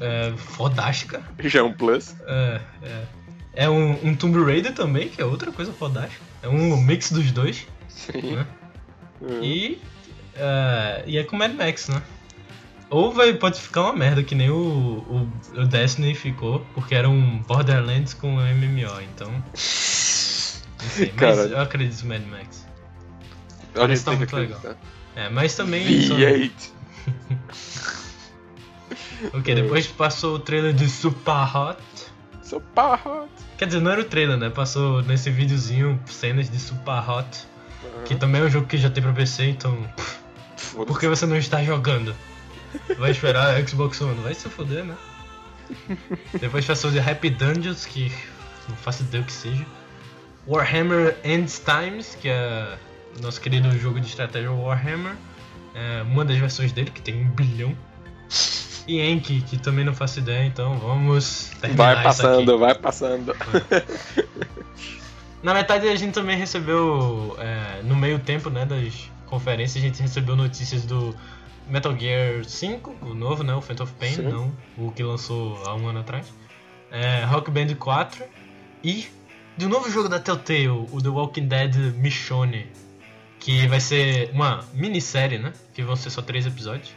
é, 0.00 0.32
fodástica. 0.34 1.22
Já 1.40 1.58
é 1.60 1.62
um 1.62 1.74
plus. 1.74 2.16
É, 2.26 2.60
é. 2.82 3.04
É 3.56 3.68
um, 3.68 3.92
um 4.08 4.14
Tomb 4.14 4.38
Raider 4.44 4.72
também, 4.74 5.08
que 5.08 5.20
é 5.20 5.24
outra 5.24 5.50
coisa 5.50 5.72
fodástica. 5.72 6.22
É 6.42 6.48
um 6.48 6.76
mix 6.76 7.10
dos 7.10 7.32
dois, 7.32 7.66
Sim. 7.88 8.36
né? 8.36 8.46
Uhum. 9.20 9.42
E, 9.42 9.80
é, 10.34 11.02
e 11.06 11.16
é 11.18 11.24
com 11.24 11.36
Mad 11.36 11.54
Max, 11.54 11.88
né? 11.88 12.02
Ou 12.90 13.12
vai, 13.12 13.32
pode 13.34 13.58
ficar 13.60 13.82
uma 13.84 13.94
merda, 13.94 14.22
que 14.22 14.34
nem 14.34 14.50
o, 14.50 14.56
o, 14.56 15.32
o 15.56 15.64
Destiny 15.66 16.14
ficou, 16.14 16.64
porque 16.74 16.94
era 16.94 17.08
um 17.08 17.38
Borderlands 17.38 18.12
com 18.14 18.36
MMO, 18.36 19.00
então. 19.00 19.42
Sei, 19.54 21.06
mas 21.06 21.14
Caralho. 21.16 21.52
eu 21.52 21.60
acredito 21.60 22.02
no 22.02 22.08
Mad 22.10 22.22
Max. 22.26 22.66
Parece 23.74 24.04
tá 24.04 24.12
muito 24.12 24.36
legal. 24.36 24.60
É, 25.16 25.28
mas 25.30 25.56
também. 25.56 26.02
só- 26.02 26.14
V8. 26.14 26.50
Ok, 29.32 29.54
depois 29.54 29.86
passou 29.86 30.34
o 30.36 30.38
trailer 30.38 30.72
de 30.74 30.88
Super 30.88 31.56
Hot. 31.56 31.78
Seu 32.46 32.60
parra. 32.60 33.26
Quer 33.58 33.66
dizer, 33.66 33.80
não 33.80 33.90
era 33.90 34.00
o 34.00 34.04
trailer, 34.04 34.36
né? 34.36 34.48
Passou 34.48 35.02
nesse 35.02 35.30
videozinho 35.30 36.00
cenas 36.06 36.48
de 36.48 36.60
Super 36.60 37.10
Hot. 37.10 37.26
Que 38.04 38.14
também 38.14 38.40
é 38.40 38.44
um 38.44 38.48
jogo 38.48 38.68
que 38.68 38.78
já 38.78 38.88
tem 38.88 39.02
pra 39.02 39.12
PC, 39.12 39.46
então. 39.46 39.76
Por 40.72 41.00
que 41.00 41.08
você 41.08 41.26
não 41.26 41.36
está 41.36 41.60
jogando? 41.64 42.14
Vai 42.98 43.10
esperar 43.10 43.56
a 43.56 43.58
Xbox 43.66 44.00
One? 44.00 44.22
Vai 44.22 44.32
se 44.32 44.48
foder, 44.48 44.84
né? 44.84 44.94
Depois 46.40 46.64
passou 46.64 46.92
de 46.92 47.00
Happy 47.00 47.30
Dungeons, 47.30 47.84
que 47.84 48.12
não 48.68 48.76
faço 48.76 49.02
ideia 49.02 49.24
o 49.24 49.26
que 49.26 49.32
seja. 49.32 49.66
Warhammer 50.46 51.18
End 51.24 51.52
Times, 51.52 52.14
que 52.14 52.28
é 52.28 52.78
o 53.18 53.22
nosso 53.22 53.40
querido 53.40 53.76
jogo 53.76 53.98
de 53.98 54.06
estratégia 54.06 54.52
Warhammer. 54.52 55.16
É 55.74 56.02
uma 56.02 56.24
das 56.24 56.36
versões 56.38 56.70
dele, 56.70 56.92
que 56.92 57.02
tem 57.02 57.26
um 57.26 57.28
bilhão. 57.28 57.76
E 58.86 59.00
Enki, 59.00 59.42
que 59.42 59.58
também 59.58 59.84
não 59.84 59.94
faço 59.94 60.20
ideia, 60.20 60.46
então 60.46 60.78
vamos 60.78 61.50
terminar 61.60 61.94
Vai 61.94 62.04
passando, 62.04 62.58
vai 62.58 62.74
passando. 62.74 63.34
Na 65.42 65.54
metade 65.54 65.88
a 65.88 65.96
gente 65.96 66.12
também 66.12 66.36
recebeu, 66.36 67.36
é, 67.38 67.82
no 67.82 67.94
meio 67.94 68.18
tempo 68.18 68.50
né, 68.50 68.64
das 68.64 69.10
conferências, 69.26 69.82
a 69.82 69.86
gente 69.86 70.00
recebeu 70.00 70.34
notícias 70.34 70.84
do 70.84 71.14
Metal 71.68 71.96
Gear 71.96 72.44
5, 72.44 72.96
o 73.02 73.14
novo, 73.14 73.42
né, 73.42 73.54
o 73.54 73.60
Phantom 73.60 73.84
of 73.84 73.92
Pain, 73.94 74.14
Sim. 74.14 74.22
não 74.22 74.52
o 74.76 74.90
que 74.92 75.02
lançou 75.02 75.60
há 75.66 75.74
um 75.74 75.88
ano 75.88 76.00
atrás. 76.00 76.32
É, 76.90 77.24
Rock 77.24 77.50
Band 77.50 77.74
4 77.74 78.24
e 78.82 79.06
do 79.56 79.68
novo 79.68 79.90
jogo 79.90 80.08
da 80.08 80.18
Telltale, 80.18 80.68
o 80.68 81.02
The 81.02 81.08
Walking 81.08 81.46
Dead 81.46 81.74
Michonne, 81.96 82.66
que 83.38 83.66
vai 83.66 83.80
ser 83.80 84.30
uma 84.32 84.64
minissérie, 84.72 85.38
né, 85.38 85.52
que 85.74 85.82
vão 85.82 85.96
ser 85.96 86.10
só 86.10 86.22
três 86.22 86.46
episódios. 86.46 86.90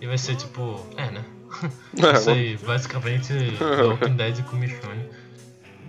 E 0.00 0.06
vai 0.06 0.18
ser 0.18 0.36
tipo, 0.36 0.84
é, 0.96 1.10
né? 1.10 1.24
Vai 1.94 2.16
ser 2.16 2.58
basicamente 2.58 3.32
Walking 3.60 4.16
Dead 4.16 4.42
com 4.44 4.56
Michonne. 4.56 5.08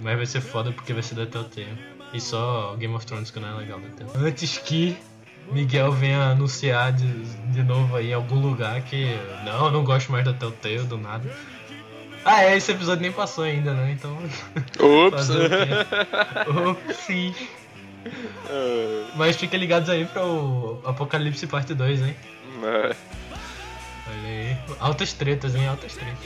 Mas 0.02 0.16
vai 0.16 0.26
ser 0.26 0.40
foda 0.40 0.72
porque 0.72 0.94
vai 0.94 1.02
ser 1.02 1.16
da 1.16 1.26
Telltale. 1.26 1.78
E 2.14 2.22
só 2.22 2.76
Game 2.78 2.94
of 2.94 3.06
Thrones 3.06 3.32
que 3.32 3.40
não 3.40 3.50
é 3.50 3.58
legal 3.58 3.80
da 3.80 3.90
Telltale. 3.90 4.28
Antes 4.28 4.60
que 4.60 4.96
Miguel 5.52 5.92
venha 5.92 6.32
anunciar 6.32 6.94
de, 6.94 7.26
de 7.52 7.64
novo 7.64 7.96
aí 7.96 8.12
em 8.12 8.14
algum 8.14 8.40
lugar 8.40 8.82
que 8.82 9.18
não, 9.44 9.66
eu 9.66 9.72
não 9.72 9.84
gosto 9.84 10.12
mais 10.12 10.24
da 10.24 10.34
Telltale 10.34 10.84
do 10.84 10.98
nada. 10.98 11.30
Ah 12.24 12.44
é, 12.44 12.58
esse 12.58 12.72
episódio 12.72 13.02
nem 13.02 13.12
passou 13.12 13.44
ainda, 13.44 13.74
né? 13.74 13.92
Então. 13.92 14.18
Ops. 14.80 15.28
Fazer 15.28 15.46
o 15.46 15.50
quê? 15.50 16.92
Upsi. 16.92 17.36
É, 18.50 19.04
Mas 19.16 19.36
fiquem 19.36 19.60
ligados 19.60 19.90
aí 19.90 20.06
para 20.06 20.26
o 20.26 20.82
Apocalipse 20.86 21.46
Parte 21.46 21.74
2, 21.74 22.04
hein? 22.04 22.16
é. 22.64 22.96
Olha 24.10 24.28
aí. 24.28 24.58
Altas 24.80 25.14
tretas, 25.14 25.56
hein? 25.56 25.68
Altas 25.68 25.94
tretas. 25.94 26.18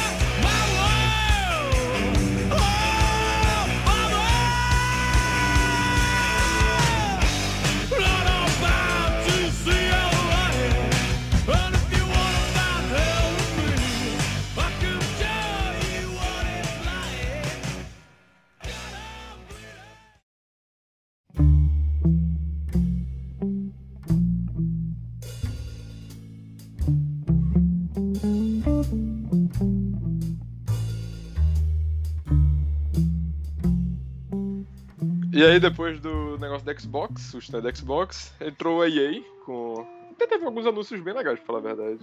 E 35.39 35.45
aí, 35.45 35.61
depois 35.61 36.01
do 36.01 36.37
negócio 36.37 36.67
da 36.67 36.77
Xbox, 36.77 37.33
o 37.33 37.39
stand 37.39 37.61
da 37.61 37.73
Xbox, 37.73 38.33
entrou 38.41 38.83
a 38.83 38.89
EA 38.89 39.23
com. 39.47 39.87
Até 40.11 40.27
teve 40.27 40.45
alguns 40.45 40.67
anúncios 40.67 41.01
bem 41.01 41.15
legais, 41.15 41.39
pra 41.39 41.47
falar 41.47 41.59
a 41.61 41.75
verdade. 41.75 42.01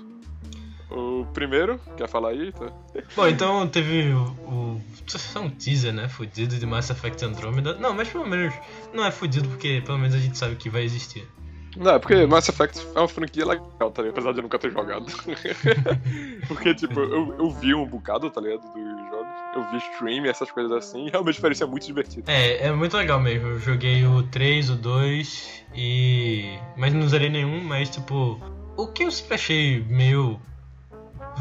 O 0.90 1.26
primeiro, 1.34 1.78
quer 1.98 2.08
falar 2.08 2.30
aí? 2.30 2.54
Tá? 2.54 2.72
Bom, 3.14 3.28
então 3.28 3.68
teve 3.68 4.14
o, 4.14 4.24
o. 4.50 4.82
Só 5.06 5.42
um 5.42 5.50
teaser, 5.50 5.92
né? 5.92 6.08
Fudido 6.08 6.56
de 6.56 6.66
Mass 6.66 6.90
Effect 6.90 7.26
Andromeda. 7.26 7.74
Não, 7.76 7.94
mas 7.94 8.08
pelo 8.08 8.26
menos 8.26 8.54
não 8.94 9.04
é 9.04 9.12
fudido 9.12 9.50
porque 9.50 9.84
pelo 9.86 9.98
menos 9.98 10.16
a 10.16 10.20
gente 10.20 10.38
sabe 10.38 10.56
que 10.56 10.70
vai 10.70 10.84
existir. 10.84 11.28
Não, 11.78 11.92
é 11.92 12.00
porque 12.00 12.26
Mass 12.26 12.48
Effect 12.48 12.86
é 12.96 13.00
uma 13.00 13.08
franquia 13.08 13.46
legal, 13.46 13.92
tá 13.92 14.02
ligado? 14.02 14.10
Apesar 14.10 14.32
de 14.32 14.40
eu 14.40 14.44
nunca 14.44 14.58
ter 14.60 14.72
jogado. 14.72 15.06
porque, 16.48 16.74
tipo, 16.74 17.00
eu, 17.00 17.36
eu 17.38 17.52
vi 17.52 17.74
um 17.74 17.86
bocado, 17.86 18.30
tá 18.30 18.40
ligado? 18.40 18.62
Dos 18.62 19.10
jogos. 19.10 19.28
Eu 19.56 19.72
vi 19.72 19.78
stream 19.78 20.26
essas 20.26 20.52
coisas 20.52 20.72
assim, 20.72 21.08
e 21.08 21.10
realmente 21.10 21.40
parecia 21.40 21.68
muito 21.68 21.86
divertido. 21.86 22.30
É, 22.30 22.68
é 22.68 22.72
muito 22.72 22.96
legal 22.96 23.20
mesmo. 23.20 23.48
Eu 23.50 23.60
joguei 23.60 24.06
o 24.06 24.24
3, 24.24 24.70
o 24.70 24.76
2 24.76 25.66
e. 25.76 26.58
Mas 26.78 26.94
não 26.94 27.08
zerei 27.08 27.30
nenhum, 27.30 27.64
mas 27.64 27.90
tipo. 27.90 28.40
O 28.78 28.88
que 28.88 29.04
eu 29.04 29.12
sempre 29.12 29.36
achei 29.36 29.86
meio 29.90 30.40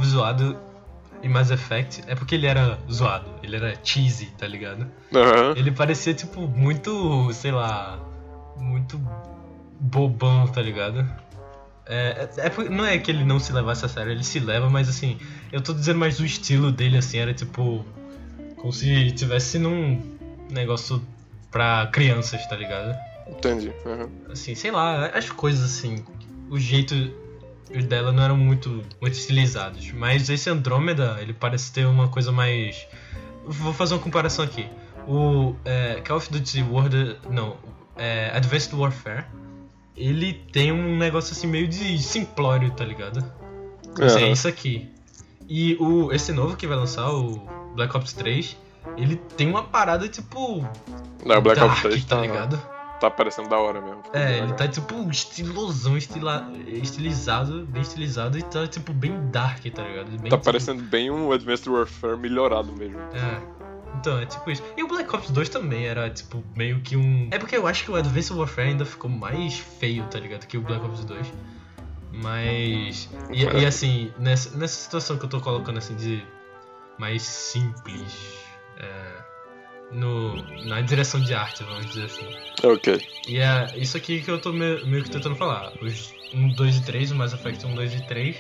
zoado 0.05 0.57
em 1.25 1.29
Mass 1.29 1.51
Effect 1.51 2.05
é 2.07 2.15
porque 2.15 2.35
ele 2.35 2.47
era 2.47 2.79
zoado, 2.91 3.29
ele 3.43 3.57
era 3.57 3.75
cheesy, 3.83 4.27
tá 4.39 4.47
ligado? 4.47 4.87
Aham. 5.13 5.55
Ele 5.57 5.71
parecia, 5.73 6.13
tipo, 6.13 6.43
muito, 6.43 7.33
sei 7.33 7.51
lá, 7.51 7.99
muito 8.57 9.01
bobão, 9.85 10.47
tá 10.47 10.63
ligado? 10.63 11.07
É, 11.87 12.29
é, 12.37 12.47
é 12.47 12.69
não 12.71 12.85
é 12.85 12.99
que 12.99 13.11
ele 13.11 13.25
não 13.25 13.39
se 13.39 13.53
levasse 13.53 13.85
a 13.85 13.89
sério, 13.89 14.13
ele 14.13 14.25
se 14.25 14.41
leva, 14.41 14.71
mas 14.71 14.89
assim, 14.89 15.19
eu 15.53 15.61
tô 15.61 15.75
dizendo 15.75 15.99
mais 15.99 16.17
do 16.17 16.25
estilo 16.25 16.73
dele, 16.73 16.97
assim, 16.99 17.19
era 17.19 17.35
tipo. 17.35 17.85
Como 18.57 18.73
se 18.73 19.11
tivesse 19.11 19.59
num 19.59 20.01
negócio 20.51 21.03
pra 21.51 21.87
crianças, 21.93 22.47
tá 22.47 22.57
ligado? 22.57 22.97
Entendi. 23.29 23.71
Aham. 23.85 24.09
Assim, 24.31 24.55
sei 24.55 24.71
lá, 24.71 25.07
as 25.09 25.29
coisas 25.29 25.63
assim, 25.63 26.03
o 26.49 26.59
jeito 26.59 26.95
dela 27.87 28.11
não 28.11 28.23
eram 28.23 28.37
muito, 28.39 28.83
muito 29.01 29.15
estilizados. 29.15 29.93
Mas 29.93 30.31
esse 30.31 30.49
Andrômeda, 30.49 31.19
ele 31.21 31.35
parece 31.35 31.71
ter 31.73 31.87
uma 31.87 32.09
coisa 32.09 32.33
mais. 32.33 32.87
Vou 33.45 33.75
fazer 33.75 33.95
uma 33.95 34.01
comparação 34.01 34.47
aqui. 34.47 34.67
O 35.07 35.55
é, 35.67 36.01
Call 36.01 36.17
of 36.17 36.33
Duty 36.33 36.63
World. 36.63 37.19
Não, 37.29 37.59
é, 37.97 38.31
Advanced 38.35 38.73
Warfare. 38.73 39.27
Ele 39.97 40.33
tem 40.53 40.73
um 40.73 40.97
negócio 40.97 41.33
assim 41.33 41.47
meio 41.47 41.69
de 41.69 42.03
simplório, 42.03 42.71
tá 42.73 42.85
ligado? 42.85 43.25
Assim, 44.01 44.25
é 44.25 44.33
isso 44.33 44.49
aqui. 44.49 44.89
E 45.49 45.77
o, 45.79 46.13
esse 46.13 46.33
novo 46.33 46.57
que 46.57 46.67
vai 46.67 46.77
lançar, 46.77 47.11
o 47.11 47.39
Black 47.75 47.97
Ops 47.97 48.13
3, 48.15 48.57
ele 48.97 49.17
tem 49.17 49.49
uma 49.49 49.63
parada 49.63 50.09
tipo. 50.09 50.67
Não, 51.25 51.39
o 51.39 51.41
Black 51.41 51.61
Ops 51.61 51.75
dark, 51.75 51.83
3 51.83 52.05
tá 52.05 52.17
tá, 52.17 52.23
ligado? 52.23 52.75
tá 53.05 53.11
parecendo 53.11 53.49
da 53.49 53.59
hora 53.59 53.81
mesmo. 53.81 54.03
É, 54.13 54.39
ele 54.39 54.53
tá 54.55 54.67
tipo 54.67 54.95
estilosão, 55.11 55.97
estila, 55.97 56.51
estilizado, 56.67 57.67
bem 57.67 57.83
estilizado 57.83 58.39
e 58.39 58.43
tá 58.43 58.67
tipo 58.67 58.93
bem 58.93 59.13
dark, 59.31 59.63
tá 59.67 59.83
ligado? 59.83 60.11
Bem, 60.11 60.31
Tá 60.31 60.37
tipo, 60.37 60.45
parecendo 60.45 60.83
bem 60.83 61.11
um 61.11 61.31
Advanced 61.33 61.69
Warfare 61.69 62.17
melhorado 62.17 62.73
mesmo. 62.73 62.99
É. 62.99 63.41
Então, 63.99 64.19
é 64.19 64.27
tipo 64.27 64.51
isso. 64.51 64.63
E 64.77 64.83
o 64.83 64.89
Black 64.89 65.15
Ops 65.15 65.31
2 65.31 65.49
também 65.49 65.87
era 65.87 66.11
tipo 66.11 66.45
meio 66.57 66.81
que 66.81 66.97
um. 66.97 67.29
É 67.31 67.39
porque 67.39 67.57
eu 67.57 67.67
acho 67.67 67.85
que 67.85 67.91
o 67.91 67.97
Advanced 67.97 68.37
Warfare 68.37 68.69
ainda 68.69 68.85
ficou 68.85 69.11
mais 69.11 69.59
feio, 69.59 70.05
tá 70.05 70.19
ligado? 70.19 70.47
Que 70.47 70.59
o 70.59 70.63
Black 70.63 70.85
Ops 70.85 71.05
2. 71.05 71.33
Mas. 72.13 73.09
E, 73.33 73.45
e 73.45 73.67
assim, 73.67 74.13
nessa, 74.19 74.57
nessa 74.57 74.77
situação 74.77 75.17
que 75.17 75.25
eu 75.25 75.29
tô 75.29 75.41
colocando 75.41 75.79
assim 75.79 75.97
de 75.97 76.25
mais 76.99 77.23
simples. 77.23 78.39
É, 78.79 79.25
no, 79.93 80.35
na 80.65 80.81
direção 80.81 81.21
de 81.21 81.35
arte, 81.35 81.63
vamos 81.63 81.87
dizer 81.87 82.07
assim. 82.07 82.27
Ok. 82.63 83.01
E 83.29 83.39
é 83.39 83.73
isso 83.77 83.97
aqui 83.97 84.21
que 84.21 84.31
eu 84.31 84.41
tô 84.41 84.53
meio, 84.53 84.85
meio 84.87 85.05
que 85.05 85.11
tentando 85.11 85.37
falar. 85.37 85.73
Os 85.81 86.13
1, 86.33 86.55
2 86.55 86.77
e 86.77 86.85
3, 86.85 87.13
o 87.13 87.15
Mass 87.15 87.33
Effect 87.33 87.65
1, 87.65 87.75
2 87.75 87.95
e 87.95 88.07
3, 88.07 88.37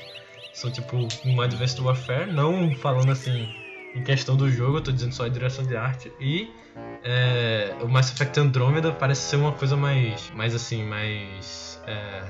são 0.53 0.71
tipo 0.71 0.97
um 1.25 1.41
Advanced 1.41 1.81
Warfare, 1.81 2.33
não 2.33 2.75
falando 2.75 3.13
assim 3.13 3.64
em 3.95 4.03
questão 4.03 4.37
do 4.37 4.51
jogo, 4.51 4.79
eu 4.79 4.83
tô 4.83 4.93
dizendo 4.93 5.13
só 5.15 5.25
a 5.25 5.29
direção 5.29 5.65
de 5.65 5.77
arte. 5.77 6.13
E 6.21 6.51
é, 7.05 7.75
o 7.81 7.89
Mass 7.89 8.13
Effect 8.13 8.39
Andromeda 8.41 8.93
parece 8.93 9.23
ser 9.23 9.37
uma 9.37 9.53
coisa 9.53 9.77
mais, 9.77 10.31
mais 10.31 10.55
assim, 10.55 10.85
mais... 10.85 11.81
É, 11.87 12.23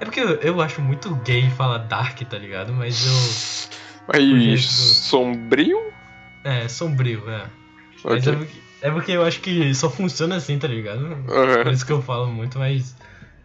é 0.00 0.04
porque 0.04 0.20
eu, 0.20 0.34
eu 0.36 0.60
acho 0.60 0.80
muito 0.80 1.14
gay 1.16 1.48
falar 1.50 1.78
Dark, 1.78 2.20
tá 2.22 2.38
ligado? 2.38 2.72
Mas 2.72 3.04
eu... 3.06 3.72
Mas 4.06 4.66
do- 4.66 4.82
sombrio? 4.82 5.78
É, 6.44 6.68
sombrio, 6.68 7.28
é. 7.30 7.46
Mas 8.04 8.26
é 8.26 8.32
porque, 8.32 8.62
é 8.82 8.90
porque 8.90 9.12
eu 9.12 9.22
acho 9.24 9.40
que 9.40 9.72
só 9.74 9.88
funciona 9.88 10.36
assim, 10.36 10.58
tá 10.58 10.66
ligado? 10.66 11.06
Por 11.24 11.32
Aham. 11.32 11.70
isso 11.70 11.86
que 11.86 11.92
eu 11.92 12.02
falo 12.02 12.26
muito, 12.26 12.58
mas. 12.58 12.96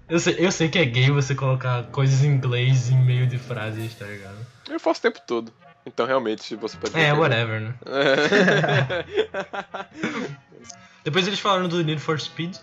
Eu 0.10 0.20
sei, 0.20 0.36
eu 0.40 0.52
sei 0.52 0.68
que 0.68 0.80
é 0.80 0.86
gay 0.86 1.12
você 1.12 1.36
colocar 1.36 1.84
coisas 1.92 2.24
em 2.24 2.30
inglês 2.30 2.90
em 2.90 2.98
meio 2.98 3.28
de 3.28 3.38
frases, 3.38 3.94
tá 3.94 4.06
ligado? 4.06 4.46
Eu 4.68 4.80
faço 4.80 5.00
o 5.00 5.04
tempo 5.04 5.20
todo. 5.28 5.54
Então 5.88 6.06
realmente 6.06 6.54
você 6.58 6.78
pode 6.78 7.00
É, 7.00 7.12
que 7.12 7.18
whatever, 7.18 7.62
né? 7.62 7.74
Depois 11.04 11.26
eles 11.26 11.40
falaram 11.40 11.70
do 11.70 11.82
Need 11.82 12.02
for 12.02 12.20
Speed, 12.20 12.58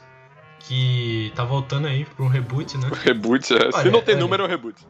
que 0.61 1.33
tá 1.35 1.43
voltando 1.43 1.89
aí 1.89 2.05
pra 2.05 2.23
um 2.23 2.29
reboot, 2.29 2.77
né? 2.77 2.91
reboot, 3.03 3.55
é. 3.55 3.73
Se 3.73 3.79
Olha, 3.79 3.91
não 3.91 4.03
tem 4.03 4.15
olha. 4.15 4.23
número, 4.23 4.43
é 4.43 4.47
um 4.47 4.49
reboot. 4.49 4.87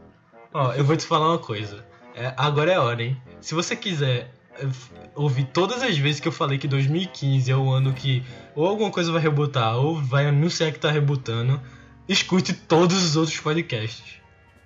Ó, 0.53 0.73
eu 0.73 0.85
vou 0.85 0.97
te 0.97 1.07
falar 1.07 1.29
uma 1.29 1.39
coisa. 1.39 1.85
É, 2.17 2.35
agora 2.37 2.73
é 2.73 2.75
a 2.75 2.83
hora, 2.83 3.03
hein? 3.05 3.17
Se 3.41 3.55
você 3.55 3.77
quiser 3.77 4.33
é, 4.59 4.67
ouvir 5.15 5.45
todas 5.45 5.81
as 5.83 5.97
vezes 5.97 6.21
que 6.21 6.27
eu 6.27 6.33
falei 6.33 6.59
que 6.59 6.67
2015 6.67 7.51
é 7.51 7.57
o 7.57 7.71
ano 7.71 7.93
que 7.93 8.25
ou 8.57 8.67
alguma 8.67 8.91
coisa 8.91 9.13
vai 9.13 9.21
rebootar 9.21 9.77
ou 9.77 10.03
vai 10.03 10.27
anunciar 10.27 10.73
que 10.73 10.81
tá 10.81 10.91
rebutando, 10.91 11.61
escute 12.09 12.53
todos 12.53 13.01
os 13.01 13.17
outros 13.17 13.39
podcasts. 13.39 14.17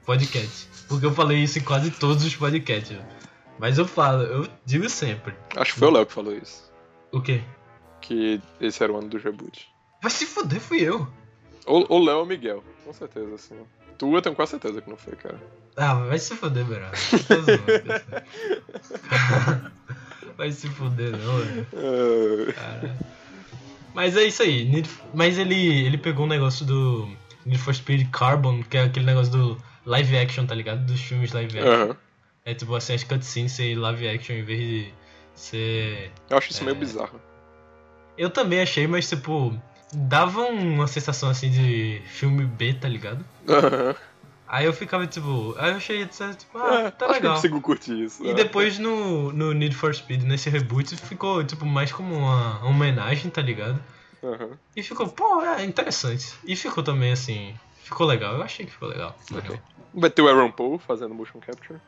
Podcasts. 0.06 0.68
Porque 0.88 1.04
eu 1.04 1.12
falei 1.12 1.42
isso 1.42 1.58
em 1.58 1.62
quase 1.62 1.90
todos 1.90 2.24
os 2.24 2.34
podcasts. 2.34 2.96
Mas 3.58 3.78
eu 3.78 3.86
falo, 3.86 4.22
eu 4.22 4.48
digo 4.64 4.88
sempre. 4.88 5.34
Acho 5.56 5.74
que 5.74 5.78
foi 5.78 5.88
o 5.88 5.90
Léo 5.90 6.06
que 6.06 6.12
falou 6.12 6.34
isso. 6.34 6.70
O 7.12 7.20
quê? 7.20 7.42
Que 8.00 8.40
esse 8.60 8.82
era 8.82 8.92
o 8.92 8.96
ano 8.98 9.08
do 9.08 9.18
reboot. 9.18 9.68
Vai 10.00 10.10
se 10.10 10.26
fuder, 10.26 10.60
fui 10.60 10.80
eu. 10.80 11.06
Ou 11.66 11.84
ou 11.88 12.04
Léo 12.04 12.18
ou 12.18 12.26
Miguel. 12.26 12.62
Com 12.84 12.92
certeza, 12.92 13.34
assim. 13.34 13.56
Tu 13.98 14.14
eu 14.14 14.22
tenho 14.22 14.36
quase 14.36 14.52
certeza 14.52 14.80
que 14.80 14.88
não 14.88 14.96
foi, 14.96 15.16
cara. 15.16 15.38
Ah, 15.76 15.94
vai 15.94 16.18
se 16.18 16.34
zoando, 16.34 16.64
cara. 16.66 16.92
Vai 20.36 20.52
se 20.52 20.68
fuder, 20.68 21.10
não, 21.16 21.36
velho. 21.38 21.66
É, 21.72 22.52
Cara. 22.52 22.96
Mas 23.92 24.16
é 24.16 24.22
isso 24.22 24.40
aí. 24.42 24.84
Mas 25.12 25.36
ele, 25.36 25.84
ele 25.84 25.98
pegou 25.98 26.26
um 26.26 26.28
negócio 26.28 26.64
do 26.64 27.10
Need 27.44 27.60
for 27.60 27.74
Speed 27.74 28.08
Carbon, 28.12 28.62
que 28.62 28.76
é 28.76 28.84
aquele 28.84 29.04
negócio 29.04 29.32
do 29.32 29.62
live 29.84 30.16
action, 30.16 30.46
tá 30.46 30.54
ligado? 30.54 30.86
Dos 30.86 31.00
filmes 31.00 31.32
live 31.32 31.58
action. 31.58 31.72
Aham. 31.72 31.96
É 32.48 32.54
tipo 32.54 32.74
assim, 32.74 32.94
as 32.94 33.04
cutscenes 33.04 33.52
ser 33.52 33.74
live 33.74 34.08
action 34.08 34.34
em 34.36 34.42
vez 34.42 34.58
de 34.60 34.94
ser. 35.34 36.10
Eu 36.30 36.38
acho 36.38 36.50
isso 36.50 36.62
É. 36.62 36.64
meio 36.64 36.76
bizarro. 36.76 37.20
Eu 38.16 38.30
também 38.30 38.60
achei, 38.62 38.86
mas 38.86 39.06
tipo. 39.08 39.54
Dava 39.92 40.40
uma 40.42 40.86
sensação 40.86 41.28
assim 41.30 41.50
de 41.50 42.00
filme 42.06 42.44
B, 42.44 42.72
tá 42.74 42.88
ligado? 42.88 43.24
Aham. 43.48 43.94
Aí 44.46 44.64
eu 44.64 44.72
ficava 44.72 45.06
tipo. 45.06 45.54
Aí 45.58 45.72
eu 45.72 45.76
achei, 45.76 46.06
tipo, 46.06 46.58
ah, 46.58 46.84
É, 46.86 46.90
tá 46.90 46.90
acho 46.90 46.96
que 46.96 47.04
eu 47.04 47.08
legal. 47.10 47.34
consigo 47.34 47.60
curtir 47.60 48.02
isso. 48.02 48.24
E 48.24 48.30
é. 48.30 48.34
depois 48.34 48.78
no, 48.78 49.30
no 49.32 49.52
Need 49.52 49.74
for 49.74 49.94
Speed, 49.94 50.22
nesse 50.22 50.48
reboot, 50.48 50.96
ficou 50.96 51.44
tipo 51.44 51.66
mais 51.66 51.92
como 51.92 52.14
uma 52.14 52.64
homenagem, 52.66 53.30
tá 53.30 53.42
ligado? 53.42 53.78
Aham. 54.24 54.58
E 54.74 54.82
ficou, 54.82 55.06
pô, 55.08 55.42
é 55.42 55.64
interessante. 55.64 56.32
E 56.44 56.56
ficou 56.56 56.82
também 56.82 57.12
assim, 57.12 57.54
ficou 57.84 58.06
legal. 58.06 58.34
Eu 58.36 58.42
achei 58.42 58.64
que 58.64 58.72
ficou 58.72 58.88
legal. 58.88 59.14
Vai 59.94 60.08
ter 60.10 60.22
o 60.22 60.28
Aaron 60.28 60.50
Paul 60.50 60.78
fazendo 60.78 61.14
motion 61.14 61.40
capture. 61.40 61.78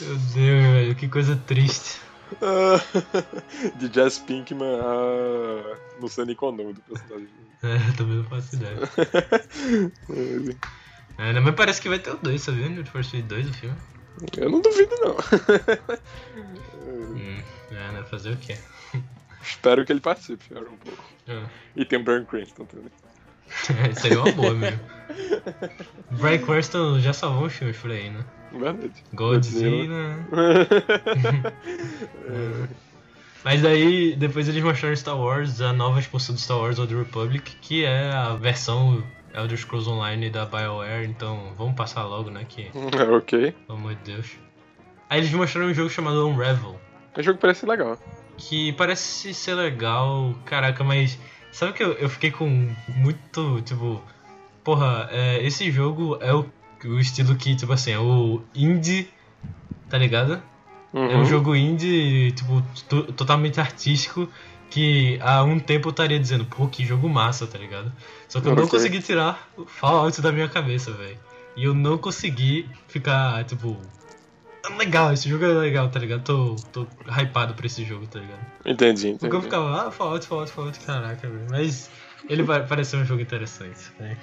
Meu 0.00 0.16
Deus, 0.16 0.32
velho, 0.34 0.94
que 0.94 1.08
coisa 1.08 1.36
triste. 1.46 2.00
Ah, 2.42 2.80
de 3.76 3.88
Jazz 3.88 4.18
Pinkman 4.18 4.80
a... 4.80 5.76
não 6.00 6.08
sei 6.08 6.24
nem 6.24 6.34
qual 6.34 6.50
é 6.50 6.54
o 6.54 6.56
nome 6.56 6.72
do 6.74 6.80
personagem. 6.82 7.28
É, 7.62 7.96
também 7.96 8.16
não 8.16 8.24
faço 8.24 8.56
ideia. 8.56 8.78
É, 11.16 11.32
né, 11.32 11.38
mas 11.38 11.54
parece 11.54 11.80
que 11.80 11.88
vai 11.88 12.00
ter 12.00 12.10
o 12.10 12.16
2, 12.16 12.42
sabia? 12.42 12.68
Need 12.68 12.90
for 12.90 13.04
Speed 13.04 13.26
2 13.26 13.48
o 13.48 13.52
filme. 13.52 13.76
Eu 14.36 14.50
não 14.50 14.60
duvido, 14.60 14.96
não. 15.00 15.16
Hum, 16.76 17.40
é, 17.70 17.92
né? 17.92 18.02
Fazer 18.10 18.32
o 18.32 18.36
quê? 18.36 18.58
Espero 19.40 19.84
que 19.84 19.92
ele 19.92 20.00
participe, 20.00 20.52
Aaron 20.54 20.76
Paul. 20.76 20.96
É. 21.28 21.46
E 21.76 21.84
tem 21.84 22.00
o 22.00 22.02
Brian 22.02 22.24
Cranston 22.24 22.64
também. 22.64 22.90
Seria 23.94 24.20
uma 24.20 24.32
boa 24.32 24.54
mesmo. 24.54 24.80
Brian 26.12 26.38
Cranston 26.38 26.98
já 27.00 27.12
salvou 27.12 27.46
os 27.46 27.52
filmes 27.52 27.76
por 27.76 27.90
aí, 27.90 28.10
né? 28.10 28.24
Verdade. 28.52 28.92
Godzilla. 29.12 30.16
Mas 33.44 33.60
daí, 33.60 34.16
depois 34.16 34.48
eles 34.48 34.62
mostraram 34.62 34.96
Star 34.96 35.18
Wars, 35.18 35.60
a 35.60 35.72
nova 35.72 36.00
expansão 36.00 36.34
do 36.34 36.40
Star 36.40 36.58
Wars 36.58 36.78
Old 36.78 36.94
Republic, 36.94 37.56
que 37.60 37.84
é 37.84 38.10
a 38.10 38.34
versão 38.34 39.04
Elder 39.34 39.58
Scrolls 39.58 39.88
Online 39.90 40.30
da 40.30 40.46
BioWare, 40.46 41.06
então 41.06 41.52
vamos 41.56 41.74
passar 41.74 42.04
logo, 42.04 42.30
né? 42.30 42.46
Que, 42.48 42.70
É, 42.98 43.02
ok. 43.12 43.52
pelo 43.66 43.78
amor 43.78 43.94
de 43.96 44.12
Deus. 44.12 44.30
Aí 45.10 45.20
eles 45.20 45.30
mostraram 45.32 45.68
um 45.68 45.74
jogo 45.74 45.90
chamado 45.90 46.26
Unravel, 46.26 46.80
O 47.16 47.22
jogo 47.22 47.38
parece 47.38 47.66
legal. 47.66 47.98
que 48.38 48.72
parece 48.72 49.34
ser 49.34 49.54
legal, 49.54 50.34
caraca, 50.46 50.82
mas 50.82 51.18
sabe 51.54 51.72
que 51.72 51.82
eu, 51.82 51.92
eu 51.94 52.08
fiquei 52.08 52.30
com 52.30 52.46
muito, 52.88 53.60
tipo, 53.62 54.02
porra, 54.62 55.08
é, 55.10 55.42
esse 55.46 55.70
jogo 55.70 56.18
é 56.20 56.32
o, 56.34 56.44
o 56.84 56.98
estilo 56.98 57.34
que, 57.36 57.54
tipo 57.56 57.72
assim, 57.72 57.92
é 57.92 57.98
o 57.98 58.42
indie, 58.54 59.08
tá 59.88 59.98
ligado? 59.98 60.42
É 60.92 61.16
um 61.16 61.18
Uhum. 61.18 61.24
jogo 61.24 61.54
indie, 61.56 62.32
tipo, 62.32 62.62
to- 62.88 63.12
totalmente 63.12 63.60
artístico, 63.60 64.28
que 64.70 65.18
há 65.20 65.42
um 65.42 65.58
tempo 65.60 65.88
eu 65.88 65.90
estaria 65.90 66.18
dizendo, 66.18 66.44
pô, 66.46 66.66
que 66.68 66.84
jogo 66.84 67.08
massa, 67.08 67.46
tá 67.46 67.58
ligado? 67.58 67.92
Só 68.28 68.40
que 68.40 68.48
eu 68.48 68.56
não 68.56 68.66
consegui 68.68 69.00
tirar 69.00 69.48
o 69.56 69.66
Fallout 69.66 70.20
da 70.20 70.32
minha 70.32 70.48
cabeça, 70.48 70.92
velho. 70.92 71.18
E 71.56 71.64
eu 71.64 71.74
não 71.74 71.98
consegui 71.98 72.68
ficar, 72.88 73.44
tipo, 73.44 73.80
legal, 74.70 75.12
esse 75.12 75.28
jogo 75.28 75.44
é 75.44 75.48
legal, 75.48 75.88
tá 75.90 75.98
ligado? 75.98 76.22
Tô, 76.22 76.56
tô 76.72 76.86
hypado 77.08 77.54
pra 77.54 77.66
esse 77.66 77.84
jogo, 77.84 78.06
tá 78.06 78.18
ligado? 78.18 78.40
Entendi, 78.64 79.08
entendi. 79.08 79.18
Porque 79.18 79.36
eu 79.36 79.42
ficava, 79.42 79.88
ah, 79.88 79.90
Fallout, 79.90 80.26
Fallout, 80.26 80.50
Fallout, 80.50 80.80
caraca, 80.80 81.28
velho. 81.28 81.46
Mas 81.50 81.90
ele 82.28 82.42
vai 82.42 82.66
parecer 82.66 82.96
um 82.96 83.04
jogo 83.04 83.20
interessante, 83.20 83.92
né? 83.98 84.16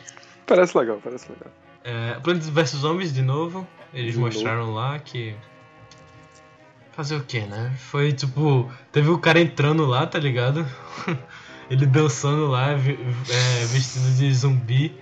Parece 0.46 0.78
legal, 0.78 1.00
parece 1.04 1.32
legal. 1.32 1.52
É, 1.84 2.20
Plants 2.20 2.50
vs 2.50 2.70
Zombies 2.72 3.14
de 3.14 3.22
novo. 3.22 3.68
Eles 3.94 4.14
De 4.14 4.20
novo. 4.20 4.34
mostraram 4.34 4.74
lá 4.74 5.00
que. 5.00 5.36
Fazer 6.92 7.16
o 7.16 7.24
que, 7.24 7.40
né? 7.42 7.74
Foi 7.78 8.12
tipo. 8.12 8.70
Teve 8.92 9.10
o 9.10 9.18
cara 9.18 9.40
entrando 9.40 9.86
lá, 9.86 10.06
tá 10.06 10.20
ligado? 10.20 10.66
Ele 11.70 11.86
dançando 11.86 12.48
lá, 12.48 12.72
é, 12.72 12.76
vestido 13.68 14.14
de 14.18 14.34
zumbi. 14.34 14.94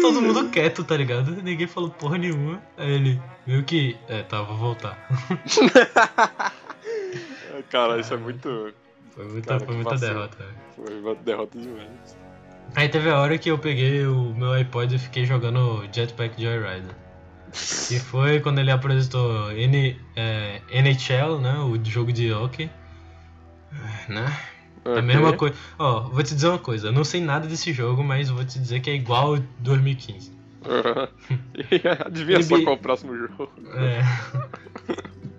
Todo 0.00 0.22
mundo 0.22 0.48
quieto, 0.50 0.84
tá 0.84 0.96
ligado? 0.96 1.30
Ninguém 1.42 1.66
falou 1.66 1.90
porra 1.90 2.18
nenhuma. 2.18 2.62
Aí 2.76 2.90
ele, 2.92 3.22
meio 3.46 3.64
que. 3.64 3.96
É, 4.08 4.22
tá, 4.22 4.42
vou 4.42 4.56
voltar. 4.56 4.98
Cara, 7.70 7.98
isso 8.00 8.14
é 8.14 8.16
muito. 8.16 8.72
Foi 9.10 9.24
muita, 9.26 9.48
Cara, 9.48 9.64
foi 9.64 9.74
muita 9.74 9.90
vacilo. 9.90 10.14
derrota. 10.14 10.36
velho. 10.38 10.54
Foi 10.76 11.00
uma 11.00 11.14
derrota 11.16 11.58
demais. 11.58 12.16
Aí 12.74 12.88
teve 12.88 13.10
a 13.10 13.18
hora 13.18 13.36
que 13.38 13.50
eu 13.50 13.58
peguei 13.58 14.06
o 14.06 14.34
meu 14.34 14.52
iPod 14.52 14.94
e 14.94 14.98
fiquei 14.98 15.24
jogando 15.24 15.84
Jetpack 15.92 16.40
Joyride. 16.40 16.88
Que 17.88 17.98
foi 17.98 18.40
quando 18.40 18.58
ele 18.58 18.70
apresentou 18.70 19.50
N, 19.52 19.98
é, 20.14 20.60
NHL, 20.70 21.40
né? 21.40 21.58
O 21.60 21.82
jogo 21.82 22.12
de 22.12 22.30
hockey. 22.32 22.70
Né? 24.08 24.38
É 24.94 24.98
a 24.98 25.02
mesma 25.02 25.32
coisa. 25.32 25.54
Ó, 25.78 26.02
vou 26.08 26.22
te 26.22 26.34
dizer 26.34 26.48
uma 26.48 26.58
coisa, 26.58 26.88
eu 26.88 26.92
não 26.92 27.04
sei 27.04 27.20
nada 27.20 27.46
desse 27.46 27.72
jogo, 27.72 28.02
mas 28.02 28.30
vou 28.30 28.44
te 28.44 28.58
dizer 28.58 28.80
que 28.80 28.90
é 28.90 28.94
igual 28.94 29.34
ao 29.34 29.38
2015. 29.58 30.32
Aham. 30.64 31.08
Adivinha 32.04 32.42
só 32.42 32.56
NBA 32.56 32.64
qual 32.64 32.74
é 32.74 32.78
o 32.78 32.82
próximo 32.82 33.16
jogo. 33.16 33.50
É. 33.74 34.02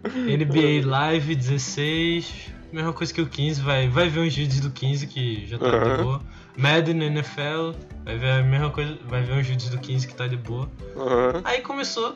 NBA 0.09 0.85
Live 0.85 1.35
16, 1.35 2.51
mesma 2.71 2.93
coisa 2.93 3.13
que 3.13 3.21
o 3.21 3.27
15, 3.27 3.61
vai, 3.61 3.87
vai 3.87 4.09
ver 4.09 4.21
uns 4.21 4.35
vídeos 4.35 4.59
do 4.61 4.69
15 4.69 5.07
que 5.07 5.45
já 5.45 5.57
tá 5.57 5.69
de 5.69 5.75
Aham. 5.75 6.03
boa. 6.03 6.21
Madden 6.57 7.01
NFL, 7.03 7.73
vai 8.03 8.17
ver 8.17 8.31
a 8.31 8.43
mesma 8.43 8.69
coisa, 8.69 8.97
vai 9.07 9.23
ver 9.23 9.33
uns 9.33 9.47
vídeos 9.47 9.69
do 9.69 9.77
15 9.77 10.07
que 10.07 10.15
tá 10.15 10.27
de 10.27 10.35
boa. 10.35 10.69
Aham. 10.95 11.41
Aí 11.43 11.61
começou 11.61 12.15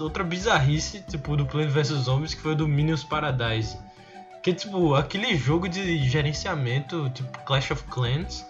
outra 0.00 0.22
bizarrice, 0.22 1.02
tipo, 1.08 1.36
do 1.36 1.44
Plants 1.46 1.72
vs 1.72 2.04
Zombies, 2.04 2.34
que 2.34 2.40
foi 2.40 2.54
do 2.54 2.68
Minions 2.68 3.02
Paradise. 3.02 3.76
Que 4.42 4.52
tipo, 4.52 4.94
aquele 4.94 5.36
jogo 5.36 5.68
de 5.68 5.98
gerenciamento, 6.08 7.08
tipo 7.10 7.38
Clash 7.44 7.70
of 7.70 7.84
Clans, 7.84 8.44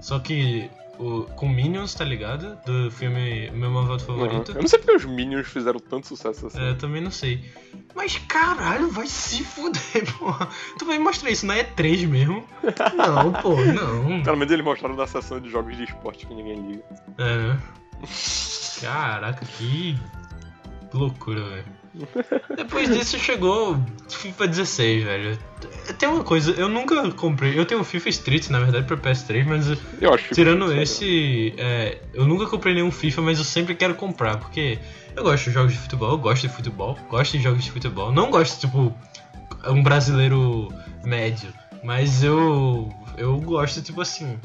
só 0.00 0.18
que 0.18 0.70
o, 0.98 1.24
com 1.36 1.48
Minions, 1.48 1.94
tá 1.94 2.04
ligado? 2.04 2.56
Do 2.64 2.90
filme 2.90 3.50
Meu 3.50 3.70
Malvado 3.70 4.02
Favorito. 4.02 4.52
Eu 4.52 4.60
não 4.60 4.68
sei 4.68 4.78
porque 4.78 4.96
os 4.96 5.04
Minions 5.04 5.46
fizeram 5.46 5.80
tanto 5.80 6.06
sucesso 6.06 6.46
assim. 6.46 6.60
É, 6.60 6.70
eu 6.70 6.78
também 6.78 7.02
não 7.02 7.10
sei. 7.10 7.44
Mas 7.94 8.16
caralho, 8.18 8.88
vai 8.90 9.06
se 9.06 9.44
fuder, 9.44 10.04
porra. 10.18 10.48
Tu 10.78 10.84
vai 10.84 10.98
mostrar 10.98 11.30
isso 11.30 11.46
na 11.46 11.56
E3 11.56 12.06
mesmo? 12.06 12.44
Não, 12.94 13.32
pô, 13.32 13.56
não. 13.56 14.22
Pelo 14.24 14.36
menos 14.36 14.52
eles 14.52 14.64
mostraram 14.64 14.96
na 14.96 15.06
sessão 15.06 15.40
de 15.40 15.50
jogos 15.50 15.76
de 15.76 15.84
esporte 15.84 16.26
que 16.26 16.34
ninguém 16.34 16.70
liga. 16.70 16.84
É? 17.18 18.80
Caraca, 18.80 19.44
que 19.44 19.98
loucura, 20.92 21.42
velho. 21.42 21.83
Depois 22.56 22.88
disso 22.88 23.18
chegou 23.18 23.78
FIFA 24.08 24.48
16, 24.48 25.04
velho. 25.04 25.38
Tem 25.98 26.08
uma 26.08 26.24
coisa, 26.24 26.50
eu 26.52 26.68
nunca 26.68 27.10
comprei. 27.12 27.58
Eu 27.58 27.64
tenho 27.64 27.82
FIFA 27.84 28.08
Street, 28.08 28.48
na 28.50 28.58
verdade, 28.60 28.86
pra 28.86 28.96
PS3, 28.96 29.44
mas 29.44 29.78
Eu 30.00 30.12
acho 30.12 30.34
tirando 30.34 30.72
esse, 30.72 31.54
é, 31.56 31.98
eu 32.12 32.26
nunca 32.26 32.46
comprei 32.46 32.74
nenhum 32.74 32.90
FIFA, 32.90 33.22
mas 33.22 33.38
eu 33.38 33.44
sempre 33.44 33.74
quero 33.74 33.94
comprar, 33.94 34.38
porque 34.38 34.78
eu 35.14 35.22
gosto 35.22 35.44
de 35.44 35.50
jogos 35.52 35.72
de 35.72 35.78
futebol, 35.78 36.10
eu 36.12 36.18
gosto 36.18 36.42
de 36.42 36.54
futebol, 36.54 36.98
gosto 37.08 37.36
de 37.36 37.42
jogos 37.42 37.64
de 37.64 37.70
futebol. 37.70 38.12
Não 38.12 38.30
gosto, 38.30 38.60
tipo, 38.60 38.92
um 39.66 39.82
brasileiro 39.82 40.68
médio, 41.04 41.52
mas 41.82 42.24
eu 42.24 42.92
eu 43.16 43.38
gosto, 43.40 43.80
tipo 43.82 44.00
assim. 44.00 44.38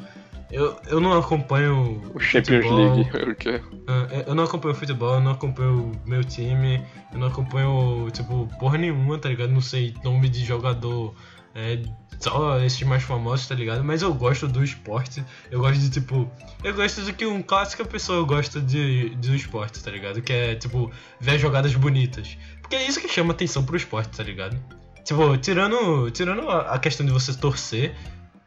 Eu, 0.52 0.76
eu 0.88 1.00
não 1.00 1.18
acompanho 1.18 2.02
O 2.14 2.20
Champions 2.20 2.66
futebol, 2.66 2.96
League, 2.96 3.32
o 3.32 3.36
quê? 3.36 3.62
ah, 3.88 4.24
Eu 4.26 4.34
não 4.34 4.44
acompanho 4.44 4.74
futebol, 4.74 5.16
eu 5.16 5.22
não 5.22 5.32
acompanho 5.32 5.92
o 5.92 6.10
meu 6.10 6.24
time, 6.24 6.84
eu 7.14 7.20
não 7.20 7.28
acompanho, 7.28 8.10
tipo, 8.12 8.48
porra 8.60 8.78
nenhuma, 8.78 9.18
tá 9.20 9.30
ligado? 9.30 9.52
Não 9.52 9.62
sei 9.62 9.94
nome 10.04 10.28
de 10.28 10.44
jogador, 10.44 11.14
é, 11.54 11.82
só 12.20 12.60
esses 12.60 12.82
mais 12.84 13.04
famosos, 13.04 13.48
tá 13.48 13.54
ligado? 13.54 13.84
Mas 13.84 14.02
eu 14.02 14.14
gosto 14.14 14.48
do 14.48 14.64
esporte, 14.64 15.24
eu 15.52 15.60
gosto 15.60 15.80
de, 15.80 15.90
tipo, 15.90 16.30
eu 16.64 16.74
gosto 16.74 17.02
do 17.02 17.14
que 17.14 17.26
um 17.26 17.44
clássica 17.44 17.86
pessoa 17.86 18.26
gosta 18.26 18.60
de, 18.60 19.10
do 19.16 19.36
esporte, 19.36 19.84
tá 19.84 19.92
ligado? 19.92 20.22
Que 20.22 20.34
é, 20.34 20.56
tipo, 20.56 20.92
ver 21.20 21.38
jogadas 21.38 21.76
bonitas. 21.76 22.38
Porque 22.62 22.76
é 22.76 22.88
isso 22.88 23.00
que 23.00 23.08
chama 23.08 23.34
atenção 23.34 23.64
pro 23.64 23.78
esporte, 23.78 24.18
tá 24.18 24.24
ligado? 24.24 24.58
Tipo, 25.04 25.38
tirando, 25.38 26.10
tirando 26.12 26.50
a 26.50 26.78
questão 26.78 27.06
de 27.06 27.12
você 27.12 27.34
torcer, 27.34 27.96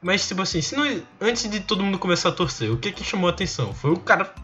mas, 0.02 0.26
tipo 0.26 0.42
assim, 0.42 0.60
se 0.60 0.74
não, 0.76 1.02
antes 1.20 1.48
de 1.48 1.60
todo 1.60 1.82
mundo 1.82 1.98
começar 1.98 2.30
a 2.30 2.32
torcer, 2.32 2.70
o 2.70 2.76
que 2.76 2.90
que 2.92 3.04
chamou 3.04 3.28
a 3.28 3.32
atenção? 3.32 3.72
Foi 3.72 3.92
o 3.92 3.98
cara 3.98 4.34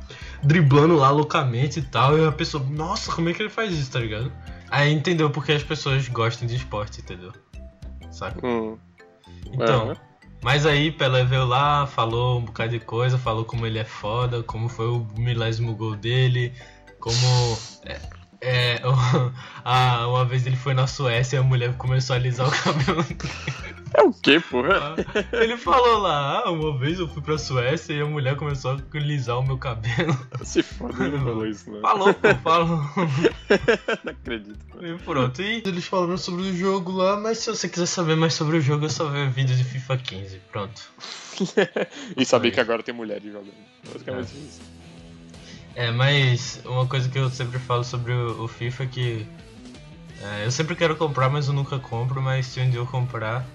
driblando 0.42 0.94
lá 0.96 1.10
loucamente 1.10 1.80
e 1.80 1.82
tal, 1.82 2.16
e 2.16 2.24
a 2.26 2.32
pessoa, 2.32 2.64
nossa, 2.70 3.10
como 3.12 3.28
é 3.28 3.32
que 3.34 3.42
ele 3.42 3.50
faz 3.50 3.72
isso, 3.76 3.90
tá 3.90 3.98
ligado? 3.98 4.32
Aí 4.70 4.92
entendeu 4.92 5.30
porque 5.30 5.52
as 5.52 5.62
pessoas 5.62 6.06
gostam 6.08 6.46
de 6.46 6.56
esporte, 6.56 7.00
entendeu? 7.00 7.32
Saca? 8.10 8.46
Hum. 8.46 8.78
Então, 9.52 9.92
É. 9.92 9.96
mas 10.42 10.64
aí 10.66 10.90
Pelé 10.92 11.24
veio 11.24 11.44
lá, 11.46 11.86
falou 11.86 12.38
um 12.38 12.44
bocado 12.44 12.70
de 12.70 12.80
coisa, 12.80 13.18
falou 13.18 13.44
como 13.44 13.66
ele 13.66 13.78
é 13.78 13.84
foda, 13.84 14.42
como 14.42 14.68
foi 14.68 14.86
o 14.86 15.06
milésimo 15.16 15.74
gol 15.74 15.96
dele, 15.96 16.52
como. 17.00 17.58
É, 17.84 17.98
é, 18.40 18.80
ah, 19.64 20.06
uma 20.06 20.24
vez 20.24 20.46
ele 20.46 20.56
foi 20.56 20.72
na 20.72 20.86
Suécia 20.86 21.36
e 21.36 21.40
a 21.40 21.42
mulher 21.42 21.74
começou 21.76 22.14
a 22.14 22.18
alisar 22.18 22.46
o 22.46 22.50
cabelo 22.62 23.02
dele. 23.02 23.18
É 23.94 24.02
o 24.02 24.12
quê, 24.12 24.38
porra? 24.38 24.94
Ele 25.32 25.56
falou 25.56 25.98
lá, 25.98 26.42
ah, 26.44 26.50
uma 26.50 26.78
vez 26.78 27.00
eu 27.00 27.08
fui 27.08 27.22
pra 27.22 27.38
Suécia 27.38 27.94
e 27.94 28.00
a 28.00 28.06
mulher 28.06 28.36
começou 28.36 28.72
a 28.72 28.78
alisar 28.94 29.38
o 29.38 29.46
meu 29.46 29.58
cabelo. 29.58 30.16
Se 30.42 30.62
foda, 30.62 31.04
ele 31.04 31.16
não 31.16 31.24
falou 31.24 31.46
isso, 31.46 31.70
não. 31.70 31.80
Falou, 31.80 32.14
pô, 32.14 32.34
falou. 32.36 32.78
Não 34.04 34.12
acredito. 34.12 34.58
E 34.80 34.98
pronto. 34.98 35.40
E 35.40 35.62
eles 35.64 35.86
falaram 35.86 36.18
sobre 36.18 36.42
o 36.42 36.56
jogo 36.56 36.92
lá, 36.92 37.16
mas 37.16 37.38
se 37.38 37.50
você 37.50 37.68
quiser 37.68 37.86
saber 37.86 38.14
mais 38.14 38.34
sobre 38.34 38.58
o 38.58 38.60
jogo, 38.60 38.86
é 38.86 38.88
só 38.88 39.06
ver 39.06 39.30
vídeo 39.30 39.56
de 39.56 39.64
FIFA 39.64 39.96
15. 39.96 40.40
Pronto. 40.52 40.82
e 42.16 42.24
saber 42.24 42.50
que 42.50 42.60
agora 42.60 42.82
tem 42.82 42.94
mulheres 42.94 43.32
jogando. 43.32 43.54
Basicamente 43.90 44.32
isso. 44.36 44.77
É, 45.78 45.92
mas 45.92 46.60
uma 46.64 46.88
coisa 46.88 47.08
que 47.08 47.16
eu 47.16 47.30
sempre 47.30 47.56
falo 47.56 47.84
sobre 47.84 48.12
o, 48.12 48.42
o 48.42 48.48
FIFA 48.48 48.82
é 48.82 48.86
que 48.88 49.26
é, 50.20 50.44
eu 50.44 50.50
sempre 50.50 50.74
quero 50.74 50.96
comprar, 50.96 51.30
mas 51.30 51.46
eu 51.46 51.54
nunca 51.54 51.78
compro, 51.78 52.20
mas 52.20 52.46
se 52.46 52.58
um 52.58 52.68
dia 52.68 52.80
eu 52.80 52.86
comprar, 52.86 53.46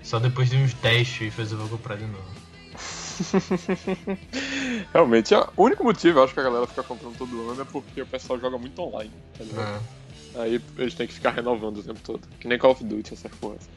só 0.00 0.20
depois 0.20 0.48
de 0.48 0.56
uns 0.56 0.72
10 0.74 1.08
FIFAs 1.08 1.50
eu 1.50 1.58
vou 1.58 1.68
comprar 1.70 1.96
de 1.96 2.06
novo. 2.06 2.24
Realmente, 4.94 5.34
é- 5.34 5.44
o 5.56 5.64
único 5.64 5.82
motivo 5.82 6.20
eu 6.20 6.24
acho 6.24 6.32
que 6.32 6.38
a 6.38 6.44
galera 6.44 6.68
fica 6.68 6.84
comprando 6.84 7.18
todo 7.18 7.50
ano 7.50 7.62
é 7.62 7.64
porque 7.64 8.00
o 8.00 8.06
pessoal 8.06 8.38
joga 8.38 8.56
muito 8.58 8.80
online, 8.80 9.10
tá 9.36 9.42
ligado? 9.42 9.82
É. 10.36 10.40
Aí 10.40 10.62
eles 10.78 10.94
têm 10.94 11.08
que 11.08 11.14
ficar 11.14 11.32
renovando 11.32 11.78
o 11.78 11.82
tempo 11.82 11.98
todo. 12.04 12.20
Que 12.38 12.46
nem 12.46 12.60
Call 12.60 12.70
of 12.70 12.84
Duty, 12.84 13.12
essa 13.12 13.28
porra. 13.28 13.56
Acho 13.56 13.68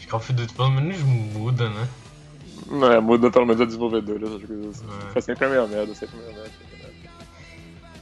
que 0.00 0.06
Call 0.06 0.20
of 0.20 0.30
Duty 0.34 0.52
pelo 0.52 0.70
menos 0.70 0.98
muda, 1.00 1.70
né? 1.70 1.88
Não, 2.66 2.92
é, 2.92 3.00
muda 3.00 3.30
pelo 3.30 3.46
menos 3.46 3.62
a 3.62 3.64
desenvolvedora, 3.64 4.26
essas 4.26 4.44
coisas 4.44 4.82
assim. 4.82 4.86
É. 4.86 5.08
Fica 5.08 5.20
sempre 5.22 5.46
a 5.46 5.48
mesma 5.48 5.66
merda, 5.66 5.94
sempre 5.94 6.18
a 6.18 6.22
mesma 6.24 6.42
merda. 6.42 6.68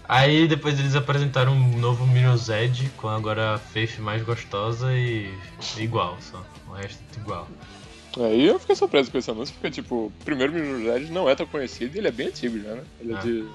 Aí 0.08 0.46
depois 0.46 0.78
eles 0.78 0.94
apresentaram 0.94 1.52
um 1.52 1.78
novo 1.78 2.06
Mirror's 2.06 2.48
Edge 2.48 2.88
com 2.96 3.08
agora 3.08 3.54
a 3.54 3.58
Faith 3.58 3.98
mais 3.98 4.22
gostosa 4.22 4.92
e 4.94 5.34
igual 5.78 6.16
só. 6.20 6.44
O 6.68 6.72
resto 6.72 7.02
é 7.16 7.20
igual. 7.20 7.48
Aí 8.18 8.46
eu 8.46 8.58
fiquei 8.58 8.76
surpreso 8.76 9.10
com 9.10 9.18
esse 9.18 9.30
anúncio, 9.30 9.54
porque, 9.54 9.70
tipo, 9.70 10.06
o 10.06 10.12
primeiro 10.24 10.52
Mirror's 10.52 11.02
Edge 11.02 11.12
não 11.12 11.28
é 11.28 11.34
tão 11.34 11.46
conhecido 11.46 11.96
e 11.96 11.98
ele 11.98 12.08
é 12.08 12.12
bem 12.12 12.28
antigo 12.28 12.58
já, 12.58 12.74
né? 12.74 12.82
Ele 13.00 13.12
é 13.12 13.16
Ah. 13.16 13.20
de. 13.20 13.46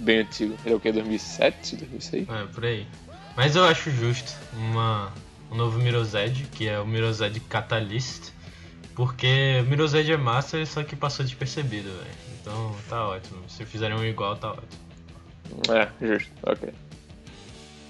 bem 0.00 0.18
antigo. 0.20 0.56
Ele 0.64 0.74
é 0.74 0.76
o 0.76 0.80
que? 0.80 0.90
2007, 0.92 1.76
2006? 1.76 2.28
É, 2.28 2.44
por 2.46 2.64
aí. 2.64 2.86
Mas 3.36 3.54
eu 3.56 3.64
acho 3.64 3.90
justo 3.90 4.32
uma, 4.54 5.12
um 5.50 5.54
novo 5.54 5.78
Mirror's 5.78 6.14
Edge, 6.14 6.44
que 6.52 6.68
é 6.68 6.78
o 6.80 6.86
Mirror's 6.86 7.20
Edge 7.20 7.40
Catalyst, 7.40 8.30
porque 8.94 9.60
o 9.62 9.64
Mirror's 9.70 9.94
Edge 9.94 10.12
é 10.12 10.16
massa, 10.16 10.64
só 10.66 10.82
que 10.82 10.94
passou 10.96 11.24
despercebido, 11.24 11.88
velho. 11.88 12.22
Então 12.40 12.74
tá 12.88 13.06
ótimo. 13.08 13.38
Se 13.48 13.64
fizerem 13.64 13.96
um 13.96 14.04
igual, 14.04 14.36
tá 14.36 14.50
ótimo. 14.50 14.81
É, 15.70 15.88
justo, 16.00 16.30
ok. 16.42 16.72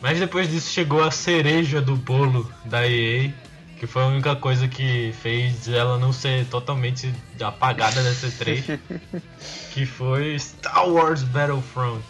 Mas 0.00 0.18
depois 0.18 0.50
disso 0.50 0.72
chegou 0.72 1.02
a 1.02 1.10
cereja 1.10 1.80
do 1.80 1.94
bolo 1.94 2.52
da 2.64 2.86
EA, 2.86 3.32
que 3.78 3.86
foi 3.86 4.02
a 4.02 4.06
única 4.06 4.34
coisa 4.34 4.66
que 4.66 5.14
fez 5.22 5.68
ela 5.68 5.96
não 5.96 6.12
ser 6.12 6.44
totalmente 6.46 7.14
apagada 7.40 8.02
dessa 8.02 8.26
E3, 8.26 8.78
que 9.72 9.86
foi 9.86 10.36
Star 10.38 10.88
Wars 10.88 11.22
Battlefront. 11.22 12.02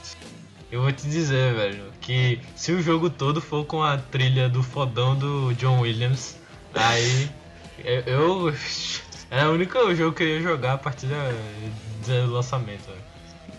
Eu 0.70 0.80
vou 0.80 0.92
te 0.92 1.06
dizer, 1.06 1.54
velho, 1.54 1.84
que 2.00 2.40
se 2.56 2.72
o 2.72 2.82
jogo 2.82 3.10
todo 3.10 3.42
for 3.42 3.66
com 3.66 3.82
a 3.82 3.98
trilha 3.98 4.48
do 4.48 4.62
fodão 4.62 5.14
do 5.14 5.52
John 5.54 5.80
Williams, 5.80 6.38
aí 6.74 7.30
eu. 8.06 8.54
é 9.30 9.44
o 9.48 9.52
único 9.52 9.94
jogo 9.94 10.16
que 10.16 10.22
eu 10.22 10.28
ia 10.28 10.40
jogar 10.40 10.74
a 10.74 10.78
partir 10.78 11.08
do 12.06 12.32
lançamento. 12.32 12.86
velho. 12.86 13.11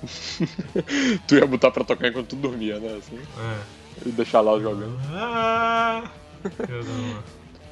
tu 1.27 1.35
ia 1.35 1.45
botar 1.45 1.71
pra 1.71 1.83
tocar 1.83 2.07
enquanto 2.07 2.27
tu 2.29 2.35
dormia, 2.35 2.79
né? 2.79 2.97
Assim, 2.97 3.17
É. 3.39 4.07
e 4.07 4.11
deixar 4.11 4.41
lá 4.41 4.59
jogando. 4.59 4.97
Ah. 5.11 6.09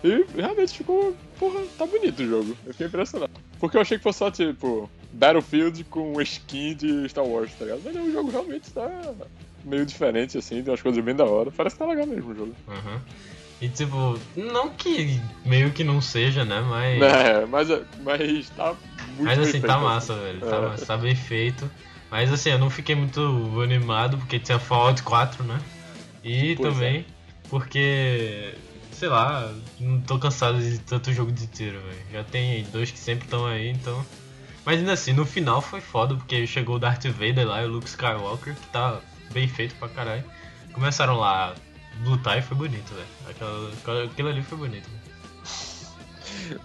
E 0.04 0.26
realmente 0.36 0.76
ficou. 0.80 1.16
Porra, 1.38 1.62
tá 1.78 1.86
bonito 1.86 2.24
o 2.24 2.28
jogo. 2.28 2.58
Eu 2.66 2.72
fiquei 2.72 2.88
impressionado. 2.88 3.32
Porque 3.60 3.78
eu 3.78 3.82
achei 3.82 3.98
que 4.00 4.04
fosse 4.04 4.18
só 4.18 4.32
tipo 4.32 4.90
Battlefield 5.14 5.84
com 5.84 6.20
skin 6.22 6.74
de 6.74 7.08
Star 7.08 7.24
Wars, 7.24 7.52
tá 7.54 7.66
ligado? 7.66 7.82
Mas 7.86 7.94
não, 7.94 8.08
o 8.08 8.12
jogo 8.12 8.32
realmente 8.32 8.72
tá. 8.72 8.90
meio 9.64 9.86
diferente, 9.86 10.40
assim, 10.40 10.64
tem 10.64 10.72
umas 10.72 10.82
coisas 10.82 11.04
bem 11.04 11.14
da 11.16 11.26
hora. 11.26 11.52
Parece 11.52 11.76
que 11.76 11.84
tá 11.84 11.88
legal 11.88 12.08
mesmo 12.08 12.32
o 12.32 12.36
jogo. 12.36 12.56
Aham. 12.68 13.00
E 13.62 13.70
tipo, 13.70 14.18
não 14.36 14.70
que 14.70 15.22
meio 15.46 15.70
que 15.72 15.84
não 15.84 16.02
seja, 16.02 16.44
né? 16.44 16.62
Mas. 16.68 16.98
É, 17.06 17.46
mas, 17.46 17.68
mas 18.04 18.50
tá 18.50 18.74
muito 19.18 19.24
Mas 19.24 19.38
assim, 19.38 19.52
feito, 19.52 19.68
tá 19.68 19.78
massa, 19.78 20.16
velho. 20.16 20.40
Tá, 20.40 20.56
É. 20.56 20.62
massa, 20.62 20.86
tá 20.88 20.98
bem 20.98 21.16
feito. 21.16 21.70
Mas 22.12 22.32
assim, 22.32 22.50
eu 22.50 22.60
não 22.60 22.70
fiquei 22.70 22.94
muito 22.94 23.22
animado 23.64 24.18
porque 24.18 24.38
tinha 24.38 24.60
Fallout 24.60 25.02
4, 25.02 25.44
né? 25.46 25.60
E 26.24 26.56
Pois 26.58 26.68
é. 26.68 26.72
também 26.74 27.06
porque, 27.50 28.54
sei 28.92 29.10
lá, 29.10 29.52
não 29.80 30.00
tô 30.02 30.20
cansado 30.20 30.60
de 30.60 30.78
tanto 30.80 31.12
jogo 31.14 31.32
de 31.32 31.48
tiro, 31.48 31.80
velho. 31.82 32.00
Já 32.12 32.24
tem 32.24 32.64
dois 32.66 32.92
que 32.92 33.00
sempre 33.00 33.26
estão 33.26 33.46
aí, 33.46 33.70
então. 33.70 34.06
Mas 34.66 34.78
ainda 34.80 34.94
assim, 34.94 35.14
no 35.14 35.26
final 35.26 35.62
foi 35.62 35.82
foda 35.82 36.16
porque 36.16 36.46
chegou 36.46 36.76
o 36.76 36.80
Darth 36.80 37.06
Vader 37.06 37.48
lá 37.48 37.64
e 37.64 37.66
o 37.66 37.70
Luke 37.70 37.88
Skywalker, 37.88 38.54
que 38.56 38.68
tá 38.68 39.00
bem 39.34 39.48
feito 39.48 39.74
pra 39.76 39.90
caralho. 39.90 40.24
Começaram 40.74 41.18
lá 41.18 41.54
a 41.56 42.08
lutar 42.08 42.38
e 42.38 42.42
foi 42.42 42.56
bonito, 42.56 42.94
velho. 42.94 44.06
Aquilo 44.06 44.30
ali 44.30 44.42
foi 44.44 44.58
bonito. 44.58 44.90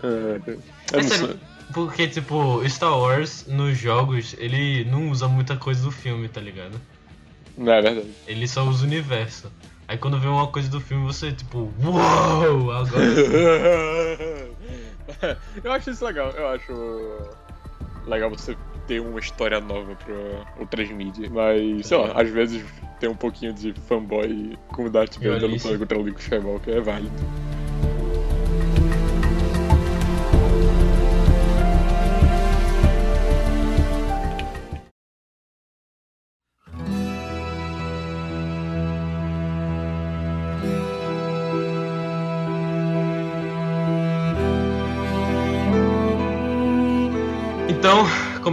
É, 0.03 0.51
É 0.93 0.97
eu 0.99 1.03
não 1.03 1.09
sério, 1.09 1.27
sei. 1.29 1.39
Porque, 1.73 2.09
tipo, 2.09 2.67
Star 2.69 2.99
Wars 2.99 3.47
nos 3.47 3.77
jogos, 3.77 4.35
ele 4.39 4.85
não 4.85 5.11
usa 5.11 5.29
muita 5.29 5.57
coisa 5.57 5.83
do 5.83 5.91
filme, 5.91 6.29
tá 6.29 6.41
ligado? 6.41 6.81
Não 7.57 7.73
é 7.73 7.83
verdade. 7.83 8.11
Ele 8.27 8.47
só 8.47 8.65
usa 8.65 8.85
o 8.85 8.87
universo. 8.87 9.51
Aí 9.89 9.97
quando 9.97 10.19
vê 10.19 10.27
uma 10.27 10.49
coisa 10.49 10.69
do 10.69 10.81
filme, 10.81 11.07
você, 11.07 11.33
tipo, 11.33 11.73
uou! 11.83 12.73
Agora. 12.73 13.05
eu 15.63 15.73
acho 15.73 15.91
isso 15.91 16.05
legal. 16.05 16.31
Eu 16.31 16.49
acho 16.49 16.73
legal 18.07 18.31
você 18.31 18.57
ter 18.87 19.01
uma 19.01 19.19
história 19.19 19.61
nova 19.61 19.95
pra 19.97 20.15
outras 20.59 20.89
mídias. 20.91 21.29
Mas, 21.29 21.87
sei 21.87 21.99
lá, 21.99 22.21
às 22.21 22.31
vezes 22.31 22.65
tem 22.99 23.09
um 23.09 23.15
pouquinho 23.15 23.53
de 23.53 23.75
fanboy 23.87 24.57
com 24.69 24.87
o 24.87 24.91
Darth 24.91 25.17
Vader 25.17 25.51
lutando 25.51 25.79
contra 25.79 25.99
o 25.99 26.03
Luke 26.03 26.21
Skywalker. 26.21 26.77
É 26.77 26.81
válido. 26.81 27.13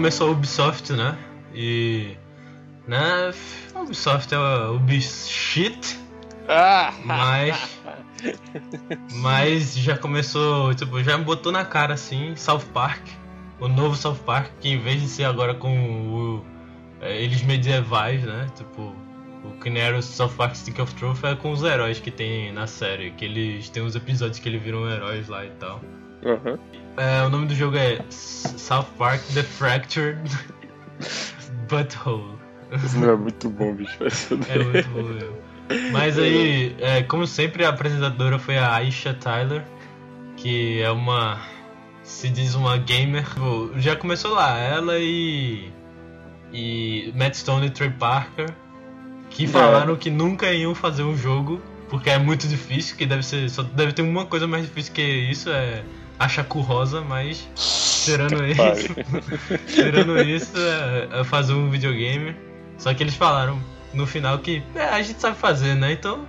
Começou 0.03 0.27
a 0.27 0.31
Ubisoft, 0.31 0.91
né? 0.91 1.17
E. 1.55 2.17
Né? 2.85 3.31
A 3.73 3.79
Ubisoft 3.79 4.33
é 4.33 4.37
a 4.37 4.69
Ubishit, 4.71 5.97
Ah! 6.45 6.93
mas. 7.05 7.79
Mas 9.15 9.77
já 9.77 9.97
começou, 9.97 10.73
tipo, 10.75 11.01
já 11.01 11.17
botou 11.17 11.53
na 11.53 11.63
cara 11.63 11.93
assim, 11.93 12.35
South 12.35 12.65
Park, 12.73 13.01
o 13.59 13.67
novo 13.69 13.95
South 13.95 14.19
Park, 14.25 14.51
que 14.59 14.69
em 14.69 14.77
vez 14.77 15.01
de 15.01 15.07
ser 15.07 15.23
agora 15.23 15.53
com 15.53 15.69
o, 15.69 16.45
é, 17.01 17.21
eles 17.21 17.41
medievais, 17.41 18.23
né? 18.23 18.47
Tipo, 18.55 18.93
o 19.43 19.51
que 19.61 19.69
nem 19.69 19.83
era 19.83 19.97
o 19.97 20.01
South 20.01 20.33
Park 20.37 20.55
Stick 20.55 20.79
of 20.79 20.93
Truth 20.95 21.23
é 21.23 21.35
com 21.35 21.51
os 21.51 21.63
heróis 21.63 21.99
que 21.99 22.11
tem 22.11 22.51
na 22.51 22.67
série, 22.67 23.11
que 23.11 23.23
eles 23.23 23.69
tem 23.69 23.83
uns 23.83 23.95
episódios 23.95 24.39
que 24.39 24.47
eles 24.49 24.61
viram 24.61 24.89
heróis 24.89 25.29
lá 25.29 25.45
e 25.45 25.49
tal. 25.51 25.81
Aham. 26.25 26.59
É, 26.95 27.25
o 27.25 27.29
nome 27.29 27.47
do 27.47 27.55
jogo 27.55 27.75
é 27.75 27.99
South 28.09 28.85
Park 28.97 29.21
The 29.33 29.43
Fractured 29.43 30.21
Butthole. 31.67 32.37
Esse 32.71 32.97
não 32.97 33.11
é 33.11 33.15
muito 33.15 33.49
bom, 33.49 33.73
bicho. 33.73 33.97
É 34.49 34.59
muito 34.59 34.89
bom 34.89 35.03
mesmo. 35.03 35.37
Mas 35.91 36.17
aí, 36.17 36.75
é, 36.79 37.03
como 37.03 37.25
sempre, 37.25 37.65
a 37.65 37.69
apresentadora 37.69 38.37
foi 38.37 38.57
a 38.57 38.73
Aisha 38.75 39.13
Tyler, 39.13 39.63
que 40.37 40.81
é 40.81 40.91
uma. 40.91 41.39
se 42.03 42.29
diz 42.29 42.55
uma 42.55 42.77
gamer. 42.77 43.23
Tipo, 43.27 43.71
Já 43.77 43.95
começou 43.95 44.33
lá, 44.33 44.57
ela 44.57 44.97
e. 44.99 45.71
e 46.51 47.13
Matt 47.15 47.35
Stone 47.35 47.67
e 47.67 47.69
Trey 47.69 47.91
Parker, 47.91 48.49
que 49.29 49.47
falaram 49.47 49.95
que 49.95 50.09
nunca 50.09 50.51
iam 50.51 50.75
fazer 50.75 51.03
um 51.03 51.15
jogo, 51.15 51.61
porque 51.89 52.09
é 52.09 52.17
muito 52.17 52.47
difícil, 52.47 52.97
que 52.97 53.05
deve 53.05 53.23
ser. 53.23 53.49
Só 53.49 53.63
deve 53.63 53.93
ter 53.93 54.01
uma 54.01 54.25
coisa 54.25 54.47
mais 54.47 54.65
difícil 54.65 54.93
que 54.93 55.01
isso, 55.01 55.49
é 55.49 55.83
a 56.19 56.27
Chacu 56.27 56.61
Rosa, 56.61 57.01
mas. 57.01 57.47
Tirando 58.05 58.45
isso. 58.45 58.95
Tirando 59.67 60.19
isso, 60.21 60.53
é, 60.57 61.21
é 61.21 61.23
fazer 61.23 61.53
um 61.53 61.69
videogame. 61.69 62.35
Só 62.77 62.93
que 62.93 63.03
eles 63.03 63.15
falaram 63.15 63.59
no 63.93 64.05
final 64.05 64.39
que 64.39 64.63
é, 64.75 64.83
a 64.83 65.01
gente 65.01 65.19
sabe 65.19 65.37
fazer, 65.37 65.75
né? 65.75 65.93
Então. 65.93 66.25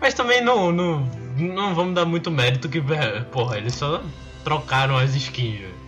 Mas 0.00 0.14
também 0.14 0.42
não, 0.42 0.72
não, 0.72 1.08
não 1.36 1.74
vamos 1.76 1.94
dar 1.94 2.04
muito 2.04 2.28
mérito 2.28 2.68
que, 2.68 2.78
é, 2.78 3.20
porra, 3.20 3.56
eles 3.56 3.74
só 3.74 4.02
trocaram 4.42 4.96
as 4.96 5.14
skins, 5.14 5.60
velho. 5.60 5.82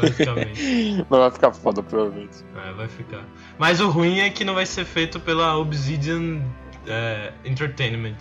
Basicamente. 0.00 1.04
Vai 1.08 1.30
ficar 1.30 1.52
foda, 1.52 1.82
provavelmente. 1.82 2.44
É, 2.56 2.72
vai 2.72 2.88
ficar. 2.88 3.24
Mas 3.58 3.80
o 3.80 3.88
ruim 3.88 4.20
é 4.20 4.30
que 4.30 4.44
não 4.44 4.54
vai 4.54 4.66
ser 4.66 4.84
feito 4.84 5.20
pela 5.20 5.56
Obsidian 5.56 6.40
é, 6.86 7.32
Entertainment, 7.44 8.16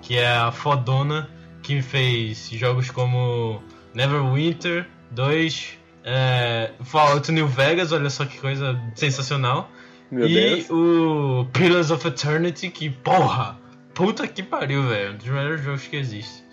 que 0.00 0.16
é 0.16 0.28
a 0.28 0.50
fodona 0.50 1.28
que 1.62 1.82
fez 1.82 2.48
jogos 2.50 2.90
como 2.90 3.62
Neverwinter 3.94 4.86
2, 5.10 5.78
é, 6.04 6.70
Fallout 6.84 7.30
New 7.32 7.48
Vegas, 7.48 7.92
olha 7.92 8.10
só 8.10 8.24
que 8.24 8.38
coisa 8.38 8.80
sensacional. 8.94 9.70
Meu 10.10 10.26
e 10.26 10.34
Deus. 10.34 10.70
o 10.70 11.46
Pillars 11.52 11.90
of 11.90 12.06
Eternity, 12.06 12.68
que 12.70 12.90
porra, 12.90 13.58
puta 13.94 14.26
que 14.26 14.42
pariu, 14.42 14.82
velho, 14.88 15.12
um 15.12 15.16
dos 15.16 15.26
melhores 15.26 15.62
jogos 15.62 15.86
que 15.86 15.96
existe. 15.96 16.44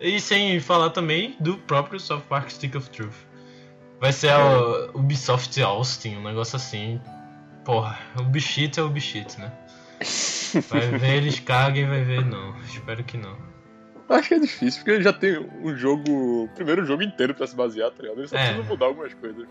E 0.00 0.20
sem 0.20 0.60
falar 0.60 0.90
também 0.90 1.36
do 1.40 1.56
próprio 1.58 1.98
South 1.98 2.22
Park 2.28 2.50
Stick 2.50 2.74
of 2.76 2.88
Truth. 2.90 3.14
Vai 4.00 4.12
ser 4.12 4.30
a 4.30 4.90
Ubisoft 4.94 5.60
Austin, 5.62 6.16
um 6.16 6.22
negócio 6.22 6.56
assim. 6.56 7.00
Porra, 7.64 7.98
o 8.18 8.22
bichito 8.24 8.80
é 8.80 8.82
o 8.82 8.88
bichito, 8.88 9.40
né? 9.40 9.50
Vai 10.68 10.88
ver 10.98 11.16
eles 11.16 11.40
caguem, 11.40 11.86
vai 11.86 12.02
ver 12.04 12.24
não. 12.24 12.54
Espero 12.60 13.02
que 13.02 13.16
não. 13.16 13.36
Acho 14.08 14.28
que 14.28 14.34
é 14.34 14.38
difícil, 14.38 14.84
porque 14.84 15.02
já 15.02 15.12
tem 15.12 15.38
um 15.62 15.76
jogo. 15.76 16.44
O 16.44 16.48
primeiro 16.54 16.84
jogo 16.86 17.02
inteiro 17.02 17.34
pra 17.34 17.46
se 17.46 17.56
basear, 17.56 17.90
tá 17.90 18.02
ligado? 18.02 18.18
Eles 18.20 18.30
só 18.30 18.36
É. 18.36 18.44
precisam 18.46 18.64
mudar 18.66 18.86
algumas 18.86 19.12
coisas. 19.14 19.46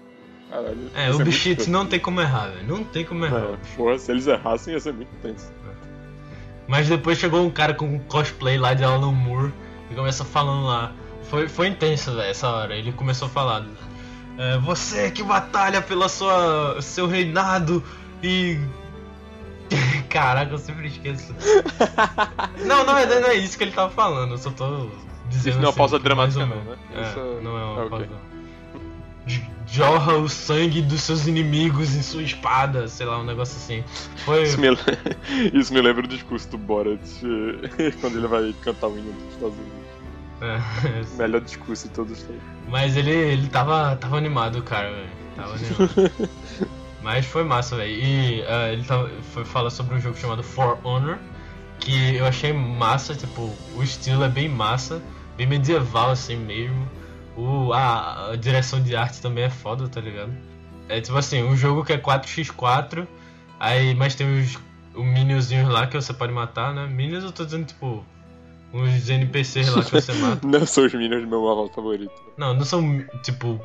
Caralho. 0.50 0.92
É, 0.96 1.08
ia 1.08 1.16
o 1.16 1.20
bichito 1.20 1.70
não 1.70 1.86
tem 1.86 2.00
como 2.00 2.22
errar, 2.22 2.48
velho. 2.50 2.68
Não 2.68 2.84
tem 2.84 3.04
como 3.04 3.26
errar. 3.26 3.40
É, 3.54 3.58
porra, 3.76 3.98
se 3.98 4.12
eles 4.12 4.28
errassem 4.28 4.74
ia 4.74 4.80
ser 4.80 4.94
muito 4.94 5.10
tenso. 5.22 5.52
Mas 6.68 6.88
depois 6.88 7.18
chegou 7.18 7.46
um 7.46 7.50
cara 7.52 7.74
com 7.74 7.86
um 7.86 8.00
cosplay 8.00 8.58
lá 8.58 8.74
de 8.74 8.84
Alan 8.84 9.12
Moore 9.12 9.54
e 9.92 9.96
começa 9.96 10.24
falando 10.24 10.66
lá. 10.66 10.94
Foi, 11.30 11.48
foi 11.48 11.68
intenso, 11.68 12.12
velho, 12.16 12.30
essa 12.30 12.48
hora. 12.50 12.76
Ele 12.76 12.92
começou 12.92 13.28
a 13.28 13.32
falar. 13.32 13.66
é, 14.38 14.58
você 14.60 15.12
que 15.12 15.22
batalha 15.24 15.82
pela 15.82 16.08
sua 16.10 16.82
seu 16.82 17.08
reinado 17.08 17.84
e. 18.24 18.58
Caraca, 20.10 20.52
eu 20.54 20.58
sempre 20.58 20.88
esqueço. 20.88 21.34
não, 22.66 22.86
não 22.86 22.98
é, 22.98 23.06
não 23.20 23.28
é 23.30 23.36
isso 23.36 23.58
que 23.58 23.64
ele 23.64 23.72
tava 23.72 23.90
falando, 23.92 24.32
eu 24.32 24.38
só 24.38 24.50
tô 24.52 24.90
dizendo. 25.30 25.50
Isso 25.50 25.50
não 25.50 25.56
é 25.56 25.60
uma 25.66 25.70
assim, 25.70 25.78
pausa 25.78 25.94
mais 25.96 26.04
dramática, 26.04 26.46
não, 26.46 26.64
né? 26.64 26.78
É, 26.94 27.02
Isso- 27.02 27.40
não 27.44 27.58
é 27.58 27.64
uma 27.64 27.82
Ah, 27.82 27.86
ok. 27.86 27.90
pausa. 27.90 28.08
Jorra 29.68 30.14
o 30.14 30.30
sangue 30.30 30.82
dos 30.82 31.02
seus 31.02 31.26
inimigos 31.26 31.96
em 31.96 32.02
sua 32.04 32.22
espada, 32.22 32.88
sei 32.88 33.06
lá, 33.08 33.18
um 33.20 33.24
negócio 33.26 33.58
assim. 33.58 33.84
Foi. 34.24 34.44
Isso 34.44 34.60
me, 34.62 34.68
isso 35.54 35.74
me 35.74 35.82
lembra 35.82 36.06
o 36.06 36.08
discurso 36.08 36.48
do 36.50 36.58
Borat 36.58 37.02
quando 38.00 38.18
ele 38.20 38.28
vai 38.28 38.54
cantar 38.62 38.88
o 38.88 38.98
hino 38.98 39.12
dos 39.12 39.34
Estados 39.34 39.56
Unidos. 39.58 39.86
É, 40.42 41.18
Melhor 41.18 41.42
discurso 41.42 41.88
de 41.88 41.94
todos 41.96 42.12
os 42.20 42.24
tempos. 42.24 42.44
Mas 42.70 42.96
ele, 42.96 43.10
ele 43.10 43.48
tava, 43.48 43.96
tava 43.96 44.18
animado, 44.18 44.62
cara, 44.62 44.92
velho. 44.92 45.10
Tava 45.36 45.56
animado. 45.56 46.30
Mas 47.06 47.24
foi 47.24 47.44
massa, 47.44 47.76
velho. 47.76 47.92
E 47.92 48.44
ah, 48.48 48.74
ele 48.74 48.84
tava, 48.84 49.08
foi 49.32 49.46
falar 49.46 49.70
sobre 49.70 49.94
um 49.94 50.02
jogo 50.02 50.18
chamado 50.18 50.42
For 50.42 50.80
Honor, 50.84 51.20
que 51.80 52.16
eu 52.16 52.26
achei 52.26 52.52
massa, 52.52 53.14
tipo, 53.14 53.54
o 53.76 53.84
estilo 53.84 54.24
é 54.24 54.28
bem 54.28 54.50
massa, 54.50 55.00
bem 55.38 55.46
medieval 55.46 56.10
assim 56.10 56.36
mesmo. 56.36 56.90
O, 57.38 57.72
a, 57.74 58.32
a 58.32 58.36
direção 58.36 58.82
de 58.82 58.96
arte 58.96 59.22
também 59.22 59.44
é 59.44 59.52
foda, 59.52 59.88
tá 59.88 60.02
ligado? 60.02 60.34
É 60.90 61.00
tipo 61.00 61.16
assim, 61.16 61.44
um 61.44 61.56
jogo 61.56 61.86
que 61.86 61.94
é 61.94 61.98
4x4, 62.00 63.08
aí, 63.60 63.94
mas 63.94 64.16
tem 64.16 64.40
os, 64.40 64.58
os 64.96 65.06
minionzinhos 65.06 65.70
lá 65.70 65.86
que 65.86 65.94
você 65.94 66.12
pode 66.12 66.34
matar, 66.34 66.74
né? 66.74 66.88
Minions 66.88 67.24
eu 67.24 67.32
tô 67.32 67.46
dizendo, 67.46 67.68
tipo, 67.68 68.04
uns 68.74 69.08
NPCs 69.08 69.76
lá 69.76 69.84
que 69.84 69.92
você 69.92 70.12
mata. 70.18 70.48
Não 70.48 70.66
são 70.66 70.84
os 70.84 70.94
Minions 70.96 71.22
do 71.22 71.28
meu 71.28 71.44
Marvel 71.44 71.70
favorito. 71.70 72.14
Não, 72.36 72.56
não 72.56 72.66
são 72.66 73.06
tipo, 73.22 73.64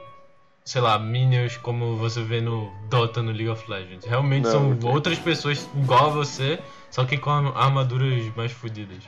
sei 0.65 0.81
lá, 0.81 0.99
minions 0.99 1.57
como 1.57 1.97
você 1.97 2.23
vê 2.23 2.41
no 2.41 2.70
Dota 2.89 3.23
no 3.23 3.31
League 3.32 3.49
of 3.49 3.70
Legends. 3.70 4.05
Realmente 4.05 4.45
Não, 4.45 4.51
são 4.81 4.91
outras 4.91 5.19
pessoas 5.19 5.69
igual 5.74 6.07
a 6.07 6.11
você, 6.11 6.59
só 6.91 7.05
que 7.05 7.16
com 7.19 7.31
arm- 7.31 7.53
armaduras 7.57 8.24
mais 8.37 8.53
fodidas. 8.53 9.03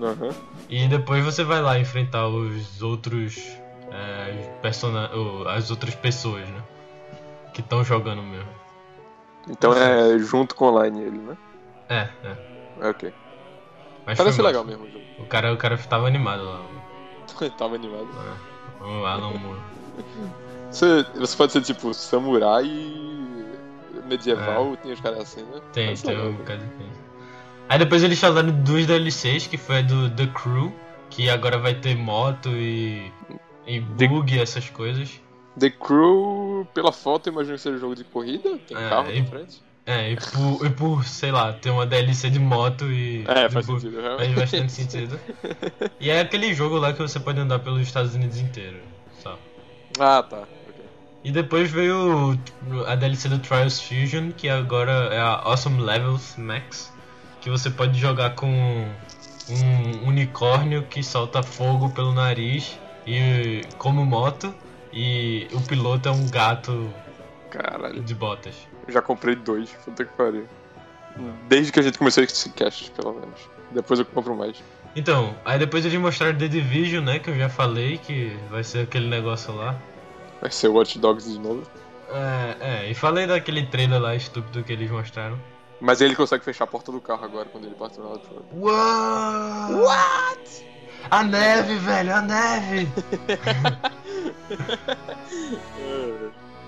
Aham. 0.00 0.30
E 0.68 0.88
depois 0.88 1.24
você 1.24 1.44
vai 1.44 1.60
lá 1.60 1.78
enfrentar 1.78 2.26
os 2.28 2.82
outros 2.82 3.36
é, 3.90 4.32
persona 4.60 5.10
as 5.54 5.70
outras 5.70 5.94
pessoas, 5.94 6.48
né? 6.48 6.62
Que 7.52 7.60
estão 7.60 7.84
jogando 7.84 8.22
mesmo. 8.22 8.48
Então 9.48 9.72
é 9.74 10.18
junto 10.18 10.54
com 10.54 10.66
online 10.66 11.00
ele, 11.02 11.18
né? 11.18 11.36
É, 11.88 12.08
é. 12.24 12.36
É, 12.80 12.88
ok. 12.88 13.12
Mas 14.06 14.18
Parece 14.18 14.42
legal 14.42 14.64
mesmo 14.64 14.84
o 14.84 14.90
jogo. 14.90 15.04
O 15.18 15.24
cara, 15.26 15.52
o 15.52 15.56
cara 15.56 15.76
tava 15.78 16.06
animado 16.06 16.44
lá. 16.44 16.62
Tava 17.56 17.74
animado. 17.74 18.04
né? 18.06 18.36
O 18.80 19.04
Alan 19.06 19.32
Moore. 19.38 19.60
Você, 20.74 21.06
você 21.14 21.36
pode 21.36 21.52
ser 21.52 21.62
tipo 21.62 21.94
samurai 21.94 22.64
medieval, 24.06 24.76
tem 24.76 24.92
os 24.92 25.00
caras 25.00 25.20
assim, 25.20 25.42
né? 25.42 25.56
É. 25.56 25.60
Tem, 25.72 25.84
Parece 25.86 26.04
tem 26.04 26.14
um 26.14 26.20
cara. 26.20 26.30
bocado 26.32 26.64
de 26.64 26.70
coisa. 26.72 26.92
Aí 27.68 27.78
depois 27.78 28.02
eles 28.04 28.18
falaram 28.20 28.50
duas 28.50 28.86
DLCs, 28.86 29.46
que 29.46 29.56
foi 29.56 29.78
a 29.78 29.82
do 29.82 30.10
The 30.10 30.26
Crew, 30.26 30.72
que 31.10 31.30
agora 31.30 31.58
vai 31.58 31.74
ter 31.74 31.96
moto 31.96 32.48
e. 32.50 33.10
e 33.66 33.80
bug 33.80 34.34
e 34.34 34.40
essas 34.40 34.68
coisas. 34.68 35.20
The 35.58 35.70
Crew, 35.70 36.66
pela 36.74 36.92
foto, 36.92 37.28
imagino 37.28 37.54
que 37.56 37.62
seja 37.62 37.76
um 37.76 37.80
jogo 37.80 37.94
de 37.94 38.04
corrida, 38.04 38.58
tem 38.66 38.76
É, 38.76 38.88
carro 38.90 39.10
e- 39.10 39.20
na 39.20 39.26
frente. 39.26 39.62
É, 39.86 40.12
e 40.12 40.16
por, 40.16 40.66
e 40.66 40.70
por, 40.70 41.04
sei 41.04 41.30
lá, 41.30 41.52
ter 41.52 41.68
uma 41.70 41.86
DLC 41.86 42.30
de 42.30 42.38
moto 42.38 42.86
e. 42.86 43.22
É, 43.28 43.48
faz 43.48 43.66
bug. 43.66 43.80
sentido, 43.80 44.02
Faz 44.02 44.16
realmente. 44.18 44.34
bastante 44.40 44.72
sentido. 44.72 45.20
E 46.00 46.10
é 46.10 46.20
aquele 46.20 46.52
jogo 46.52 46.76
lá 46.78 46.92
que 46.92 46.98
você 47.00 47.20
pode 47.20 47.38
andar 47.40 47.58
pelos 47.60 47.80
Estados 47.82 48.14
Unidos 48.14 48.38
inteiro. 48.38 48.78
Só. 49.22 49.38
Ah, 49.98 50.22
tá. 50.22 50.42
E 51.24 51.32
depois 51.32 51.70
veio 51.70 52.38
a 52.86 52.94
DLC 52.94 53.30
do 53.30 53.38
Trials 53.38 53.80
Fusion, 53.80 54.30
que 54.30 54.46
agora 54.46 54.92
é 55.10 55.18
a 55.18 55.40
Awesome 55.42 55.80
Levels 55.80 56.36
Max, 56.36 56.92
que 57.40 57.48
você 57.48 57.70
pode 57.70 57.98
jogar 57.98 58.34
com 58.34 58.46
um 59.48 60.06
unicórnio 60.06 60.82
que 60.82 61.02
solta 61.02 61.42
fogo 61.42 61.88
pelo 61.90 62.12
nariz 62.12 62.78
e 63.06 63.62
como 63.78 64.04
moto, 64.04 64.54
e 64.92 65.48
o 65.52 65.62
piloto 65.62 66.10
é 66.10 66.12
um 66.12 66.28
gato 66.28 66.92
Caralho. 67.50 68.02
de 68.02 68.14
botas. 68.14 68.54
Eu 68.86 68.92
já 68.92 69.00
comprei 69.00 69.34
dois, 69.34 69.70
puta 69.82 70.04
que 70.04 70.12
pariu. 70.12 70.46
Desde 71.48 71.72
que 71.72 71.80
a 71.80 71.82
gente 71.82 71.96
começou 71.96 72.22
esse 72.22 72.50
cast, 72.50 72.90
pelo 72.90 73.14
menos. 73.14 73.40
Depois 73.70 73.98
eu 73.98 74.04
compro 74.04 74.36
mais. 74.36 74.62
Então, 74.94 75.34
aí 75.42 75.58
depois 75.58 75.86
eles 75.86 75.98
mostraram 75.98 76.36
The 76.36 76.48
Division, 76.48 77.02
né, 77.02 77.18
que 77.18 77.30
eu 77.30 77.36
já 77.36 77.48
falei, 77.48 77.96
que 77.96 78.36
vai 78.50 78.62
ser 78.62 78.80
aquele 78.80 79.08
negócio 79.08 79.54
lá. 79.54 79.74
Vai 80.40 80.50
ser 80.50 80.68
Watch 80.68 80.98
Dogs 80.98 81.30
de 81.30 81.38
novo. 81.38 81.62
É, 82.10 82.56
é, 82.60 82.90
e 82.90 82.94
falei 82.94 83.26
daquele 83.26 83.66
trailer 83.66 84.00
lá 84.00 84.14
estúpido 84.14 84.62
que 84.62 84.72
eles 84.72 84.90
mostraram. 84.90 85.38
Mas 85.80 86.00
ele 86.00 86.14
consegue 86.14 86.44
fechar 86.44 86.64
a 86.64 86.66
porta 86.66 86.92
do 86.92 87.00
carro 87.00 87.24
agora 87.24 87.48
quando 87.50 87.66
ele 87.66 87.74
bate 87.74 87.98
no 87.98 88.08
outro. 88.08 88.44
What? 88.52 89.74
What? 89.74 90.66
A 91.10 91.22
neve, 91.22 91.76
velho, 91.76 92.14
a 92.14 92.22
neve! 92.22 92.88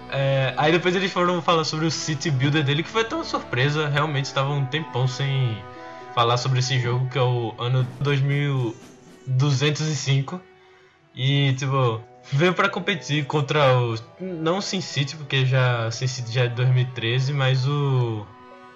É, 0.09 0.55
aí 0.57 0.71
depois 0.71 0.95
eles 0.95 1.13
foram 1.13 1.43
falar 1.43 1.65
sobre 1.65 1.87
o 1.87 1.91
City 1.91 2.31
Builder 2.31 2.63
dele, 2.65 2.85
que 2.85 2.89
foi 2.89 3.03
tão 3.05 3.25
surpresa, 3.25 3.89
realmente 3.89 4.27
estava 4.27 4.51
um 4.51 4.65
tempão 4.65 5.09
sem 5.09 5.61
falar 6.15 6.37
sobre 6.37 6.61
esse 6.61 6.79
jogo, 6.79 7.09
que 7.09 7.19
é 7.19 7.23
o 7.23 7.53
ano 7.59 7.85
2205. 8.01 10.41
E, 11.15 11.53
tipo, 11.55 12.01
veio 12.33 12.55
pra 12.55 12.69
competir 12.69 13.25
contra 13.27 13.79
o. 13.79 13.95
Não 14.21 14.59
o 14.59 14.63
Sin 14.63 14.81
City, 14.81 15.17
porque 15.17 15.45
já 15.45 15.91
Sin 15.91 16.07
City 16.07 16.33
já 16.33 16.45
é 16.45 16.49
de 16.49 16.55
2013, 16.55 17.33
mas 17.33 17.67
o. 17.67 18.27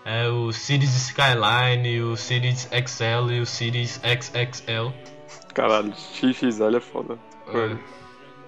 É 0.05 0.29
o 0.29 0.51
Cities 0.51 0.97
Skyline, 0.97 2.01
o 2.01 2.17
Cities 2.17 2.69
XL 2.73 3.31
e 3.33 3.41
o 3.41 3.47
Cities 3.47 4.01
XXL. 4.03 4.93
Caralho, 5.53 5.93
XXL 5.95 6.77
é 6.77 6.81
foda. 6.81 7.19
É. 7.49 7.77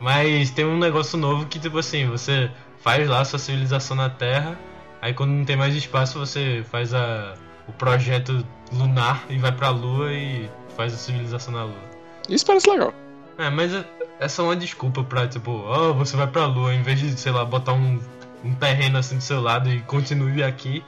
Mas 0.00 0.50
tem 0.50 0.64
um 0.64 0.78
negócio 0.78 1.18
novo 1.18 1.46
que, 1.46 1.58
tipo 1.58 1.78
assim, 1.78 2.06
você 2.06 2.50
faz 2.78 3.08
lá 3.08 3.20
a 3.20 3.24
sua 3.24 3.38
civilização 3.38 3.96
na 3.96 4.10
Terra, 4.10 4.58
aí 5.00 5.14
quando 5.14 5.30
não 5.30 5.44
tem 5.44 5.56
mais 5.56 5.74
espaço 5.76 6.18
você 6.18 6.64
faz 6.70 6.92
a, 6.92 7.34
o 7.68 7.72
projeto 7.72 8.44
lunar 8.72 9.24
e 9.30 9.38
vai 9.38 9.52
pra 9.52 9.70
Lua 9.70 10.12
e 10.12 10.50
faz 10.76 10.92
a 10.92 10.96
civilização 10.96 11.54
na 11.54 11.64
Lua. 11.64 11.90
Isso 12.28 12.44
parece 12.44 12.68
legal. 12.68 12.92
É, 13.38 13.50
mas 13.50 13.72
é, 13.74 13.84
é 14.20 14.28
só 14.28 14.44
uma 14.44 14.56
desculpa 14.56 15.02
pra, 15.04 15.26
tipo, 15.26 15.50
oh, 15.50 15.94
você 15.94 16.16
vai 16.16 16.26
pra 16.26 16.46
Lua, 16.46 16.74
em 16.74 16.82
vez 16.82 16.98
de, 17.00 17.18
sei 17.18 17.32
lá, 17.32 17.44
botar 17.44 17.72
um, 17.72 18.00
um 18.44 18.54
terreno 18.54 18.98
assim 18.98 19.16
do 19.16 19.22
seu 19.22 19.40
lado 19.40 19.70
e 19.70 19.80
continue 19.82 20.42
aqui, 20.42 20.84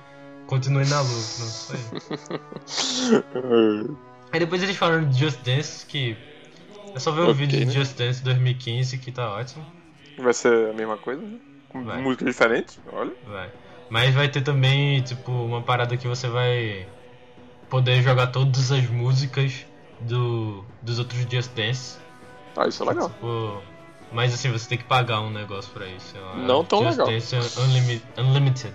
continue 0.47 0.87
na 0.87 1.01
Lua. 1.01 1.11
Não 1.39 1.51
sei. 1.51 1.81
Aí 4.33 4.41
depois 4.41 4.62
eles 4.62 4.77
falaram 4.77 5.09
de 5.09 5.19
Just 5.19 5.41
Dance, 5.43 5.87
que 5.87 6.16
é 6.95 6.99
só 6.99 7.12
ver 7.12 7.23
o 7.23 7.31
Ok, 7.31 7.35
vídeo 7.35 7.59
de 7.59 7.66
né? 7.66 7.73
Just 7.73 7.97
Dance 7.97 8.23
2015 8.23 8.99
que 8.99 9.12
tá 9.12 9.31
ótimo. 9.31 9.65
Vai 10.19 10.33
ser 10.35 10.71
a 10.71 10.73
mesma 10.73 10.97
coisa, 10.97 11.23
né? 11.23 11.39
Com 11.69 11.85
Vai. 11.85 12.01
música 12.01 12.25
diferente, 12.25 12.79
olha. 12.93 13.12
Vai. 13.27 13.51
Mas 13.89 14.15
vai 14.15 14.29
ter 14.29 14.43
também, 14.43 15.03
tipo, 15.03 15.31
uma 15.31 15.62
parada 15.62 15.97
que 15.97 16.07
você 16.09 16.29
vai 16.29 16.87
poder 17.69 18.03
jogar 18.03 18.29
todas 18.29 18.71
as 18.73 18.89
músicas 18.89 19.66
do, 20.01 20.65
dos 20.83 20.99
outros 20.99 21.21
Just 21.31 21.53
Dance. 21.55 21.99
Ah, 22.56 22.66
isso 22.68 22.82
é 22.82 22.86
legal. 22.86 23.09
Tipo, 23.10 23.62
mas 24.12 24.32
assim, 24.35 24.51
você 24.52 24.68
tem 24.68 24.78
que 24.78 24.85
pagar 24.85 25.20
um 25.20 25.31
negócio 25.31 25.72
pra 25.72 25.86
isso. 25.86 26.14
Não 26.36 26.64
tão 26.64 26.78
Just 26.85 26.90
legal. 26.98 27.06
Dance 27.06 27.60
Unlimi- 27.60 28.02
Unlimited. 28.18 28.74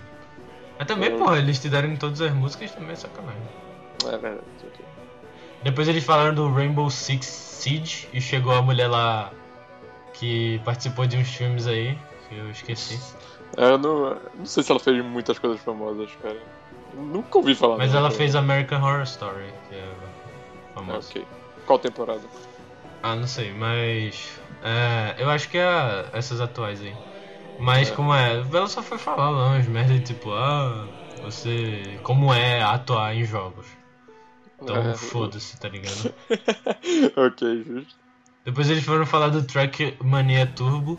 Mas 0.78 0.86
também, 0.88 1.10
Eu- 1.10 1.18
porra, 1.18 1.38
eles 1.38 1.58
te 1.58 1.68
deram 1.68 1.94
todas 1.96 2.20
as 2.20 2.32
músicas 2.32 2.70
também 2.72 2.92
é 2.92 2.96
sacanagem. 2.96 3.40
É 4.06 4.16
verdade. 4.18 4.44
Depois 5.62 5.88
eles 5.88 6.04
falaram 6.04 6.34
do 6.34 6.50
Rainbow 6.52 6.88
Six 6.90 7.26
Siege 7.26 8.08
e 8.14 8.20
chegou 8.20 8.52
a 8.54 8.62
mulher 8.62 8.88
lá 8.88 9.30
que 10.14 10.58
participou 10.64 11.06
de 11.06 11.16
uns 11.18 11.28
filmes 11.28 11.66
aí, 11.66 11.98
que 12.28 12.36
eu 12.36 12.50
esqueci. 12.50 12.98
É, 13.56 13.64
eu 13.72 13.78
não, 13.78 14.16
não 14.34 14.46
sei 14.46 14.62
se 14.62 14.70
ela 14.70 14.80
fez 14.80 15.04
muitas 15.04 15.38
coisas 15.38 15.60
famosas, 15.60 16.08
cara. 16.22 16.38
Nunca 16.94 17.38
ouvi 17.38 17.54
falar 17.54 17.76
Mas 17.76 17.94
ela 17.94 18.08
cara. 18.08 18.14
fez 18.14 18.34
American 18.34 18.82
Horror 18.82 19.02
Story, 19.02 19.52
que 19.68 19.74
é 19.74 19.92
Ah, 19.92 20.74
famosa. 20.74 21.08
ok. 21.10 21.26
Qual 21.66 21.78
temporada? 21.78 22.22
Ah, 23.02 23.16
não 23.16 23.26
sei, 23.26 23.52
mas. 23.52 24.38
É, 24.62 25.16
eu 25.18 25.30
acho 25.30 25.48
que 25.48 25.58
é 25.58 26.10
essas 26.12 26.40
atuais 26.40 26.80
aí. 26.82 26.94
Mas 27.58 27.90
É. 27.90 27.94
como 27.94 28.14
é? 28.14 28.38
Ela 28.38 28.66
só 28.66 28.82
foi 28.82 28.98
falar 28.98 29.30
lá 29.30 29.48
umas 29.48 29.66
merda 29.66 29.98
tipo, 30.00 30.32
ah, 30.32 30.88
você. 31.20 31.98
Como 32.02 32.32
é 32.32 32.62
atuar 32.62 33.14
em 33.14 33.24
jogos. 33.24 33.66
Então 34.62 34.76
É. 34.76 34.94
foda-se, 34.94 35.58
tá 35.58 35.68
ligado? 35.68 36.14
ok, 37.16 37.64
justo. 37.64 37.98
Depois 38.44 38.70
eles 38.70 38.84
foram 38.84 39.04
falar 39.04 39.28
do 39.28 39.42
Track 39.42 39.96
Mania 40.02 40.46
Turbo, 40.46 40.98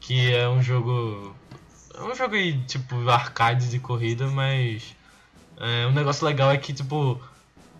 que 0.00 0.34
é 0.34 0.48
um 0.48 0.62
jogo. 0.62 1.34
É 1.94 2.02
um 2.02 2.14
jogo 2.14 2.34
aí, 2.34 2.62
tipo, 2.64 3.08
arcade 3.08 3.68
de 3.70 3.78
corrida, 3.78 4.26
mas. 4.28 4.94
É, 5.58 5.86
um 5.86 5.92
negócio 5.92 6.26
legal 6.26 6.50
é 6.50 6.56
que, 6.56 6.72
tipo, 6.72 7.20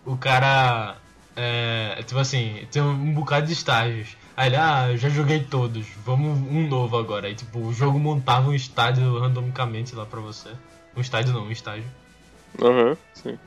o 0.04 0.16
cara. 0.16 0.96
É, 1.34 2.02
tipo 2.06 2.20
assim, 2.20 2.66
tem 2.70 2.82
um 2.82 3.14
bocado 3.14 3.46
de 3.46 3.52
estágios. 3.52 4.16
Aí 4.36 4.48
ele, 4.48 4.56
ah, 4.56 4.88
eu 4.90 4.96
já 4.96 5.09
joguei 5.09 5.40
todos, 5.40 5.86
vamos 6.04 6.38
um 6.38 6.66
novo 6.66 6.96
agora. 6.96 7.28
Aí, 7.28 7.34
tipo, 7.34 7.59
o 7.59 7.72
jogo 7.72 7.98
montava 7.98 8.50
um 8.50 8.54
estádio 8.54 9.18
randomicamente 9.18 9.94
lá 9.94 10.06
pra 10.06 10.20
você. 10.20 10.50
Um 10.96 11.00
estádio 11.00 11.32
não, 11.32 11.44
um 11.44 11.50
estágio. 11.50 11.84
Aham, 12.60 12.96
sim. 13.14 13.38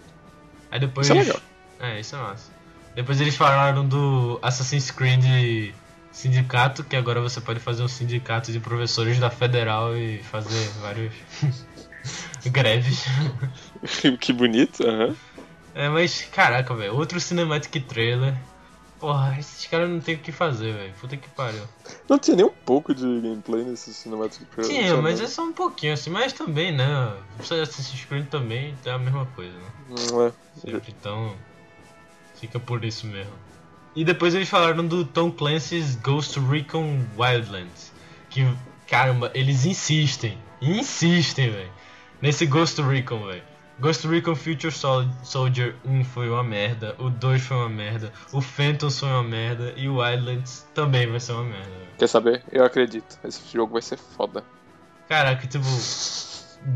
Aí 0.71 0.79
depois. 0.79 1.07
Isso 1.07 1.15
é 1.15 1.19
legal. 1.19 1.41
É, 1.79 1.99
isso 1.99 2.15
é 2.15 2.19
massa. 2.19 2.51
Depois 2.95 3.19
eles 3.19 3.35
falaram 3.35 3.85
do 3.87 4.39
Assassin's 4.41 4.89
Creed 4.89 5.73
Sindicato, 6.11 6.83
que 6.83 6.95
agora 6.95 7.19
você 7.19 7.41
pode 7.41 7.59
fazer 7.59 7.83
um 7.83 7.89
sindicato 7.89 8.51
de 8.51 8.59
professores 8.59 9.19
da 9.19 9.29
Federal 9.29 9.97
e 9.97 10.23
fazer 10.23 10.69
vários 10.79 11.13
greves. 12.47 13.03
que 14.21 14.31
bonito, 14.31 14.87
aham. 14.87 15.15
É, 15.75 15.89
mas 15.89 16.21
caraca, 16.31 16.73
velho, 16.73 16.95
outro 16.95 17.19
cinematic 17.19 17.85
trailer. 17.85 18.33
Porra, 18.99 19.37
esses 19.37 19.67
caras 19.67 19.89
não 19.89 19.99
tem 19.99 20.15
o 20.15 20.19
que 20.19 20.31
fazer, 20.31 20.73
velho. 20.73 20.93
Puta 20.99 21.17
que 21.17 21.27
pariu. 21.29 21.61
Não 22.09 22.17
tinha 22.17 22.37
nem 22.37 22.45
um 22.45 22.49
pouco 22.49 22.95
de 22.95 23.03
gameplay 23.03 23.63
nesse 23.63 23.93
Cinematic 23.93 24.47
Trailer. 24.47 24.73
Tinha, 24.73 25.01
mas 25.01 25.19
é 25.19 25.27
só 25.27 25.43
um 25.43 25.51
pouquinho 25.51 25.93
assim, 25.93 26.09
mas 26.09 26.31
também, 26.31 26.71
né? 26.71 27.13
Você 27.37 27.55
Assassin's 27.55 28.05
Creed 28.05 28.27
também 28.27 28.73
é 28.85 28.89
a 28.89 28.97
mesma 28.97 29.25
coisa, 29.35 29.51
né? 29.51 29.67
Não 30.09 30.25
é. 30.25 30.31
Sempre, 30.55 30.95
então 30.97 31.35
fica 32.39 32.57
por 32.57 32.85
isso 32.85 33.05
mesmo. 33.05 33.33
E 33.95 34.05
depois 34.05 34.33
eles 34.33 34.49
falaram 34.49 34.87
do 34.87 35.03
Tom 35.03 35.29
Clancy's 35.29 35.95
Ghost 35.97 36.39
Recon 36.39 37.05
Wildlands. 37.17 37.91
Que, 38.29 38.41
caramba, 38.87 39.29
eles 39.33 39.65
insistem, 39.65 40.37
insistem, 40.61 41.51
velho, 41.51 41.71
nesse 42.21 42.45
Ghost 42.45 42.81
Recon, 42.81 43.25
velho. 43.25 43.43
Ghost 43.79 44.07
Recon 44.07 44.35
Future 44.35 44.71
Sol- 44.71 45.05
Soldier 45.23 45.75
1 45.85 46.03
foi 46.05 46.29
uma 46.29 46.43
merda, 46.43 46.95
o 46.97 47.09
2 47.09 47.41
foi 47.41 47.57
uma 47.57 47.69
merda, 47.69 48.11
o 48.31 48.39
Phantoms 48.41 48.99
foi 48.99 49.09
uma 49.09 49.23
merda 49.23 49.73
e 49.75 49.89
o 49.89 49.97
Wildlands 49.97 50.65
também 50.73 51.07
vai 51.09 51.19
ser 51.19 51.33
uma 51.33 51.43
merda. 51.43 51.71
Quer 51.97 52.07
saber? 52.07 52.41
Eu 52.51 52.63
acredito. 52.63 53.17
Esse 53.23 53.41
jogo 53.53 53.73
vai 53.73 53.81
ser 53.81 53.97
foda. 53.97 54.43
Caraca, 55.09 55.45
tipo, 55.45 55.65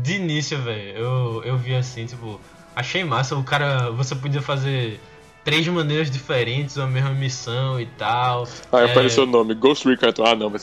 de 0.02 0.14
início, 0.14 0.60
velho, 0.62 0.98
eu, 0.98 1.42
eu 1.44 1.56
vi 1.56 1.74
assim, 1.74 2.06
tipo, 2.06 2.40
achei 2.76 3.02
massa, 3.02 3.34
o 3.36 3.42
cara, 3.42 3.90
você 3.90 4.14
podia 4.14 4.42
fazer 4.42 5.00
três 5.42 5.66
maneiras 5.68 6.10
diferentes, 6.10 6.76
a 6.78 6.86
mesma 6.86 7.10
missão 7.10 7.80
e 7.80 7.86
tal. 7.86 8.46
Aí 8.70 8.82
É, 8.86 8.90
apareceu 8.90 9.24
o 9.24 9.26
nome, 9.26 9.54
Ghost 9.54 9.88
Recon. 9.88 10.22
Ah, 10.24 10.34
não, 10.36 10.50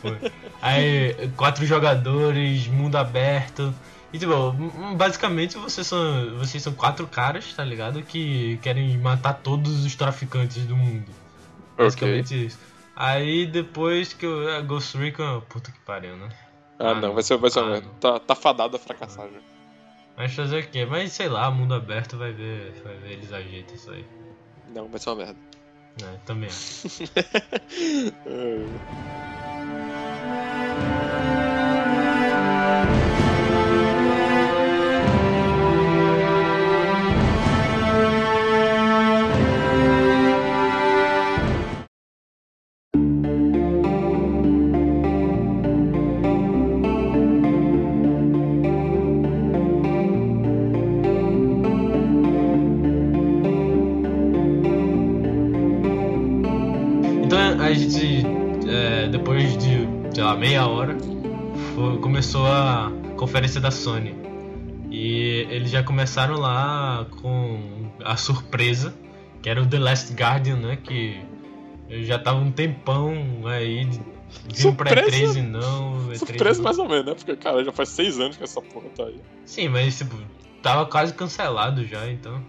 foi. 0.00 0.18
Aí, 0.60 1.30
quatro 1.36 1.64
jogadores, 1.64 2.66
mundo 2.66 2.96
aberto. 2.96 3.74
E 4.16 4.18
tipo, 4.18 4.32
basicamente 4.96 5.58
vocês 5.58 5.86
são, 5.86 6.38
vocês 6.38 6.62
são 6.62 6.72
quatro 6.72 7.06
caras, 7.06 7.52
tá 7.52 7.62
ligado? 7.62 8.02
Que 8.02 8.56
querem 8.62 8.96
matar 8.96 9.34
todos 9.34 9.84
os 9.84 9.94
traficantes 9.94 10.64
do 10.64 10.74
mundo. 10.74 11.04
Basicamente 11.76 12.46
isso. 12.46 12.58
Aí 12.96 13.46
depois 13.46 14.14
que 14.14 14.24
eu, 14.24 14.48
a 14.56 14.62
Ghost 14.62 14.96
Recon, 14.96 15.42
puta 15.50 15.70
que 15.70 15.78
pariu, 15.80 16.16
né? 16.16 16.30
Ah, 16.78 16.92
Ah, 16.92 16.94
não, 16.94 17.12
vai 17.12 17.22
ser, 17.22 17.36
vai 17.36 17.50
ser 17.50 17.58
Ah, 17.58 17.64
uma. 17.64 17.82
Tá, 18.00 18.18
tá 18.18 18.34
fadado 18.34 18.76
a 18.76 18.78
fracassar 18.78 19.26
já. 19.26 19.38
Mas 20.16 20.32
fazer 20.32 20.64
o 20.64 20.66
quê? 20.66 20.86
Mas 20.86 21.12
sei 21.12 21.28
lá, 21.28 21.50
mundo 21.50 21.74
aberto 21.74 22.16
vai 22.16 22.32
ver, 22.32 22.72
vai 22.82 22.96
ver 22.96 23.12
eles 23.12 23.30
ajeitam 23.30 23.74
isso 23.74 23.90
aí. 23.90 24.06
Não, 24.74 24.88
vai 24.88 24.98
ser 24.98 25.10
uma 25.10 25.16
merda. 25.16 25.36
É, 26.02 26.16
também. 26.24 26.48
acho. 26.48 27.04
É. 28.24 29.96
conferência 63.16 63.60
da 63.60 63.70
Sony. 63.70 64.14
E 64.90 65.46
eles 65.50 65.70
já 65.70 65.82
começaram 65.82 66.36
lá 66.38 67.06
com 67.20 67.90
a 68.04 68.16
surpresa, 68.16 68.94
que 69.42 69.48
era 69.48 69.60
o 69.60 69.66
The 69.66 69.78
Last 69.78 70.12
Guardian, 70.14 70.56
né? 70.56 70.76
Que 70.76 71.20
já 72.04 72.18
tava 72.18 72.38
um 72.38 72.50
tempão 72.52 73.12
aí 73.46 73.84
de- 73.84 74.00
vindo 74.52 74.74
pra 74.76 74.90
Surpresa? 74.90 75.08
E3 75.08 75.36
e 75.36 75.42
não. 75.42 76.08
E3 76.10 76.18
Surpresa 76.18 76.58
não. 76.58 76.64
mais 76.64 76.78
ou 76.78 76.88
menos, 76.88 77.06
né? 77.06 77.14
Porque, 77.14 77.36
cara, 77.36 77.64
já 77.64 77.72
faz 77.72 77.88
seis 77.90 78.18
anos 78.18 78.36
que 78.36 78.44
essa 78.44 78.60
porra 78.62 78.88
tá 78.96 79.04
aí. 79.04 79.20
Sim, 79.44 79.68
mas 79.68 79.98
tipo, 79.98 80.16
tava 80.62 80.86
quase 80.86 81.12
cancelado 81.14 81.84
já, 81.84 82.08
então. 82.10 82.42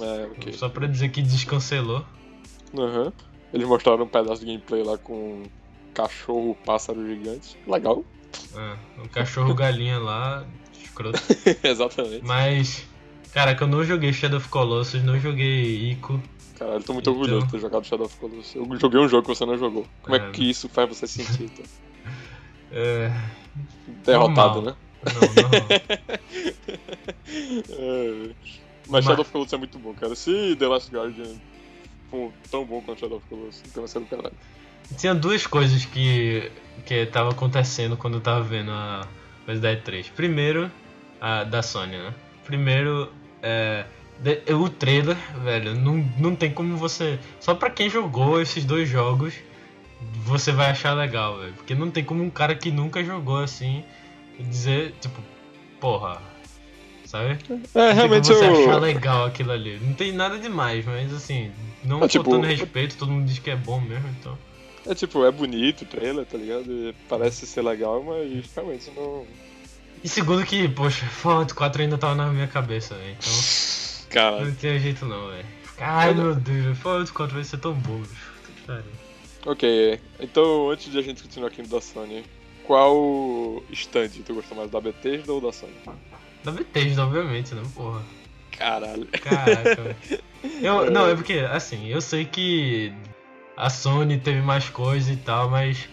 É, 0.00 0.26
ok. 0.26 0.52
Só 0.54 0.68
pra 0.68 0.86
dizer 0.86 1.10
que 1.10 1.22
descancelou. 1.22 2.04
Aham. 2.76 3.12
Eles 3.52 3.66
mostraram 3.66 4.04
um 4.04 4.08
pedaço 4.08 4.40
de 4.40 4.46
gameplay 4.46 4.82
lá 4.82 4.98
com 4.98 5.14
um 5.14 5.42
cachorro, 5.94 6.56
pássaro 6.66 7.06
gigante. 7.06 7.56
Legal. 7.66 8.04
É, 8.54 9.02
o 9.04 9.08
cachorro 9.08 9.54
galinha 9.54 9.98
lá, 9.98 10.44
escroto. 10.82 11.20
Exatamente. 11.62 12.24
Mas, 12.24 12.86
cara, 13.32 13.54
que 13.54 13.62
eu 13.62 13.66
não 13.68 13.84
joguei 13.84 14.12
Shadow 14.12 14.38
of 14.38 14.48
Colossus, 14.48 15.02
não 15.02 15.18
joguei 15.18 15.90
Ico. 15.92 16.22
Caralho, 16.58 16.82
tô 16.82 16.94
muito 16.94 17.10
Então- 17.10 17.20
orgulhoso 17.20 17.46
de 17.46 17.52
ter 17.52 17.58
jogado 17.60 17.84
Shadow 17.86 18.06
of 18.06 18.16
Colossus. 18.16 18.54
Eu 18.54 18.66
joguei 18.80 19.00
um 19.00 19.08
jogo 19.08 19.22
que 19.22 19.34
você 19.34 19.44
não 19.44 19.58
jogou. 19.58 19.86
Como 20.02 20.16
é, 20.16 20.18
É. 20.28 20.30
que 20.30 20.48
isso 20.48 20.68
faz 20.68 20.88
você 20.88 21.06
sentir? 21.06 21.44
Então? 21.44 21.64
É, 22.72 23.12
Derrotado, 24.04 24.60
Normal. 24.60 24.62
né? 24.64 24.76
não, 25.14 25.50
não. 25.50 25.66
É. 27.68 28.30
Mas 28.88 28.88
Mas- 28.88 29.04
Shadow 29.04 29.22
of 29.22 29.30
Colossus 29.32 29.52
é 29.52 29.56
muito 29.56 29.78
bom, 29.78 29.94
cara. 29.94 30.14
Se 30.14 30.56
The 30.56 30.66
Last 30.66 30.90
Guardian 30.94 31.34
for 32.10 32.32
tão 32.50 32.64
bom 32.64 32.80
quanto 32.82 33.00
Shadow 33.00 33.18
of 33.18 33.26
Colossus, 33.28 33.62
então 33.66 33.82
vai 33.82 33.88
ser 33.88 34.00
do 34.00 34.06
caralho. 34.06 34.34
Tinha 34.96 35.14
duas 35.14 35.46
coisas 35.46 35.84
que 35.84 36.50
que 36.84 37.04
tava 37.06 37.30
acontecendo 37.30 37.96
quando 37.96 38.14
eu 38.14 38.20
tava 38.20 38.42
vendo 38.42 38.70
a 38.70 39.06
da 39.46 39.72
E3. 39.72 40.08
Primeiro, 40.14 40.70
a 41.20 41.42
da 41.42 41.62
Sony, 41.62 41.96
né? 41.96 42.14
Primeiro, 42.44 43.12
é, 43.42 43.84
de- 44.20 44.52
o 44.54 44.68
trailer, 44.68 45.16
velho, 45.42 45.74
não, 45.74 45.96
não 46.18 46.36
tem 46.36 46.52
como 46.52 46.76
você. 46.76 47.18
Só 47.40 47.54
pra 47.54 47.70
quem 47.70 47.90
jogou 47.90 48.40
esses 48.40 48.64
dois 48.64 48.88
jogos, 48.88 49.34
você 50.24 50.52
vai 50.52 50.70
achar 50.70 50.92
legal, 50.94 51.38
velho. 51.40 51.54
Porque 51.54 51.74
não 51.74 51.90
tem 51.90 52.04
como 52.04 52.22
um 52.22 52.30
cara 52.30 52.54
que 52.54 52.70
nunca 52.70 53.02
jogou 53.02 53.38
assim 53.42 53.82
dizer, 54.38 54.94
tipo, 55.00 55.20
porra, 55.80 56.22
sabe? 57.04 57.38
É, 57.48 57.48
Não 57.74 57.94
realmente 57.94 58.28
tem 58.28 58.36
como 58.36 58.40
você 58.40 58.44
achar 58.44 58.74
eu. 58.74 58.78
legal 58.80 59.24
aquilo 59.24 59.50
ali. 59.50 59.78
Não 59.80 59.94
tem 59.94 60.12
nada 60.12 60.38
demais, 60.38 60.84
mas 60.84 61.12
assim, 61.12 61.50
não 61.82 62.04
É, 62.04 62.08
tipo, 62.08 62.24
faltando 62.24 62.46
respeito, 62.46 62.96
todo 62.96 63.10
mundo 63.10 63.26
diz 63.26 63.38
que 63.38 63.50
é 63.50 63.56
bom 63.56 63.80
mesmo, 63.80 64.08
então. 64.20 64.38
É 64.88 64.94
tipo, 64.94 65.24
é 65.24 65.30
bonito 65.30 65.82
o 65.82 65.86
trailer, 65.86 66.24
tá 66.24 66.38
ligado? 66.38 66.70
E 66.70 66.94
parece 67.08 67.46
ser 67.46 67.62
legal, 67.62 68.02
mas 68.02 68.52
realmente 68.54 68.90
não. 68.94 69.26
E 70.04 70.08
segundo 70.08 70.44
que, 70.44 70.68
poxa, 70.68 71.04
Fallout 71.06 71.52
4 71.54 71.82
ainda 71.82 71.98
tava 71.98 72.14
na 72.14 72.28
minha 72.28 72.46
cabeça, 72.46 72.94
velho. 72.94 73.16
Então 73.18 73.32
Caralho. 74.10 74.46
não 74.46 74.54
tinha 74.54 74.78
jeito 74.78 75.04
não, 75.04 75.28
velho. 75.28 75.46
Ai 75.78 76.14
meu 76.14 76.34
Deus, 76.34 76.78
Fallout 76.78 77.12
4 77.12 77.34
vai 77.34 77.44
ser 77.44 77.58
tão 77.58 77.74
bom, 77.74 77.98
bicho. 77.98 78.36
Ok, 79.44 80.00
então 80.18 80.70
antes 80.70 80.90
de 80.90 80.98
a 80.98 81.02
gente 81.02 81.22
continuar 81.22 81.48
aqui 81.48 81.62
no 81.62 81.68
da 81.68 81.80
Sony, 81.80 82.24
qual 82.64 83.62
stand 83.70 84.08
tu 84.24 84.34
gostou 84.34 84.56
mais, 84.56 84.70
da 84.70 84.80
Bethesda 84.80 85.32
ou 85.32 85.40
da 85.40 85.52
Sony? 85.52 85.74
Da 86.42 86.50
Bethesda, 86.50 87.04
obviamente, 87.04 87.54
né, 87.54 87.62
porra. 87.74 88.02
Caralho. 88.52 89.06
Caraca. 89.06 89.96
Eu, 90.62 90.90
não, 90.90 91.08
é 91.08 91.14
porque, 91.14 91.40
assim, 91.50 91.88
eu 91.88 92.00
sei 92.00 92.24
que 92.24 92.92
a 93.56 93.70
Sony 93.70 94.18
teve 94.18 94.40
mais 94.42 94.68
coisa 94.68 95.12
e 95.12 95.16
tal, 95.16 95.48
mas. 95.48 95.88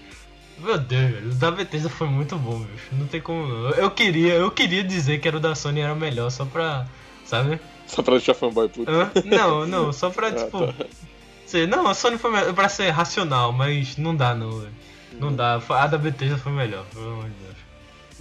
Meu 0.59 0.77
Deus, 0.77 1.11
velho, 1.11 1.31
o 1.31 1.35
da 1.35 1.49
Bethesda 1.51 1.89
foi 1.89 2.07
muito 2.07 2.35
bom, 2.35 2.59
bicho. 2.59 2.89
Não 2.91 3.07
tem 3.07 3.19
como. 3.21 3.69
Eu 3.69 3.89
queria, 3.89 4.33
eu 4.33 4.51
queria 4.51 4.83
dizer 4.83 5.19
que 5.19 5.27
era 5.27 5.37
o 5.37 5.39
da 5.39 5.55
Sony 5.55 5.79
era 5.81 5.95
melhor, 5.95 6.29
só 6.29 6.45
pra. 6.45 6.85
Sabe? 7.25 7.59
Só 7.87 8.01
pra 8.03 8.15
deixar 8.15 8.33
fanboy 8.33 8.69
puto. 8.69 8.89
Hã? 8.91 9.11
Não, 9.25 9.65
não, 9.65 9.93
só 9.93 10.09
pra, 10.09 10.27
Ah, 10.29 10.31
tipo. 10.33 10.67
tá. 10.73 10.85
Sei, 11.45 11.67
não, 11.67 11.87
a 11.87 11.93
Sony 11.93 12.17
foi 12.17 12.31
melhor 12.31 12.53
pra 12.53 12.69
ser 12.69 12.89
racional, 12.89 13.51
mas 13.51 13.97
não 13.97 14.15
dá 14.15 14.33
não, 14.35 14.59
velho. 14.59 14.73
Não 15.19 15.33
dá. 15.33 15.61
A 15.69 15.87
da 15.87 15.97
Bethesda 15.97 16.37
foi 16.37 16.51
melhor, 16.51 16.83
pelo 16.93 17.11
amor 17.11 17.23
de 17.25 17.29
Deus. 17.29 17.42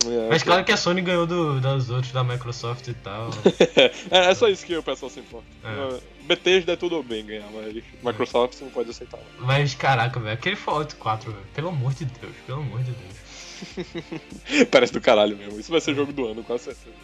É, 0.07 0.29
Mas 0.29 0.43
claro 0.43 0.65
que 0.65 0.73
a 0.73 0.77
Sony 0.77 1.01
ganhou 1.01 1.27
do, 1.27 1.61
das 1.61 1.91
outras, 1.91 2.13
da 2.13 2.25
Microsoft 2.25 2.89
e 2.89 2.95
tal. 2.95 3.31
é, 4.11 4.31
é 4.31 4.35
só 4.35 4.49
isso 4.49 4.65
que 4.67 4.77
o 4.77 4.83
pessoal 4.83 5.11
se 5.11 5.21
importa. 5.21 5.47
É. 5.65 6.01
Bethesda 6.25 6.73
é 6.73 6.77
tudo 6.77 7.03
bem 7.03 7.25
ganhar, 7.27 7.49
mas 7.53 7.83
Microsoft 8.03 8.61
não 8.61 8.71
pode 8.71 8.91
aceitar. 8.91 9.19
Mas 9.39 9.75
caraca, 9.75 10.19
velho, 10.21 10.35
aquele 10.35 10.57
Fallout 10.57 10.95
4, 10.97 11.31
velho. 11.33 11.45
Pelo 11.55 11.69
amor 11.69 11.93
de 11.95 12.05
Deus, 12.05 12.35
pelo 12.47 12.61
amor 12.61 12.81
de 12.83 12.93
Deus. 12.93 14.69
Parece 14.71 14.93
do 14.93 15.01
caralho 15.01 15.37
mesmo. 15.37 15.59
Isso 15.59 15.71
vai 15.71 15.81
ser 15.81 15.95
jogo 15.95 16.13
do 16.13 16.27
ano, 16.27 16.43
com 16.43 16.57
certeza. 16.59 16.95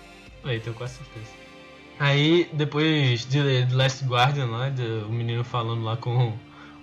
Aí, 0.44 0.60
tenho 0.60 0.74
quase 0.74 0.94
certeza. 0.94 1.26
Aí, 1.98 2.48
depois 2.52 3.26
de 3.26 3.66
The 3.66 3.74
Last 3.74 4.04
Guardian 4.04 4.46
lá, 4.46 4.68
de- 4.70 4.82
o 4.82 5.08
menino 5.10 5.42
falando 5.42 5.82
lá 5.82 5.96
com 5.96 6.32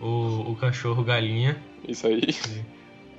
o, 0.02 0.52
o 0.52 0.56
cachorro 0.60 1.04
galinha. 1.04 1.62
Isso 1.88 2.06
aí. 2.08 2.22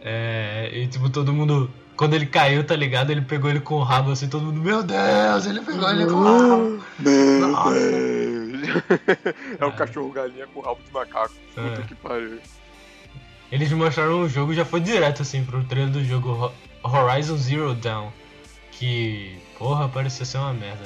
É, 0.03 0.71
e 0.75 0.87
tipo, 0.89 1.09
todo 1.09 1.33
mundo. 1.33 1.71
Quando 1.97 2.15
ele 2.15 2.27
caiu, 2.27 2.63
tá 2.65 2.77
ligado? 2.77 3.11
Ele 3.11 3.23
pegou 3.23 3.49
ele 3.49 3.61
com 3.61 3.77
o 3.77 3.83
rabo 3.83 4.11
assim, 4.13 4.29
todo 4.29 4.45
mundo, 4.45 4.61
meu 4.61 4.83
Deus, 4.83 5.47
ele 5.47 5.61
pegou 5.61 5.91
ele 5.91 6.05
com 6.07 6.13
o 6.13 6.23
rabo. 6.25 6.85
Meu 6.99 7.49
Nossa. 7.49 7.71
Deus. 7.71 8.85
é 9.59 9.65
um 9.65 9.71
Cara. 9.71 9.87
cachorro 9.87 10.11
galinha 10.11 10.47
com 10.49 10.61
rabo 10.61 10.81
de 10.87 10.93
macaco. 10.93 11.35
Puta 11.55 11.81
É. 11.81 11.85
que 11.87 11.95
pariu. 11.95 12.39
Eles 13.51 13.73
mostraram 13.73 14.21
o 14.23 14.29
jogo 14.29 14.53
já 14.53 14.65
foi 14.65 14.81
direto 14.81 15.23
assim 15.23 15.45
pro 15.45 15.63
trailer 15.65 15.91
do 15.93 16.05
jogo 16.05 16.53
Ho- 16.83 16.89
Horizon 16.97 17.37
Zero 17.37 17.75
Dawn. 17.75 18.11
Que, 18.73 19.39
porra, 19.59 19.89
parecia 19.89 20.27
ser 20.27 20.37
uma 20.37 20.53
merda. 20.53 20.85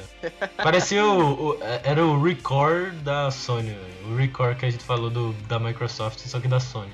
Parecia 0.55 1.05
o, 1.05 1.49
o- 1.49 1.57
Era 1.83 2.05
o 2.05 2.23
Record 2.23 2.93
da 3.03 3.29
Sony, 3.31 3.71
velho. 3.71 4.13
O 4.13 4.15
Record 4.15 4.57
que 4.57 4.65
a 4.65 4.69
gente 4.69 4.83
falou 4.85 5.09
do, 5.09 5.33
da 5.49 5.59
Microsoft, 5.59 6.19
só 6.19 6.39
que 6.39 6.47
da 6.47 6.59
Sony. 6.61 6.91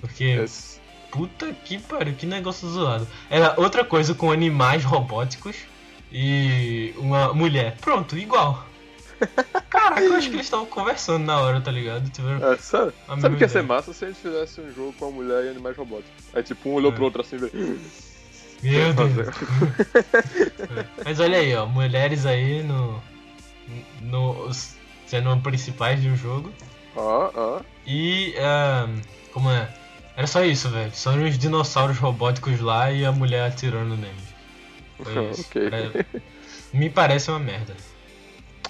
Porque, 0.00 0.24
Esse- 0.24 0.69
puta 1.10 1.52
que 1.64 1.78
pariu, 1.78 2.14
que 2.14 2.26
negócio 2.26 2.68
zoado. 2.68 3.06
Era 3.28 3.54
outra 3.58 3.84
coisa 3.84 4.14
com 4.14 4.30
animais 4.30 4.84
robóticos 4.84 5.56
e 6.12 6.94
uma 6.96 7.32
mulher. 7.34 7.76
Pronto, 7.80 8.16
igual. 8.16 8.66
Caraca, 9.68 10.00
eu 10.00 10.14
acho 10.14 10.28
que 10.30 10.36
eles 10.36 10.46
estavam 10.46 10.64
conversando 10.66 11.24
na 11.26 11.38
hora, 11.40 11.60
tá 11.60 11.70
ligado? 11.70 12.08
Tiveram 12.10 12.52
É, 12.52 12.56
Sabe 12.56 12.92
o 13.34 13.36
que 13.36 13.44
ia 13.44 13.48
ser 13.48 13.62
massa 13.62 13.92
se 13.92 14.04
a 14.04 14.08
gente 14.08 14.20
fizesse 14.20 14.60
um 14.60 14.72
jogo 14.72 14.94
com 14.98 15.08
a 15.08 15.10
mulher 15.10 15.44
e 15.44 15.48
animais 15.50 15.76
robóticos? 15.76 16.10
Aí 16.32 16.42
tipo, 16.42 16.68
um 16.70 16.74
olhou 16.74 16.90
É. 16.90 16.94
pro 16.94 17.04
outro 17.04 17.20
assim 17.20 17.36
e 17.36 17.38
veio. 17.38 17.80
Meu. 18.62 18.92
Deus. 18.94 19.28
Mas 21.04 21.20
olha 21.20 21.38
aí, 21.38 21.54
ó, 21.54 21.66
mulheres 21.66 22.26
aí 22.26 22.62
no, 22.62 23.02
no 24.00 24.50
sendo 25.06 25.36
principais 25.38 26.00
de 26.00 26.08
um 26.08 26.16
jogo 26.16 26.52
Ó, 26.94 27.30
ó. 27.34 27.60
e 27.86 28.34
ahn, 28.38 29.00
como 29.32 29.50
é? 29.50 29.68
Era 30.16 30.26
só 30.26 30.44
isso, 30.44 30.68
velho. 30.68 30.90
Só 30.94 31.10
uns 31.12 31.38
dinossauros 31.38 31.98
robóticos 31.98 32.60
lá 32.60 32.90
e 32.92 33.04
a 33.04 33.12
mulher 33.12 33.46
atirando 33.48 33.96
neles. 33.96 34.34
Foi 35.02 35.24
isso. 35.30 35.40
Ok. 35.42 35.66
Era- 35.66 36.06
Me 36.72 36.90
parece 36.90 37.30
uma 37.30 37.38
merda. 37.38 37.74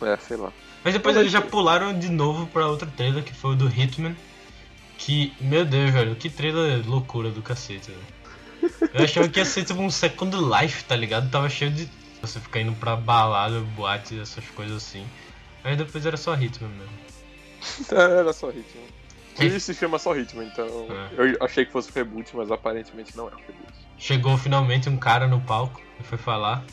É, 0.02 0.16
sei 0.16 0.36
lá. 0.36 0.52
Mas 0.82 0.94
depois 0.94 1.16
eles 1.16 1.30
já 1.32 1.42
pularam 1.42 1.98
de 1.98 2.08
novo 2.08 2.46
pra 2.46 2.66
outro 2.66 2.90
trailer 2.96 3.22
que 3.22 3.34
foi 3.34 3.52
o 3.52 3.56
do 3.56 3.68
Hitman. 3.68 4.16
Que, 4.96 5.32
meu 5.40 5.64
Deus, 5.64 5.90
velho, 5.90 6.14
que 6.14 6.28
trailer 6.30 6.86
loucura 6.88 7.30
do 7.30 7.42
cacete, 7.42 7.90
velho. 7.90 8.80
Eu 8.94 9.04
achava 9.04 9.28
que 9.28 9.38
ia 9.38 9.44
ser 9.44 9.64
tipo 9.64 9.80
um 9.80 9.90
Second 9.90 10.36
Life, 10.36 10.84
tá 10.84 10.94
ligado? 10.94 11.30
Tava 11.30 11.48
cheio 11.48 11.70
de 11.70 11.88
Você 12.22 12.38
ficar 12.38 12.60
indo 12.60 12.72
pra 12.74 12.96
balada, 12.96 13.60
boate, 13.60 14.18
essas 14.20 14.44
coisas 14.50 14.76
assim. 14.76 15.06
Mas 15.64 15.76
depois 15.78 16.04
era 16.04 16.16
só 16.18 16.34
ritmo 16.34 16.68
mesmo. 16.68 17.00
Era 17.92 18.32
só 18.32 18.48
ritmo. 18.48 18.82
E 19.39 19.61
se 19.61 19.74
chama 19.74 19.98
só 19.98 20.12
ritmo, 20.12 20.43
então 20.43 20.66
É. 20.90 21.09
eu 21.16 21.36
achei 21.44 21.65
que 21.65 21.73
fosse 21.73 21.90
reboot, 21.93 22.35
mas 22.36 22.51
aparentemente 22.51 23.16
não 23.16 23.28
é 23.28 23.32
um 23.32 23.36
reboot. 23.39 23.73
Chegou 23.97 24.36
finalmente 24.36 24.89
um 24.89 24.97
cara 24.97 25.27
no 25.27 25.40
palco 25.40 25.81
e 25.98 26.02
foi 26.02 26.19
falar. 26.19 26.65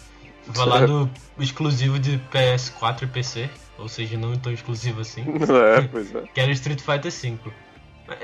Foi 0.46 0.56
falar 0.56 0.88
do 0.88 1.10
exclusivo 1.40 2.00
de 2.00 2.18
PS4 2.32 3.04
e 3.04 3.08
PC. 3.08 3.50
Ou 3.78 3.88
seja, 3.88 4.18
não 4.18 4.36
tão 4.38 4.52
exclusivo 4.52 5.02
assim. 5.02 5.24
É, 5.78 5.88
pois 5.88 6.14
é. 6.16 6.22
Que 6.34 6.40
era 6.42 6.50
o 6.50 6.54
Street 6.54 6.80
Fighter 6.82 7.12
V. 7.12 7.38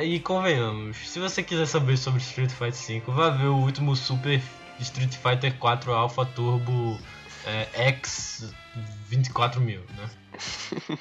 E 0.02 0.20
convenhamos, 0.20 0.98
se 0.98 1.20
você 1.20 1.44
quiser 1.44 1.66
saber 1.66 1.98
sobre 1.98 2.22
Street 2.22 2.50
Fighter 2.50 3.02
V, 3.02 3.12
vá 3.12 3.30
ver 3.30 3.48
o 3.48 3.58
último 3.58 3.96
Super 3.96 4.42
Street 4.80 5.14
Fighter 5.16 5.54
4 5.60 5.94
Alpha 5.94 6.26
Turbo 6.26 6.98
é, 7.46 7.68
X 7.90 8.54
24000, 9.10 9.82
né? 9.98 10.10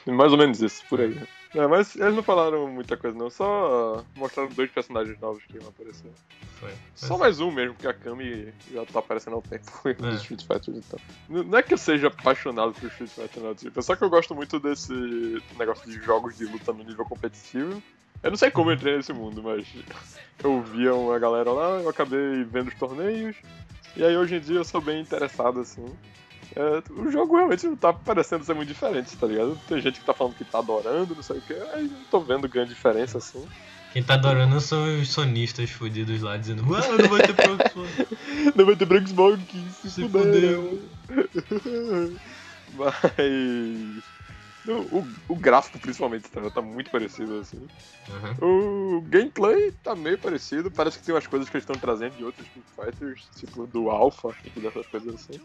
Mais 0.13 0.33
ou 0.33 0.39
menos 0.39 0.61
isso, 0.61 0.83
por 0.91 1.01
aí. 1.01 1.17
É, 1.55 1.67
mas 1.67 1.95
eles 1.97 2.15
não 2.15 2.23
falaram 2.23 2.67
muita 2.67 2.97
coisa 2.97 3.17
não, 3.17 3.29
só 3.29 4.03
mostraram 4.17 4.49
dois 4.51 4.71
personagens 4.71 5.19
novos 5.21 5.45
que 5.45 5.59
iam 5.59 5.69
aparecer. 5.69 6.11
Foi. 6.59 6.73
Só 6.95 7.19
mais 7.19 7.41
um 7.41 7.51
mesmo, 7.51 7.75
porque 7.75 7.89
a 7.89 7.93
Kami 7.93 8.55
já 8.73 8.87
tá 8.87 9.01
aparecendo 9.01 9.35
há 9.35 9.39
um 9.39 9.43
tempo 9.43 9.71
É. 9.85 9.95
no 10.01 10.15
Street 10.15 10.43
Fighter 10.47 10.75
então. 10.75 10.99
Não 11.29 11.59
é 11.59 11.63
que 11.63 11.75
eu 11.75 11.79
seja 11.79 12.07
apaixonado 12.07 12.73
por 12.73 12.87
Street 12.89 13.11
Fighter, 13.11 13.43
não, 13.43 13.55
tipo, 13.55 13.79
é 13.79 13.83
só 13.83 13.95
que 13.95 14.03
eu 14.03 14.09
gosto 14.09 14.35
muito 14.35 14.59
desse 14.59 14.93
negócio 15.59 15.91
de 15.91 16.01
jogos 16.03 16.37
de 16.39 16.47
luta 16.47 16.73
no 16.73 16.85
nível 16.85 17.05
competitivo. 17.05 17.83
Eu 18.23 18.31
não 18.31 18.37
sei 18.39 18.51
como 18.51 18.71
eu 18.71 18.75
entrei 18.75 18.97
nesse 18.97 19.13
mundo, 19.13 19.43
mas 19.43 19.67
eu 20.43 20.63
via 20.63 20.95
uma 20.95 21.19
galera 21.19 21.51
lá, 21.53 21.81
eu 21.81 21.89
acabei 21.89 22.45
vendo 22.45 22.69
os 22.69 22.75
torneios, 22.75 23.37
e 23.95 24.03
aí 24.03 24.17
hoje 24.17 24.37
em 24.37 24.41
dia 24.41 24.57
eu 24.57 24.65
sou 24.65 24.81
bem 24.81 25.03
interessado 25.03 25.61
assim. 25.61 25.85
É, 26.55 26.83
o 26.93 27.11
jogo 27.11 27.37
realmente 27.37 27.67
não 27.67 27.77
tá 27.77 27.93
parecendo 27.93 28.45
ser 28.45 28.55
muito 28.55 28.69
diferente, 28.69 29.17
tá 29.17 29.27
ligado? 29.27 29.59
Tem 29.69 29.81
gente 29.81 30.01
que 30.01 30.07
tá 30.07 30.13
falando 30.13 30.35
que 30.35 30.45
tá 30.45 30.59
adorando, 30.59 31.15
não 31.15 31.23
sei 31.23 31.39
o 31.39 31.41
que, 31.41 31.55
aí 31.55 31.85
não 31.85 32.05
tô 32.11 32.21
vendo 32.21 32.49
grande 32.49 32.75
diferença 32.75 33.19
assim. 33.19 33.47
Quem 33.93 34.03
tá 34.03 34.15
adorando 34.15 34.59
são 34.61 35.01
os 35.01 35.11
sonistas 35.11 35.69
fudidos 35.71 36.23
lá 36.23 36.37
dizendo 36.37 36.63
Ah, 36.75 36.97
não 36.97 37.09
vai 37.11 37.27
ter 37.27 37.35
próximo. 37.35 37.85
Não 38.57 38.65
vai 38.65 38.75
ter 38.75 39.03
Smog, 39.03 39.43
se, 39.83 39.91
Se 39.91 40.09
fudeu. 40.09 40.81
Mas. 42.75 44.03
O, 44.67 45.05
o, 45.29 45.35
gráfico, 45.35 45.79
principalmente, 45.79 46.29
tá, 46.29 46.49
tá 46.49 46.63
muito 46.63 46.91
parecido, 46.91 47.41
assim. 47.41 47.67
Aham. 48.09 48.37
O 48.41 49.01
gameplay 49.03 49.73
tá 49.83 49.95
meio 49.97 50.17
parecido. 50.17 50.71
Parece 50.71 50.99
que 50.99 51.05
tem 51.05 51.15
umas 51.15 51.27
coisas 51.27 51.49
que 51.49 51.57
eles 51.57 51.65
estão 51.65 51.81
trazendo 51.81 52.17
de 52.17 52.25
outros 52.25 52.47
Street 52.47 52.67
Fighters, 52.77 53.29
tipo 53.35 53.67
do 53.67 53.91
Alpha, 53.91 54.33
tipo 54.43 54.61
dessas 54.61 54.87
coisas 54.87 55.15
assim. 55.15 55.41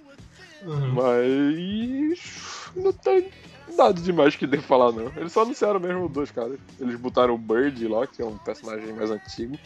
Uhum. 0.64 0.94
Mas. 0.94 2.72
Não 2.76 2.94
tem 2.94 3.31
nada 3.76 3.99
demais 3.99 4.35
que 4.35 4.45
dê 4.45 4.57
pra 4.57 4.68
falar, 4.68 4.91
não. 4.91 5.11
Eles 5.15 5.31
só 5.31 5.41
anunciaram 5.41 5.80
mesmo 5.80 6.07
dois 6.07 6.30
caras. 6.30 6.60
Eles 6.80 6.95
botaram 6.95 7.34
o 7.34 7.39
Bird 7.39 7.88
lá, 7.88 8.06
que 8.06 8.22
é 8.22 8.26
um 8.26 8.38
personagem 8.38 8.94
mais 8.94 9.10
antigo. 9.10 9.57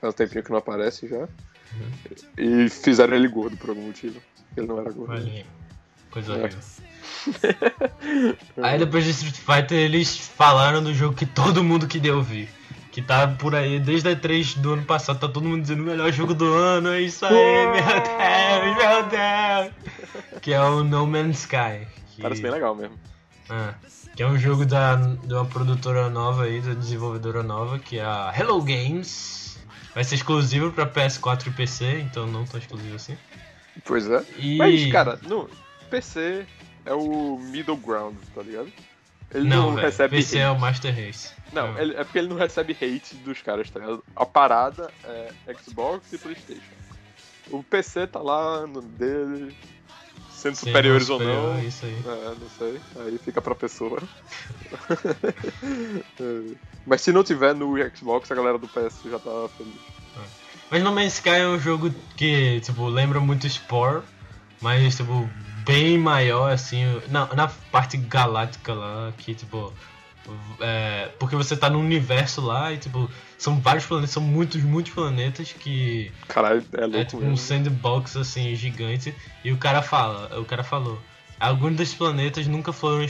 Faz 0.00 0.12
um 0.12 0.16
tempinho 0.16 0.44
que 0.44 0.50
não 0.50 0.58
aparece 0.58 1.08
já. 1.08 1.26
E 2.36 2.68
fizeram 2.68 3.16
ele 3.16 3.28
gordo 3.28 3.56
por 3.56 3.70
algum 3.70 3.82
motivo. 3.86 4.20
Ele 4.56 4.66
não 4.66 4.78
era 4.78 4.90
gordo. 4.90 5.12
Olha. 5.12 5.46
Coisa 6.10 6.34
É. 6.34 6.36
horrível. 6.36 6.58
Aí 8.62 8.78
depois 8.78 9.04
de 9.04 9.10
Street 9.10 9.34
Fighter 9.36 9.78
eles 9.78 10.16
falaram 10.16 10.82
do 10.82 10.92
jogo 10.94 11.14
que 11.14 11.26
todo 11.26 11.62
mundo 11.64 11.86
queria 11.86 12.14
ouvir. 12.14 12.48
Que 12.92 13.00
tá 13.00 13.28
por 13.28 13.54
aí 13.54 13.78
desde 13.78 14.08
a 14.08 14.16
E3 14.16 14.58
do 14.58 14.72
ano 14.72 14.82
passado, 14.82 15.20
tá 15.20 15.28
todo 15.28 15.44
mundo 15.48 15.62
dizendo 15.62 15.80
o 15.82 15.86
melhor 15.86 16.10
jogo 16.12 16.34
do 16.34 16.52
ano, 16.52 16.88
é 16.88 17.00
isso 17.00 17.24
aí, 17.24 17.32
meu 17.66 17.82
Deus, 17.84 18.76
meu 18.76 19.02
Deus! 19.04 20.40
Que 20.42 20.52
é 20.52 20.60
o 20.60 20.82
No 20.82 21.06
Man's 21.06 21.38
Sky. 21.42 21.86
que- 22.16 22.20
Parece 22.22 22.42
bem 22.42 22.50
legal 22.50 22.74
mesmo. 22.74 22.98
Ah, 23.48 23.74
que 24.16 24.22
é 24.24 24.26
um 24.26 24.36
jogo 24.36 24.66
da, 24.66 24.96
de 24.96 25.32
uma 25.32 25.44
produtora 25.44 26.08
nova 26.10 26.44
aí, 26.44 26.60
da 26.60 26.74
desenvolvedora 26.74 27.44
nova, 27.44 27.78
que 27.78 27.98
é 27.98 28.04
a 28.04 28.34
Hello 28.36 28.60
Games. 28.60 29.56
Vai 29.94 30.02
ser 30.02 30.16
exclusivo 30.16 30.72
pra 30.72 30.84
PS4 30.84 31.46
e 31.46 31.50
PC, 31.50 32.00
então 32.00 32.26
não 32.26 32.44
tão 32.44 32.58
exclusivo 32.58 32.96
assim. 32.96 33.16
Pois 33.84 34.10
é. 34.10 34.24
E... 34.36 34.56
Mas, 34.56 34.90
cara, 34.90 35.16
no 35.28 35.48
PC 35.88 36.44
é 36.84 36.92
o 36.94 37.38
middle 37.38 37.76
ground, 37.76 38.16
tá 38.34 38.42
ligado? 38.42 38.72
Ele 39.32 39.48
não, 39.48 39.66
não, 39.68 39.74
velho, 39.74 39.86
recebe 39.86 40.16
PC 40.16 40.38
hate. 40.38 40.44
é 40.46 40.50
o 40.50 40.58
Master 40.58 40.94
Race. 40.94 41.30
Não, 41.52 41.74
Ah. 41.76 41.82
ele- 41.82 41.94
é 41.94 42.02
porque 42.04 42.18
ele 42.18 42.28
não 42.28 42.36
recebe 42.36 42.72
hate 42.72 43.14
dos 43.16 43.40
caras, 43.42 43.70
tá 43.70 43.78
ligado? 43.80 44.04
A 44.16 44.26
parada 44.26 44.90
é 45.04 45.32
Xbox 45.64 46.12
e 46.12 46.18
Playstation. 46.18 46.60
O 47.50 47.62
PC 47.62 48.06
tá 48.08 48.20
lá 48.20 48.66
no 48.66 48.80
dele, 48.82 49.54
sendo 50.32 50.54
Ser 50.56 50.66
superiores 50.66 51.08
não 51.08 51.14
ou 51.16 51.20
superior, 51.20 51.54
não. 51.54 51.62
Isso 51.64 51.84
aí. 51.86 51.96
É, 52.06 52.34
não 52.40 52.48
sei. 52.58 52.80
Aí 53.04 53.18
fica 53.18 53.40
pra 53.40 53.54
pessoa. 53.54 54.00
É. 56.20 56.54
Mas 56.86 57.02
se 57.02 57.12
não 57.12 57.22
tiver 57.22 57.54
no 57.54 57.74
Xbox, 57.94 58.30
a 58.30 58.34
galera 58.34 58.58
do 58.58 58.66
PS 58.68 59.02
já 59.10 59.18
tá 59.18 59.48
feliz. 59.56 59.74
Mas 60.70 60.82
No 60.82 60.92
Man's 60.92 61.14
Sky 61.14 61.30
é 61.30 61.46
um 61.48 61.58
jogo 61.58 61.92
que, 62.16 62.60
tipo, 62.60 62.86
lembra 62.86 63.18
muito 63.20 63.48
Spore, 63.48 64.02
mas, 64.60 64.96
tipo, 64.96 65.28
bem 65.64 65.98
maior, 65.98 66.52
assim, 66.52 66.84
na, 67.08 67.26
na 67.34 67.48
parte 67.70 67.96
galáctica 67.96 68.72
lá, 68.74 69.12
que, 69.16 69.34
tipo, 69.34 69.72
é, 70.60 71.08
porque 71.18 71.36
você 71.36 71.56
tá 71.56 71.68
num 71.70 71.80
universo 71.80 72.40
lá 72.40 72.72
e, 72.72 72.78
tipo, 72.78 73.10
são 73.38 73.58
vários 73.60 73.86
planetas, 73.86 74.10
são 74.10 74.22
muitos, 74.22 74.62
muitos 74.62 74.92
planetas 74.92 75.52
que 75.52 76.10
Caralho, 76.28 76.62
é 76.72 76.80
é 76.82 76.86
louco 76.86 77.04
tipo 77.04 77.16
mesmo. 77.18 77.32
um 77.32 77.36
sandbox, 77.36 78.16
assim, 78.16 78.54
gigante, 78.54 79.14
e 79.44 79.52
o 79.52 79.56
cara 79.56 79.82
fala, 79.82 80.38
o 80.38 80.44
cara 80.44 80.62
falou, 80.62 81.00
alguns 81.38 81.76
dos 81.76 81.94
planetas 81.94 82.46
nunca 82.46 82.72
foram 82.72 83.02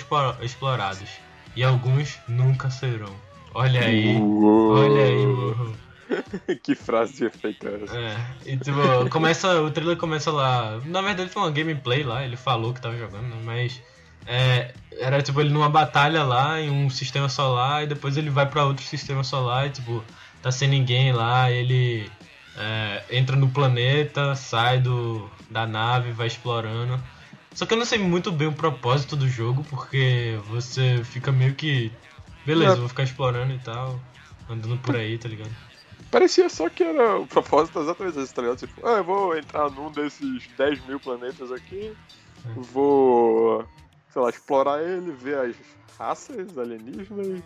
explorados, 0.43 1.09
e 1.56 1.62
alguns 1.64 2.18
nunca 2.28 2.70
serão. 2.70 3.14
Olha 3.52 3.81
aí, 3.81 4.16
Uou. 4.16 4.77
olha 4.77 5.02
aí, 5.05 5.27
burro. 5.27 5.77
que 6.62 6.74
frase 6.74 7.15
de 7.15 7.24
efeito 7.24 7.66
é 7.66 7.85
essa? 7.85 7.97
É, 7.97 8.16
e 8.47 8.57
tipo, 8.57 9.09
começa, 9.11 9.61
o 9.61 9.70
trailer 9.70 9.97
começa 9.97 10.31
lá. 10.31 10.81
Na 10.85 11.01
verdade 11.03 11.31
foi 11.31 11.43
uma 11.43 11.51
gameplay 11.51 12.03
lá, 12.03 12.24
ele 12.24 12.37
falou 12.37 12.74
que 12.74 12.81
tava 12.81 12.97
jogando, 12.97 13.28
né, 13.28 13.41
mas 13.45 13.81
é, 14.27 14.74
era 14.99 15.23
tipo 15.23 15.41
ele 15.41 15.51
numa 15.51 15.69
batalha 15.69 16.23
lá 16.23 16.61
em 16.61 16.70
um 16.70 16.91
sistema 16.91 17.28
solar 17.28 17.85
e 17.85 17.87
depois 17.87 18.16
ele 18.16 18.31
vai 18.31 18.47
pra 18.47 18.65
outro 18.65 18.85
sistema 18.85 19.24
solar 19.24 19.66
e 19.66 19.70
tipo, 19.70 20.05
tá 20.43 20.51
sem 20.51 20.69
ninguém 20.69 21.12
lá, 21.12 21.51
ele 21.51 22.11
é, 22.57 23.05
entra 23.11 23.37
no 23.37 23.49
planeta, 23.49 24.35
sai 24.35 24.81
do, 24.81 25.28
da 25.51 25.66
nave, 25.66 26.12
vai 26.12 26.27
explorando. 26.27 27.01
Só 27.55 27.66
que 27.66 27.74
eu 27.74 27.78
não 27.78 27.85
sei 27.85 27.99
muito 27.99 28.31
bem 28.31 28.49
o 28.49 28.53
propósito 28.53 29.16
do 29.16 29.28
jogo, 29.28 29.65
porque 29.69 30.39
você 30.47 31.03
fica 31.05 31.32
meio 31.32 31.55
que. 31.55 31.93
Beleza, 32.47 32.77
vou 32.77 32.89
ficar 32.89 33.03
explorando 33.03 33.53
e 33.53 33.59
tal, 33.59 34.01
andando 34.49 34.78
por 34.78 34.97
aí, 34.97 35.19
tá 35.19 35.28
ligado? 35.28 35.51
Parecia 36.11 36.49
só 36.49 36.69
que 36.69 36.82
era 36.82 37.19
o 37.20 37.27
propósito 37.27 37.78
exatamente 37.81 38.19
esse, 38.19 38.35
tá 38.35 38.43
ligado? 38.43 38.59
Tipo, 38.59 38.87
ah, 38.87 38.99
eu 38.99 39.05
vou 39.05 39.37
entrar 39.37 39.70
num 39.70 39.91
desses 39.93 40.49
10 40.59 40.85
mil 40.87 40.99
planetas 40.99 41.53
aqui, 41.53 41.93
vou, 42.73 43.65
sei 44.12 44.23
lá, 44.23 44.28
explorar 44.31 44.82
ele, 44.82 45.12
ver 45.12 45.39
as 45.39 45.57
raças 45.99 46.59
alienígenas, 46.59 47.43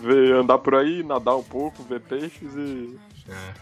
ver, 0.00 0.34
andar 0.34 0.58
por 0.58 0.74
aí, 0.76 1.02
nadar 1.02 1.36
um 1.36 1.42
pouco, 1.42 1.82
ver 1.82 2.00
peixes 2.00 2.54
e, 2.56 2.96
É. 3.28 3.52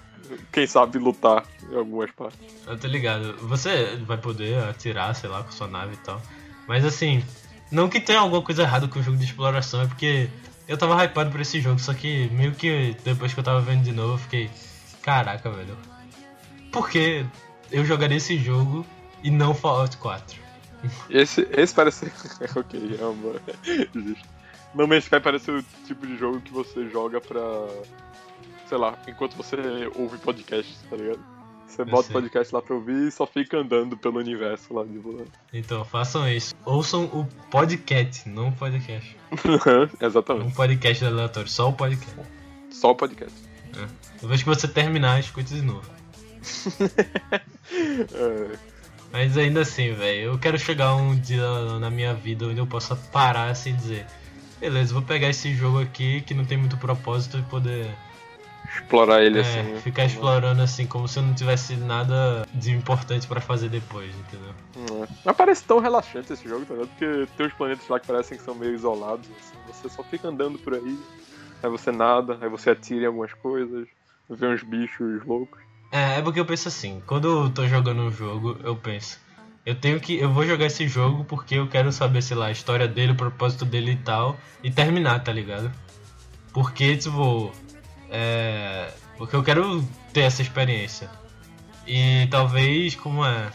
quem 0.53 0.67
sabe, 0.67 0.99
lutar 0.99 1.45
em 1.71 1.77
algumas 1.77 2.11
partes. 2.13 2.39
Eu 2.67 2.79
tô 2.79 2.87
ligado. 2.87 3.37
Você 3.49 3.97
vai 4.07 4.19
poder 4.19 4.63
atirar, 4.63 5.15
sei 5.15 5.29
lá, 5.29 5.43
com 5.43 5.51
sua 5.51 5.67
nave 5.67 5.95
e 5.95 5.99
tal. 5.99 6.23
Mas 6.69 6.85
assim, 6.85 7.25
não 7.71 7.89
que 7.89 8.01
tenha 8.01 8.21
alguma 8.21 8.43
coisa 8.43 8.63
errada 8.63 8.87
com 8.87 9.01
o 9.01 9.03
jogo 9.03 9.17
de 9.17 9.25
exploração, 9.25 9.83
é 9.83 9.87
porque 9.87 10.29
eu 10.71 10.79
tava 10.79 11.05
hypado 11.05 11.33
por 11.33 11.41
esse 11.41 11.61
jogo, 11.61 11.81
só 11.81 11.93
que 11.93 12.29
meio 12.29 12.53
que 12.53 12.97
depois 13.03 13.35
que 13.35 13.41
eu 13.41 13.45
tava 13.45 13.61
vendo 13.61 13.83
de 13.83 13.91
novo, 13.91 14.15
eu 14.15 14.19
fiquei. 14.19 14.49
Caraca, 15.03 15.51
velho. 15.51 15.77
Por 16.71 16.89
que 16.89 17.27
eu 17.73 17.85
jogaria 17.85 18.19
esse 18.19 18.39
jogo 18.39 18.87
e 19.21 19.33
não 19.33 19.53
Fallout 19.53 19.97
4? 19.97 20.39
Esse, 21.11 21.49
esse 21.51 21.75
parece. 21.75 22.07
ok, 22.55 22.99
é 23.01 23.05
uma... 23.05 23.33
Justo. 23.93 24.29
No 24.73 24.87
Man's 24.87 25.03
Sky 25.05 25.19
parece 25.19 25.51
o 25.51 25.65
tipo 25.89 26.07
de 26.07 26.17
jogo 26.17 26.41
que 26.41 26.53
você 26.53 26.89
joga 26.89 27.21
pra. 27.21 27.41
Sei 28.69 28.79
lá, 28.79 28.97
enquanto 29.09 29.35
você 29.35 29.57
ouve 29.97 30.19
podcast, 30.19 30.73
tá 30.89 30.95
ligado? 30.95 31.40
Você 31.71 31.85
bota 31.85 32.09
sei. 32.09 32.13
podcast 32.15 32.55
lá 32.55 32.61
pra 32.61 32.75
ouvir 32.75 33.07
e 33.09 33.11
só 33.13 33.25
fica 33.27 33.59
andando 33.59 33.97
pelo 33.97 34.19
universo 34.19 34.75
lá 34.75 34.85
de 34.85 34.99
boa. 34.99 35.25
Então, 35.53 35.85
façam 35.85 36.29
isso. 36.29 36.53
Ouçam 36.65 37.05
o 37.05 37.25
podcast, 37.49 38.29
não 38.29 38.49
o 38.49 38.53
podcast. 38.53 39.17
Exatamente. 40.01 40.47
um 40.49 40.51
podcast 40.51 41.05
aleatório, 41.05 41.49
só 41.49 41.69
o 41.69 41.73
podcast. 41.73 42.29
Só 42.71 42.91
o 42.91 42.95
podcast. 42.97 43.35
É. 43.77 43.87
Depois 44.21 44.43
que 44.43 44.49
você 44.49 44.67
terminar, 44.67 45.21
escute 45.21 45.55
de 45.55 45.63
novo. 45.63 45.89
É, 47.73 48.57
Mas 49.13 49.39
ainda 49.39 49.61
assim, 49.61 49.93
velho, 49.93 50.33
eu 50.33 50.39
quero 50.39 50.59
chegar 50.59 50.97
um 50.97 51.15
dia 51.15 51.79
na 51.79 51.89
minha 51.89 52.13
vida 52.13 52.47
onde 52.47 52.59
eu 52.59 52.67
possa 52.67 52.97
parar 52.97 53.49
assim 53.51 53.71
e 53.71 53.75
dizer: 53.75 54.07
beleza, 54.59 54.93
vou 54.93 55.03
pegar 55.03 55.29
esse 55.29 55.55
jogo 55.55 55.81
aqui 55.81 56.21
que 56.23 56.35
não 56.35 56.45
tem 56.45 56.59
muito 56.59 56.77
propósito 56.77 57.39
e 57.39 57.43
poder 57.43 57.95
explorar 58.75 59.23
ele 59.23 59.39
É, 59.39 59.43
assim. 59.43 59.63
né? 59.73 59.81
ficar 59.81 60.05
explorando 60.05 60.63
assim 60.63 60.87
como 60.87 61.07
se 61.09 61.21
não 61.21 61.35
tivesse 61.35 61.77
nada 61.77 62.47
de 62.55 62.71
importante 62.73 63.27
pra 63.27 63.41
fazer 63.41 63.69
depois, 63.69 64.13
entendeu? 64.15 64.55
É. 65.03 65.09
Mas 65.25 65.37
parece 65.37 65.65
tão 65.65 65.79
relaxante 65.79 66.33
esse 66.33 66.49
jogo, 66.49 66.65
tá 66.65 66.75
ligado? 66.75 66.89
Porque 66.89 67.29
tem 67.37 67.47
uns 67.47 67.53
planetas 67.55 67.89
lá 67.89 67.99
que 68.01 68.07
parecem 68.07 68.39
que 68.39 68.45
são 68.45 68.55
meio 68.55 68.75
isolados, 68.75 69.27
assim. 69.39 69.57
Você 69.67 69.89
só 69.89 70.03
fica 70.03 70.29
andando 70.29 70.59
por 70.59 70.75
aí, 70.75 70.99
aí 71.63 71.71
você 71.71 71.91
nada, 71.91 72.39
aí 72.41 72.49
você 72.49 72.71
atira 72.71 73.03
em 73.03 73.07
algumas 73.07 73.33
coisas, 73.35 73.89
vê 74.29 74.47
uns 74.47 74.63
bichos 74.63 75.25
loucos. 75.27 75.59
É, 75.93 76.19
é 76.19 76.23
porque 76.23 76.39
eu 76.39 76.47
penso 76.47 76.69
assim, 76.69 77.03
quando 77.07 77.47
eu 77.47 77.51
tô 77.51 77.67
jogando 77.67 78.03
um 78.03 78.11
jogo, 78.13 78.57
eu 78.63 78.77
penso, 78.77 79.19
eu 79.67 79.75
tenho 79.75 79.99
que. 80.01 80.17
Eu 80.19 80.31
vou 80.33 80.47
jogar 80.47 80.67
esse 80.67 80.87
jogo 80.87 81.25
porque 81.25 81.57
eu 81.57 81.67
quero 81.67 81.91
saber, 81.91 82.23
sei 82.23 82.37
lá, 82.37 82.47
a 82.47 82.51
história 82.53 82.87
dele, 82.87 83.13
o 83.13 83.17
propósito 83.17 83.65
dele 83.65 83.93
e 83.93 83.97
tal, 83.97 84.39
e 84.63 84.71
terminar, 84.71 85.23
tá 85.25 85.33
ligado? 85.33 85.71
Porque, 86.53 86.97
tipo. 86.97 87.53
É. 88.11 88.93
Porque 89.17 89.37
eu 89.37 89.43
quero 89.43 89.87
ter 90.13 90.23
essa 90.23 90.43
experiência. 90.43 91.11
E 91.87 92.27
talvez, 92.31 92.95
como 92.95 93.25
é. 93.25 93.51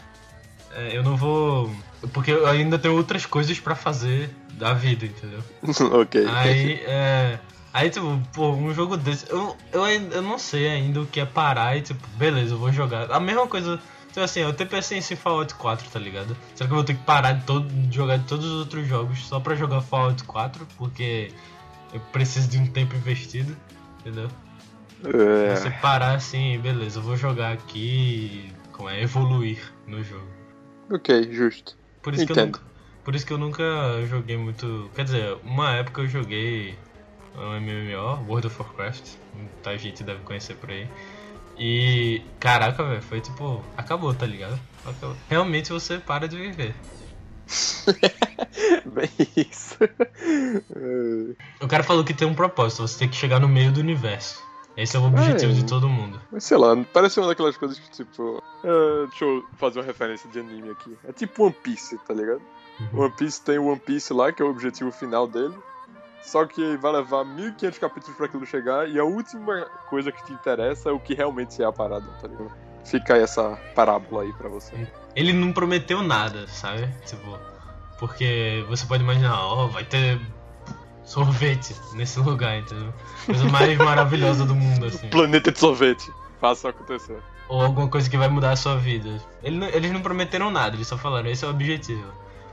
é, 0.74 0.96
eu 0.96 1.02
não 1.02 1.16
vou. 1.16 1.70
Porque 2.12 2.30
eu 2.30 2.46
ainda 2.46 2.78
tenho 2.78 2.94
outras 2.94 3.26
coisas 3.26 3.58
pra 3.58 3.74
fazer 3.74 4.30
da 4.52 4.72
vida, 4.74 5.06
entendeu? 5.06 5.42
ok. 6.00 6.26
Aí, 6.26 6.74
é. 6.84 7.38
Aí, 7.72 7.90
tipo, 7.90 8.20
pô, 8.32 8.52
um 8.52 8.72
jogo 8.72 8.96
desse. 8.96 9.28
Eu, 9.30 9.56
eu, 9.72 9.86
eu 9.86 10.22
não 10.22 10.38
sei 10.38 10.68
ainda 10.68 11.00
o 11.00 11.06
que 11.06 11.20
é 11.20 11.26
parar 11.26 11.76
e, 11.76 11.82
tipo, 11.82 12.06
beleza, 12.16 12.54
eu 12.54 12.58
vou 12.58 12.72
jogar. 12.72 13.10
A 13.10 13.20
mesma 13.20 13.46
coisa. 13.46 13.80
Tipo 14.08 14.20
assim, 14.20 14.40
eu 14.40 14.48
até 14.48 14.64
pensei 14.64 14.96
em 14.98 15.02
Fallout 15.02 15.54
4, 15.56 15.90
tá 15.90 15.98
ligado? 15.98 16.34
Será 16.54 16.66
que 16.66 16.72
eu 16.72 16.76
vou 16.76 16.84
ter 16.84 16.94
que 16.94 17.02
parar 17.02 17.32
de, 17.32 17.44
todo, 17.44 17.68
de 17.68 17.94
jogar 17.94 18.18
todos 18.20 18.46
os 18.46 18.60
outros 18.60 18.86
jogos 18.88 19.26
só 19.26 19.38
pra 19.38 19.54
jogar 19.54 19.82
Fallout 19.82 20.24
4? 20.24 20.66
Porque 20.78 21.32
eu 21.92 22.00
preciso 22.12 22.48
de 22.48 22.56
um 22.56 22.66
tempo 22.66 22.96
investido, 22.96 23.54
entendeu? 24.00 24.30
Você 25.02 25.68
É, 25.68 25.80
parar 25.80 26.14
assim, 26.14 26.58
beleza, 26.58 26.98
eu 26.98 27.02
vou 27.02 27.16
jogar 27.16 27.52
aqui 27.52 28.52
como 28.72 28.88
é, 28.88 29.02
evoluir 29.02 29.72
no 29.86 30.02
jogo. 30.02 30.26
ok, 30.90 31.32
justo. 31.32 31.76
Por 32.02 32.14
isso, 32.14 32.24
que 32.26 32.32
eu 32.32 32.36
Entendo. 32.36 32.46
nunca, 32.58 32.60
por 33.04 33.14
isso 33.14 33.26
que 33.26 33.32
eu 33.32 33.38
nunca 33.38 33.64
joguei 34.06 34.36
muito. 34.36 34.90
Quer 34.94 35.04
dizer, 35.04 35.38
uma 35.44 35.72
época 35.72 36.02
eu 36.02 36.08
joguei 36.08 36.76
um 37.36 37.60
MMO, 37.60 38.24
World 38.28 38.46
of 38.46 38.62
Warcraft, 38.62 39.14
muita 39.34 39.76
gente 39.78 40.02
deve 40.02 40.20
conhecer 40.22 40.54
por 40.56 40.70
aí. 40.70 40.88
E 41.58 42.22
caraca, 42.38 42.82
velho, 42.84 43.02
foi 43.02 43.20
tipo, 43.20 43.62
acabou, 43.76 44.12
tá 44.14 44.26
ligado? 44.26 44.58
Acabou. 44.84 45.16
Realmente 45.28 45.72
você 45.72 45.98
para 45.98 46.28
de 46.28 46.36
viver. 46.36 46.74
Bem 48.86 49.10
isso. 49.36 49.76
O 51.60 51.66
cara 51.68 51.82
falou 51.82 52.04
que 52.04 52.14
tem 52.14 52.26
um 52.26 52.34
propósito, 52.34 52.82
você 52.86 52.98
tem 52.98 53.08
que 53.08 53.16
chegar 53.16 53.40
no 53.40 53.48
meio 53.48 53.72
do 53.72 53.80
universo. 53.80 54.45
Esse 54.76 54.96
é 54.96 55.00
o 55.00 55.04
objetivo 55.06 55.52
É. 55.52 55.54
de 55.54 55.64
todo 55.64 55.88
mundo. 55.88 56.20
Mas 56.30 56.44
sei 56.44 56.56
lá, 56.56 56.76
parece 56.92 57.18
uma 57.18 57.28
daquelas 57.28 57.56
coisas 57.56 57.78
que, 57.78 57.90
tipo. 57.90 58.42
é, 58.62 59.06
deixa 59.08 59.24
eu 59.24 59.44
fazer 59.56 59.78
uma 59.80 59.84
referência 59.86 60.28
de 60.30 60.38
anime 60.38 60.70
aqui. 60.70 60.96
É 61.08 61.12
tipo 61.12 61.44
One 61.44 61.54
Piece, 61.62 61.96
tá 62.06 62.12
ligado? 62.12 62.42
Uhum. 62.92 63.04
One 63.04 63.12
Piece 63.16 63.40
tem 63.42 63.58
o 63.58 63.66
One 63.66 63.80
Piece 63.80 64.12
lá, 64.12 64.30
que 64.32 64.42
é 64.42 64.44
o 64.44 64.50
objetivo 64.50 64.90
final 64.92 65.26
dele. 65.26 65.54
Só 66.22 66.44
que 66.44 66.76
vai 66.78 66.92
levar 66.92 67.24
1500 67.24 67.78
capítulos 67.78 68.16
pra 68.16 68.26
aquilo 68.26 68.44
chegar, 68.44 68.88
e 68.88 68.98
a 68.98 69.04
última 69.04 69.62
coisa 69.88 70.10
que 70.10 70.24
te 70.26 70.32
interessa 70.32 70.88
é 70.90 70.92
o 70.92 70.98
que 70.98 71.14
realmente 71.14 71.62
é 71.62 71.64
a 71.64 71.70
parada, 71.72 72.06
tá 72.20 72.26
ligado? 72.26 72.50
Fica 72.84 73.14
aí 73.14 73.22
essa 73.22 73.56
parábola 73.74 74.22
aí 74.24 74.32
pra 74.32 74.48
você. 74.48 74.88
Ele 75.14 75.32
não 75.32 75.52
prometeu 75.52 76.02
nada, 76.02 76.46
sabe? 76.48 76.88
Tipo, 77.06 77.38
porque 77.98 78.64
você 78.68 78.84
pode 78.86 79.02
imaginar, 79.04 79.40
ó, 79.40 79.66
vai 79.68 79.84
ter 79.84 80.20
sorvete 81.06 81.74
nesse 81.94 82.18
lugar, 82.20 82.58
entendeu? 82.58 82.92
Coisa 83.24 83.44
mais 83.48 83.78
maravilhosa 83.78 84.44
do 84.44 84.54
mundo, 84.54 84.84
assim. 84.86 85.08
Planeta 85.08 85.50
de 85.50 85.58
sorvete. 85.58 86.10
Faça 86.40 86.68
acontecer. 86.68 87.16
Ou 87.48 87.62
alguma 87.62 87.88
coisa 87.88 88.10
que 88.10 88.16
vai 88.18 88.28
mudar 88.28 88.50
a 88.50 88.56
sua 88.56 88.76
vida. 88.76 89.22
Eles 89.42 89.90
não 89.92 90.02
prometeram 90.02 90.50
nada, 90.50 90.74
eles 90.76 90.86
só 90.88 90.98
falaram, 90.98 91.30
esse 91.30 91.44
é 91.44 91.48
o 91.48 91.50
objetivo. 91.50 92.04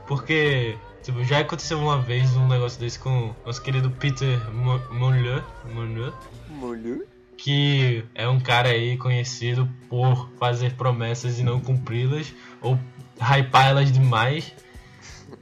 Porque, 0.06 0.76
tipo, 1.02 1.22
já 1.24 1.40
aconteceu 1.40 1.78
uma 1.78 2.00
vez 2.00 2.34
um 2.36 2.46
negócio 2.46 2.78
desse 2.78 2.98
com 2.98 3.28
o 3.30 3.36
nosso 3.44 3.60
querido 3.60 3.90
Peter 3.90 4.38
Mo- 4.52 4.80
Molyneux, 4.90 5.42
Molyneux, 5.72 6.12
Mulher? 6.48 6.98
que 7.36 8.04
é 8.14 8.28
um 8.28 8.38
cara 8.38 8.68
aí 8.68 8.96
conhecido 8.96 9.68
por 9.90 10.30
fazer 10.38 10.74
promessas 10.74 11.38
e 11.38 11.42
não 11.42 11.58
cumpri-las, 11.60 12.32
ou 12.62 12.78
hypar 13.20 13.66
elas 13.68 13.90
demais. 13.90 14.52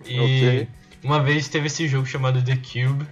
E 0.06 0.18
Ok. 0.18 0.68
Uma 1.03 1.20
vez 1.20 1.49
teve 1.49 1.66
esse 1.66 1.89
jogo 1.89 2.07
chamado 2.07 2.43
The 2.43 2.57
Cube, 2.57 3.07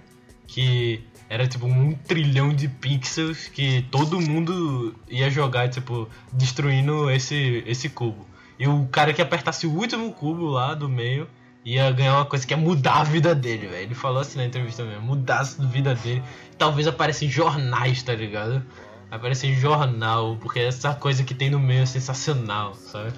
que 0.47 1.03
era 1.29 1.47
tipo 1.47 1.65
um 1.65 1.93
trilhão 1.93 2.53
de 2.53 2.67
pixels 2.67 3.47
que 3.47 3.85
todo 3.89 4.19
mundo 4.19 4.93
ia 5.09 5.29
jogar, 5.29 5.69
tipo, 5.69 6.09
destruindo 6.33 7.09
esse, 7.09 7.63
esse 7.65 7.89
cubo. 7.89 8.27
E 8.59 8.67
o 8.67 8.85
cara 8.91 9.13
que 9.13 9.21
apertasse 9.21 9.65
o 9.65 9.71
último 9.71 10.11
cubo 10.11 10.45
lá 10.45 10.73
do 10.73 10.89
meio 10.89 11.27
ia 11.63 11.89
ganhar 11.91 12.15
uma 12.15 12.25
coisa 12.25 12.45
que 12.45 12.53
é 12.53 12.57
mudar 12.57 13.01
a 13.01 13.03
vida 13.03 13.33
dele, 13.33 13.67
velho. 13.67 13.83
Ele 13.83 13.95
falou 13.95 14.19
assim 14.19 14.39
na 14.39 14.45
entrevista 14.45 14.83
mesmo, 14.83 15.01
mudar 15.01 15.39
a 15.39 15.43
vida 15.43 15.95
dele. 15.95 16.23
Talvez 16.57 16.87
apareça 16.87 17.23
em 17.25 17.29
jornais, 17.29 18.03
tá 18.03 18.13
ligado? 18.13 18.63
Apareça 19.09 19.47
em 19.47 19.55
jornal, 19.55 20.37
porque 20.41 20.59
essa 20.59 20.93
coisa 20.93 21.23
que 21.23 21.33
tem 21.33 21.49
no 21.49 21.59
meio 21.59 21.83
é 21.83 21.85
sensacional, 21.85 22.73
sabe? 22.73 23.13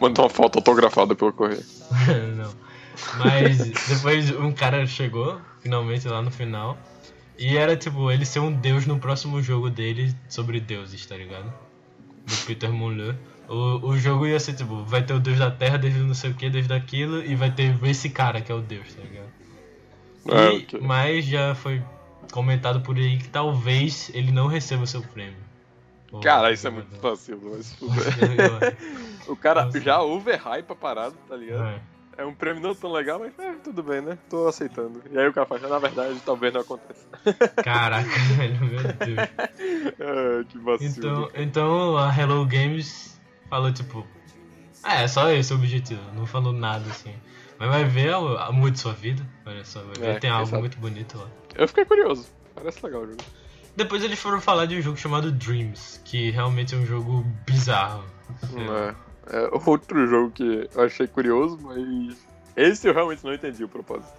Manda 0.00 0.22
uma 0.22 0.30
foto 0.30 0.56
autografada 0.56 1.14
pelo 1.14 1.32
correio. 1.32 1.64
não. 2.36 2.65
Mas 3.16 3.58
depois 3.88 4.30
um 4.30 4.52
cara 4.52 4.86
chegou, 4.86 5.40
finalmente 5.60 6.06
lá 6.08 6.20
no 6.22 6.30
final. 6.30 6.76
E 7.38 7.56
era 7.56 7.76
tipo, 7.76 8.10
ele 8.10 8.24
ser 8.24 8.40
um 8.40 8.52
deus 8.52 8.86
no 8.86 8.98
próximo 8.98 9.42
jogo 9.42 9.68
dele 9.68 10.14
sobre 10.28 10.58
deuses, 10.60 11.04
tá 11.04 11.16
ligado? 11.16 11.52
Do 12.26 12.36
Peter 12.46 12.72
Molyneux. 12.72 13.14
O, 13.48 13.88
o 13.90 13.98
jogo 13.98 14.26
ia 14.26 14.40
ser 14.40 14.54
tipo, 14.54 14.82
vai 14.84 15.02
ter 15.02 15.12
o 15.12 15.20
deus 15.20 15.38
da 15.38 15.50
terra, 15.50 15.76
deus 15.76 15.94
do 15.94 16.04
não 16.04 16.14
sei 16.14 16.30
o 16.30 16.34
que, 16.34 16.48
deus 16.50 16.66
daquilo, 16.66 17.22
e 17.22 17.34
vai 17.34 17.50
ter 17.50 17.76
esse 17.84 18.08
cara 18.10 18.40
que 18.40 18.50
é 18.50 18.54
o 18.54 18.60
deus, 18.60 18.92
tá 18.94 19.02
ligado? 19.02 19.28
É, 20.28 20.52
E- 20.54 20.58
ok. 20.64 20.80
Mas 20.80 21.24
já 21.26 21.54
foi 21.54 21.82
comentado 22.32 22.80
por 22.80 22.96
aí 22.96 23.18
que 23.18 23.28
talvez 23.28 24.10
ele 24.14 24.32
não 24.32 24.46
receba 24.48 24.82
o 24.82 24.86
seu 24.86 25.02
prêmio. 25.02 25.36
Cara, 26.22 26.50
isso 26.52 26.66
é 26.66 26.70
muito 26.70 26.98
vacilo, 27.00 27.40
mas. 27.54 27.76
O 29.28 29.36
cara 29.36 29.68
já 29.80 30.00
overhype 30.00 30.72
a 30.72 30.74
parada, 30.74 31.14
tá 31.28 31.36
ligado? 31.36 31.64
É. 31.64 31.80
É 32.18 32.24
um 32.24 32.34
prêmio 32.34 32.62
não 32.62 32.74
tão 32.74 32.90
legal, 32.92 33.18
mas 33.18 33.38
é, 33.38 33.52
tudo 33.62 33.82
bem, 33.82 34.00
né? 34.00 34.16
Tô 34.30 34.48
aceitando. 34.48 35.02
E 35.10 35.18
aí 35.18 35.28
o 35.28 35.32
cara 35.32 35.46
faz, 35.46 35.60
na 35.62 35.78
verdade, 35.78 36.18
talvez 36.24 36.52
não 36.52 36.62
aconteça. 36.62 37.06
Caraca, 37.62 38.08
velho, 38.36 38.58
meu 38.64 38.82
Deus. 38.82 39.28
Ah, 40.00 40.44
que 40.48 40.58
vacilo. 40.58 40.90
Então, 40.96 41.30
então 41.34 41.96
a 41.98 42.08
Hello 42.16 42.44
Games 42.46 43.20
falou 43.50 43.72
tipo. 43.72 44.06
Ah, 44.82 45.02
é 45.02 45.08
só 45.08 45.30
esse 45.30 45.52
o 45.52 45.56
objetivo, 45.56 46.00
não 46.14 46.26
falou 46.26 46.52
nada 46.52 46.88
assim. 46.88 47.14
Mas 47.58 47.68
vai 47.68 47.84
ver 47.84 48.14
a, 48.14 48.16
a 48.46 48.52
mude 48.52 48.78
sua 48.78 48.92
vida, 48.92 49.22
olha 49.44 49.64
só, 49.64 49.82
vai 49.82 49.94
ver, 49.94 50.16
É, 50.16 50.18
tem 50.18 50.30
algo 50.30 50.46
sabe. 50.46 50.60
muito 50.60 50.78
bonito 50.78 51.18
lá. 51.18 51.28
Eu 51.54 51.66
fiquei 51.68 51.84
curioso. 51.84 52.28
Parece 52.54 52.84
legal 52.84 53.02
o 53.02 53.06
jogo. 53.06 53.18
Depois 53.74 54.02
eles 54.02 54.18
foram 54.18 54.40
falar 54.40 54.64
de 54.66 54.76
um 54.76 54.80
jogo 54.80 54.96
chamado 54.96 55.30
Dreams, 55.30 56.00
que 56.04 56.30
realmente 56.30 56.74
é 56.74 56.78
um 56.78 56.86
jogo 56.86 57.22
bizarro. 57.44 58.04
É. 58.54 58.94
É 59.30 59.48
outro 59.68 60.06
jogo 60.06 60.30
que 60.32 60.68
eu 60.74 60.82
achei 60.82 61.06
curioso, 61.06 61.58
mas 61.62 62.16
esse 62.56 62.88
eu 62.88 62.94
realmente 62.94 63.24
não 63.24 63.34
entendi 63.34 63.64
o 63.64 63.68
propósito. 63.68 64.12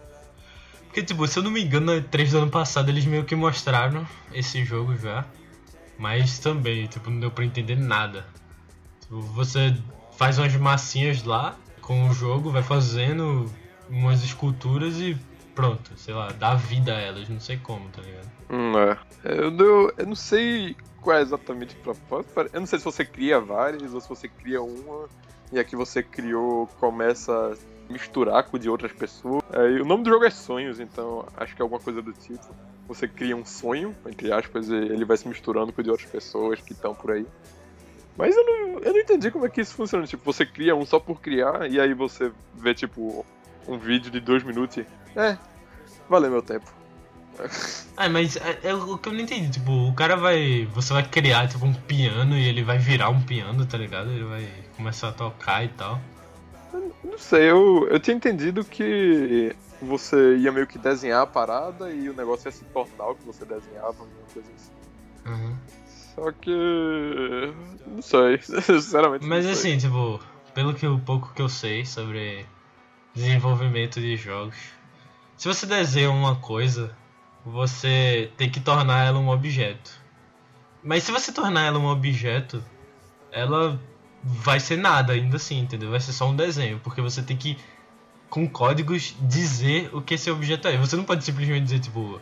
Porque, 0.85 1.03
tipo, 1.03 1.27
se 1.27 1.38
eu 1.38 1.43
não 1.43 1.51
me 1.51 1.63
engano, 1.63 1.88
na 1.88 1.97
E3 2.01 2.31
do 2.31 2.38
ano 2.39 2.51
passado 2.51 2.89
eles 2.89 3.05
meio 3.05 3.23
que 3.25 3.35
mostraram 3.35 4.07
esse 4.34 4.63
jogo 4.65 4.95
já. 4.97 5.25
Mas 5.97 6.39
também, 6.39 6.88
tipo, 6.88 7.09
não 7.09 7.19
deu 7.19 7.31
pra 7.31 7.43
entender 7.45 7.75
nada. 7.75 8.25
Tipo, 9.01 9.21
você 9.21 9.75
faz 10.11 10.38
umas 10.38 10.55
massinhas 10.55 11.23
lá 11.23 11.57
com 11.81 12.07
o 12.09 12.13
jogo, 12.13 12.51
vai 12.51 12.61
fazendo 12.63 13.51
umas 13.89 14.23
esculturas 14.23 14.99
e 14.99 15.17
pronto, 15.55 15.97
sei 15.97 16.13
lá, 16.13 16.27
dá 16.34 16.53
vida 16.55 16.93
a 16.95 16.99
elas, 16.99 17.27
não 17.29 17.39
sei 17.39 17.57
como, 17.57 17.89
tá 17.89 18.01
ligado? 18.01 18.27
Hum, 18.49 18.77
é. 18.77 18.97
Eu, 19.23 19.49
não- 19.51 19.91
eu 19.97 20.05
não 20.05 20.15
sei 20.15 20.75
qual 21.07 21.17
é 21.17 21.21
exatamente 21.21 21.73
o 21.73 21.79
propósito. 21.79 22.49
Eu 22.51 22.59
não 22.59 22.67
sei 22.67 22.79
se 22.79 22.84
você 22.84 23.05
cria 23.05 23.39
várias 23.39 23.93
ou 23.93 24.01
se 24.01 24.09
você 24.09 24.27
cria 24.27 24.61
uma 24.61 25.07
e 25.53 25.57
a 25.57 25.63
que 25.63 25.73
você 25.73 26.03
criou 26.03 26.67
começa 26.81 27.31
a 27.31 27.91
misturar 27.93 28.43
com 28.43 28.59
de 28.59 28.69
outras 28.69 28.91
pessoas. 28.91 29.41
É, 29.53 29.81
o 29.81 29.85
nome 29.85 30.03
do 30.03 30.09
jogo 30.09 30.25
é 30.25 30.29
Sonhos, 30.29 30.81
então 30.81 31.25
acho 31.38 31.55
que 31.55 31.61
é 31.61 31.63
alguma 31.63 31.79
coisa 31.79 32.01
do 32.01 32.11
tipo. 32.11 32.45
Você 32.89 33.07
cria 33.07 33.38
um 33.38 33.45
sonho, 33.45 33.95
entre 34.05 34.34
aspas, 34.34 34.67
e 34.67 34.75
ele 34.75 35.05
vai 35.05 35.15
se 35.15 35.25
misturando 35.29 35.71
com 35.71 35.81
de 35.81 35.89
outras 35.89 36.09
pessoas 36.09 36.59
que 36.59 36.73
estão 36.73 36.93
por 36.93 37.11
aí. 37.11 37.25
Mas 38.17 38.35
eu 38.35 38.43
não, 38.45 38.79
eu 38.79 38.91
não 38.91 38.99
entendi 38.99 39.31
como 39.31 39.45
é 39.45 39.49
que 39.49 39.61
isso 39.61 39.75
funciona. 39.75 40.05
Tipo, 40.05 40.25
você 40.25 40.45
cria 40.45 40.75
um 40.75 40.85
só 40.85 40.99
por 40.99 41.21
criar 41.21 41.71
e 41.71 41.79
aí 41.79 41.93
você 41.93 42.34
vê, 42.53 42.73
tipo, 42.73 43.25
um 43.65 43.77
vídeo 43.77 44.11
de 44.11 44.19
dois 44.19 44.43
minutos 44.43 44.77
e. 44.77 44.85
É, 45.15 45.38
valeu 46.09 46.31
meu 46.31 46.41
tempo. 46.41 46.77
Ah, 47.95 48.09
mas 48.09 48.35
é, 48.38 48.59
é 48.64 48.73
o 48.73 48.97
que 48.97 49.09
eu 49.09 49.14
não 49.14 49.22
entendi, 49.22 49.49
tipo, 49.49 49.72
o 49.72 49.93
cara 49.93 50.15
vai. 50.15 50.68
Você 50.73 50.93
vai 50.93 51.07
criar 51.07 51.47
tipo 51.47 51.65
um 51.65 51.73
piano 51.73 52.35
e 52.38 52.47
ele 52.47 52.64
vai 52.64 52.77
virar 52.77 53.09
um 53.09 53.22
piano, 53.22 53.65
tá 53.65 53.77
ligado? 53.77 54.09
Ele 54.09 54.23
vai 54.23 54.47
começar 54.76 55.09
a 55.09 55.11
tocar 55.11 55.64
e 55.64 55.69
tal. 55.69 55.99
Não 57.03 57.18
sei, 57.18 57.49
eu, 57.49 57.88
eu 57.89 57.99
tinha 57.99 58.15
entendido 58.15 58.64
que 58.64 59.55
você 59.81 60.38
ia 60.38 60.51
meio 60.51 60.68
que 60.68 60.77
desenhar 60.77 61.22
a 61.22 61.27
parada 61.27 61.91
e 61.91 62.09
o 62.09 62.14
negócio 62.14 62.47
ia 62.47 62.51
se 62.51 62.64
tornar 62.65 63.07
o 63.07 63.15
que 63.15 63.26
você 63.26 63.45
desenhava, 63.45 63.88
alguma 63.88 64.27
coisa 64.34 64.49
assim. 64.55 64.72
Uhum. 65.26 65.57
Só 66.15 66.31
que. 66.31 67.53
Não 67.85 68.01
sei. 68.01 68.39
Sinceramente. 68.41 69.26
Mas 69.26 69.45
não 69.45 69.53
sei. 69.53 69.73
assim, 69.73 69.80
tipo, 69.80 70.19
pelo 70.53 70.73
que 70.73 70.88
o 70.88 70.99
pouco 70.99 71.34
que 71.34 71.41
eu 71.41 71.49
sei 71.49 71.85
sobre 71.85 72.45
desenvolvimento 73.14 73.99
de 73.99 74.15
jogos, 74.15 74.57
se 75.38 75.47
você 75.47 75.65
desenha 75.65 76.09
uma 76.09 76.35
coisa, 76.35 76.95
você 77.52 78.32
tem 78.38 78.49
que 78.49 78.60
tornar 78.60 79.06
ela 79.06 79.19
um 79.19 79.30
objeto. 79.30 79.91
Mas 80.84 81.03
se 81.03 81.11
você 81.11 81.32
tornar 81.32 81.64
ela 81.65 81.80
um 81.80 81.88
objeto, 81.88 82.64
ela 83.32 83.80
vai 84.24 84.60
ser 84.60 84.78
nada 84.78 85.14
ainda 85.14 85.38
assim, 85.38 85.60
entendeu? 85.60 85.91
Vai 85.91 85.99
ser 85.99 86.14
só 86.14 86.28
um 86.30 86.36
desenho, 86.36 86.80
porque 86.84 87.02
você 87.02 87.22
tem 87.22 87.38
que 87.38 87.57
com 88.30 88.48
códigos 88.48 89.15
dizer 89.22 89.90
o 89.94 90.02
que 90.02 90.15
esse 90.15 90.30
objeto 90.30 90.68
é. 90.68 90.78
Você 90.78 90.95
não 90.95 91.03
pode 91.03 91.24
simplesmente 91.24 91.64
dizer 91.64 91.80
tipo, 91.80 92.19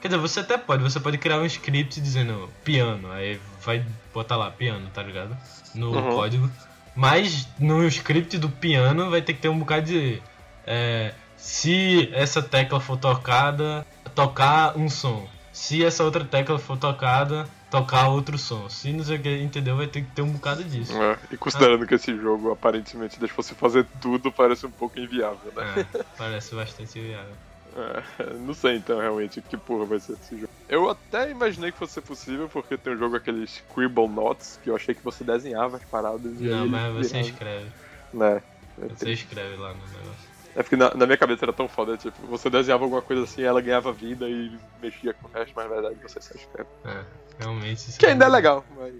quer 0.00 0.08
dizer, 0.08 0.20
você 0.20 0.40
até 0.40 0.58
pode, 0.58 0.82
você 0.82 1.00
pode 1.00 1.16
criar 1.18 1.38
um 1.38 1.46
script 1.46 2.00
dizendo 2.00 2.48
piano, 2.62 3.10
aí 3.10 3.40
vai 3.62 3.84
botar 4.12 4.36
lá 4.36 4.50
piano, 4.50 4.88
tá 4.92 5.02
ligado? 5.02 5.36
No 5.74 5.92
Uhum. 5.92 6.14
código. 6.14 6.50
Mas 6.94 7.48
no 7.58 7.86
script 7.86 8.38
do 8.38 8.48
piano 8.48 9.10
vai 9.10 9.20
ter 9.22 9.34
que 9.34 9.40
ter 9.40 9.48
um 9.48 9.58
bocado 9.58 9.86
de 9.86 10.22
é, 10.66 11.14
se 11.36 12.10
essa 12.12 12.42
tecla 12.42 12.80
for 12.80 12.96
tocada, 12.96 13.86
tocar 14.16 14.76
um 14.76 14.88
som. 14.88 15.28
Se 15.52 15.84
essa 15.84 16.02
outra 16.02 16.24
tecla 16.24 16.58
for 16.58 16.76
tocada, 16.76 17.48
tocar 17.70 18.08
outro 18.08 18.36
som. 18.36 18.68
Se 18.68 18.92
não 18.92 19.04
sei 19.04 19.16
o 19.16 19.22
que, 19.22 19.38
entendeu? 19.38 19.76
Vai 19.76 19.86
ter 19.86 20.02
que 20.02 20.10
ter 20.10 20.22
um 20.22 20.32
bocado 20.32 20.64
disso. 20.64 20.92
É, 21.00 21.18
e 21.30 21.36
considerando 21.36 21.86
que 21.86 21.94
esse 21.94 22.16
jogo 22.16 22.50
aparentemente 22.50 23.20
deixa 23.20 23.34
você 23.34 23.54
fazer 23.54 23.86
tudo, 24.00 24.32
parece 24.32 24.66
um 24.66 24.70
pouco 24.70 24.98
inviável, 24.98 25.52
né? 25.54 25.86
É, 25.94 26.02
parece 26.16 26.54
bastante 26.54 26.98
viável. 26.98 27.32
É, 28.18 28.32
não 28.38 28.54
sei 28.54 28.76
então 28.76 28.98
realmente 28.98 29.42
que 29.42 29.54
porra 29.54 29.84
vai 29.84 30.00
ser 30.00 30.14
esse 30.14 30.34
jogo. 30.34 30.50
Eu 30.66 30.88
até 30.88 31.30
imaginei 31.30 31.70
que 31.70 31.76
fosse 31.76 32.00
possível, 32.00 32.48
porque 32.48 32.78
tem 32.78 32.94
um 32.94 32.96
jogo 32.96 33.16
aqueles 33.16 33.50
Scribble 33.50 34.08
Notes, 34.08 34.58
que 34.64 34.70
eu 34.70 34.76
achei 34.76 34.94
que 34.94 35.04
você 35.04 35.22
desenhava 35.22 35.76
as 35.76 35.84
paradas 35.84 36.40
Não, 36.40 36.66
mas 36.66 36.94
você 36.94 37.08
viravam. 37.08 37.20
escreve. 37.20 37.66
Né? 38.14 38.42
Você 38.78 39.12
escreve 39.12 39.56
lá 39.56 39.74
no 39.74 39.86
negócio. 39.88 40.25
É 40.56 40.62
porque 40.62 40.74
na, 40.76 40.94
na 40.94 41.04
minha 41.06 41.18
cabeça 41.18 41.44
era 41.44 41.52
tão 41.52 41.68
foda, 41.68 41.96
tipo, 41.98 42.26
você 42.26 42.48
desenhava 42.48 42.84
alguma 42.84 43.02
coisa 43.02 43.24
assim, 43.24 43.42
ela 43.42 43.60
ganhava 43.60 43.92
vida 43.92 44.26
e 44.28 44.50
mexia 44.82 45.12
com 45.12 45.28
o 45.28 45.30
resto, 45.30 45.52
mas 45.54 45.68
na 45.68 45.74
verdade 45.74 45.96
você 46.02 46.20
só 46.20 46.34
escreve. 46.34 46.68
É, 46.84 47.04
realmente. 47.38 47.98
Que 47.98 48.06
ainda 48.06 48.24
é 48.24 48.28
legal, 48.28 48.64
mas. 48.76 48.94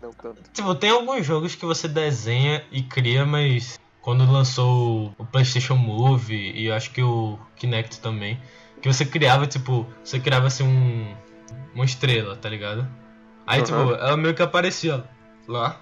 Não 0.00 0.10
tanto. 0.12 0.40
Tipo, 0.52 0.74
tem 0.74 0.90
alguns 0.90 1.26
jogos 1.26 1.54
que 1.54 1.64
você 1.66 1.86
desenha 1.88 2.64
e 2.70 2.82
cria, 2.82 3.26
mas 3.26 3.78
quando 4.00 4.24
lançou 4.30 5.14
o 5.18 5.24
PlayStation 5.26 5.74
Move 5.76 6.34
e 6.34 6.66
eu 6.66 6.74
acho 6.74 6.90
que 6.92 7.02
o 7.02 7.38
Kinect 7.56 8.00
também, 8.00 8.40
que 8.80 8.92
você 8.92 9.04
criava, 9.04 9.46
tipo, 9.46 9.86
você 10.02 10.18
criava 10.20 10.46
assim 10.46 10.64
um. 10.64 11.14
uma 11.74 11.84
estrela, 11.84 12.36
tá 12.36 12.48
ligado? 12.48 12.86
Aí, 13.46 13.58
Uhum. 13.60 13.64
tipo, 13.66 13.80
ela 13.94 14.16
meio 14.16 14.34
que 14.34 14.42
aparecia 14.42 15.04
lá. 15.48 15.80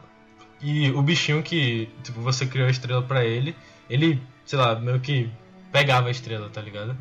E 0.63 0.91
o 0.93 1.01
bichinho 1.03 1.43
que, 1.43 1.89
tipo, 2.03 2.21
você 2.21 2.47
criou 2.47 2.67
a 2.67 2.71
estrela 2.71 3.03
pra 3.03 3.25
ele, 3.25 3.55
ele, 3.89 4.23
sei 4.51 4.59
lá, 4.59 4.75
meio 4.75 4.99
que 4.99 5.31
pegava 5.71 6.09
a 6.09 6.11
estrela, 6.11 6.51
tá 6.51 6.61
ligado? 6.61 6.97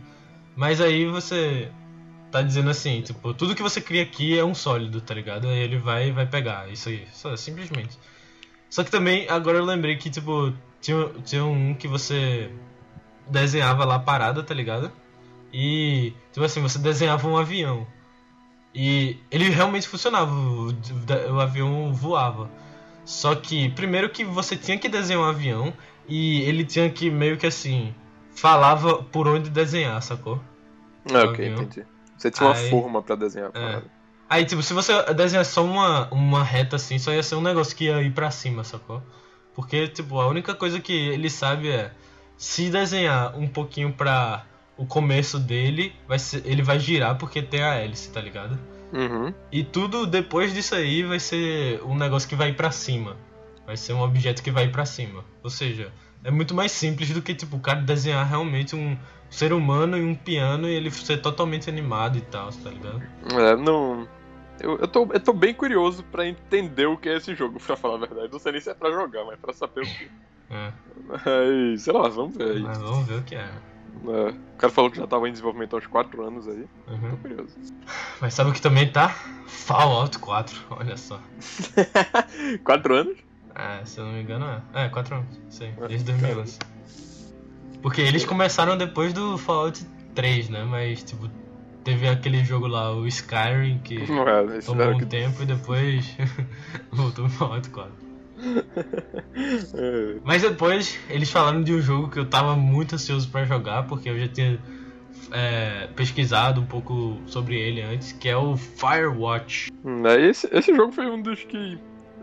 Mas 0.56 0.80
aí 0.80 1.08
você 1.08 1.72
tá 2.30 2.44
dizendo 2.44 2.70
assim, 2.70 3.02
tipo, 3.02 3.34
tudo 3.34 3.56
que 3.56 3.64
você 3.64 3.82
cria 3.82 4.04
aqui 4.04 4.38
é 4.38 4.46
um 4.46 4.54
sólido, 4.54 5.02
tá 5.02 5.16
ligado? 5.16 5.48
Aí 5.48 5.58
ele 5.58 5.80
vai 5.80 6.12
vai 6.12 6.28
pegar, 6.28 6.72
isso 6.72 6.90
aí, 6.90 7.08
só, 7.12 7.36
simplesmente. 7.36 7.98
Só 8.70 8.84
que 8.84 8.92
também, 8.92 9.28
agora 9.28 9.58
eu 9.58 9.66
lembrei 9.66 9.98
que, 9.98 10.12
tipo, 10.12 10.54
tinha, 10.80 11.10
tinha 11.26 11.44
um 11.44 11.74
que 11.74 11.88
você 11.88 12.52
desenhava 13.28 13.84
lá 13.84 13.98
parada, 13.98 14.44
tá 14.44 14.54
ligado? 14.54 14.92
E, 15.52 16.14
tipo 16.32 16.46
assim, 16.46 16.62
você 16.62 16.78
desenhava 16.78 17.28
um 17.28 17.36
avião. 17.36 17.88
E 18.76 19.18
ele 19.32 19.50
realmente 19.50 19.88
funcionava, 19.88 20.32
o, 20.32 20.72
o 21.34 21.40
avião 21.40 21.92
voava. 21.96 22.48
Só 23.06 23.34
que, 23.34 23.70
primeiro 23.70 24.08
que 24.12 24.24
você 24.24 24.56
tinha 24.56 24.78
que 24.78 24.88
desenhar 24.88 25.24
um 25.24 25.26
avião 25.26 25.74
e 26.10 26.42
ele 26.42 26.66
tinha 26.66 26.90
que 26.90 27.10
meio 27.10 27.38
que 27.38 27.46
assim, 27.48 27.94
falava 28.36 29.04
por 29.04 29.28
onde 29.28 29.50
desenhar, 29.50 30.02
sacou? 30.02 30.42
Ah, 31.14 31.24
ok, 31.24 31.46
Avião. 31.46 31.64
entendi. 31.64 31.86
Você 32.18 32.30
tinha 32.32 32.50
uma 32.50 32.56
Aí- 32.56 32.70
forma 32.70 33.02
pra 33.02 33.16
desenhar 33.16 33.52
a 33.54 33.60
É. 33.60 33.82
Aí, 34.30 34.46
tipo, 34.46 34.62
se 34.62 34.74
você 34.74 35.02
desenhar 35.14 35.44
só 35.46 35.64
uma, 35.64 36.08
uma 36.12 36.44
reta 36.44 36.76
assim, 36.76 37.00
só 37.00 37.12
ia 37.12 37.24
ser 37.24 37.36
um 37.36 37.42
negócio 37.42 37.76
que 37.76 37.86
ia 37.86 38.02
ir 38.02 38.12
pra 38.12 38.30
cima, 38.30 38.64
sacou? 38.64 39.02
Porque, 39.56 39.88
tipo, 39.88 40.20
a 40.20 40.28
única 40.28 40.54
coisa 40.54 40.80
que 40.80 40.94
ele 40.94 41.30
sabe 41.30 41.70
é 41.70 41.92
se 42.38 42.70
desenhar 42.70 43.36
um 43.38 43.48
pouquinho 43.48 43.92
pra 43.92 44.46
o 44.78 44.86
começo 44.86 45.40
dele, 45.40 45.94
vai 46.08 46.20
ser, 46.20 46.42
ele 46.46 46.62
vai 46.62 46.80
girar 46.80 47.18
porque 47.18 47.42
tem 47.42 47.64
a 47.64 47.74
hélice, 47.76 48.12
tá 48.12 48.22
ligado? 48.22 48.58
Uhum. 48.94 49.34
E 49.52 49.64
tudo 49.64 50.06
depois 50.06 50.54
disso 50.54 50.74
aí 50.76 51.04
vai 51.04 51.20
ser 51.20 51.82
um 51.84 51.96
negócio 51.96 52.30
que 52.30 52.36
vai 52.36 52.54
pra 52.54 52.72
cima. 52.72 53.18
Vai 53.70 53.78
ser 53.78 53.94
um 53.94 54.02
objeto 54.02 54.42
que 54.42 54.50
vai 54.50 54.68
pra 54.68 54.84
cima. 54.84 55.24
Ou 55.44 55.50
seja, 55.52 55.94
é 56.24 56.32
muito 56.32 56.56
mais 56.56 56.72
simples 56.72 57.12
do 57.12 57.22
que 57.22 57.36
tipo 57.36 57.58
o 57.58 57.60
cara 57.60 57.80
desenhar 57.80 58.28
realmente 58.28 58.76
um 58.76 58.98
ser 59.30 59.54
humano 59.54 59.96
e 59.96 60.04
um 60.04 60.16
piano 60.16 60.68
e 60.68 60.72
ele 60.74 60.90
ser 60.90 61.22
totalmente 61.22 61.70
animado 61.70 62.18
e 62.18 62.22
tal, 62.22 62.50
tá 62.50 62.72
ligado? 62.72 63.04
É, 63.32 63.56
não. 63.56 64.08
Eu, 64.60 64.80
eu, 64.80 64.88
tô, 64.88 65.08
eu 65.14 65.20
tô 65.20 65.34
bem 65.34 65.54
curioso 65.54 66.04
pra 66.06 66.26
entender 66.26 66.88
o 66.88 66.98
que 66.98 67.10
é 67.10 67.18
esse 67.18 67.36
jogo, 67.36 67.60
pra 67.64 67.76
falar 67.76 67.98
a 67.98 68.08
verdade. 68.08 68.32
Não 68.32 68.40
sei 68.40 68.54
nem 68.54 68.60
se 68.60 68.72
é 68.72 68.74
pra 68.74 68.90
jogar, 68.90 69.24
mas 69.26 69.38
pra 69.40 69.54
saber 69.54 69.82
o 69.82 69.86
que. 69.86 70.10
É, 70.50 70.74
Mas, 71.06 71.84
sei 71.84 71.94
lá, 71.94 72.10
vamos 72.10 72.36
ver 72.36 72.50
aí. 72.56 72.64
mas 72.64 72.80
vamos 72.80 73.06
ver 73.08 73.20
o 73.20 73.24
que 73.24 73.36
é. 73.36 73.52
É, 74.08 74.30
o 74.30 74.58
cara 74.58 74.74
falou 74.74 74.90
que 74.90 74.98
já 74.98 75.06
tava 75.06 75.30
em 75.30 75.32
desenvolvimento 75.32 75.76
há 75.76 75.78
uns 75.78 75.86
4 75.86 76.26
anos 76.26 76.48
aí. 76.48 76.66
Tô 76.88 76.92
Uhum. 76.92 77.18
curioso. 77.18 77.56
Mas 78.20 78.34
sabe 78.34 78.50
o 78.50 78.54
que 78.54 78.62
também 78.64 78.92
tá? 78.92 79.10
Fallout 79.46 80.18
4, 80.18 80.60
olha 80.72 80.98
só. 80.98 81.22
4 82.66 82.96
anos? 82.96 83.29
É, 83.60 83.84
se 83.86 84.00
eu 84.00 84.06
não 84.06 84.14
me 84.14 84.22
engano 84.22 84.46
é. 84.46 84.86
É, 84.86 84.90
4 84.90 85.16
anos, 85.16 85.42
sei, 85.50 85.74
É, 85.82 85.88
desde 85.88 86.06
2011. 86.06 86.60
Porque 87.82 88.02
eles 88.02 88.26
começaram 88.26 88.78
depois 88.78 89.14
do 89.14 89.38
Fallout 89.38 89.86
3, 90.16 90.50
né? 90.50 90.64
Mas, 90.64 91.04
tipo, 91.04 91.30
teve 91.84 92.08
aquele 92.08 92.44
jogo 92.44 92.68
lá, 92.68 92.94
o 92.94 93.06
Skyrim, 93.08 93.80
que 93.80 94.00
Não 94.12 94.28
é, 94.28 94.60
tomou 94.62 94.92
um 94.92 94.98
que. 94.98 95.06
tempo 95.06 95.44
e 95.44 95.46
depois 95.46 96.16
voltou 96.92 97.26
pro 97.26 97.34
Fallout 97.34 97.70
4. 97.70 97.92
É, 99.74 100.16
Mas 100.24 100.42
depois 100.42 100.98
eles 101.10 101.30
falaram 101.30 101.62
de 101.62 101.74
um 101.74 101.82
jogo 101.82 102.10
que 102.10 102.18
eu 102.20 102.26
tava 102.26 102.56
muito 102.56 102.96
ansioso 102.96 103.30
pra 103.30 103.46
jogar, 103.46 103.84
porque 103.84 104.10
eu 104.10 104.20
já 104.20 104.28
tinha 104.28 104.60
é, 105.32 105.88
pesquisado 105.96 106.62
um 106.62 106.66
pouco 106.66 107.22
sobre 107.26 107.56
ele 107.56 107.82
antes, 107.82 108.12
que 108.14 108.28
é 108.28 108.36
o 108.36 108.58
Firewatch. 108.58 109.72
Hum, 109.84 110.06
é, 110.06 110.22
esse, 110.30 110.48
esse 110.52 110.74
jogo 110.76 110.92
foi 110.92 111.06
um 111.06 111.22
dos 111.22 111.44
que 111.44 111.78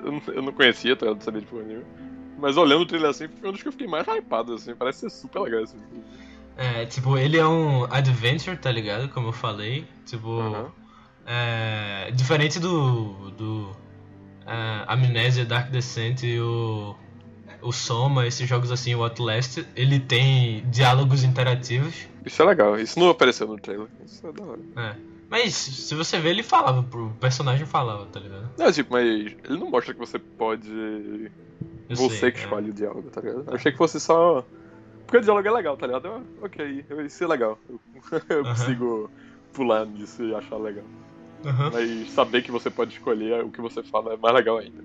eu, 0.06 0.12
não- 0.12 0.22
eu 0.34 0.42
não 0.42 0.52
conhecia, 0.52 0.96
tá? 0.96 1.06
Eu 1.06 1.14
não 1.14 1.20
sabia 1.20 1.40
de 1.40 1.46
porra 1.46 1.62
nenhuma. 1.64 1.84
Mas 2.38 2.56
olhando 2.56 2.82
o 2.82 2.86
trailer 2.86 3.10
assim, 3.10 3.28
foi 3.28 3.48
um 3.48 3.52
dos 3.52 3.62
que 3.62 3.68
eu 3.68 3.72
fiquei 3.72 3.86
mais 3.86 4.06
hypado, 4.06 4.54
assim. 4.54 4.74
Parece 4.74 5.00
ser 5.00 5.10
super 5.10 5.40
legal 5.40 5.62
esse 5.62 5.74
jogo. 5.74 6.04
É, 6.56 6.86
tipo, 6.86 7.16
ele 7.18 7.36
é 7.38 7.46
um 7.46 7.84
adventure, 7.84 8.56
tá 8.56 8.70
ligado? 8.70 9.08
Como 9.10 9.28
eu 9.28 9.32
falei. 9.32 9.86
Tipo, 10.06 10.40
é, 11.26 12.10
diferente 12.12 12.58
do, 12.60 13.30
do 13.32 13.70
é, 14.46 14.84
Amnesia, 14.86 15.44
Dark 15.44 15.70
Descent 15.70 16.22
e 16.22 16.38
o, 16.40 16.94
o 17.62 17.72
Soma, 17.72 18.26
esses 18.26 18.48
jogos 18.48 18.70
assim, 18.70 18.94
o 18.94 19.02
Outlast, 19.02 19.64
ele 19.74 19.98
tem 19.98 20.62
diálogos 20.70 21.24
interativos. 21.24 22.06
Isso 22.24 22.42
é 22.42 22.44
legal, 22.44 22.78
isso 22.78 22.98
não 22.98 23.08
apareceu 23.10 23.46
no 23.46 23.58
trailer. 23.58 23.88
Isso 24.04 24.26
é 24.26 24.32
da 24.32 24.44
hora. 24.44 24.60
É. 24.76 25.15
Mas 25.28 25.54
se 25.54 25.94
você 25.94 26.18
ver, 26.18 26.30
ele 26.30 26.42
falava, 26.42 26.80
o 26.80 27.10
personagem 27.14 27.66
falava, 27.66 28.06
tá 28.06 28.20
ligado? 28.20 28.48
Não, 28.56 28.70
tipo, 28.70 28.92
mas 28.92 29.04
ele 29.04 29.58
não 29.58 29.70
mostra 29.70 29.92
que 29.92 29.98
você 29.98 30.18
pode. 30.18 30.70
Eu 31.88 31.96
você 31.96 32.18
sei, 32.18 32.30
que 32.32 32.38
é. 32.38 32.42
escolhe 32.42 32.70
o 32.70 32.74
diálogo, 32.74 33.10
tá 33.10 33.20
ligado? 33.20 33.44
Eu 33.48 33.54
achei 33.54 33.72
que 33.72 33.78
fosse 33.78 33.98
só. 33.98 34.44
Porque 35.04 35.18
o 35.18 35.20
diálogo 35.20 35.46
é 35.46 35.50
legal, 35.50 35.76
tá 35.76 35.86
ligado? 35.86 36.06
Eu, 36.06 36.22
ok, 36.42 36.84
isso 37.04 37.24
é 37.24 37.26
legal. 37.26 37.58
Eu, 37.68 37.80
eu 38.28 38.44
consigo 38.44 39.10
pular 39.52 39.84
nisso 39.84 40.22
e 40.22 40.34
achar 40.34 40.56
legal. 40.56 40.84
Aham. 41.44 41.70
Mas 41.72 42.10
saber 42.10 42.42
que 42.42 42.50
você 42.50 42.70
pode 42.70 42.94
escolher 42.94 43.44
o 43.44 43.50
que 43.50 43.60
você 43.60 43.82
fala 43.82 44.14
é 44.14 44.16
mais 44.16 44.34
legal 44.34 44.58
ainda. 44.58 44.84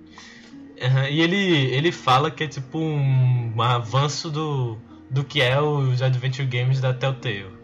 Aham, 0.80 1.08
E 1.08 1.20
ele, 1.20 1.36
ele 1.72 1.92
fala 1.92 2.30
que 2.30 2.44
é 2.44 2.48
tipo 2.48 2.78
um, 2.78 3.52
um 3.56 3.62
avanço 3.62 4.30
do, 4.30 4.76
do 5.08 5.22
que 5.22 5.40
é 5.40 5.60
os 5.60 6.02
Adventure 6.02 6.46
Games 6.46 6.80
da 6.80 6.92
Telltale. 6.92 7.61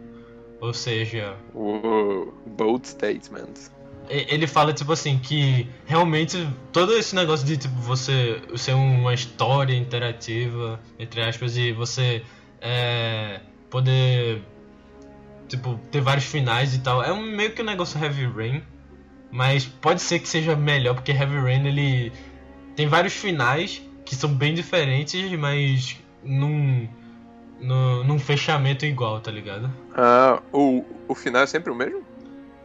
Ou 0.61 0.73
seja, 0.73 1.37
O 1.55 2.33
Bold 2.47 2.87
Statement. 2.87 3.71
ele 4.09 4.47
fala 4.47 4.73
tipo 4.73 4.93
assim 4.93 5.19
que 5.19 5.69
realmente 5.87 6.49
todo 6.73 6.95
esse 6.95 7.15
negócio 7.15 7.47
de 7.47 7.57
tipo 7.57 7.75
você 7.77 8.41
ser 8.57 8.73
uma 8.73 9.13
história 9.15 9.75
interativa 9.75 10.81
entre 10.99 11.23
aspas 11.23 11.57
e 11.57 11.73
você 11.73 12.25
é, 12.61 13.41
poder 13.71 14.43
tipo 15.47 15.79
ter 15.91 16.01
vários 16.01 16.25
finais 16.25 16.75
e 16.75 16.81
tal 16.81 17.03
é 17.03 17.13
um, 17.13 17.23
meio 17.23 17.53
que 17.53 17.63
um 17.63 17.65
negócio 17.65 18.03
Heavy 18.03 18.27
Rain 18.27 18.63
mas 19.31 19.67
pode 19.67 20.01
ser 20.01 20.19
que 20.19 20.29
seja 20.29 20.57
melhor 20.57 20.95
porque 20.95 21.13
Heavy 21.13 21.39
Rain 21.39 21.67
ele 21.67 22.13
tem 22.75 22.87
vários 22.87 23.13
finais 23.13 23.83
que 24.05 24.17
são 24.17 24.33
bem 24.33 24.55
diferentes 24.55 25.31
mas 25.39 25.97
num 26.25 26.89
num, 27.61 28.05
num 28.05 28.19
fechamento 28.19 28.85
igual 28.87 29.21
tá 29.21 29.31
ligado 29.31 29.71
Ah, 29.95 30.43
o, 30.53 30.85
o 31.09 31.15
final 31.15 31.43
é 31.43 31.47
sempre 31.47 31.71
o 31.73 31.75
mesmo? 31.75 32.03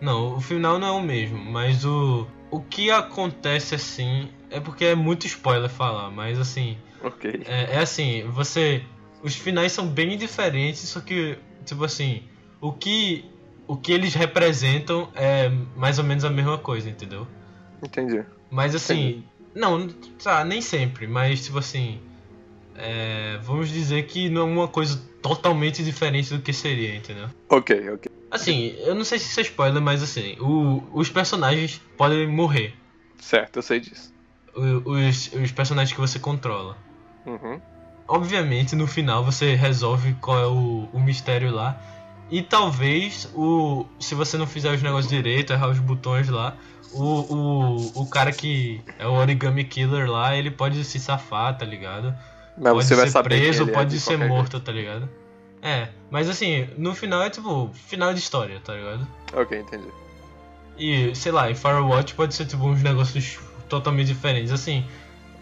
Não, 0.02 0.36
o 0.36 0.42
final 0.42 0.78
não 0.80 0.88
é 0.88 0.92
o 0.92 1.02
mesmo, 1.02 1.38
mas 1.38 1.86
o, 1.86 2.28
o 2.52 2.60
que 2.62 2.92
acontece 2.92 3.74
assim 3.76 4.30
é 4.50 4.60
porque 4.60 4.86
é 4.86 4.96
muito 4.96 5.26
spoiler 5.26 5.70
falar, 5.70 6.12
mas 6.12 6.38
assim, 6.38 6.78
Ok. 7.02 7.42
é, 7.46 7.76
é 7.76 7.80
assim, 7.80 8.24
você. 8.30 8.84
Os 9.24 9.36
finais 9.36 9.72
são 9.72 9.88
bem 9.88 10.18
diferentes, 10.18 10.82
só 10.82 11.00
que, 11.00 11.38
tipo 11.66 11.84
assim, 11.84 12.24
o 12.62 12.72
que. 12.74 13.26
O 13.66 13.78
que 13.78 13.94
eles 13.94 14.14
representam 14.14 15.10
é 15.16 15.48
mais 15.74 15.98
ou 15.98 16.04
menos 16.04 16.26
a 16.26 16.30
mesma 16.30 16.58
coisa, 16.58 16.90
entendeu? 16.90 17.26
Entendi. 17.82 18.26
Mas 18.52 18.76
assim, 18.76 19.24
não, 19.56 19.88
tá, 20.22 20.44
nem 20.44 20.62
sempre, 20.62 21.08
mas 21.08 21.46
tipo 21.46 21.60
assim, 21.60 22.02
é, 22.76 23.38
vamos 23.44 23.70
dizer 23.70 24.04
que 24.08 24.30
não 24.30 24.42
é 24.42 24.46
uma 24.46 24.68
coisa 24.68 25.00
totalmente 25.22 25.84
diferente 25.84 26.34
do 26.34 26.42
que 26.42 26.52
seria, 26.54 26.96
entendeu? 26.96 27.30
Ok, 27.50 27.90
ok. 27.92 28.06
Assim, 28.32 28.76
eu 28.80 28.96
não 28.96 29.04
sei 29.06 29.20
se 29.20 29.30
isso 29.30 29.40
é 29.40 29.44
spoiler, 29.44 29.82
mas 29.82 30.02
assim, 30.02 30.36
o- 30.40 30.84
os 30.94 31.10
personagens 31.10 31.80
podem 31.98 32.28
morrer. 32.28 32.74
Certo, 33.20 33.58
eu 33.58 33.62
sei 33.64 33.80
disso. 33.80 34.12
O- 34.56 34.92
Os, 34.92 35.32
os 35.34 35.52
personagens 35.52 35.94
que 35.94 36.02
você 36.02 36.18
controla. 36.20 36.78
Uhum. 37.26 37.60
Obviamente, 38.08 38.76
no 38.76 38.86
final 38.88 39.24
você 39.24 39.56
resolve 39.56 40.14
qual 40.16 40.40
é 40.40 40.48
o, 40.48 40.90
o 40.92 41.00
mistério 41.00 41.52
lá. 41.52 41.80
E 42.30 42.42
talvez, 42.42 43.30
o 43.36 43.86
se 44.00 44.16
você 44.16 44.38
não 44.38 44.48
fizer 44.48 44.74
os 44.74 44.82
negócios 44.82 45.10
direito, 45.12 45.54
errar 45.54 45.70
os 45.70 45.80
botões 45.80 46.28
lá, 46.30 46.58
o, 46.92 47.04
o, 47.04 48.02
o 48.02 48.06
cara 48.08 48.32
que 48.32 48.82
é 49.00 49.08
o 49.08 49.14
Origami 49.14 49.64
Killer 49.64 50.10
lá, 50.10 50.36
ele 50.36 50.50
pode 50.52 50.84
se 50.84 51.00
safar, 51.00 51.58
tá 51.58 51.66
ligado? 51.66 52.14
Mas 52.58 52.74
pode 52.74 52.86
você 52.86 52.96
vai 52.96 53.06
ser 53.06 53.12
saber 53.12 53.30
preso, 53.30 53.64
é 53.64 53.72
pode 53.72 53.90
de 53.90 54.00
ser 54.00 54.18
morto, 54.18 54.60
tá 54.60 54.72
ligado? 54.72 55.10
É, 55.62 55.90
mas 56.12 56.30
assim, 56.30 56.68
no 56.78 56.94
final 56.94 57.24
é 57.24 57.30
tipo, 57.30 57.72
final 57.74 58.14
de 58.14 58.20
história, 58.20 58.60
tá 58.60 58.74
ligado? 58.74 58.98
jeito. 59.00 59.40
Ok, 59.40 59.60
entendi. 59.60 59.88
E, 60.78 61.16
sei 61.16 61.32
lá, 61.32 61.50
em 61.50 61.56
Firewatch 61.56 62.16
pode 62.16 62.34
ser 62.36 62.46
tipo 62.46 62.66
uns 62.66 62.82
negócios 62.84 63.40
totalmente 63.70 64.08
diferentes. 64.08 64.52
Assim, 64.52 64.86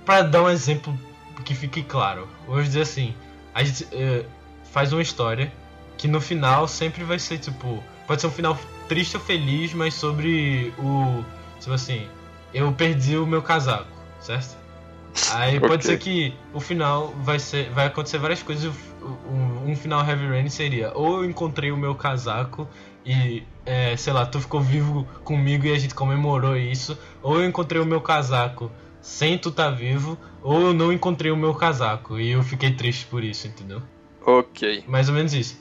pra 0.05 0.21
dar 0.21 0.43
um 0.43 0.49
exemplo 0.49 0.97
que 1.43 1.55
fique 1.55 1.81
claro, 1.81 2.27
vamos 2.47 2.65
dizer 2.65 2.81
assim, 2.81 3.15
a 3.53 3.63
gente 3.63 3.88
eh, 3.91 4.25
faz 4.71 4.93
uma 4.93 5.01
história 5.01 5.51
que 5.97 6.07
no 6.07 6.21
final 6.21 6.67
sempre 6.67 7.03
vai 7.03 7.19
ser 7.19 7.38
tipo. 7.38 7.83
Pode 8.07 8.21
ser 8.21 8.27
um 8.27 8.31
final 8.31 8.57
triste 8.88 9.17
ou 9.17 9.23
feliz, 9.23 9.73
mas 9.73 9.93
sobre 9.93 10.73
o. 10.77 11.23
Tipo 11.59 11.73
assim, 11.73 12.07
eu 12.53 12.71
perdi 12.73 13.17
o 13.17 13.25
meu 13.25 13.41
casaco, 13.41 13.88
certo? 14.19 14.57
Aí 15.33 15.59
pode 15.59 15.83
Ok. 15.83 15.83
ser 15.83 15.97
que 15.97 16.33
o 16.53 16.59
final 16.59 17.13
vai 17.23 17.39
ser. 17.39 17.69
Vai 17.71 17.88
acontecer 17.88 18.17
várias 18.17 18.41
coisas. 18.41 18.73
Um, 19.01 19.71
um 19.71 19.75
final 19.75 20.05
Heavy 20.07 20.27
Rain 20.27 20.49
seria 20.49 20.91
ou 20.95 21.23
eu 21.23 21.25
encontrei 21.25 21.71
o 21.71 21.77
meu 21.77 21.95
casaco 21.95 22.67
e, 23.05 23.43
é, 23.65 23.95
sei 23.97 24.13
lá, 24.13 24.25
tu 24.25 24.39
ficou 24.39 24.61
vivo 24.61 25.07
comigo 25.23 25.65
e 25.65 25.71
a 25.71 25.77
gente 25.77 25.95
comemorou 25.95 26.55
isso, 26.55 26.97
ou 27.21 27.39
eu 27.39 27.47
encontrei 27.47 27.81
o 27.81 27.85
meu 27.85 27.99
casaco 27.99 28.71
sem 29.01 29.38
tu 29.38 29.51
tá 29.51 29.69
vivo, 29.71 30.17
ou 30.43 30.67
eu 30.67 30.73
não 30.73 30.93
encontrei 30.93 31.31
o 31.31 31.38
meu 31.38 31.55
casaco 31.55 32.19
e 32.19 32.29
eu 32.29 32.43
fiquei 32.43 32.71
triste 32.71 33.07
por 33.07 33.23
isso, 33.23 33.47
entendeu? 33.47 33.81
Ok. 34.23 34.83
Mais 34.88 35.09
ou 35.09 35.15
menos 35.15 35.33
isso. 35.33 35.59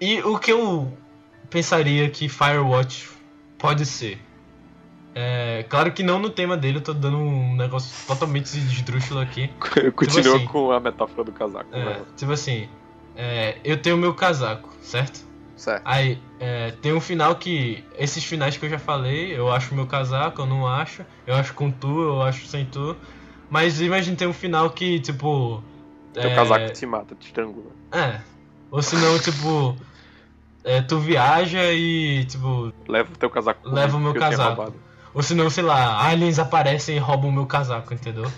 E 0.00 0.22
o 0.22 0.38
que 0.38 0.52
eu 0.52 0.96
pensaria 1.50 2.08
que 2.08 2.28
Firewatch 2.28 3.08
pode 3.58 3.84
ser? 3.84 4.20
É, 5.22 5.66
claro 5.68 5.92
que 5.92 6.02
não 6.02 6.18
no 6.18 6.30
tema 6.30 6.56
dele, 6.56 6.78
eu 6.78 6.82
tô 6.82 6.94
dando 6.94 7.18
um 7.18 7.54
negócio 7.54 8.06
totalmente 8.06 8.46
esdrúxulo 8.56 9.20
aqui. 9.20 9.50
Continua 9.94 10.36
assim, 10.36 10.46
com 10.46 10.72
a 10.72 10.80
metáfora 10.80 11.24
do 11.24 11.30
casaco. 11.30 11.68
É, 11.72 11.84
lá. 11.84 12.00
tipo 12.16 12.32
assim, 12.32 12.66
é, 13.14 13.58
eu 13.62 13.76
tenho 13.76 13.98
meu 13.98 14.14
casaco, 14.14 14.74
certo? 14.80 15.20
Certo. 15.56 15.82
Aí, 15.84 16.18
é, 16.38 16.70
tem 16.80 16.94
um 16.94 17.02
final 17.02 17.36
que. 17.36 17.84
Esses 17.98 18.24
finais 18.24 18.56
que 18.56 18.64
eu 18.64 18.70
já 18.70 18.78
falei, 18.78 19.38
eu 19.38 19.52
acho 19.52 19.74
meu 19.74 19.86
casaco, 19.86 20.40
eu 20.40 20.46
não 20.46 20.66
acho. 20.66 21.04
Eu 21.26 21.34
acho 21.34 21.52
com 21.52 21.70
tu, 21.70 22.00
eu 22.00 22.22
acho 22.22 22.46
sem 22.46 22.64
tu. 22.64 22.96
Mas 23.50 23.78
imagina 23.78 24.16
tem 24.16 24.26
um 24.26 24.32
final 24.32 24.70
que, 24.70 25.00
tipo. 25.00 25.62
Teu 26.14 26.22
é, 26.22 26.34
casaco 26.34 26.72
te 26.72 26.86
mata, 26.86 27.14
te 27.14 27.26
estrangula. 27.26 27.72
É. 27.92 28.20
Ou 28.70 28.80
senão, 28.80 29.18
tipo. 29.18 29.76
é, 30.64 30.80
tu 30.80 30.98
viaja 30.98 31.70
e, 31.74 32.24
tipo. 32.24 32.72
Leva 32.88 33.12
o 33.12 33.16
teu 33.18 33.28
casaco. 33.28 33.68
Leva 33.68 33.98
o 33.98 34.00
meu 34.00 34.14
casaco. 34.14 34.72
Ou 35.12 35.22
senão, 35.22 35.50
sei 35.50 35.64
lá, 35.64 36.06
aliens 36.06 36.38
aparecem 36.38 36.96
e 36.96 37.00
roubam 37.00 37.30
o 37.30 37.32
meu 37.32 37.46
casaco, 37.46 37.92
entendeu? 37.92 38.24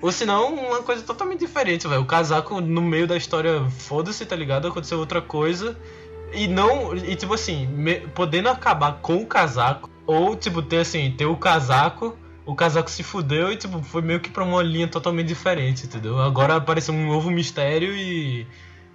Ou 0.00 0.12
senão, 0.12 0.54
uma 0.54 0.82
coisa 0.82 1.02
totalmente 1.02 1.40
diferente, 1.40 1.88
velho. 1.88 2.02
O 2.02 2.06
casaco 2.06 2.60
no 2.60 2.80
meio 2.80 3.06
da 3.06 3.16
história, 3.16 3.64
foda-se, 3.70 4.24
tá 4.24 4.36
ligado? 4.36 4.68
Aconteceu 4.68 4.98
outra 4.98 5.20
coisa. 5.20 5.76
E 6.32 6.46
não. 6.46 6.94
E 6.94 7.16
tipo 7.16 7.34
assim, 7.34 7.66
me- 7.66 8.00
podendo 8.14 8.48
acabar 8.48 8.92
com 9.00 9.16
o 9.16 9.26
casaco. 9.26 9.90
Ou, 10.06 10.36
tipo, 10.36 10.62
ter 10.62 10.78
assim, 10.78 11.10
ter 11.10 11.26
o 11.26 11.36
casaco, 11.36 12.16
o 12.46 12.54
casaco 12.54 12.90
se 12.90 13.02
fudeu 13.02 13.52
e, 13.52 13.56
tipo, 13.56 13.82
foi 13.82 14.00
meio 14.00 14.20
que 14.20 14.30
pra 14.30 14.42
uma 14.44 14.62
linha 14.62 14.88
totalmente 14.88 15.26
diferente, 15.26 15.84
entendeu? 15.84 16.18
Agora 16.18 16.56
apareceu 16.56 16.94
um 16.94 17.06
novo 17.08 17.30
mistério 17.30 17.92
e. 17.94 18.46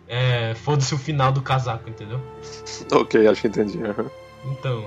É. 0.07 0.53
Foda-se 0.55 0.93
o 0.93 0.97
final 0.97 1.31
do 1.31 1.41
casaco, 1.41 1.89
entendeu? 1.89 2.19
ok, 2.91 3.27
acho 3.27 3.41
que 3.41 3.47
entendi. 3.47 3.79
Então. 4.45 4.85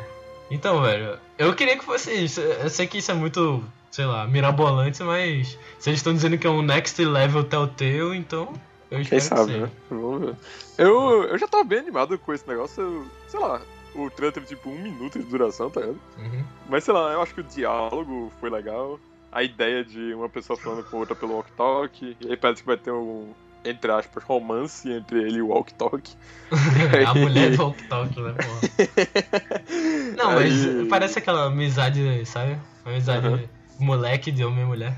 Então, 0.51 0.83
velho, 0.83 1.19
eu 1.39 1.55
queria 1.55 1.77
que 1.79 1.85
fosse 1.85 2.13
isso. 2.13 2.41
Eu 2.41 2.71
sei 2.71 2.87
que 2.87 2.99
isso 2.99 3.11
é 3.11 3.15
muito, 3.15 3.63
sei 3.91 4.05
lá, 4.07 4.27
mirabolante, 4.27 5.03
mas 5.03 5.59
se 5.79 5.91
eles 5.91 5.99
estão 6.01 6.15
dizendo 6.15 6.39
que 6.39 6.47
é 6.47 6.51
um 6.51 6.63
next 6.63 7.05
level 7.05 7.43
Telltale, 7.45 8.17
então 8.17 8.53
eu 8.91 9.03
Quem 9.03 9.19
espero 9.19 9.41
sabe, 9.41 9.53
que 9.53 9.59
né? 9.59 9.71
Vamos 9.91 10.21
ver. 10.21 10.37
Eu, 10.79 11.25
eu 11.25 11.39
já 11.39 11.49
tava 11.49 11.65
bem 11.65 11.81
animado 11.81 12.17
com 12.19 12.33
esse 12.33 12.47
negócio. 12.49 12.81
eu- 12.83 13.07
sei 13.29 13.41
lá, 13.41 13.61
o 13.95 14.09
trailer 14.11 14.33
teve 14.33 14.47
tipo 14.47 14.69
um 14.71 14.79
minuto 14.81 15.19
de 15.19 15.25
duração, 15.25 15.69
tá 15.71 15.81
ligado? 15.81 15.99
Uhum. 16.19 16.45
Mas 16.69 16.85
sei 16.85 16.95
lá, 16.95 17.13
eu 17.13 17.23
acho 17.23 17.35
que 17.35 17.41
o 17.41 17.45
diálogo 17.45 18.33
foi 18.41 18.49
legal. 18.51 19.01
A 19.33 19.43
ideia 19.43 19.85
de 19.85 20.15
uma 20.15 20.29
pessoa 20.29 20.57
falando 20.57 20.85
com 20.85 20.99
outra 20.99 21.15
pelo 21.17 21.35
walk 21.35 21.51
talk. 21.53 22.17
E 22.21 22.31
aí 22.31 22.37
parece 22.37 22.63
que 22.63 22.67
vai 22.67 22.77
ter 22.77 22.93
um, 22.93 23.33
entre 23.69 23.91
aspas, 23.93 24.23
romance 24.25 24.91
entre 24.91 25.19
ele 25.23 25.39
e 25.39 25.43
o 25.43 25.49
walk 25.49 25.75
talk. 25.75 26.11
A 27.07 27.15
mulher 27.15 27.57
do 27.57 27.63
walk 27.63 27.83
talk, 27.89 28.21
né, 28.21 28.33
porra? 28.33 30.15
Não, 30.17 30.33
mas 30.35 30.67
Aí- 30.67 30.87
parece 30.89 31.19
aquela 31.19 31.47
amizade, 31.47 32.25
sabe? 32.27 32.59
Uma 32.85 32.93
amizade 32.93 33.27
Uhum. 33.27 33.49
moleque 33.81 34.31
de 34.31 34.45
homem 34.45 34.63
e 34.65 34.67
mulher. 34.67 34.97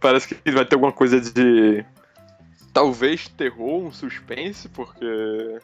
Parece 0.00 0.34
que 0.34 0.50
vai 0.50 0.64
ter 0.64 0.74
alguma 0.76 0.92
coisa 0.92 1.20
de. 1.20 1.84
Talvez 2.72 3.28
terror, 3.28 3.84
um 3.86 3.92
suspense, 3.92 4.68
porque 4.68 5.58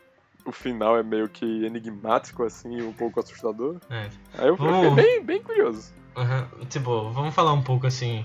o 0.44 0.50
final 0.52 0.96
é 0.98 1.02
meio 1.02 1.28
que 1.28 1.44
enigmático, 1.64 2.42
assim, 2.42 2.82
um 2.82 2.92
pouco 2.92 3.20
assustador. 3.20 3.76
É. 3.90 4.08
Aí 4.38 4.48
eu 4.48 4.56
Vamos- 4.56 4.88
fiquei 4.88 5.04
bem, 5.04 5.22
bem 5.24 5.42
curioso. 5.42 5.92
Aham, 6.16 6.46
Tipo, 6.68 7.10
vamos 7.10 7.34
falar 7.34 7.52
um 7.52 7.62
pouco 7.62 7.86
assim 7.86 8.24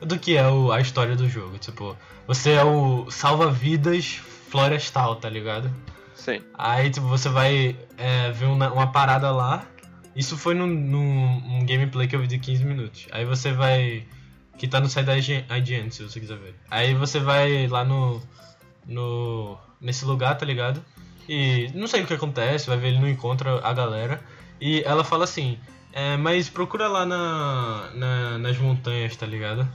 do 0.00 0.18
que 0.18 0.36
é 0.36 0.46
o- 0.48 0.72
a 0.72 0.80
história 0.80 1.14
do 1.16 1.28
jogo. 1.28 1.58
Tipo, 1.58 1.96
você 2.26 2.52
é 2.52 2.64
o 2.64 3.10
salva-vidas 3.10 4.20
florestal, 4.50 5.16
tá 5.16 5.28
ligado? 5.28 5.70
Sim. 6.14 6.40
Aí, 6.54 6.90
tipo, 6.90 7.06
você 7.06 7.28
vai 7.28 7.76
é, 7.96 8.30
ver 8.32 8.46
uma, 8.46 8.70
uma 8.72 8.86
parada 8.92 9.30
lá. 9.30 9.66
Isso 10.14 10.36
foi 10.36 10.54
num, 10.54 10.66
num, 10.66 11.40
num 11.40 11.66
gameplay 11.66 12.08
que 12.08 12.16
eu 12.16 12.20
vi 12.20 12.26
de 12.26 12.38
15 12.38 12.64
minutos. 12.64 13.06
Aí 13.12 13.24
você 13.24 13.52
vai. 13.52 14.04
Que 14.58 14.66
tá 14.66 14.80
no 14.80 14.88
site 14.88 15.04
da 15.06 15.18
IGN, 15.58 15.90
se 15.90 16.02
você 16.02 16.18
quiser 16.18 16.38
ver. 16.38 16.54
Aí 16.70 16.94
você 16.94 17.20
vai 17.20 17.66
lá 17.68 17.84
no. 17.84 18.22
no 18.86 19.58
nesse 19.80 20.04
lugar, 20.04 20.36
tá 20.38 20.46
ligado? 20.46 20.82
E 21.28 21.70
não 21.74 21.86
sei 21.86 22.02
o 22.02 22.06
que 22.06 22.14
acontece, 22.14 22.66
vai 22.68 22.78
ver, 22.78 22.88
ele 22.88 22.98
não 23.00 23.08
encontra 23.08 23.60
a 23.62 23.72
galera. 23.72 24.20
E 24.60 24.82
ela 24.86 25.04
fala 25.04 25.24
assim: 25.24 25.58
é, 25.92 26.16
mas 26.16 26.48
procura 26.48 26.88
lá 26.88 27.04
na, 27.04 27.90
na- 27.94 28.38
nas 28.38 28.56
montanhas, 28.56 29.14
tá 29.16 29.26
ligado? 29.26 29.68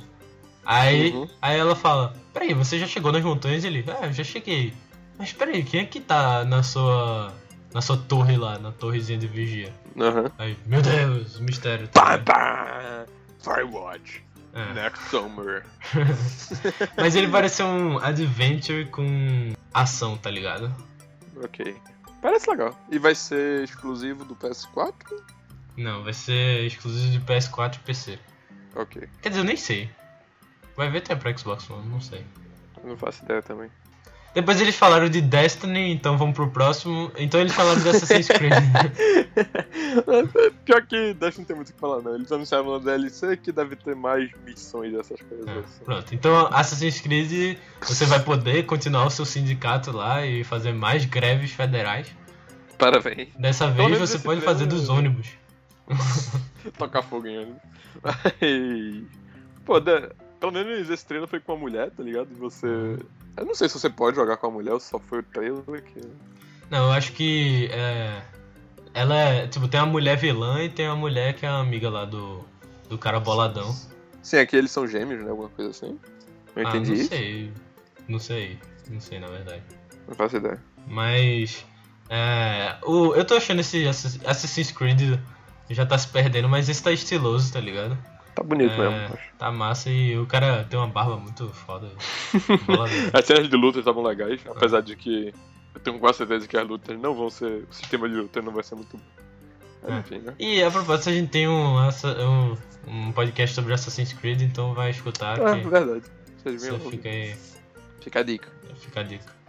Aí, 0.66 1.12
Uhum. 1.12 1.28
aí 1.42 1.60
ela 1.60 1.76
fala: 1.76 2.14
Peraí, 2.34 2.54
você 2.54 2.78
já 2.80 2.88
chegou 2.88 3.12
nas 3.12 3.24
montanhas? 3.24 3.64
Ele: 3.64 3.84
Ah, 3.88 4.08
eu 4.08 4.14
já 4.14 4.24
cheguei. 4.24 4.74
Mas 5.18 5.34
peraí, 5.34 5.64
quem 5.64 5.82
é 5.82 5.86
que 5.86 6.00
tá 6.00 6.44
na 6.46 6.64
sua. 6.64 7.34
na 7.74 7.82
sua 7.82 7.98
torre 7.98 8.38
lá, 8.38 8.58
na 8.60 8.72
torrezinha 8.72 9.18
de 9.18 9.28
vigia? 9.28 9.74
Aham. 10.00 10.32
Aí, 10.38 10.58
meu 10.66 10.82
Deus, 10.82 11.40
mistério. 11.40 11.88
tá 11.88 12.02
Pá, 12.02 12.12
ligado? 12.16 12.26
pá! 12.26 13.06
Firewatch. 13.42 14.24
É. 14.54 14.74
Next 14.74 15.10
summer. 15.10 15.66
Mas 16.98 17.16
ele 17.16 17.28
parece 17.30 17.64
um 17.64 17.98
adventure 18.00 18.86
com 18.86 19.54
ação, 19.74 20.18
tá 20.18 20.30
ligado? 20.30 20.74
Ok. 21.44 21.76
Parece 22.22 22.50
legal. 22.50 22.78
E 22.92 23.00
vai 23.00 23.16
ser 23.16 23.64
exclusivo 23.64 24.26
do 24.26 24.36
PS4? 24.36 24.94
Não, 25.78 26.04
vai 26.04 26.14
ser 26.14 26.66
exclusivo 26.66 27.10
de 27.12 27.20
PS4 27.22 27.76
e 27.76 27.80
PC. 27.80 28.20
Ok. 28.76 29.08
Quer 29.22 29.30
dizer, 29.30 29.42
eu 29.42 29.46
nem 29.46 29.56
sei. 29.56 29.90
Vai 30.76 30.90
ver 30.90 31.00
até 31.00 31.16
pra 31.16 31.36
Xbox 31.38 31.70
One, 31.70 31.88
não 31.90 32.02
sei. 32.02 32.24
Não 32.84 32.98
faço 32.98 33.24
ideia 33.24 33.42
também. 33.42 33.70
Depois 34.34 34.62
eles 34.62 34.76
falaram 34.78 35.10
de 35.10 35.20
Destiny, 35.20 35.92
então 35.92 36.18
vamos 36.18 36.34
pro 36.36 36.50
próximo. 36.50 37.12
Então 37.18 37.40
eles 37.42 37.52
falaram 37.54 37.82
de 37.82 37.90
Assassin's 37.90 38.30
Creed. 38.30 38.54
Pior 40.64 40.86
que 40.88 41.14
Dash 41.14 41.38
não 41.38 41.44
tem 41.44 41.54
muito 41.56 41.70
o 41.70 41.74
que 41.74 41.80
falar, 41.80 42.02
não. 42.02 42.16
Eles 42.16 42.32
anunciaram 42.32 42.72
na 42.72 42.78
DLC 42.80 43.36
que 43.36 43.52
deve 43.52 43.76
ter 43.76 43.94
mais 43.94 44.32
missões 44.46 44.94
dessas 44.94 45.20
coisas. 45.22 45.46
É, 45.48 45.60
assim. 45.60 45.84
Pronto, 45.84 46.16
então 46.16 46.48
Assassin's 46.48 47.02
Creed 47.02 47.58
você 47.82 48.06
vai 48.06 48.22
poder 48.22 48.66
continuar 48.66 49.06
o 49.06 49.10
seu 49.10 49.26
sindicato 49.26 49.92
lá 49.92 50.26
e 50.26 50.46
fazer 50.46 50.72
mais 50.72 51.04
greves 51.04 51.52
federais. 51.52 52.08
Parabéns. 52.78 53.28
Dessa 53.38 53.70
vez 53.70 54.00
você 54.00 54.18
pode 54.18 54.40
trailer- 54.40 54.46
fazer 54.46 54.66
dos 54.66 54.88
ônibus. 54.88 55.28
Tocar 56.78 57.02
fogo 57.02 57.28
em 57.28 57.38
ônibus. 57.38 57.62
Mas. 58.02 59.04
Pô, 59.66 59.78
pelo 60.42 60.52
menos 60.52 60.90
esse 60.90 61.06
trailer 61.06 61.30
foi 61.30 61.40
com 61.40 61.54
uma 61.54 61.60
mulher, 61.60 61.92
tá 61.92 62.02
ligado? 62.02 62.28
Você. 62.40 62.66
Eu 63.38 63.46
não 63.46 63.54
sei 63.54 63.70
se 63.70 63.80
você 63.80 63.90
pode 63.90 64.18
jogar 64.18 64.38
com 64.38 64.48
a 64.48 64.52
mulher 64.52 64.74
ou 64.74 64.80
só 64.80 64.98
foi 64.98 65.20
o 65.20 65.24
trailer 65.24 65.84
que. 65.84 66.02
Não, 66.70 66.88
eu 66.88 66.92
acho 66.92 67.14
que 67.14 67.70
é, 67.72 68.22
ela 68.94 69.16
é. 69.16 69.48
Tipo, 69.48 69.68
tem 69.68 69.80
uma 69.80 69.86
mulher 69.86 70.18
vilã 70.18 70.64
e 70.64 70.70
tem 70.70 70.88
uma 70.88 70.96
mulher 70.96 71.36
que 71.36 71.46
é 71.46 71.50
a 71.50 71.60
amiga 71.60 71.90
lá 71.92 72.06
do, 72.06 72.44
do 72.90 72.98
cara 72.98 73.20
boladão. 73.20 73.74
Sim, 74.24 74.38
aqui 74.38 74.56
eles 74.56 74.72
são 74.72 74.88
gêmeos, 74.88 75.24
né? 75.24 75.30
Alguma 75.30 75.50
coisa 75.50 75.70
assim. 75.70 76.00
Eu 76.56 76.68
ah, 76.68 76.70
entendi 76.70 76.92
não 76.92 76.98
isso. 76.98 77.10
sei. 77.10 77.54
Não 78.08 78.20
sei. 78.20 78.60
Não 78.90 79.00
sei, 79.00 79.20
na 79.20 79.28
verdade. 79.28 79.62
Não 80.08 80.16
faço 80.16 80.38
ideia. 80.38 80.60
Mas. 80.88 81.64
É, 82.10 82.78
o, 82.84 83.14
eu 83.14 83.24
tô 83.24 83.36
achando 83.36 83.62
esse 83.62 83.88
Assass- 83.88 84.20
Assassin's 84.26 84.72
Creed 84.72 85.20
já 85.70 85.86
tá 85.86 85.98
se 85.98 86.08
perdendo, 86.08 86.50
mas 86.50 86.68
esse 86.68 86.84
tá 86.84 86.92
estiloso, 86.92 87.54
tá 87.54 87.60
ligado? 87.60 87.98
Tá 88.36 88.44
bonito 88.44 88.74
É, 88.74 88.78
mesmo, 88.78 89.14
acho. 89.14 89.30
Tá 89.38 89.52
massa 89.52 89.90
e 89.90 90.18
o 90.18 90.26
cara 90.26 90.64
tem 90.70 90.80
uma 90.80 90.88
barba 90.88 91.18
muito 91.18 91.48
foda. 91.50 91.92
As 93.14 93.26
cenas 93.26 93.50
de 93.50 93.56
luta 93.56 93.80
estavam 93.80 94.04
legais, 94.04 94.40
apesar 94.48 94.82
de 94.82 94.96
que 94.96 95.34
eu 95.76 95.82
tenho 95.82 96.00
quase 96.00 96.20
certeza 96.20 96.48
que 96.48 96.58
as 96.58 96.68
lutas 96.68 96.98
não 97.00 97.14
vão 97.14 97.30
ser. 97.30 97.66
O 97.70 97.74
sistema 97.74 98.08
de 98.08 98.16
luta 98.16 98.42
não 98.42 98.52
vai 98.54 98.64
ser 98.64 98.76
muito 98.76 99.00
É. 99.88 100.00
Enfim, 100.00 100.20
né? 100.20 100.34
E 100.40 100.62
a 100.64 100.70
propósito, 100.72 101.10
a 101.10 101.14
gente 101.14 101.30
tem 101.30 101.48
um, 101.48 101.78
um, 101.78 102.58
um 102.88 103.12
podcast 103.12 103.56
sobre 103.56 103.74
Assassin's 103.74 104.14
Creed, 104.14 104.42
então 104.42 104.74
vai 104.74 104.92
escutar 104.92 105.40
Ah, 105.42 105.58
que 105.60 105.68
verdade. 105.68 106.04
Vocês 106.38 106.62
você 106.62 106.72
viram? 106.72 106.92
fica 106.92 107.10
aí. 107.10 107.36
Fica 108.02 108.20
a 108.20 108.24
dica. 108.24 108.50
Fica 108.76 109.00
a 109.00 109.04
dica. 109.04 109.41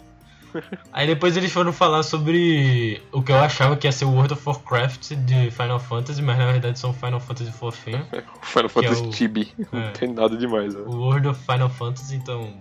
Aí 0.92 1.06
depois 1.06 1.36
eles 1.36 1.52
foram 1.52 1.72
falar 1.72 2.02
sobre 2.02 3.00
o 3.12 3.22
que 3.22 3.32
eu 3.32 3.36
achava 3.38 3.76
que 3.76 3.86
ia 3.86 3.92
ser 3.92 4.04
o 4.04 4.10
World 4.10 4.34
of 4.34 4.42
Warcraft 4.46 5.12
de 5.14 5.50
Final 5.50 5.78
Fantasy, 5.80 6.20
mas 6.22 6.38
na 6.38 6.50
verdade 6.52 6.78
são 6.78 6.92
Final 6.92 7.20
Fantasy 7.20 7.52
fofinho. 7.52 8.06
O 8.42 8.46
Final 8.46 8.66
é 8.66 8.68
Fantasy 8.68 9.02
o- 9.02 9.10
Tibi. 9.10 9.52
é. 9.72 9.76
Não 9.76 9.92
tem 9.92 10.12
nada 10.12 10.36
demais, 10.36 10.74
né? 10.74 10.80
O 10.86 10.96
World 10.96 11.28
of 11.28 11.40
Final 11.44 11.68
Fantasy, 11.70 12.16
então. 12.16 12.52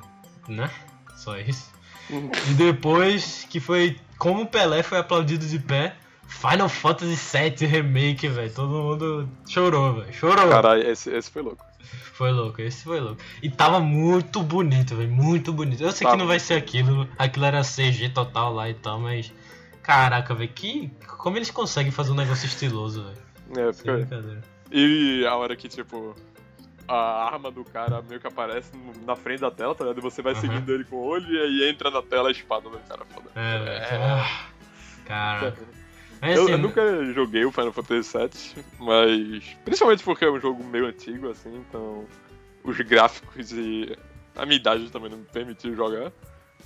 né? 0.47 0.69
Só 1.15 1.37
isso. 1.37 1.69
E 2.09 2.53
depois 2.55 3.45
que 3.49 3.59
foi. 3.59 3.97
Como 4.17 4.41
o 4.43 4.45
Pelé 4.45 4.83
foi 4.83 4.97
aplaudido 4.99 5.45
de 5.45 5.57
pé, 5.59 5.95
Final 6.27 6.67
Fantasy 6.69 7.15
VII 7.15 7.67
Remake, 7.67 8.27
velho. 8.27 8.51
Todo 8.53 8.69
mundo 8.69 9.29
chorou, 9.47 9.93
velho. 9.95 10.13
Chorou. 10.13 10.49
Caralho, 10.49 10.87
esse, 10.89 11.09
esse 11.09 11.29
foi 11.31 11.41
louco. 11.41 11.63
Foi 12.13 12.31
louco, 12.31 12.61
esse 12.61 12.83
foi 12.83 12.99
louco. 12.99 13.21
E 13.41 13.49
tava 13.49 13.79
muito 13.79 14.41
bonito, 14.43 14.95
velho. 14.95 15.11
Muito 15.11 15.51
bonito. 15.51 15.83
Eu 15.83 15.91
sei 15.91 16.05
Tava 16.05 16.15
que 16.15 16.21
não 16.21 16.27
vai 16.27 16.39
ser 16.39 16.55
aquilo. 16.55 17.07
Aquilo 17.17 17.45
era 17.45 17.61
CG 17.63 18.09
total 18.09 18.53
lá 18.53 18.69
e 18.69 18.73
tal, 18.73 18.99
mas. 18.99 19.33
Caraca, 19.81 20.33
velho. 20.35 20.51
Que. 20.53 20.91
Como 21.17 21.37
eles 21.37 21.51
conseguem 21.51 21.91
fazer 21.91 22.11
um 22.11 22.15
negócio 22.15 22.45
estiloso, 22.45 23.03
velho? 23.03 23.67
É, 23.69 23.71
brincadeira. 23.71 24.41
E 24.71 25.25
a 25.25 25.35
hora 25.35 25.55
que, 25.55 25.67
tipo, 25.67 26.15
a 26.87 27.25
arma 27.25 27.51
do 27.51 27.63
cara 27.63 28.01
meio 28.01 28.19
que 28.19 28.27
aparece 28.27 28.71
na 29.05 29.15
frente 29.15 29.41
da 29.41 29.51
tela, 29.51 29.73
tá 29.73 29.83
ligado? 29.83 29.99
E 29.99 30.01
você 30.01 30.21
vai 30.21 30.33
Aham. 30.33 30.41
seguindo 30.41 30.73
ele 30.73 30.83
com 30.83 30.97
o 30.97 31.03
olho 31.03 31.27
e 31.33 31.41
aí 31.41 31.69
entra 31.69 31.89
na 31.89 32.01
tela 32.01 32.29
a 32.29 32.31
espada 32.31 32.69
do 32.69 32.77
cara 32.79 33.05
foda. 33.05 33.29
É, 33.35 33.59
velho. 33.59 33.69
É. 33.69 33.95
Ah, 33.95 34.45
Caraca. 35.05 35.61
Mas 36.21 36.35
Eu, 36.37 36.43
assim, 36.43 36.51
eu 36.51 36.57
nunca 36.59 37.13
joguei 37.13 37.43
o 37.45 37.51
Final 37.51 37.73
Fantasy 37.73 38.17
VII, 38.17 38.63
mas 38.79 39.43
principalmente 39.65 40.03
porque 40.03 40.23
é 40.25 40.29
um 40.31 40.39
jogo 40.39 40.63
meio 40.63 40.85
antigo, 40.85 41.29
assim, 41.29 41.55
então 41.67 42.05
os 42.63 42.77
gráficos 42.81 43.51
e 43.51 43.97
a 44.35 44.45
minha 44.45 44.57
idade 44.57 44.89
também 44.91 45.09
não 45.09 45.17
me 45.17 45.25
permitiu 45.25 45.75
jogar. 45.75 46.11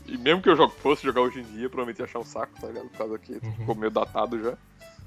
E 0.05 0.17
mesmo 0.17 0.41
que 0.41 0.49
eu 0.49 0.55
jogo- 0.57 0.73
fosse 0.73 1.03
jogar 1.03 1.21
hoje 1.21 1.39
em 1.39 1.43
dia, 1.43 1.69
provavelmente 1.69 1.99
ia 1.99 2.05
achar 2.05 2.19
um 2.19 2.23
saco, 2.25 2.53
tá 2.59 2.67
ligado? 2.67 2.89
Por 2.89 2.97
causa 2.97 3.17
que 3.17 3.33
Uhum. 3.33 3.53
ficou 3.53 3.75
meio 3.75 3.91
datado 3.91 4.37
já. 4.43 4.53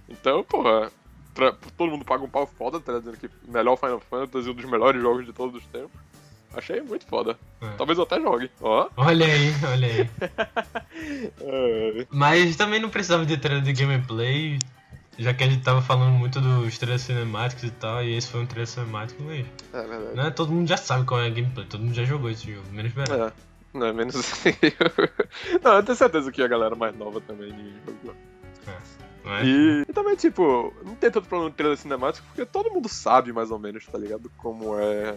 Então, 0.08 0.42
porra, 0.42 0.90
todo 1.76 1.90
mundo 1.90 2.04
paga 2.04 2.24
um 2.24 2.28
pau 2.28 2.46
foda, 2.46 2.80
tá 2.80 2.92
ligado? 2.92 3.12
Dizendo 3.14 3.18
que 3.30 3.50
melhor 3.50 3.76
Final 3.76 4.00
Fantasy, 4.00 4.48
um 4.50 4.54
dos 4.54 4.64
melhores 4.64 5.00
jogos 5.00 5.24
de 5.26 5.32
todos 5.32 5.54
os 5.62 5.66
tempos. 5.68 6.00
Achei 6.54 6.80
muito 6.80 7.06
foda. 7.06 7.38
É. 7.60 7.68
Talvez 7.76 7.98
eu 7.98 8.04
até 8.04 8.20
jogue. 8.20 8.50
Ó. 8.60 8.88
Olha 8.96 9.26
aí, 9.26 9.52
olha 9.72 9.86
aí. 9.88 10.10
É, 11.40 12.06
Mas 12.10 12.56
também 12.56 12.80
não 12.80 12.90
precisava 12.90 13.24
de 13.24 13.36
trailer 13.36 13.62
de 13.62 13.72
gameplay, 13.72 14.58
já 15.18 15.32
que 15.32 15.44
a 15.44 15.48
gente 15.48 15.62
tava 15.62 15.80
falando 15.80 16.12
muito 16.12 16.40
dos 16.40 16.76
trailers 16.76 17.02
cinemáticos 17.02 17.64
e 17.64 17.70
tal, 17.70 18.02
e 18.02 18.16
esse 18.16 18.28
foi 18.28 18.40
um 18.40 18.46
trailer 18.46 18.66
cinemático, 18.66 19.22
mas 19.22 19.46
é 19.72 19.86
verdade. 19.86 20.16
né, 20.16 20.30
todo 20.30 20.52
mundo 20.52 20.68
já 20.68 20.76
sabe 20.76 21.04
qual 21.06 21.20
é 21.20 21.26
a 21.26 21.30
gameplay, 21.30 21.66
todo 21.66 21.82
mundo 21.82 21.94
já 21.94 22.04
jogou 22.04 22.28
esse 22.30 22.52
jogo, 22.52 22.66
menos 22.72 22.92
Verão. 22.92 23.26
É. 23.28 23.32
Não, 23.74 23.86
é 23.86 23.92
menos 23.92 24.16
assim. 24.18 24.54
não, 25.62 25.74
eu 25.76 25.82
tenho 25.82 25.96
certeza 25.96 26.32
que 26.32 26.42
a 26.42 26.48
galera 26.48 26.74
mais 26.74 26.96
nova 26.96 27.20
também 27.20 27.50
jogou. 27.86 28.16
Não 29.24 29.34
é? 29.36 29.44
E, 29.44 29.84
e 29.88 29.92
também, 29.92 30.16
tipo, 30.16 30.74
não 30.84 30.94
tem 30.94 31.10
tanto 31.10 31.28
problema 31.28 31.50
no 31.50 31.54
trailer 31.54 31.76
cinemático, 31.78 32.26
porque 32.28 32.44
todo 32.46 32.70
mundo 32.70 32.88
sabe 32.88 33.32
mais 33.32 33.50
ou 33.50 33.58
menos, 33.58 33.86
tá 33.86 33.98
ligado? 33.98 34.30
Como 34.36 34.78
é 34.78 35.16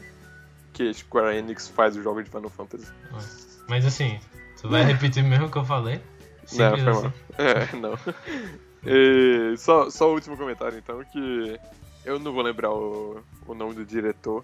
que 0.73 0.93
Square 0.93 1.37
Enix 1.37 1.67
faz 1.67 1.95
os 1.95 2.03
jogos 2.03 2.23
de 2.23 2.29
Final 2.29 2.49
Fantasy. 2.49 2.91
Mas 3.67 3.85
assim, 3.85 4.19
tu 4.61 4.69
vai 4.69 4.83
repetir 4.83 5.23
mesmo 5.23 5.47
o 5.47 5.51
que 5.51 5.57
eu 5.57 5.65
falei? 5.65 6.01
Não, 6.53 6.75
Simples 6.77 6.83
foi 6.83 6.91
assim. 6.91 7.01
mal. 7.01 7.13
É, 7.37 7.75
não. 7.77 7.99
E 8.85 9.55
só, 9.57 9.89
só 9.89 10.09
o 10.09 10.13
último 10.13 10.35
comentário, 10.35 10.77
então, 10.77 11.03
que 11.05 11.59
eu 12.03 12.19
não 12.19 12.33
vou 12.33 12.41
lembrar 12.41 12.71
o, 12.71 13.23
o 13.45 13.53
nome 13.53 13.75
do 13.75 13.85
diretor. 13.85 14.43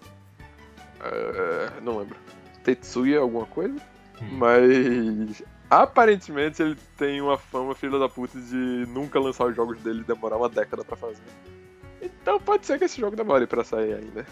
É, 1.00 1.80
não 1.82 1.98
lembro. 1.98 2.16
Tetsuya 2.62 3.20
alguma 3.20 3.46
coisa? 3.46 3.76
Hum. 4.20 4.28
Mas 4.32 5.42
aparentemente 5.70 6.62
ele 6.62 6.76
tem 6.96 7.20
uma 7.20 7.36
fama 7.36 7.74
filha 7.74 7.98
da 7.98 8.08
puta 8.08 8.38
de 8.40 8.86
nunca 8.88 9.20
lançar 9.20 9.46
os 9.46 9.56
jogos 9.56 9.78
dele 9.80 10.00
e 10.00 10.04
demorar 10.04 10.36
uma 10.36 10.48
década 10.48 10.84
pra 10.84 10.96
fazer. 10.96 11.22
Então 12.00 12.40
pode 12.40 12.66
ser 12.66 12.78
que 12.78 12.84
esse 12.84 13.00
jogo 13.00 13.16
demore 13.16 13.46
pra 13.46 13.64
sair 13.64 13.94
ainda. 13.94 14.26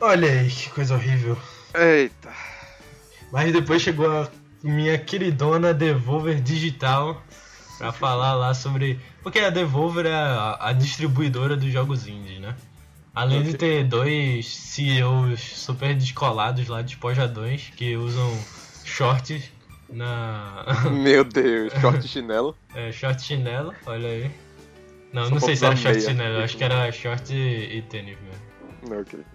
Olha 0.00 0.30
aí, 0.30 0.48
que 0.48 0.70
coisa 0.70 0.94
horrível. 0.94 1.36
Eita. 1.74 2.32
Mas 3.32 3.52
depois 3.52 3.82
chegou 3.82 4.10
a 4.10 4.28
minha 4.62 4.96
queridona 4.98 5.74
Devolver 5.74 6.40
Digital 6.40 7.22
pra 7.76 7.92
falar 7.92 8.34
lá 8.34 8.54
sobre. 8.54 8.98
Porque 9.22 9.38
a 9.40 9.50
Devolver 9.50 10.06
é 10.06 10.14
a, 10.14 10.56
a 10.60 10.72
distribuidora 10.72 11.56
dos 11.56 11.70
jogos 11.72 12.06
indies, 12.06 12.40
né? 12.40 12.54
Além 13.14 13.42
de 13.42 13.54
ter 13.54 13.84
dois 13.84 14.46
CEOs 14.46 15.40
super 15.40 15.94
descolados 15.94 16.68
lá, 16.68 16.82
despojadões, 16.82 17.72
que 17.76 17.96
usam 17.96 18.38
shorts 18.84 19.50
na. 19.90 20.64
Meu 20.92 21.24
Deus, 21.24 21.72
short 21.80 22.06
chinelo. 22.06 22.56
é, 22.74 22.92
short 22.92 23.20
chinelo, 23.20 23.74
olha 23.86 24.08
aí. 24.08 24.30
Não, 25.12 25.24
Só 25.24 25.30
não 25.30 25.40
sei 25.40 25.56
se 25.56 25.64
era 25.64 25.74
short 25.74 25.96
meia. 25.98 26.08
chinelo, 26.08 26.44
acho 26.44 26.56
que 26.56 26.64
era 26.64 26.92
short 26.92 27.34
e 27.34 27.82
tênis 27.90 28.16
mesmo. 28.22 28.47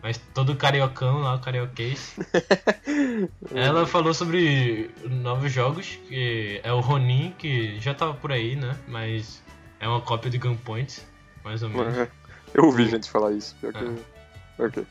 Mas 0.02 0.18
todo 0.34 0.56
cariocão 0.56 1.20
lá, 1.20 1.36
o 1.36 1.40
carioquês. 1.40 2.15
Ela 3.53 3.86
falou 3.86 4.14
sobre 4.14 4.90
novos 5.03 5.52
jogos, 5.52 5.99
que 6.07 6.60
é 6.64 6.72
o 6.72 6.80
Ronin, 6.80 7.34
que 7.38 7.80
já 7.80 7.94
tava 7.94 8.14
por 8.14 8.32
aí, 8.32 8.56
né? 8.56 8.78
Mas 8.88 9.41
é 9.80 9.88
uma 9.88 10.02
cópia 10.02 10.30
de 10.32 10.38
Gunpoint, 10.38 11.02
mais 11.44 11.64
ou 11.64 11.70
menos. 11.70 12.07
Eu 12.53 12.65
ouvi 12.65 12.88
gente 12.88 13.10
falar 13.10 13.32
isso. 13.34 13.56
Pior 13.60 13.74
que... 13.74 13.80
Ah. 13.80 14.65
Ok. 14.65 14.86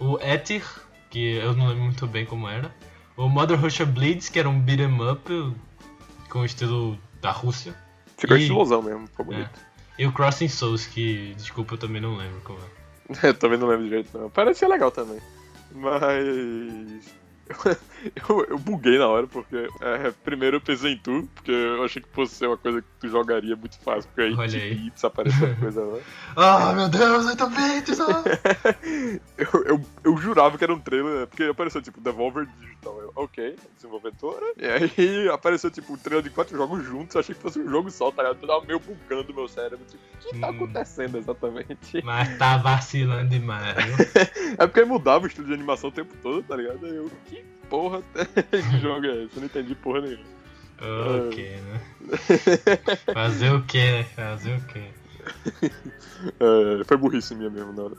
O 0.00 0.18
Ether, 0.20 0.64
que 1.10 1.34
eu 1.36 1.54
não 1.54 1.68
lembro 1.68 1.84
muito 1.84 2.06
bem 2.06 2.24
como 2.24 2.48
era. 2.48 2.74
O 3.16 3.28
Mother 3.28 3.60
Russia 3.60 3.84
Blades, 3.84 4.28
que 4.28 4.38
era 4.38 4.48
um 4.48 4.60
beat'em 4.60 5.10
up 5.10 5.54
com 6.28 6.40
o 6.40 6.44
estilo 6.44 6.98
da 7.20 7.30
Rússia. 7.30 7.74
Ficou 8.16 8.36
E- 8.36 8.40
estilosão 8.42 8.82
mesmo, 8.82 9.06
ficou 9.08 9.26
bonito. 9.26 9.50
E 9.98 10.06
o 10.06 10.12
Crossing 10.12 10.48
Souls, 10.48 10.86
que, 10.86 11.34
desculpa, 11.36 11.74
eu 11.74 11.78
também 11.78 12.00
não 12.00 12.16
lembro 12.16 12.40
como 12.42 12.58
é. 12.58 12.77
Eu 13.22 13.34
também 13.34 13.58
não 13.58 13.68
lembro 13.68 13.84
direito, 13.84 14.16
não. 14.16 14.30
Parecia 14.30 14.68
legal 14.68 14.90
também. 14.90 15.20
Mas. 15.72 17.18
Eu, 18.28 18.44
eu 18.50 18.58
buguei 18.58 18.96
na 18.96 19.08
hora, 19.08 19.26
porque. 19.26 19.56
é, 19.80 20.12
primeiro 20.22 20.58
eu 20.58 20.60
pensei 20.60 20.92
em 20.92 20.98
tu, 20.98 21.28
porque 21.34 21.50
eu 21.50 21.82
achei 21.84 22.00
que 22.00 22.08
fosse 22.10 22.32
ser 22.36 22.46
uma 22.46 22.56
coisa 22.56 22.80
que 22.80 22.86
tu 23.00 23.08
jogaria 23.08 23.56
muito 23.56 23.76
fácil, 23.80 24.08
porque 24.10 24.20
aí 24.22 24.34
Olha 24.34 24.56
aí. 24.62 24.74
beats 24.74 25.02
apareceu 25.04 25.52
coisa 25.58 25.82
lá. 25.82 25.98
Ah, 26.36 26.72
meu 26.74 26.88
Deus, 26.88 27.26
8 27.26 27.46
bits! 27.48 28.00
ah! 28.00 28.22
Eu, 29.36 29.64
eu, 29.64 29.80
eu 30.04 30.16
jurava 30.16 30.56
que 30.56 30.62
era 30.64 30.72
um 30.72 30.78
trailer, 30.78 31.26
porque 31.26 31.42
apareceu 31.44 31.82
tipo 31.82 32.00
Devolver 32.00 32.46
Digital. 32.60 33.00
Eu, 33.00 33.12
ok, 33.16 33.56
desenvolvedora. 33.74 34.46
E 34.56 34.64
aí 34.66 35.28
apareceu 35.28 35.70
tipo 35.70 35.92
um 35.92 35.96
trailer 35.96 36.22
de 36.22 36.30
quatro 36.30 36.56
jogos 36.56 36.84
juntos, 36.84 37.14
eu 37.16 37.20
achei 37.20 37.34
que 37.34 37.40
fosse 37.40 37.58
um 37.58 37.68
jogo 37.68 37.90
só, 37.90 38.10
tá 38.12 38.22
ligado? 38.22 38.38
Eu 38.42 38.48
tava 38.48 38.64
meio 38.64 38.78
bugando 38.78 39.34
meu 39.34 39.48
cérebro. 39.48 39.84
Tipo, 39.86 40.02
o 40.04 40.32
que 40.32 40.38
tá 40.40 40.46
Hum. 40.48 40.50
acontecendo 40.50 41.18
exatamente? 41.18 42.02
Mas 42.04 42.38
tá 42.38 42.58
vacilando 42.58 43.28
demais? 43.30 43.76
É 44.58 44.66
porque 44.66 44.84
mudava 44.84 45.24
o 45.24 45.26
estilo 45.26 45.46
de 45.46 45.52
animação 45.54 45.90
o 45.90 45.92
tempo 45.92 46.14
todo, 46.22 46.42
tá 46.42 46.56
ligado? 46.56 46.84
Aí 46.84 46.96
eu, 46.96 47.10
que 47.26 47.37
porra 47.68 48.02
de 48.70 48.80
jogo 48.80 49.06
é 49.06 49.24
esse? 49.24 49.36
Eu 49.36 49.40
não 49.40 49.46
entendi 49.46 49.74
porra 49.74 50.00
nenhuma. 50.00 50.38
Ok, 50.80 51.56
né? 51.60 51.80
Fazer 53.12 53.52
o 53.52 53.62
que, 53.64 53.78
né? 53.78 54.04
Fazer 54.04 54.56
o 54.56 54.60
que? 54.62 54.78
É, 56.40 56.84
foi 56.84 56.96
burrice 56.96 57.34
minha 57.34 57.50
mesmo 57.50 57.72
na 57.72 57.82
hora. 57.82 57.96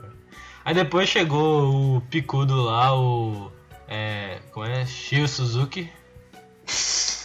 Aí 0.63 0.73
depois 0.73 1.09
chegou 1.09 1.97
o 1.97 2.01
picudo 2.01 2.55
lá, 2.61 2.97
o. 2.97 3.51
É. 3.87 4.39
Como 4.51 4.65
é? 4.65 4.85
Shio 4.85 5.27
Suzuki. 5.27 5.89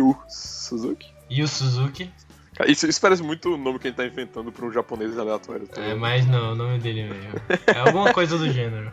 O 0.00 0.16
Suzuki? 0.28 1.06
O 1.30 1.46
Suzuki. 1.46 2.10
Cara, 2.56 2.68
Isso, 2.68 2.84
isso 2.88 3.00
parece 3.00 3.22
muito 3.22 3.54
o 3.54 3.56
nome 3.56 3.78
que 3.78 3.86
a 3.86 3.90
gente 3.90 3.96
tá 3.96 4.04
inventando 4.04 4.50
pra 4.50 4.66
um 4.66 4.72
japonês 4.72 5.16
aleatório. 5.16 5.68
tá 5.68 5.80
É, 5.80 5.94
mas 5.94 6.26
não, 6.26 6.52
o 6.52 6.54
nome 6.56 6.80
dele 6.80 7.04
mesmo. 7.04 7.40
É 7.68 7.78
alguma 7.78 8.12
coisa 8.12 8.36
do 8.36 8.50
gênero. 8.50 8.90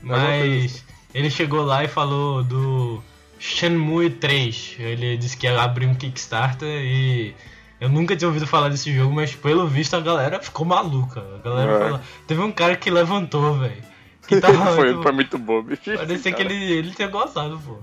Mas 0.00 0.84
ele 1.14 1.30
chegou 1.30 1.62
lá 1.64 1.84
e 1.84 1.88
falou 1.88 2.42
do 2.42 3.02
Shenmue 3.38 4.10
3. 4.10 4.76
Ele 4.78 5.16
disse 5.16 5.36
que 5.36 5.46
ia 5.46 5.60
abrir 5.62 5.86
um 5.86 5.94
Kickstarter 5.94 6.68
e 6.68 7.34
eu 7.80 7.88
nunca 7.88 8.16
tinha 8.16 8.28
ouvido 8.28 8.46
falar 8.46 8.68
desse 8.68 8.92
jogo, 8.94 9.14
mas 9.14 9.34
pelo 9.34 9.66
visto 9.66 9.94
a 9.94 10.00
galera 10.00 10.40
ficou 10.42 10.66
maluca. 10.66 11.20
A 11.20 11.38
galera 11.48 11.72
É. 11.72 11.78
falou. 11.78 12.00
Teve 12.26 12.40
um 12.42 12.52
cara 12.52 12.76
que 12.76 12.90
levantou, 12.90 13.58
velho. 13.58 13.82
Que 14.26 14.36
tava. 14.40 14.74
foi, 14.74 14.88
tipo, 14.90 15.02
foi 15.02 15.12
muito 15.12 15.38
bom, 15.38 15.62
bicho. 15.62 15.82
Parecia 15.84 16.32
que 16.32 16.42
Cara, 16.42 16.52
ele, 16.54 16.72
ele 16.72 16.90
tinha 16.92 17.08
gostado, 17.08 17.60
pô. 17.64 17.76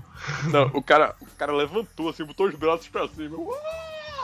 Não, 0.50 0.70
o 0.74 0.82
cara, 0.82 1.14
o 1.20 1.26
cara 1.38 1.52
levantou 1.52 2.08
assim, 2.08 2.24
botou 2.24 2.46
os 2.48 2.54
braços 2.54 2.88
pra 2.88 3.06
cima. 3.08 3.36
Uau! 3.36 3.56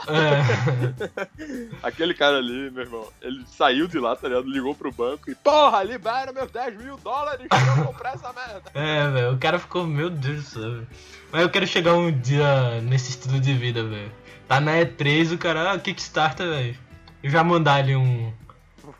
É. 0.07 1.69
Aquele 1.83 2.13
cara 2.13 2.37
ali, 2.37 2.69
meu 2.71 2.83
irmão, 2.83 3.07
ele 3.21 3.43
saiu 3.47 3.87
de 3.87 3.99
lá, 3.99 4.15
tá 4.15 4.27
ligado? 4.27 4.49
Ligou 4.49 4.73
pro 4.75 4.91
banco 4.91 5.29
e, 5.29 5.35
porra, 5.35 5.83
libera 5.83 6.31
meus 6.31 6.51
10 6.51 6.77
mil 6.77 6.97
dólares 6.97 7.47
pra 7.47 7.75
eu 7.77 7.85
comprar 7.85 8.13
essa 8.15 8.33
merda. 8.33 8.63
É, 8.73 9.09
velho, 9.09 9.33
o 9.33 9.37
cara 9.37 9.59
ficou, 9.59 9.85
meu 9.85 10.09
Deus 10.09 10.43
do 10.43 10.49
céu, 10.49 10.71
velho. 10.71 10.87
Mas 11.31 11.41
eu 11.41 11.49
quero 11.49 11.67
chegar 11.67 11.93
um 11.93 12.11
dia 12.11 12.81
nesse 12.81 13.11
estilo 13.11 13.39
de 13.39 13.53
vida, 13.53 13.83
velho. 13.83 14.11
Tá 14.47 14.59
na 14.59 14.73
E3, 14.77 15.33
o 15.33 15.37
cara, 15.37 15.71
ah, 15.71 15.79
Kickstarter, 15.79 16.47
velho. 16.47 16.77
Eu 17.21 17.29
já 17.29 17.43
mandar 17.43 17.75
ali 17.75 17.95
um. 17.95 18.31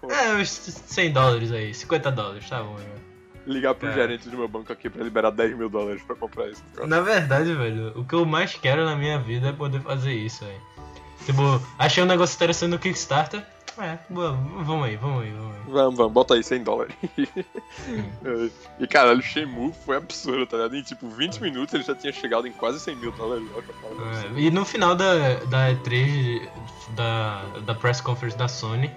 É, 0.10 0.34
uns 0.36 0.50
100 0.50 1.12
dólares 1.12 1.52
aí, 1.52 1.74
50 1.74 2.12
dólares, 2.12 2.48
tá 2.50 2.62
bom, 2.64 2.76
velho. 2.76 3.10
Ligar 3.48 3.74
pro 3.74 3.90
É. 3.90 3.94
gerente 3.94 4.30
do 4.30 4.38
meu 4.38 4.48
banco 4.48 4.72
aqui 4.72 4.90
pra 4.90 5.04
liberar 5.04 5.32
10 5.32 5.58
mil 5.58 5.68
dólares 5.70 6.02
pra 6.04 6.16
comprar 6.16 6.48
isso. 6.50 6.64
Na 6.86 7.02
verdade, 7.02 7.54
velho, 7.54 7.92
o 7.96 8.06
que 8.06 8.14
eu 8.14 8.24
mais 8.26 8.54
quero 8.54 8.86
na 8.86 8.96
minha 8.96 9.18
vida 9.20 9.50
é 9.50 9.52
poder 9.52 9.82
fazer 9.82 10.14
isso, 10.14 10.46
velho. 10.46 10.62
Tipo, 11.30 11.61
achei 11.77 12.01
um 12.01 12.07
negócio 12.07 12.35
interessante 12.35 12.72
no 12.72 12.80
Kickstarter. 12.80 13.45
É, 13.77 13.99
boa, 14.10 14.31
vamos 14.31 14.88
aí, 14.88 14.95
vamos 14.95 15.22
aí, 15.22 15.31
vamos 15.31 15.56
aí. 15.56 15.61
Vamos, 15.68 15.95
vamos, 15.95 16.11
bota 16.11 16.34
aí 16.34 16.43
100 16.43 16.64
dólares. 16.64 16.95
e 18.80 18.88
caralho, 18.88 19.19
o 19.19 19.22
Shenmue 19.22 19.72
foi 19.85 19.97
absurdo, 19.97 20.47
tá 20.47 20.57
ligado? 20.57 20.76
Em 20.76 20.81
tipo 20.81 21.07
20 21.07 21.39
minutos 21.39 21.76
ele 21.76 21.84
já 21.84 21.93
tinha 21.93 22.11
chegado 22.11 22.47
em 22.47 22.51
quase 22.51 22.80
100 22.80 22.95
mil 22.95 23.11
dólares. 23.11 23.47
É, 24.35 24.39
e 24.39 24.49
no 24.49 24.65
final 24.65 24.95
da, 24.95 25.35
da 25.45 25.69
E3, 25.69 26.49
da, 26.95 27.43
da 27.64 27.76
press 27.76 28.01
conference 28.01 28.35
da 28.35 28.47
Sony, 28.47 28.89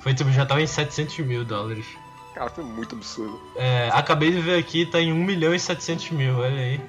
foi 0.00 0.12
tipo, 0.12 0.30
já 0.30 0.44
tava 0.44 0.60
em 0.60 0.66
700 0.66 1.20
mil 1.20 1.42
dólares. 1.42 1.86
Cara, 2.34 2.50
foi 2.50 2.64
muito 2.64 2.94
absurdo. 2.94 3.40
É, 3.56 3.88
acabei 3.94 4.30
de 4.30 4.42
ver 4.42 4.58
aqui, 4.58 4.84
tá 4.84 5.00
em 5.00 5.10
1 5.10 5.16
milhão 5.16 5.54
e 5.54 5.58
700 5.58 6.10
mil, 6.10 6.36
olha 6.36 6.60
aí. 6.60 6.80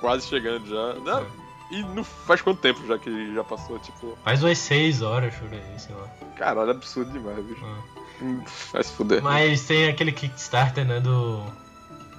Quase 0.00 0.28
chegando 0.28 0.68
já. 0.68 0.94
Não, 1.00 1.26
e 1.70 1.82
não 1.82 2.02
faz 2.04 2.40
quanto 2.42 2.60
tempo 2.60 2.86
já 2.86 2.98
que 2.98 3.34
já 3.34 3.44
passou? 3.44 3.78
Tipo, 3.78 4.16
Faz 4.24 4.42
umas 4.42 4.58
6 4.58 5.02
horas 5.02 5.34
por 5.34 5.48
aí, 5.52 5.62
sei 5.78 5.94
lá. 5.94 6.06
caralho, 6.36 6.70
absurdo 6.70 7.10
demais, 7.12 7.44
bicho. 7.44 7.64
Ah. 7.64 8.00
Hum, 8.22 8.42
Vai 8.72 8.82
se 8.84 8.92
fuder. 8.92 9.22
Mas 9.22 9.62
tem 9.64 9.88
aquele 9.88 10.12
Kickstarter, 10.12 10.84
né, 10.84 11.00
do, 11.00 11.42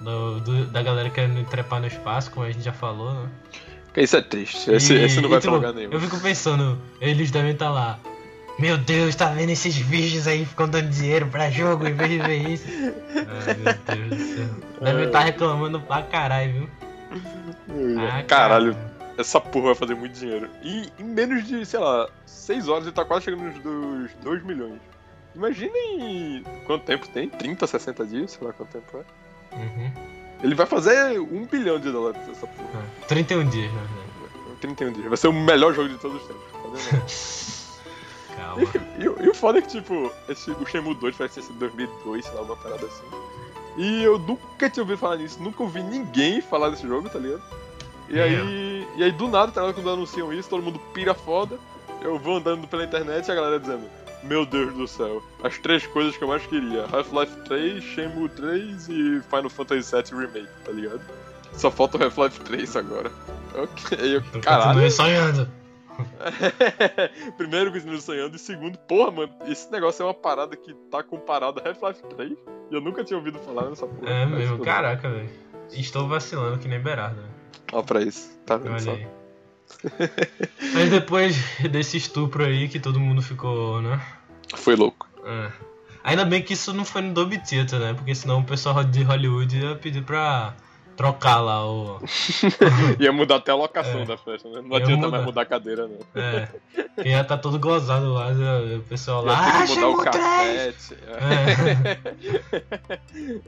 do, 0.00 0.40
do- 0.40 0.66
da 0.66 0.82
galera 0.82 1.08
querendo 1.10 1.44
trepar 1.48 1.80
no 1.80 1.86
espaço, 1.86 2.30
como 2.30 2.44
a 2.46 2.50
gente 2.50 2.64
já 2.64 2.72
falou, 2.72 3.12
né? 3.14 3.28
Isso 3.96 4.16
é 4.16 4.22
triste. 4.22 4.70
Esse, 4.70 4.94
E- 4.94 5.04
esse 5.04 5.20
não 5.20 5.28
e, 5.28 5.30
vai 5.30 5.40
tipo, 5.40 5.50
pra 5.52 5.56
lugar 5.68 5.72
nenhum. 5.74 5.92
Eu 5.92 6.00
fico 6.00 6.18
pensando, 6.20 6.78
eles 7.00 7.30
devem 7.30 7.52
estar 7.52 7.70
lá. 7.70 7.98
Meu 8.58 8.76
Deus, 8.76 9.14
tá 9.14 9.26
vendo 9.28 9.50
esses 9.50 9.76
bichos 9.78 10.26
aí 10.26 10.44
ficam 10.44 10.68
dando 10.68 10.88
dinheiro 10.90 11.26
pra 11.28 11.50
jogo 11.50 11.86
em 11.86 11.94
vez 11.94 12.10
de 12.10 12.18
ver 12.18 12.48
isso? 12.50 12.64
Ai, 13.46 13.54
meu 13.54 14.08
Deus 14.08 14.08
do 14.20 14.34
céu. 14.36 14.48
Devem 14.82 15.04
estar 15.06 15.20
reclamando 15.20 15.80
pra 15.80 16.02
caralho, 16.02 16.52
viu? 16.52 16.70
Ah, 17.98 18.22
Caralho, 18.24 18.74
cara. 18.74 18.91
Essa 19.18 19.40
porra 19.40 19.66
vai 19.66 19.74
fazer 19.74 19.94
muito 19.94 20.12
dinheiro. 20.18 20.48
E 20.62 20.90
em 20.98 21.04
menos 21.04 21.46
de, 21.46 21.64
sei 21.66 21.80
lá, 21.80 22.08
6 22.26 22.68
horas 22.68 22.84
ele 22.84 22.92
tá 22.94 23.04
quase 23.04 23.24
chegando 23.24 23.42
nos 23.44 23.58
dos 23.62 24.12
2 24.24 24.42
milhões. 24.44 24.80
Imaginem 25.34 26.44
quanto 26.66 26.84
tempo 26.84 27.08
tem? 27.08 27.28
30, 27.28 27.66
60 27.66 28.06
dias? 28.06 28.32
Sei 28.32 28.46
lá 28.46 28.52
quanto 28.52 28.70
tempo 28.70 28.98
é. 28.98 29.56
Uhum. 29.56 29.92
Ele 30.42 30.54
vai 30.54 30.66
fazer 30.66 31.18
1 31.20 31.46
bilhão 31.46 31.78
de 31.78 31.90
dólares 31.90 32.20
essa 32.30 32.46
porra. 32.46 32.68
Ah, 33.02 33.04
31 33.06 33.48
dias, 33.48 33.72
na 33.72 33.80
verdade. 33.80 34.56
31 34.60 34.92
dias. 34.92 35.06
Vai 35.08 35.16
ser 35.16 35.28
o 35.28 35.32
melhor 35.32 35.72
jogo 35.72 35.88
de 35.88 35.98
todos 35.98 36.20
os 36.20 36.26
tempos. 36.28 36.42
tá? 36.52 38.36
Calma. 38.36 38.62
E, 38.98 39.08
o- 39.08 39.22
e 39.22 39.28
o 39.28 39.34
foda 39.34 39.58
é 39.58 39.62
que, 39.62 39.68
tipo, 39.68 40.10
esse, 40.28 40.50
o 40.50 40.66
Shenmue 40.66 40.94
2 40.94 41.16
vai 41.16 41.28
ser 41.28 41.40
em 41.42 41.52
2002, 41.58 42.24
sei 42.24 42.34
lá, 42.34 42.42
uma 42.42 42.56
parada 42.56 42.86
assim. 42.86 43.04
E 43.76 44.02
eu 44.02 44.18
nunca 44.18 44.68
tinha 44.68 44.82
ouvido 44.82 44.98
falar 44.98 45.16
nisso, 45.16 45.42
nunca 45.42 45.62
ouvi 45.62 45.82
ninguém 45.82 46.40
falar 46.40 46.70
desse 46.70 46.86
jogo, 46.86 47.08
tá 47.08 47.18
ligado? 47.18 47.42
E 48.08 48.18
É. 48.18 48.22
aí, 48.24 48.86
e 48.96 49.04
aí 49.04 49.12
do 49.12 49.28
nada, 49.28 49.50
tá? 49.52 49.72
Quando 49.72 49.90
anunciam 49.90 50.32
isso, 50.32 50.48
todo 50.48 50.62
mundo 50.62 50.78
pira 50.92 51.14
foda. 51.14 51.58
Eu 52.02 52.18
vou 52.18 52.36
andando 52.36 52.66
pela 52.66 52.84
internet 52.84 53.26
e 53.28 53.30
a 53.30 53.34
galera 53.34 53.60
dizendo: 53.60 53.84
Meu 54.24 54.44
Deus 54.44 54.74
do 54.74 54.86
céu, 54.88 55.22
as 55.42 55.56
três 55.58 55.86
coisas 55.86 56.16
que 56.16 56.24
eu 56.24 56.28
mais 56.28 56.44
queria: 56.46 56.84
Half-Life 56.92 57.36
3, 57.44 57.82
Shenmue 57.82 58.28
3 58.30 58.88
e 58.88 59.20
Final 59.30 59.48
Fantasy 59.50 59.94
VII 59.94 60.20
Remake, 60.20 60.48
tá 60.64 60.72
ligado? 60.72 61.00
Só 61.52 61.70
falta 61.70 61.98
o 61.98 62.02
Half-Life 62.04 62.40
3 62.40 62.76
agora. 62.76 63.10
Ok, 63.54 63.98
eu, 64.00 64.22
Eu 64.34 64.40
caralho. 64.40 64.64
continuei 64.64 64.90
sonhando. 64.90 65.48
Primeiro, 67.36 67.70
continuo 67.72 68.00
sonhando. 68.00 68.36
E 68.36 68.38
segundo, 68.38 68.78
porra, 68.78 69.10
mano, 69.10 69.32
esse 69.46 69.70
negócio 69.70 70.02
é 70.02 70.06
uma 70.06 70.14
parada 70.14 70.56
que 70.56 70.74
tá 70.90 71.02
comparada 71.02 71.60
a 71.64 71.68
Half-Life 71.68 72.02
3. 72.16 72.32
E 72.70 72.74
eu 72.74 72.80
nunca 72.80 73.04
tinha 73.04 73.18
ouvido 73.18 73.38
falar 73.40 73.68
nessa 73.68 73.86
porra. 73.86 74.10
É 74.10 74.26
mesmo, 74.26 74.58
caraca, 74.60 75.08
velho. 75.08 75.30
Estou 75.70 76.08
vacilando 76.08 76.58
que 76.58 76.68
nem 76.68 76.80
Berardo. 76.80 77.22
Ó, 77.72 77.82
pra 77.82 78.02
isso. 78.02 78.30
Tá 78.46 78.56
vendo 78.56 78.80
só? 78.80 78.96
Mas 80.74 80.90
depois 80.90 81.36
desse 81.70 81.96
estupro 81.96 82.44
aí 82.44 82.68
que 82.68 82.78
todo 82.78 83.00
mundo 83.00 83.22
ficou, 83.22 83.80
né? 83.80 84.00
Foi 84.54 84.76
louco. 84.76 85.08
É. 85.24 85.50
Ainda 86.04 86.24
bem 86.24 86.42
que 86.42 86.54
isso 86.54 86.72
não 86.72 86.84
foi 86.84 87.00
no 87.02 87.14
Dolby 87.14 87.38
Theater, 87.38 87.78
né? 87.78 87.94
Porque 87.94 88.14
senão 88.14 88.40
o 88.40 88.44
pessoal 88.44 88.82
de 88.82 89.02
Hollywood 89.02 89.56
ia 89.56 89.76
pedir 89.76 90.02
pra 90.02 90.54
trocar 91.02 91.40
lá 91.40 91.66
o. 91.66 92.00
Ia 93.00 93.12
mudar 93.12 93.36
até 93.36 93.50
a 93.50 93.54
locação 93.56 94.02
É. 94.02 94.04
da 94.04 94.16
festa, 94.16 94.48
né? 94.48 94.60
Não 94.62 94.70
Ia 94.76 94.82
adianta 94.84 94.96
mudar. 95.06 95.10
mais 95.10 95.24
mudar 95.24 95.42
a 95.42 95.46
cadeira, 95.46 95.88
não. 95.88 95.98
É. 96.14 96.48
Ia 97.04 97.24
tá 97.24 97.36
todo 97.36 97.58
gozado 97.58 98.12
lá, 98.12 98.28
o 98.76 98.82
pessoal 98.82 99.24
lá. 99.24 99.38
Ah, 99.62 99.66
mudar 99.66 99.88
o 99.88 99.96
cafete. 100.04 100.96
É. 101.06 101.98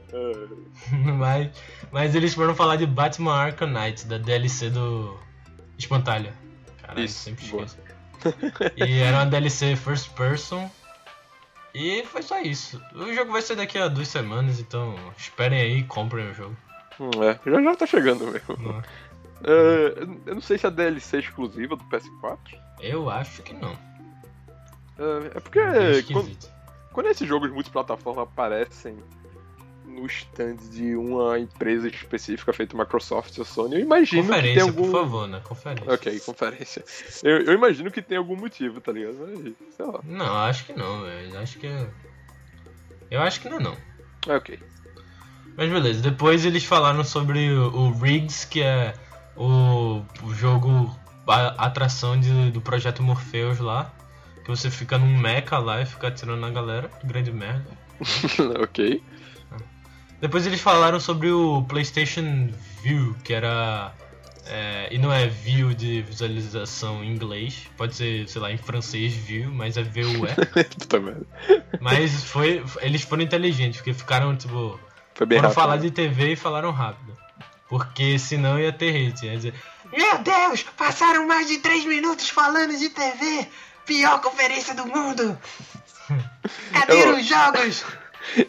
Mas, 1.17 1.51
mas 1.91 2.15
eles 2.15 2.35
foram 2.35 2.55
falar 2.55 2.77
de 2.77 2.87
Batman 2.87 3.35
Arkham 3.35 3.69
Knight, 3.69 4.07
da 4.07 4.19
DLC 4.19 4.71
do 4.71 5.17
Espantalho. 5.79 6.33
Caralho, 6.81 7.05
Isso, 7.05 7.19
sempre 7.21 7.45
esqueço. 7.45 7.77
E 8.77 9.01
era 9.01 9.19
uma 9.19 9.27
DLC 9.27 9.77
first 9.77 10.11
person. 10.11 10.71
E 11.75 12.05
foi 12.05 12.23
só 12.23 12.41
isso. 12.41 12.81
O 12.95 13.13
jogo 13.13 13.33
vai 13.33 13.43
ser 13.43 13.57
daqui 13.57 13.77
a 13.79 13.89
duas 13.89 14.07
semanas, 14.09 14.61
então 14.61 14.95
esperem 15.17 15.61
aí 15.61 15.79
e 15.79 15.85
comprem 15.85 16.31
o 16.31 16.35
jogo. 16.35 16.57
Hum, 17.01 17.11
é. 17.23 17.39
Já 17.51 17.63
já 17.63 17.77
tá 17.77 17.87
chegando 17.87 18.27
mesmo. 18.27 18.57
Não. 18.59 18.83
É, 19.47 19.95
eu 20.27 20.35
não 20.35 20.41
sei 20.41 20.57
se 20.57 20.67
a 20.67 20.71
DLC 20.71 21.17
é 21.17 21.21
exclusiva 21.21 21.77
do 21.77 21.85
PS4. 21.85 22.39
Eu 22.81 23.11
acho 23.11 23.43
que 23.43 23.53
não. 23.55 23.73
É, 24.99 25.37
é 25.37 25.41
porque 25.41 25.61
Bem 25.61 26.03
quando, 26.05 26.39
quando 26.93 27.07
esses 27.09 27.29
jogos 27.29 27.51
multiplataforma 27.51 28.23
aparecem 28.23 28.97
no 29.85 30.07
stand 30.07 30.57
de 30.71 30.97
uma 30.97 31.39
empresa 31.39 31.89
específica 31.89 32.53
feita 32.53 32.77
Microsoft 32.77 33.39
ou 33.39 33.45
Sony, 33.45 33.77
eu 33.77 33.81
imagino 33.81 34.23
que 34.23 34.29
tem 34.29 34.37
Conferência, 34.37 34.63
algum. 34.63 34.83
por 34.83 34.93
favor, 34.93 35.29
né? 35.29 35.41
Conferência. 35.45 35.93
Ok, 35.93 36.21
conferência. 36.21 36.85
Eu, 37.23 37.43
eu 37.43 37.53
imagino 37.53 37.91
que 37.91 38.03
tem 38.03 38.19
algum 38.19 38.37
motivo, 38.37 38.81
tá 38.81 38.93
ligado? 38.93 39.17
Mas, 39.21 39.55
sei 39.77 39.87
lá. 39.87 40.01
Não, 40.05 40.37
acho 40.37 40.65
que 40.67 40.73
não, 40.73 41.03
velho. 41.03 41.39
Acho 41.39 41.59
que 41.59 41.67
é. 41.67 41.89
Eu 43.11 43.21
acho 43.21 43.41
que 43.41 43.49
não, 43.49 43.61
não. 43.61 43.77
É 44.27 44.35
ok. 44.37 44.59
Mas 45.57 45.71
beleza, 45.71 46.01
depois 46.03 46.45
eles 46.45 46.65
falaram 46.65 47.05
sobre 47.05 47.51
o, 47.53 47.75
o 47.75 47.93
Riggs, 47.99 48.47
que 48.47 48.61
é 48.63 48.95
o, 49.37 50.03
o 50.23 50.35
jogo, 50.35 50.95
a 51.27 51.67
atração 51.67 52.19
de- 52.19 52.51
do 52.51 52.61
projeto 52.61 53.03
Morpheus 53.03 53.59
lá. 53.61 53.93
Que 54.45 54.51
você 54.51 54.71
fica 54.71 54.99
num 54.99 55.17
mecha 55.17 55.57
lá 55.59 55.81
e 55.81 55.87
fica 55.87 56.09
atirando 56.09 56.41
na 56.41 56.51
galera. 56.51 56.91
Grande 57.03 57.31
merda. 57.33 57.65
ok. 58.63 59.03
Depois 60.21 60.47
eles 60.47 60.61
falaram 60.61 60.99
sobre 61.01 61.31
o 61.31 61.63
PlayStation 61.63 62.51
View, 62.83 63.15
que 63.25 63.33
era. 63.33 63.93
é, 64.47 64.89
e 64.91 64.99
não 64.99 65.13
é 65.13 65.27
view 65.29 65.73
de 65.73 66.03
visualização 66.03 67.03
em 67.03 67.11
inglês, 67.15 67.69
pode 67.77 67.95
ser, 67.95 68.29
sei 68.29 68.41
lá, 68.41 68.53
em 68.53 68.57
francês 68.59 69.15
view, 69.15 69.51
mas 69.51 69.77
é 69.79 69.83
VUE. 69.83 70.29
Mas 71.81 72.25
foi. 72.25 72.63
Eles 72.83 73.03
foram 73.03 73.23
inteligentes, 73.23 73.79
porque 73.81 73.95
ficaram, 73.95 74.37
tipo. 74.37 74.79
Foi 75.15 75.27
bem 75.27 75.39
rápido. 75.39 75.55
falar 75.55 75.77
de 75.79 75.91
TV 75.91 76.33
e 76.33 76.37
falaram 76.37 76.71
rápido. 76.71 77.17
Porque 77.69 78.19
senão 78.19 78.59
ia 78.59 78.73
ter 78.73 79.09
hate. 79.11 79.27
Ia 79.27 79.37
dizer, 79.37 79.55
Meu 79.93 80.19
Deus, 80.19 80.63
passaram 80.77 81.27
mais 81.27 81.49
de 81.49 81.59
3 81.59 81.85
minutos 81.87 82.29
falando 82.29 82.77
de 82.77 82.89
TV! 82.91 83.49
Pior 83.87 84.21
conferência 84.21 84.75
do 84.75 84.87
mundo! 84.87 85.39
Cadê 86.73 87.03
Eu- 87.05 87.17
os 87.17 87.27
jogos? 87.27 87.85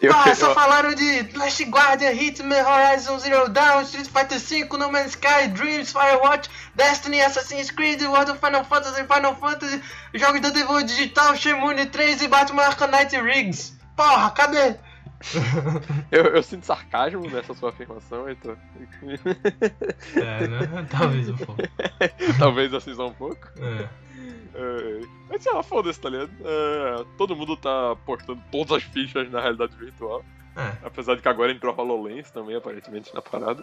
Eu, 0.00 0.10
Ah, 0.10 0.34
só 0.34 0.48
eu- 0.48 0.54
falaram 0.54 0.94
de 0.94 1.36
Last 1.36 1.62
Guardian, 1.64 2.10
Hitman, 2.12 2.62
Horizon 2.66 3.18
Zero 3.18 3.46
Dawn, 3.50 3.82
Street 3.82 4.06
Fighter 4.08 4.38
V, 4.38 4.64
No 4.78 4.90
Man's 4.90 5.10
Sky, 5.10 5.48
Dreams, 5.52 5.92
Firewatch, 5.92 6.48
Destiny, 6.74 7.20
Assassin's 7.20 7.70
Creed, 7.70 8.00
World 8.02 8.30
of 8.30 8.40
Final 8.40 8.64
Fantasy, 8.64 9.02
Final 9.04 9.36
Fantasy, 9.36 9.82
jogos 10.14 10.40
da 10.40 10.48
Devil 10.48 10.82
Digital, 10.82 11.36
Shemune 11.36 11.84
3 11.84 12.22
e 12.22 12.26
Batman 12.28 12.62
Arkham 12.62 12.88
Knight 12.88 13.20
Riggs. 13.20 13.74
Porra, 13.94 14.30
cadê? 14.30 14.76
Eu, 16.12 16.24
eu 16.26 16.42
sinto 16.42 16.66
sarcasmo 16.66 17.28
nessa 17.30 17.54
sua 17.54 17.70
afirmação, 17.70 18.28
Heitor. 18.28 18.56
É, 20.14 20.46
né? 20.46 20.86
Talvez 20.90 21.28
um 21.28 21.36
pouco. 21.36 21.62
Talvez 22.38 22.74
assim 22.74 22.94
só 22.94 23.08
um 23.08 23.14
pouco. 23.14 23.48
É. 23.58 23.88
É, 24.54 25.00
mas 25.28 25.42
sei 25.42 25.52
lá, 25.52 25.62
foda-se, 25.62 26.00
tá 26.00 26.08
ligado? 26.08 26.30
É, 26.44 27.04
todo 27.18 27.36
mundo 27.36 27.56
tá 27.56 27.96
postando 28.04 28.42
todas 28.50 28.72
as 28.72 28.82
fichas 28.82 29.30
na 29.30 29.40
realidade 29.40 29.76
virtual. 29.76 30.24
É. 30.56 30.86
Apesar 30.86 31.14
de 31.14 31.22
que 31.22 31.28
agora 31.28 31.52
entrou 31.52 31.74
a 31.74 31.82
HoloLens 31.82 32.30
também, 32.30 32.56
aparentemente, 32.56 33.14
na 33.14 33.20
parada. 33.20 33.62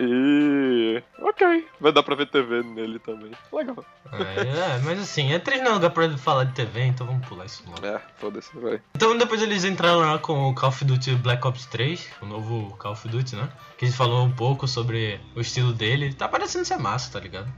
E. 0.00 1.02
Ok, 1.20 1.66
vai 1.80 1.92
dar 1.92 2.02
pra 2.04 2.14
ver 2.14 2.30
TV 2.30 2.62
nele 2.62 2.98
também. 3.00 3.32
Legal. 3.52 3.84
É, 4.12 4.42
é, 4.42 4.78
mas 4.84 5.00
assim, 5.00 5.32
é 5.32 5.38
três 5.40 5.62
não 5.62 5.74
lugar 5.74 5.90
pra 5.90 6.16
falar 6.16 6.44
de 6.44 6.52
TV, 6.54 6.84
então 6.84 7.06
vamos 7.06 7.26
pular 7.26 7.44
isso 7.46 7.64
logo. 7.68 7.84
É, 7.84 8.00
foda-se, 8.16 8.56
vai. 8.56 8.80
Então 8.94 9.18
depois 9.18 9.42
eles 9.42 9.64
entraram 9.64 9.98
lá 9.98 10.18
com 10.18 10.48
o 10.50 10.54
Call 10.54 10.68
of 10.68 10.84
Duty 10.84 11.16
Black 11.16 11.44
Ops 11.46 11.66
3, 11.66 12.08
o 12.22 12.26
novo 12.26 12.76
Call 12.78 12.92
of 12.92 13.08
Duty, 13.08 13.34
né? 13.36 13.48
Que 13.76 13.84
a 13.84 13.88
gente 13.88 13.96
falou 13.96 14.24
um 14.24 14.30
pouco 14.32 14.68
sobre 14.68 15.20
o 15.34 15.40
estilo 15.40 15.72
dele. 15.72 16.14
Tá 16.14 16.28
parecendo 16.28 16.64
ser 16.64 16.78
massa, 16.78 17.12
tá 17.12 17.20
ligado? 17.20 17.52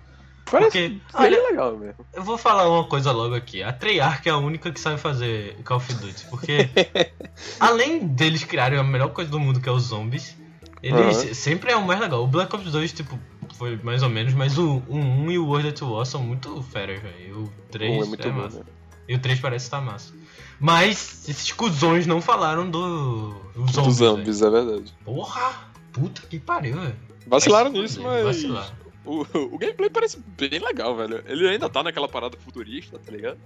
Parece 0.51 0.89
Porque, 0.89 1.01
olha- 1.15 1.43
legal 1.43 1.77
mesmo. 1.77 2.05
Eu 2.12 2.25
vou 2.25 2.37
falar 2.37 2.69
uma 2.69 2.85
coisa 2.85 3.12
logo 3.12 3.35
aqui. 3.37 3.62
A 3.62 3.73
Treyarch 3.73 4.29
é 4.29 4.33
a 4.33 4.37
única 4.39 4.73
que 4.73 4.81
sabe 4.81 4.99
fazer 4.99 5.57
Call 5.62 5.77
of 5.77 5.95
Duty. 5.95 6.27
Porque, 6.29 6.69
além 7.61 8.07
deles 8.09 8.43
criarem 8.43 8.79
a 8.79 8.83
melhor 8.83 9.11
coisa 9.11 9.31
do 9.31 9.39
mundo, 9.39 9.61
que 9.61 9.69
é 9.69 9.73
os 9.73 9.85
zombies, 9.85 10.37
eles 10.82 11.16
Aham. 11.24 11.35
sempre 11.35 11.73
é 11.73 11.77
o 11.77 11.86
mais 11.86 12.01
legal. 12.01 12.23
O 12.24 12.27
Black 12.27 12.55
Ops 12.55 12.70
2, 12.73 12.93
tipo, 12.93 13.19
foi 13.57 13.78
mais 13.82 14.02
ou 14.02 14.09
menos, 14.09 14.32
mas 14.35 14.57
o, 14.59 14.82
o 14.89 14.97
1 14.97 15.31
e 15.31 15.39
o 15.39 15.47
World 15.47 15.69
at 15.69 15.82
War 15.82 16.05
são 16.07 16.23
muito 16.23 16.62
feras, 16.62 17.01
velho. 17.02 17.44
O 17.44 17.52
3 17.70 17.90
Um 17.93 18.02
é 18.02 18.07
muito 18.07 18.27
é 18.27 18.31
bom, 18.31 18.39
massa. 18.43 18.59
né? 18.61 18.65
E 19.09 19.15
o 19.15 19.19
3 19.19 19.40
parece 19.40 19.65
estar 19.66 19.81
massa. 19.81 20.12
Mas 20.59 21.28
esses 21.28 21.51
cuzões 21.52 22.07
não 22.07 22.20
falaram 22.20 22.70
do. 22.70 23.31
Dos 23.55 23.73
Dos 23.73 23.73
zombies. 23.73 23.98
velho. 23.98 24.11
zombies, 24.16 24.43
é 24.43 24.51
verdade. 24.51 24.94
Porra! 25.05 25.70
Puta 25.93 26.23
que 26.28 26.39
pariu, 26.39 26.78
velho. 26.81 26.97
Vacilaram 27.27 27.70
se 27.73 27.78
nisso, 27.78 28.02
mas. 28.02 28.24
vacilaram. 28.24 28.80
O, 29.05 29.20
o 29.55 29.59
gameplay 29.59 29.89
parece 29.89 30.18
bem 30.36 30.59
legal, 30.59 30.94
velho. 30.94 31.22
Ele 31.27 31.48
ainda 31.48 31.68
tá 31.70 31.82
naquela 31.82 32.06
parada 32.09 32.36
futurista, 32.36 32.98
tá 32.98 33.10
ligado? 33.10 33.39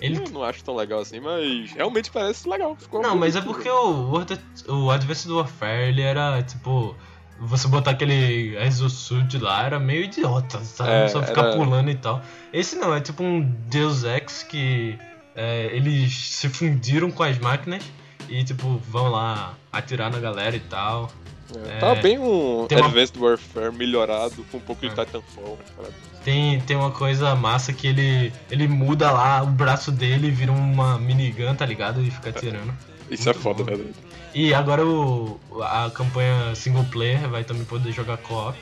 Ele 0.00 0.16
Eu 0.18 0.30
não 0.30 0.42
acho 0.42 0.64
tão 0.64 0.74
legal 0.74 1.00
assim, 1.00 1.20
mas 1.20 1.70
realmente 1.72 2.10
parece 2.10 2.48
legal. 2.48 2.74
Ficou 2.76 3.02
Não, 3.02 3.14
mas 3.16 3.36
é 3.36 3.40
porque 3.42 3.68
o, 3.68 4.10
World 4.10 4.40
o 4.68 4.90
Advanced 4.90 5.30
Warfare, 5.30 5.88
ele 5.88 6.02
era, 6.02 6.42
tipo... 6.42 6.96
Você 7.38 7.68
botar 7.68 7.90
aquele 7.90 8.56
exosuit 8.56 9.36
lá 9.36 9.66
era 9.66 9.78
meio 9.78 10.04
idiota, 10.04 10.58
sabe? 10.60 10.90
É, 10.90 11.08
Só 11.08 11.22
ficar 11.22 11.48
era- 11.48 11.56
pulando 11.56 11.90
e 11.90 11.94
tal. 11.94 12.22
Esse 12.50 12.76
não, 12.76 12.94
é 12.94 13.00
tipo 13.00 13.22
um 13.22 13.42
Deus 13.68 14.04
Ex 14.04 14.42
que... 14.42 14.98
é, 15.34 15.66
eles 15.76 16.14
se 16.14 16.48
fundiram 16.48 17.10
com 17.10 17.22
as 17.22 17.38
máquinas 17.38 17.84
e, 18.30 18.42
tipo, 18.42 18.78
vão 18.88 19.10
lá 19.10 19.54
atirar 19.70 20.10
na 20.10 20.18
galera 20.18 20.56
e 20.56 20.60
tal. 20.60 21.12
É, 21.54 21.76
é, 21.76 21.78
Tá 21.78 21.94
bem 21.94 22.18
um 22.18 22.66
tem 22.68 22.78
uma- 22.78 22.86
Advanced 22.88 23.16
Warfare 23.16 23.72
melhorado, 23.72 24.44
com 24.50 24.58
um 24.58 24.60
pouco 24.60 24.80
de 24.82 24.88
É. 24.88 25.04
Titanfall. 25.04 25.58
parada. 25.76 25.94
Tem, 26.24 26.60
tem 26.62 26.76
uma 26.76 26.90
coisa 26.90 27.36
massa 27.36 27.72
que 27.72 27.86
ele, 27.86 28.32
ele 28.50 28.66
muda 28.66 29.10
lá 29.12 29.42
o 29.42 29.46
braço 29.46 29.92
dele 29.92 30.26
e 30.26 30.30
vira 30.30 30.50
uma 30.50 30.98
minigun, 30.98 31.54
tá 31.54 31.64
ligado? 31.64 32.02
E 32.02 32.10
fica 32.10 32.30
atirando. 32.30 32.74
Isso 33.08 33.28
é 33.28 33.32
Muito 33.32 33.42
foda, 33.42 33.62
bom. 33.62 33.70
velho. 33.70 33.94
E 34.34 34.52
agora 34.52 34.84
o, 34.84 35.38
a 35.62 35.88
campanha 35.94 36.52
single 36.56 36.84
player 36.86 37.28
vai 37.28 37.44
também 37.44 37.64
poder 37.64 37.92
jogar 37.92 38.16
co-op. 38.18 38.58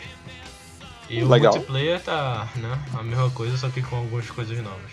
E 1.08 1.22
o 1.22 1.28
Legal. 1.28 1.52
multiplayer 1.54 2.00
tá, 2.02 2.48
né, 2.56 2.78
a 2.98 3.02
mesma 3.02 3.30
coisa, 3.30 3.56
só 3.56 3.68
que 3.70 3.82
com 3.82 3.96
algumas 3.96 4.30
coisas 4.30 4.58
novas. 4.62 4.92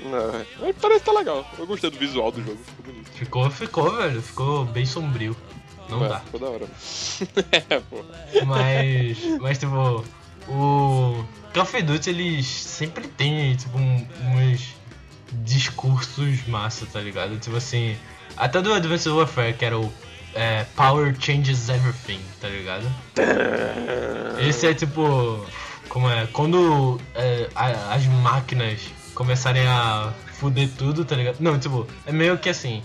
Não, 0.00 0.66
é, 0.66 0.72
parece 0.80 1.00
que 1.00 1.06
tá 1.06 1.12
legal. 1.12 1.44
Eu 1.58 1.66
gostei 1.66 1.90
do 1.90 1.98
visual 1.98 2.30
do 2.30 2.40
jogo, 2.42 2.58
ficou 2.64 2.84
bonito. 2.92 3.10
Ficou, 3.12 3.50
ficou, 3.50 3.96
velho, 3.96 4.22
ficou 4.22 4.64
bem 4.64 4.86
sombrio. 4.86 5.36
Não 5.88 6.00
dá. 6.08 6.20
Ficou 6.20 6.40
da 6.40 6.46
hora. 6.48 6.66
é, 7.52 7.80
pô. 7.80 8.04
Mas, 8.44 9.18
mas 9.40 9.58
tipo, 9.58 10.04
o 10.48 11.24
Call 11.54 11.62
of 11.62 11.82
Duty 11.82 12.10
eles 12.10 12.46
sempre 12.46 13.06
tem, 13.08 13.54
tipo, 13.56 13.78
um- 13.78 14.06
uns 14.36 14.74
discursos 15.42 16.46
massa, 16.46 16.86
tá 16.86 17.00
ligado? 17.00 17.38
Tipo 17.38 17.56
assim, 17.56 17.96
até 18.36 18.60
do 18.60 18.72
Advanced 18.72 19.12
Warfare, 19.12 19.54
que 19.54 19.64
era 19.64 19.78
o 19.78 19.92
é, 20.34 20.64
Power 20.76 21.14
Changes 21.18 21.68
Everything, 21.68 22.20
tá 22.40 22.48
ligado? 22.48 22.84
Esse 24.38 24.66
é 24.66 24.74
tipo. 24.74 25.44
Como 25.88 26.10
é? 26.10 26.26
Quando 26.32 27.00
é, 27.14 27.48
a- 27.54 27.94
as 27.94 28.04
máquinas 28.06 28.80
começarem 29.14 29.66
a 29.66 30.12
fuder 30.34 30.68
tudo, 30.76 31.04
tá 31.04 31.16
ligado? 31.16 31.36
Não, 31.40 31.58
tipo, 31.58 31.86
é 32.04 32.12
meio 32.12 32.36
que 32.36 32.48
assim. 32.50 32.82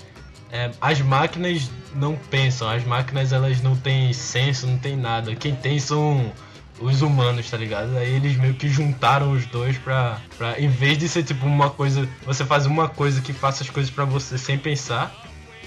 É, 0.51 0.69
as 0.81 0.99
máquinas 1.01 1.69
não 1.95 2.15
pensam, 2.15 2.69
as 2.69 2.83
máquinas 2.83 3.31
elas 3.31 3.61
não 3.61 3.75
têm 3.75 4.11
senso, 4.11 4.67
não 4.67 4.77
tem 4.77 4.97
nada. 4.97 5.33
Quem 5.35 5.55
tem 5.55 5.79
são 5.79 6.31
os 6.79 7.01
humanos, 7.01 7.49
tá 7.49 7.57
ligado? 7.57 7.95
Aí 7.97 8.13
eles 8.13 8.35
meio 8.35 8.53
que 8.53 8.67
juntaram 8.67 9.31
os 9.31 9.45
dois 9.45 9.77
pra, 9.77 10.19
pra. 10.37 10.59
Em 10.59 10.67
vez 10.67 10.97
de 10.97 11.07
ser 11.07 11.23
tipo 11.23 11.45
uma 11.45 11.69
coisa. 11.69 12.07
Você 12.25 12.43
faz 12.43 12.65
uma 12.65 12.89
coisa 12.89 13.21
que 13.21 13.31
faça 13.31 13.63
as 13.63 13.69
coisas 13.69 13.91
pra 13.91 14.03
você 14.03 14.37
sem 14.37 14.57
pensar. 14.57 15.15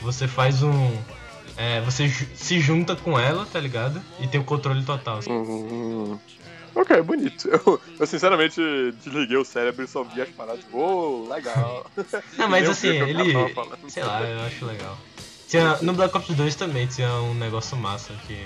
Você 0.03 0.29
faz 0.29 0.63
um. 0.63 0.93
É, 1.57 1.81
você 1.83 2.09
se 2.35 2.61
junta 2.61 2.97
com 2.97 3.19
ela, 3.19 3.47
tá 3.47 3.61
ligado? 3.61 4.03
E 4.21 4.27
tem 4.27 4.41
o 4.41 4.45
controle 4.45 4.85
total. 4.85 5.19
assim. 5.19 5.31
Hum, 5.31 6.19
ok, 6.75 7.03
bonito. 7.03 7.49
Eu, 7.49 7.81
eu 7.99 8.07
sinceramente 8.07 8.61
desliguei 9.03 9.37
o 9.37 9.45
cérebro 9.45 9.85
e 9.85 9.89
só 9.89 10.03
vi 10.05 10.21
as 10.23 10.29
paradas. 10.31 10.65
Ô, 10.73 11.27
legal. 11.29 11.87
Não, 12.39 12.49
mas 12.49 12.69
assim, 12.69 12.89
ele. 12.89 13.55
Sei 13.89 14.03
lá, 14.03 14.23
eu 14.23 14.41
acho 14.43 14.65
legal. 14.67 14.97
Tinha, 15.49 15.77
no 15.83 15.93
Black 15.93 16.17
Ops 16.17 16.35
2 16.35 16.55
também 16.55 16.87
tinha 16.87 17.13
um 17.15 17.35
negócio 17.35 17.77
massa 17.77 18.13
que. 18.27 18.37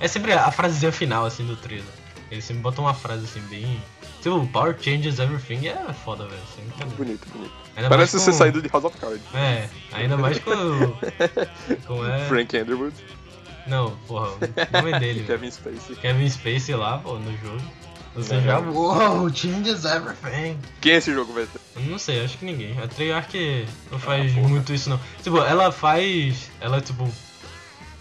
É 0.00 0.08
sempre 0.08 0.32
a 0.32 0.50
frasezinha 0.50 0.92
final 0.92 1.24
assim 1.24 1.46
do 1.46 1.56
trailer. 1.56 1.86
Eles 2.30 2.44
sempre 2.44 2.62
botam 2.62 2.84
uma 2.84 2.94
frase 2.94 3.24
assim 3.24 3.40
bem. 3.48 3.80
Tipo, 4.20 4.46
Power 4.48 4.76
Changes 4.80 5.18
Everything 5.18 5.68
é 5.68 5.76
foda, 6.04 6.26
velho. 6.26 6.40
Sem 6.54 6.64
brincadeira. 6.64 6.96
Bonito, 6.96 7.28
bonito. 7.28 7.52
Ainda 7.76 7.88
Parece 7.88 8.14
mais 8.16 8.24
ser 8.24 8.30
com- 8.32 8.38
saído 8.38 8.62
de 8.62 8.68
House 8.68 8.84
of 8.84 8.96
Cards. 8.96 9.22
É, 9.34 9.68
ainda 9.92 10.16
mais 10.16 10.38
com. 10.38 10.50
Como 11.86 12.04
é? 12.06 12.18
Frank 12.26 12.56
Underwood, 12.56 12.94
Não, 13.66 13.96
porra, 14.06 14.28
o 14.30 14.38
nome 14.72 14.98
dele, 14.98 15.20
velho. 15.22 15.26
Kevin 15.26 15.50
Spacey. 15.50 15.96
Kevin 15.96 16.28
Spacey 16.30 16.74
lá, 16.74 16.98
pô, 16.98 17.14
no 17.18 17.36
jogo. 17.38 17.62
Você 18.14 18.34
É. 18.36 18.40
já. 18.42 18.58
Uou, 18.60 19.28
changes 19.34 19.84
everything. 19.84 20.58
Quem 20.80 20.92
esse 20.94 21.12
jogo? 21.12 21.32
Eu 21.38 21.48
Não 21.82 21.98
sei, 21.98 22.24
acho 22.24 22.38
que 22.38 22.44
ninguém. 22.44 22.78
A 22.80 22.86
Treyarch 22.86 23.66
não 23.90 23.98
faz 23.98 24.32
Ah, 24.36 24.40
muito 24.40 24.72
isso 24.72 24.88
não. 24.88 25.00
Tipo, 25.22 25.38
ela 25.38 25.72
faz. 25.72 26.50
Ela 26.60 26.80
tipo. 26.80 27.08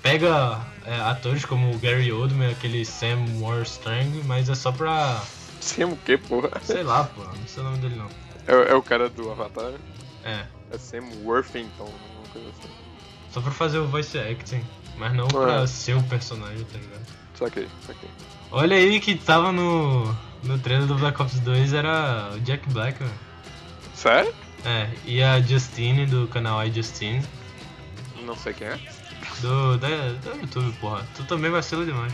Pega 0.02 0.60
é, 0.86 0.96
atores 1.00 1.46
como 1.46 1.74
o 1.74 1.80
Gary 1.80 2.12
Oldman, 2.12 2.52
aquele 2.52 2.84
Sam 2.86 3.26
Warstrang, 3.40 4.22
mas 4.26 4.50
é 4.50 4.56
só 4.56 4.72
pra. 4.72 5.22
Sem 5.62 5.86
o 5.86 5.96
quê, 6.06 6.18
porra? 6.18 6.52
Sei 6.62 6.84
lá, 6.84 7.06
pô, 7.06 7.24
não 7.24 7.48
sei 7.48 7.64
o 7.64 7.66
nome 7.66 7.78
dele 7.78 7.96
não. 7.96 8.10
É, 8.46 8.72
é 8.72 8.76
o 8.76 8.82
cara 8.84 9.10
do 9.10 9.32
Avatar. 9.32 9.72
É, 10.26 10.44
É 10.72 10.78
Sam 10.78 11.06
Worthington, 11.24 11.86
uma 11.86 12.28
coisa 12.34 12.50
assim. 12.50 12.70
só 13.32 13.40
pra 13.42 13.52
fazer 13.52 13.78
o 13.80 13.88
voice 13.88 14.18
acting, 14.20 14.62
mas 14.98 15.14
não 15.14 15.28
pra 15.28 15.62
Ah. 15.62 15.68
ser 15.68 15.96
o 15.96 16.04
personagem, 16.04 16.64
tá 16.66 16.78
ligado? 16.78 17.06
Saquei, 17.38 17.68
saquei. 17.86 18.10
Olha 18.52 18.76
aí 18.78 19.00
que 19.00 19.16
tava 19.16 19.52
no. 19.52 20.16
No 20.44 20.60
trailer 20.60 20.86
do 20.86 20.96
Black 20.96 21.22
Ops 21.22 21.40
2 21.40 21.74
era 21.74 22.32
o 22.36 22.40
Jack 22.42 22.68
Black, 22.70 23.00
velho. 23.00 23.12
Sério? 23.94 24.34
É, 24.66 24.90
e 25.06 25.24
a 25.24 25.40
Justine 25.42 26.06
do 26.06 26.28
canal 26.28 26.66
iJustine. 26.68 27.24
Não 28.26 28.36
sei 28.36 28.54
quem 28.54 28.68
é. 28.68 28.80
Do, 29.40 29.78
da, 29.78 29.88
do 29.88 30.40
YouTube, 30.42 30.74
porra. 30.82 31.06
Tu 31.16 31.24
também 31.24 31.50
vacila 31.50 31.86
demais. 31.86 32.14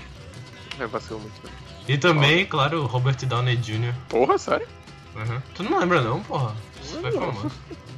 É 0.79 0.85
vacilo 0.87 1.19
muito. 1.19 1.33
né? 1.43 1.51
E 1.87 1.97
também, 1.97 2.45
claro, 2.45 2.83
o 2.83 2.85
Robert 2.85 3.15
Downey 3.25 3.55
Jr. 3.57 3.93
Porra, 4.07 4.37
sério? 4.37 4.67
Uhum. 5.15 5.41
Tu 5.55 5.63
não 5.63 5.79
lembra 5.79 6.01
não, 6.01 6.21
porra? 6.21 6.55
Isso 6.83 6.99
foi 7.01 7.11
Não. 7.11 7.33
famoso. 7.33 7.51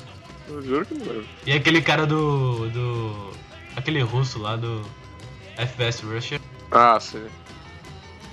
Eu 0.48 0.62
juro 0.62 0.86
que 0.86 0.94
não 0.94 1.06
lembro. 1.06 1.26
E 1.46 1.52
aquele 1.54 1.82
cara 1.82 2.06
do. 2.06 2.70
do. 2.70 3.32
Aquele 3.76 4.02
russo 4.02 4.40
lá 4.40 4.56
do 4.56 4.82
FPS 5.58 6.06
Russia. 6.06 6.42
Ah, 6.72 7.00
sim. 7.00 7.28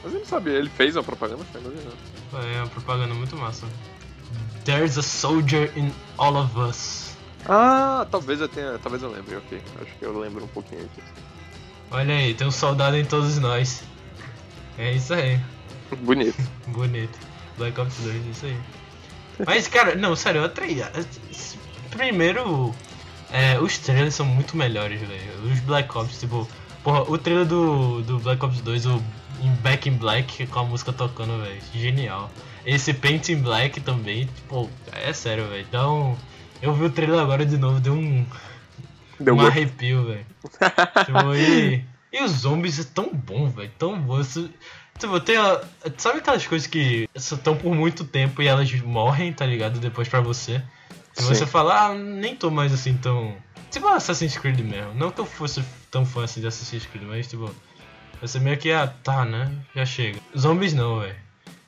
Mas 0.02 0.12
eu 0.12 0.20
não 0.20 0.26
sabia, 0.26 0.54
ele 0.54 0.70
fez 0.70 0.96
uma 0.96 1.02
propaganda? 1.02 1.44
Foi. 2.30 2.54
É 2.54 2.58
uma 2.58 2.68
propaganda 2.68 3.14
muito 3.14 3.36
massa. 3.36 3.66
There's 4.64 4.98
a 4.98 5.02
soldier 5.02 5.72
in 5.76 5.92
all 6.18 6.36
of 6.36 6.58
us. 6.58 7.16
Ah, 7.46 8.06
talvez 8.10 8.40
eu 8.40 8.48
tenha. 8.48 8.78
Talvez 8.78 9.02
eu 9.02 9.10
lembre, 9.10 9.36
ok. 9.36 9.60
Acho 9.80 9.92
que 9.98 10.04
eu 10.04 10.18
lembro 10.18 10.44
um 10.44 10.48
pouquinho 10.48 10.82
disso. 10.94 11.12
Olha 11.90 12.14
aí, 12.14 12.34
tem 12.34 12.46
um 12.46 12.50
soldado 12.50 12.96
em 12.96 13.04
todos 13.04 13.38
nós. 13.38 13.82
É 14.76 14.92
isso 14.92 15.14
aí. 15.14 15.40
Bonito. 16.02 16.36
Bonito. 16.66 17.18
Black 17.56 17.80
Ops 17.80 17.96
2, 18.00 18.26
isso 18.26 18.46
aí. 18.46 18.58
Mas, 19.46 19.66
cara, 19.68 19.94
não, 19.94 20.14
sério, 20.14 20.40
eu 20.40 20.44
atraía. 20.44 20.92
Primeiro, 21.90 22.74
é, 23.30 23.58
os 23.58 23.78
trailers 23.78 24.14
são 24.14 24.26
muito 24.26 24.56
melhores, 24.56 25.00
velho. 25.00 25.52
Os 25.52 25.60
Black 25.60 25.96
Ops, 25.96 26.18
tipo, 26.18 26.48
porra, 26.82 27.02
o 27.02 27.18
trailer 27.18 27.46
do, 27.46 28.02
do 28.02 28.18
Black 28.18 28.44
Ops 28.44 28.60
2, 28.60 28.86
o 28.86 29.02
em 29.40 29.50
Back 29.56 29.88
in 29.88 29.92
Black, 29.92 30.46
com 30.46 30.58
a 30.58 30.64
música 30.64 30.92
tocando, 30.92 31.40
velho, 31.42 31.60
genial. 31.72 32.30
Esse 32.66 32.92
Paint 32.92 33.28
in 33.28 33.36
Black 33.36 33.80
também, 33.80 34.26
tipo, 34.26 34.68
é 34.92 35.12
sério, 35.12 35.46
velho. 35.46 35.64
Então, 35.68 36.18
eu 36.60 36.74
vi 36.74 36.84
o 36.84 36.90
trailer 36.90 37.20
agora 37.20 37.46
de 37.46 37.56
novo, 37.56 37.80
deu 37.80 37.94
um, 37.94 38.26
Deu 39.20 39.34
um 39.34 39.40
arrepio, 39.40 40.06
velho. 40.06 40.26
tipo, 41.04 41.34
e, 41.34 41.84
e 42.12 42.22
os 42.22 42.30
zombies 42.32 42.78
é 42.78 42.84
tão 42.84 43.12
bom, 43.12 43.48
velho, 43.48 43.70
tão 43.78 44.00
bom. 44.00 44.20
Isso, 44.20 44.50
tipo, 44.98 45.18
tem 45.20 45.36
a, 45.36 45.60
sabe 45.96 46.18
aquelas 46.18 46.46
coisas 46.46 46.66
que 46.66 47.08
estão 47.14 47.56
por 47.56 47.74
muito 47.74 48.04
tempo 48.04 48.42
e 48.42 48.46
elas 48.46 48.70
morrem, 48.82 49.32
tá 49.32 49.46
ligado? 49.46 49.78
Depois 49.78 50.08
pra 50.08 50.20
você. 50.20 50.62
E 51.18 51.22
você 51.22 51.46
fala, 51.46 51.86
ah, 51.86 51.94
nem 51.94 52.36
tô 52.36 52.50
mais 52.50 52.72
assim 52.72 52.96
tão. 52.96 53.36
Tipo 53.70 53.88
Assassin's 53.88 54.36
Creed 54.36 54.60
mesmo. 54.60 54.94
Não 54.94 55.10
que 55.10 55.20
eu 55.20 55.26
fosse 55.26 55.62
tão 55.90 56.06
fã 56.06 56.24
assim 56.24 56.40
de 56.40 56.46
Assassin's 56.46 56.86
Creed, 56.86 57.04
mas 57.04 57.26
tipo. 57.26 57.54
Você 58.20 58.40
meio 58.40 58.56
que, 58.56 58.72
ah, 58.72 58.92
tá, 59.02 59.24
né? 59.24 59.50
Já 59.74 59.86
chega. 59.86 60.18
Zombies 60.36 60.74
não, 60.74 61.00
velho. 61.00 61.16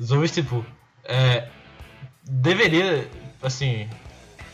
Zombies, 0.02 0.32
tipo. 0.32 0.64
É. 1.04 1.48
Deveria. 2.24 3.08
Assim. 3.42 3.88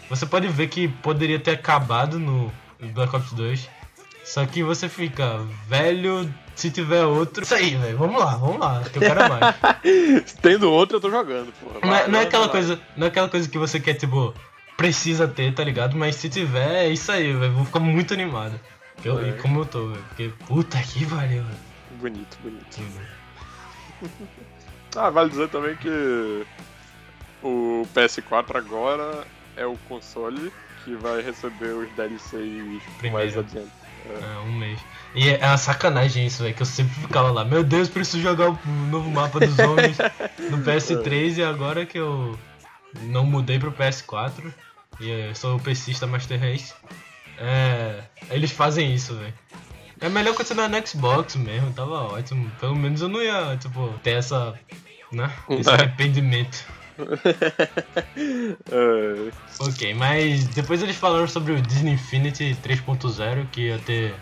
Você 0.09 0.27
pode 0.27 0.47
ver 0.49 0.69
que 0.69 0.89
poderia 0.89 1.39
ter 1.39 1.53
acabado 1.53 2.19
no 2.19 2.53
Black 2.93 3.15
Ops 3.15 3.33
2. 3.33 3.69
Só 4.25 4.45
que 4.45 4.63
você 4.63 4.89
fica, 4.89 5.39
velho, 5.69 6.33
se 6.57 6.71
tiver 6.71 7.05
outro. 7.05 7.45
Isso 7.45 7.55
aí, 7.55 7.77
velho. 7.77 7.97
Vamos 7.97 8.21
lá, 8.21 8.35
vamos 8.37 8.59
lá. 8.59 8.83
Que 8.83 8.99
eu 8.99 9.03
quero 9.03 9.21
mais. 9.29 10.33
Tendo 10.43 10.71
outro, 10.71 10.97
eu 10.97 11.01
tô 11.01 11.11
jogando, 11.11 11.53
porra. 11.53 11.81
Não 11.81 11.95
é, 11.95 12.09
não 12.09 12.19
é 12.19 12.23
aquela 12.25 12.49
coisa, 12.49 12.81
não 12.97 13.07
é 13.07 13.09
aquela 13.09 13.29
coisa 13.29 13.49
que 13.49 13.57
você 13.57 13.79
quer, 13.79 13.95
tipo, 13.95 14.35
precisa 14.77 15.27
ter, 15.27 15.55
tá 15.55 15.65
ligado? 15.65 15.97
Mas 15.97 16.17
se 16.17 16.29
tiver, 16.29 16.85
é 16.85 16.89
isso 16.89 17.11
aí, 17.11 17.33
velho. 17.33 17.53
Vou 17.53 17.65
ficar 17.65 17.81
muito 17.81 18.15
animado. 18.15 18.59
Eu, 19.05 19.19
É. 19.21 19.31
E 19.31 19.33
como 19.35 19.61
eu 19.61 19.67
tô, 19.67 19.89
velho. 19.89 20.05
Porque, 20.09 20.33
puta 20.47 20.79
que 20.81 21.05
velho. 21.05 21.45
Bonito, 22.01 22.39
bonito. 22.43 22.81
Ah, 24.99 25.11
vale 25.11 25.29
dizer 25.29 25.51
também 25.51 25.77
que 25.77 26.47
o 27.43 27.87
PS4 27.95 28.57
agora 28.57 29.27
é 29.55 29.67
o 29.67 29.77
console 29.89 30.51
que 30.85 30.95
vai 30.95 31.21
receber 31.21 31.73
os 31.75 31.91
DLCs 31.93 32.65
mais 32.65 32.83
Primeiro. 32.97 33.41
adiante. 33.41 33.71
É, 34.07 34.39
um 34.47 34.53
mês. 34.53 34.81
E 35.15 35.29
é 35.29 35.47
uma 35.47 35.59
sacanagem 35.59 36.27
isso, 36.27 36.43
velho. 36.43 36.55
Que 36.55 36.63
eu 36.63 36.67
sempre 36.67 36.95
ficava 36.95 37.31
lá, 37.31 37.45
meu 37.45 37.63
Deus, 37.63 37.91
preciso 37.91 38.23
jogar 38.23 38.51
o 38.51 38.59
novo 38.91 39.11
mapa 39.11 39.39
dos 39.39 39.59
homens 39.61 39.99
no 40.51 40.59
PS3 40.65 41.37
e 41.37 41.43
agora 41.43 41.85
que 41.85 41.99
eu 41.99 42.39
não 43.03 43.27
mudei 43.27 43.59
pro 43.59 43.73
PS4 43.73 44.55
e 45.01 45.09
eu 45.11 45.35
sou 45.35 45.57
o 45.57 45.61
PCista 45.61 46.07
Master 46.07 46.41
Race. 46.41 46.73
É, 47.39 48.03
eles 48.31 48.51
fazem 48.51 48.95
isso, 48.95 49.15
velho. 49.15 49.35
É 50.01 50.09
melhor 50.09 50.35
continuar 50.35 50.69
no 50.69 50.87
Xbox 50.87 51.37
mesmo, 51.37 51.73
tava 51.73 52.03
ótimo. 52.05 52.51
Pelo 52.61 52.77
menos 52.77 53.01
eu 53.01 53.09
não 53.09 53.23
ia, 53.23 53.57
tipo, 53.57 53.89
ter 54.03 54.19
essa. 54.19 54.55
né? 55.13 55.31
Esse 55.51 55.71
É. 55.71 55.75
arrependimento. 55.75 56.65
É, 58.69 59.31
Ok, 59.61 59.95
mas 59.95 60.45
depois 60.49 60.83
eles 60.83 60.97
falaram 60.97 61.27
sobre 61.29 61.53
o 61.53 61.61
Disney 61.61 61.93
Infinity 61.93 62.57
3.0, 62.63 63.47
que 63.51 63.63
ia 63.69 63.79
ter 63.79 64.15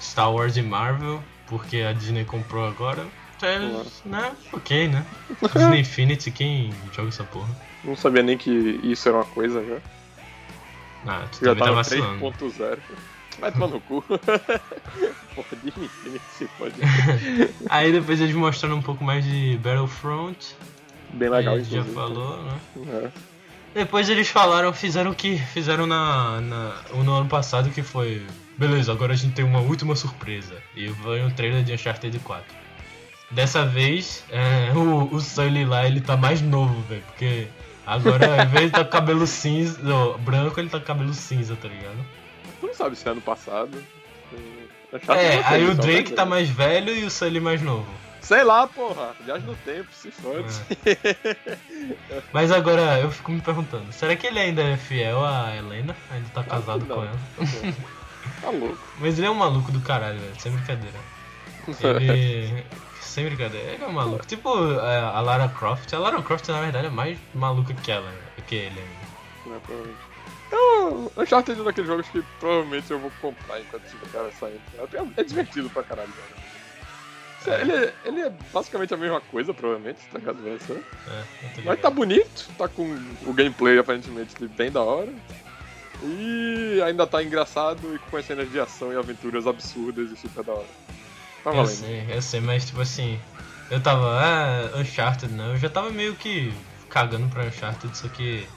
Star 0.00 0.32
Wars 0.32 0.56
e 0.56 0.62
Marvel, 0.62 1.22
porque 1.46 1.78
a 1.78 1.92
Disney 1.92 2.24
comprou 2.24 2.66
agora. 2.66 3.06
É, 3.42 3.58
né? 4.04 4.36
Ok, 4.52 4.88
né? 4.88 5.04
Disney 5.54 5.80
Infinity, 5.80 6.30
quem 6.30 6.72
joga 6.92 7.08
essa 7.08 7.24
porra? 7.24 7.48
não 7.84 7.94
sabia 7.96 8.22
nem 8.22 8.36
que 8.36 8.50
isso 8.82 9.08
era 9.08 9.18
uma 9.18 9.24
coisa 9.24 9.64
já. 9.64 9.78
Ah, 11.06 11.26
tu 11.30 11.44
Já 11.44 11.54
também 11.54 11.64
tá 11.64 11.70
vacilando. 11.72 12.20
3.0. 12.20 12.78
Vai 13.38 13.52
tomar 13.52 13.68
no 13.68 13.80
cu. 13.80 14.02
Porra, 14.02 15.56
Disney 15.62 15.84
Infinity 15.84 16.24
se 16.36 16.46
pode. 16.58 16.74
Aí 17.68 17.92
depois 17.92 18.20
eles 18.20 18.34
mostraram 18.34 18.76
um 18.76 18.82
pouco 18.82 19.04
mais 19.04 19.24
de 19.24 19.58
Battlefront. 19.62 20.56
Bem 21.12 21.28
legal, 21.28 21.54
a 21.54 21.58
gente 21.58 21.74
já 21.74 21.84
falou, 21.84 22.42
né? 22.42 22.58
É. 22.88 23.10
Depois 23.74 24.08
eles 24.08 24.28
falaram, 24.28 24.72
fizeram 24.72 25.10
o 25.10 25.14
que 25.14 25.36
fizeram 25.36 25.86
na, 25.86 26.40
na, 26.40 26.82
no 26.94 27.12
ano 27.12 27.28
passado, 27.28 27.68
que 27.70 27.82
foi. 27.82 28.26
Beleza, 28.56 28.90
agora 28.90 29.12
a 29.12 29.16
gente 29.16 29.34
tem 29.34 29.44
uma 29.44 29.60
última 29.60 29.94
surpresa. 29.94 30.56
E 30.74 30.88
foi 30.88 31.22
um 31.22 31.30
trailer 31.30 31.62
de 31.62 31.74
Uncharted 31.74 32.18
4. 32.20 32.44
Dessa 33.30 33.66
vez, 33.66 34.24
é, 34.30 34.72
o, 34.74 35.14
o 35.14 35.20
Sully 35.20 35.66
lá, 35.66 35.86
ele 35.86 36.00
tá 36.00 36.16
mais 36.16 36.40
novo, 36.40 36.80
velho. 36.88 37.02
Porque 37.02 37.48
agora, 37.86 38.40
ao 38.40 38.46
invés 38.46 38.66
de 38.66 38.70
tá 38.72 38.84
com 38.84 38.90
cabelo 38.90 39.26
cinza, 39.26 39.78
não, 39.82 40.18
branco, 40.18 40.58
ele 40.60 40.68
tá 40.68 40.78
com 40.78 40.86
cabelo 40.86 41.14
cinza, 41.14 41.56
tá 41.56 41.68
ligado? 41.68 41.98
Tu 42.60 42.66
não 42.66 42.74
sabe 42.74 42.96
se 42.96 43.06
é 43.08 43.12
ano 43.12 43.20
passado. 43.20 43.82
É, 45.08 45.36
era 45.36 45.48
aí 45.48 45.68
o 45.68 45.74
Drake 45.74 46.10
só 46.10 46.16
tá 46.16 46.26
mais 46.26 46.48
velho 46.48 46.94
e 46.94 47.04
o 47.04 47.10
Sully 47.10 47.40
mais 47.40 47.60
novo. 47.60 47.86
Sei 48.20 48.42
lá, 48.42 48.66
porra. 48.66 49.14
Viagem 49.24 49.46
no 49.46 49.54
tempo, 49.56 49.88
se 49.92 50.10
fode. 50.10 50.52
Mas 52.32 52.50
agora 52.50 52.98
eu 52.98 53.10
fico 53.10 53.30
me 53.30 53.40
perguntando, 53.40 53.92
será 53.92 54.16
que 54.16 54.26
ele 54.26 54.38
ainda 54.38 54.62
é 54.62 54.76
fiel 54.76 55.24
a 55.24 55.54
Helena? 55.54 55.94
Ainda 56.10 56.28
tá 56.30 56.42
casado 56.42 56.84
com 56.86 57.04
ela? 57.04 57.18
Tá 58.40 58.50
louco. 58.50 58.78
Mas 58.98 59.18
ele 59.18 59.28
é 59.28 59.30
um 59.30 59.34
maluco 59.34 59.70
do 59.70 59.80
caralho, 59.80 60.18
velho, 60.18 60.40
sem 60.40 60.50
brincadeira. 60.50 60.98
Ele. 62.00 62.64
Sem 63.16 63.24
brincadeira, 63.24 63.72
ele 63.72 63.82
é 63.82 63.88
maluco. 63.88 64.26
Tipo 64.26 64.50
é, 64.78 64.98
a 65.00 65.20
Lara 65.20 65.48
Croft. 65.48 65.90
A 65.94 65.98
Lara 65.98 66.20
Croft, 66.22 66.46
na 66.50 66.60
verdade, 66.60 66.88
é 66.88 66.90
mais 66.90 67.18
maluca 67.34 67.72
que 67.72 67.90
ela, 67.90 68.12
que 68.46 68.54
ele. 68.54 68.80
Né, 69.46 69.58
provavelmente. 69.64 69.98
Então, 70.46 71.10
Uncharted 71.16 71.58
é 71.58 71.62
um 71.62 71.64
daqueles 71.64 71.88
jogos 71.88 72.06
que 72.08 72.22
provavelmente 72.38 72.90
eu 72.90 72.98
vou 72.98 73.10
comprar 73.22 73.58
enquanto 73.58 73.84
esse 73.86 73.96
cara 74.12 74.30
saindo. 74.38 74.60
É, 75.16 75.20
é 75.20 75.24
divertido 75.24 75.70
pra 75.70 75.82
caralho, 75.82 76.10
velho. 76.12 77.56
É. 77.56 77.60
Ele, 77.62 77.72
é- 77.72 77.94
ele 78.04 78.20
é 78.20 78.32
basicamente 78.52 78.92
a 78.92 78.96
mesma 78.98 79.20
coisa, 79.20 79.54
provavelmente, 79.54 79.98
tá 80.12 80.18
ligado? 80.18 80.38
É, 80.46 81.22
Mas 81.64 81.80
tá 81.80 81.88
bonito, 81.88 82.50
tá 82.58 82.68
com 82.68 82.84
o 83.24 83.32
gameplay 83.32 83.78
aparentemente 83.78 84.34
bem 84.48 84.70
da 84.70 84.82
hora. 84.82 85.12
E 86.02 86.82
ainda 86.84 87.06
tá 87.06 87.22
engraçado 87.22 87.94
e 87.94 87.98
com 88.10 88.16
as 88.18 88.26
cenas 88.26 88.50
de 88.50 88.60
ação 88.60 88.92
e 88.92 88.96
aventuras 88.96 89.46
absurdas 89.46 90.10
e 90.10 90.16
super 90.16 90.44
da 90.44 90.52
hora. 90.52 90.66
Tá 91.46 91.54
Eu 91.54 91.64
sei, 91.64 92.04
eu 92.08 92.20
sei, 92.20 92.40
mas 92.40 92.64
tipo 92.66 92.80
assim, 92.80 93.20
eu 93.70 93.80
tava, 93.80 94.18
ah, 94.20 94.80
Uncharted 94.80 95.32
não, 95.32 95.52
eu 95.52 95.56
já 95.56 95.70
tava 95.70 95.90
meio 95.90 96.16
que 96.16 96.52
cagando 96.90 97.28
pra 97.28 97.44
Uncharted, 97.44 97.96
só 97.96 98.08
que 98.08 98.48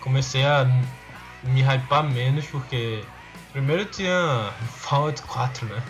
comecei 0.00 0.42
a 0.42 0.64
me 1.42 1.60
hypar 1.60 2.02
menos 2.10 2.46
porque 2.46 3.04
primeiro 3.52 3.84
tinha 3.84 4.50
Fallout 4.78 5.20
4, 5.20 5.66
né? 5.66 5.82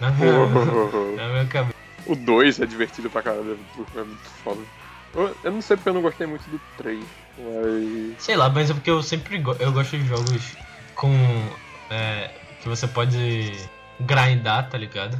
Na 0.00 0.10
minha, 0.10 0.32
na 1.16 1.28
minha 1.28 1.46
cabeça. 1.48 1.76
O 2.06 2.16
2 2.16 2.60
é 2.60 2.64
divertido 2.64 3.10
pra 3.10 3.20
caralho, 3.20 3.58
é 3.94 4.04
muito 4.04 4.30
foda. 4.42 4.62
Eu, 5.14 5.36
eu 5.44 5.52
não 5.52 5.60
sei 5.60 5.76
porque 5.76 5.90
eu 5.90 5.94
não 5.94 6.00
gostei 6.00 6.26
muito 6.26 6.48
do 6.48 6.58
3, 6.78 7.04
mas. 7.36 8.22
Sei 8.22 8.36
lá, 8.36 8.48
mas 8.48 8.70
é 8.70 8.72
porque 8.72 8.88
eu 8.88 9.02
sempre 9.02 9.36
go 9.36 9.54
eu 9.60 9.70
gosto 9.70 9.98
de 9.98 10.06
jogos 10.06 10.56
com. 10.94 11.12
É, 11.90 12.30
que 12.58 12.68
você 12.70 12.88
pode 12.88 13.68
grindar, 14.00 14.70
tá 14.70 14.78
ligado? 14.78 15.18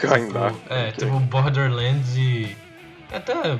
Tipo, 0.00 0.72
é, 0.72 0.92
tipo 0.92 1.20
Borderlands 1.20 2.16
e. 2.16 2.56
Até 3.12 3.58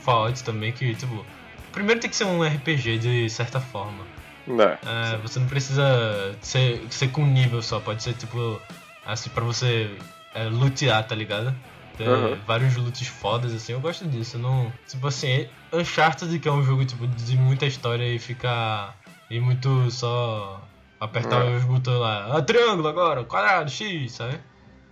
Fallout 0.00 0.42
também, 0.44 0.72
que 0.72 0.94
tipo. 0.94 1.24
Primeiro 1.72 2.00
tem 2.00 2.10
que 2.10 2.16
ser 2.16 2.24
um 2.24 2.42
RPG 2.42 2.98
de 2.98 3.30
certa 3.30 3.60
forma. 3.60 4.04
Né. 4.46 4.78
É, 4.86 5.16
você 5.18 5.38
não 5.38 5.46
precisa 5.46 6.34
ser, 6.40 6.82
ser 6.90 7.08
com 7.08 7.24
nível 7.26 7.62
só, 7.62 7.80
pode 7.80 8.02
ser 8.02 8.14
tipo. 8.14 8.60
Assim, 9.06 9.30
pra 9.30 9.44
você 9.44 9.96
é, 10.34 10.44
lutear, 10.44 11.06
tá 11.06 11.14
ligado? 11.14 11.54
Ter 11.96 12.08
Aham. 12.08 12.38
vários 12.46 12.76
loots 12.76 13.06
fodas, 13.08 13.52
assim, 13.54 13.72
eu 13.72 13.80
gosto 13.80 14.06
disso. 14.06 14.38
Não, 14.38 14.72
tipo 14.86 15.06
assim, 15.06 15.48
Uncharted 15.72 16.38
que 16.38 16.48
é 16.48 16.52
um 16.52 16.62
jogo 16.62 16.84
tipo, 16.84 17.06
de 17.06 17.36
muita 17.36 17.66
história 17.66 18.04
e 18.04 18.18
ficar. 18.18 18.96
E 19.30 19.38
muito 19.40 19.90
só 19.90 20.62
apertar 21.00 21.44
É. 21.44 21.56
os 21.56 21.64
botões 21.64 21.98
lá. 21.98 22.36
Ah, 22.36 22.42
triângulo 22.42 22.88
agora, 22.88 23.24
quadrado, 23.24 23.70
X, 23.70 24.12
sabe? 24.12 24.38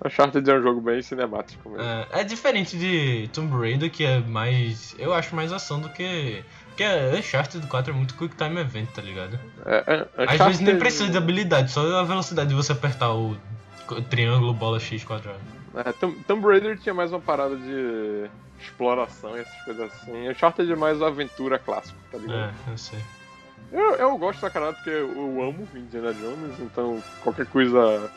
Uncharted 0.05 0.48
é 0.51 0.55
um 0.55 0.62
jogo 0.62 0.81
bem 0.81 1.01
cinemático 1.02 1.68
mesmo. 1.70 1.82
É, 1.85 2.20
é 2.20 2.24
diferente 2.24 2.77
de 2.78 3.28
Tomb 3.32 3.56
Raider, 3.56 3.90
que 3.90 4.05
é 4.05 4.20
mais. 4.20 4.94
Eu 4.98 5.14
acho 5.14 5.35
mais 5.35 5.52
ação 5.52 5.81
do 5.81 5.89
que. 5.89 6.44
Porque 6.68 6.85
Uncharted 7.18 7.66
4 7.66 7.93
é 7.93 7.97
muito 7.97 8.14
Quick 8.14 8.36
Time 8.36 8.60
Event, 8.60 8.89
tá 8.90 9.01
ligado? 9.01 9.39
É, 9.64 10.09
é, 10.18 10.24
Às 10.24 10.39
vezes 10.39 10.60
nem 10.60 10.78
precisa 10.78 11.09
de 11.09 11.16
habilidade, 11.16 11.70
só 11.70 11.81
a 11.98 12.02
velocidade 12.05 12.51
de 12.51 12.55
você 12.55 12.73
apertar 12.73 13.14
o 13.14 13.35
triângulo, 14.10 14.52
bola 14.52 14.78
X 14.78 15.02
quadrado. 15.02 15.40
É, 15.74 15.93
Tom- 15.93 16.14
Tomb 16.27 16.47
Raider 16.47 16.78
tinha 16.78 16.94
mais 16.94 17.10
uma 17.12 17.20
parada 17.20 17.56
de 17.56 18.28
exploração 18.60 19.36
e 19.36 19.40
essas 19.40 19.62
coisas 19.62 19.90
assim. 19.93 20.28
Uncharted 20.28 20.70
é 20.70 20.77
mais 20.77 21.01
aventura 21.01 21.59
clássico, 21.59 21.98
tá 22.12 22.18
ligado? 22.18 22.52
É, 22.68 22.70
eu 22.73 22.77
sei. 22.78 22.98
Eu, 23.73 23.94
eu 23.97 24.18
gosto 24.18 24.40
pra 24.40 24.51
caralho 24.51 24.74
porque 24.74 24.90
eu 24.90 25.43
amo 25.43 25.66
Indiana 25.74 26.12
Jones, 26.14 26.60
então 26.60 27.02
qualquer 27.23 27.47
coisa 27.47 28.10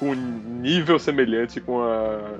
com 0.00 0.14
nível 0.14 0.98
semelhante, 0.98 1.60
com 1.60 1.80
a 1.82 2.38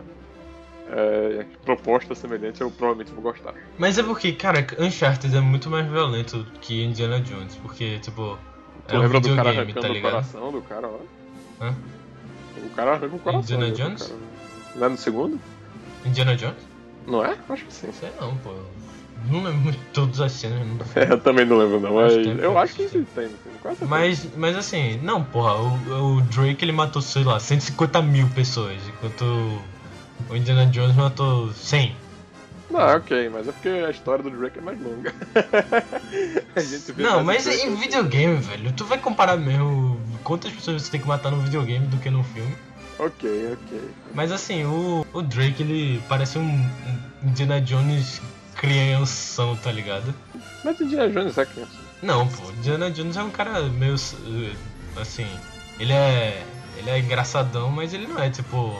é, 0.88 1.46
proposta 1.64 2.14
semelhante, 2.16 2.60
eu 2.60 2.70
provavelmente 2.70 3.12
vou 3.12 3.22
gostar. 3.22 3.54
Mas 3.78 3.98
é 3.98 4.02
porque, 4.02 4.32
cara, 4.32 4.66
Uncharted 4.78 5.36
é 5.36 5.40
muito 5.40 5.70
mais 5.70 5.86
violento 5.86 6.44
que 6.60 6.82
Indiana 6.82 7.20
Jones, 7.20 7.54
porque, 7.56 8.00
tipo, 8.00 8.36
Tu 8.90 8.96
É 8.96 8.98
um 8.98 9.02
lembra 9.02 9.20
do 9.20 9.36
cara 9.36 9.50
arrancando 9.50 9.80
tá 9.80 9.92
o 9.92 10.00
coração 10.00 10.52
do 10.52 10.62
cara 10.62 10.86
lá? 10.88 10.98
Hã? 11.60 11.74
O 12.56 12.70
cara 12.70 12.92
arranca 12.92 13.14
o 13.14 13.18
coração. 13.20 13.40
Indiana 13.40 13.66
do 13.66 13.76
Jones? 13.76 14.02
cara. 14.02 14.20
Não 14.74 14.86
é 14.86 14.88
no 14.88 14.96
segundo? 14.96 15.40
Indiana 16.04 16.36
Jones? 16.36 16.62
Não 17.06 17.24
é? 17.24 17.36
Acho 17.48 17.64
que 17.64 17.72
sim. 17.72 17.92
Sei 17.92 18.10
não, 18.20 18.36
pô. 18.38 18.50
Não 19.28 19.42
lembro 19.42 19.74
todas 19.92 20.20
as 20.20 20.32
cenas. 20.32 20.66
Não 20.66 21.02
É, 21.02 21.10
eu 21.12 21.20
também 21.20 21.44
não 21.44 21.58
lembro 21.58 21.80
não, 21.80 21.94
mas 21.94 22.14
tempo 22.14 22.40
eu 22.40 22.52
que 22.52 22.58
acho 22.58 22.74
que 22.74 22.82
eu 22.82 22.88
sim, 22.88 23.06
tem 23.14 23.28
certeza. 23.28 23.86
Mas, 23.86 24.26
mas 24.36 24.56
assim, 24.56 24.98
não, 25.02 25.22
porra, 25.22 25.54
o, 25.54 26.16
o 26.16 26.20
Drake 26.22 26.64
ele 26.64 26.72
matou, 26.72 27.02
sei 27.02 27.24
lá, 27.24 27.38
150 27.38 28.00
mil 28.02 28.28
pessoas, 28.28 28.76
enquanto 28.88 29.24
o 30.28 30.36
Indiana 30.36 30.66
Jones 30.66 30.96
matou 30.96 31.52
100. 31.52 31.94
Não, 32.70 32.96
ok, 32.96 33.28
mas 33.28 33.48
é 33.48 33.52
porque 33.52 33.68
a 33.68 33.90
história 33.90 34.22
do 34.22 34.30
Drake 34.30 34.58
é 34.58 34.62
mais 34.62 34.80
longa. 34.80 35.12
Não, 36.96 37.24
mas 37.24 37.46
em 37.46 37.74
videogame, 37.74 38.36
velho, 38.36 38.72
tu 38.72 38.84
vai 38.84 38.98
comparar 38.98 39.36
mesmo 39.36 40.00
quantas 40.22 40.52
pessoas 40.52 40.82
você 40.82 40.90
tem 40.90 41.00
que 41.00 41.08
matar 41.08 41.32
no 41.32 41.40
videogame 41.40 41.86
do 41.86 41.96
que 41.98 42.08
no 42.10 42.22
filme. 42.22 42.54
Ok, 42.98 43.54
ok. 43.54 43.80
Mas 44.14 44.30
assim, 44.30 44.64
o, 44.64 45.04
o 45.12 45.22
Drake 45.22 45.62
ele 45.62 46.00
parece 46.08 46.38
um, 46.38 46.42
um 46.44 47.28
Indiana 47.28 47.60
Jones 47.60 48.20
crianção, 48.56 49.56
tá 49.56 49.70
ligado? 49.72 50.14
Mas 50.64 50.78
o 50.80 50.84
Indiana 50.84 51.08
Jones 51.10 51.38
é 51.38 51.46
criança. 51.46 51.72
Não, 52.02 52.26
pô, 52.28 52.50
Indiana 52.52 52.90
Jones 52.90 53.16
é 53.16 53.22
um 53.22 53.30
cara 53.30 53.62
meio. 53.62 53.94
assim. 55.00 55.26
Ele 55.78 55.92
é. 55.92 56.44
Ele 56.76 56.88
é 56.90 56.98
engraçadão, 56.98 57.70
mas 57.70 57.92
ele 57.92 58.06
não 58.06 58.18
é 58.22 58.30
tipo. 58.30 58.74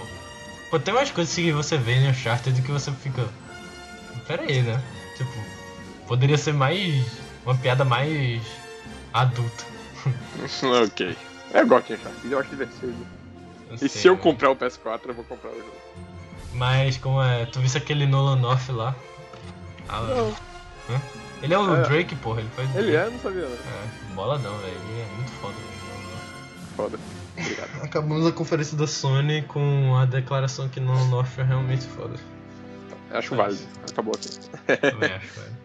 Pô, 0.71 0.79
tem 0.79 0.95
umas 0.95 1.11
coisas 1.11 1.35
que 1.35 1.51
você 1.53 1.77
vê 1.77 1.95
em 1.95 2.09
Uncharted 2.09 2.61
que 2.63 2.71
você 2.71 2.91
fica. 2.93 3.25
Pera 4.27 4.43
aí, 4.43 4.63
né? 4.63 4.81
Tipo, 5.17 5.33
poderia 6.07 6.39
ser 6.39 6.53
mais. 6.55 7.05
Uma 7.45 7.55
piada 7.57 7.85
mais. 7.85 8.43
adulta. 9.13 9.65
ok. 10.85 11.17
Eu 11.53 11.67
gosto 11.67 11.87
de 11.89 11.95
Uncharted, 11.95 12.33
eu 12.33 12.39
acho 12.39 12.51
divertido. 12.51 13.07
Não 13.69 13.75
E 13.77 13.79
sei, 13.79 13.89
se 13.89 14.07
eu 14.09 14.13
mano. 14.13 14.23
comprar 14.23 14.51
o 14.51 14.57
PS4, 14.57 15.01
eu 15.09 15.15
vou 15.15 15.25
comprar 15.25 15.51
o 15.51 15.55
jogo. 15.57 15.73
Mas 16.55 16.97
como 16.97 17.23
é. 17.23 17.45
Tu 17.47 17.61
viste 17.61 17.77
aquele 17.79 18.07
Nolan 18.07 18.37
North 18.37 18.69
lá? 18.71 18.95
Ah, 19.93 20.01
Não, 20.03 20.29
hã? 20.97 21.01
Ele 21.43 21.55
é 21.55 21.59
o 21.59 21.75
É. 21.77 21.83
Drake, 21.83 22.15
porra, 22.17 22.41
ele 22.41 22.51
faz. 22.55 22.77
ele 22.77 22.95
é, 22.95 23.09
não 23.11 23.19
sabia 23.19 23.43
não. 23.43 23.49
É, 23.53 24.15
bola 24.15 24.39
não, 24.39 24.57
velho. 24.59 24.73
Ele 24.91 25.01
é 25.01 25.17
muito 25.17 25.31
foda, 25.33 25.55
velho. 25.55 25.71
Foda. 26.77 26.99
Obrigado. 27.39 27.71
Acabamos 27.85 28.27
a 28.27 28.33
conferência 28.33 28.77
da 28.77 28.87
Sony 28.87 29.43
com 29.43 29.97
a 29.97 30.05
declaração 30.05 30.69
que 30.69 30.79
Nolan 30.81 31.09
North 31.09 31.39
é 31.39 31.43
realmente 31.43 31.87
foda. 31.87 32.15
Acho 33.11 33.35
válido. 33.35 33.63
Acabou 33.91 34.15
aqui. 34.15 34.29
Também 34.81 35.11
acho, 35.13 35.41
velho. 35.41 35.60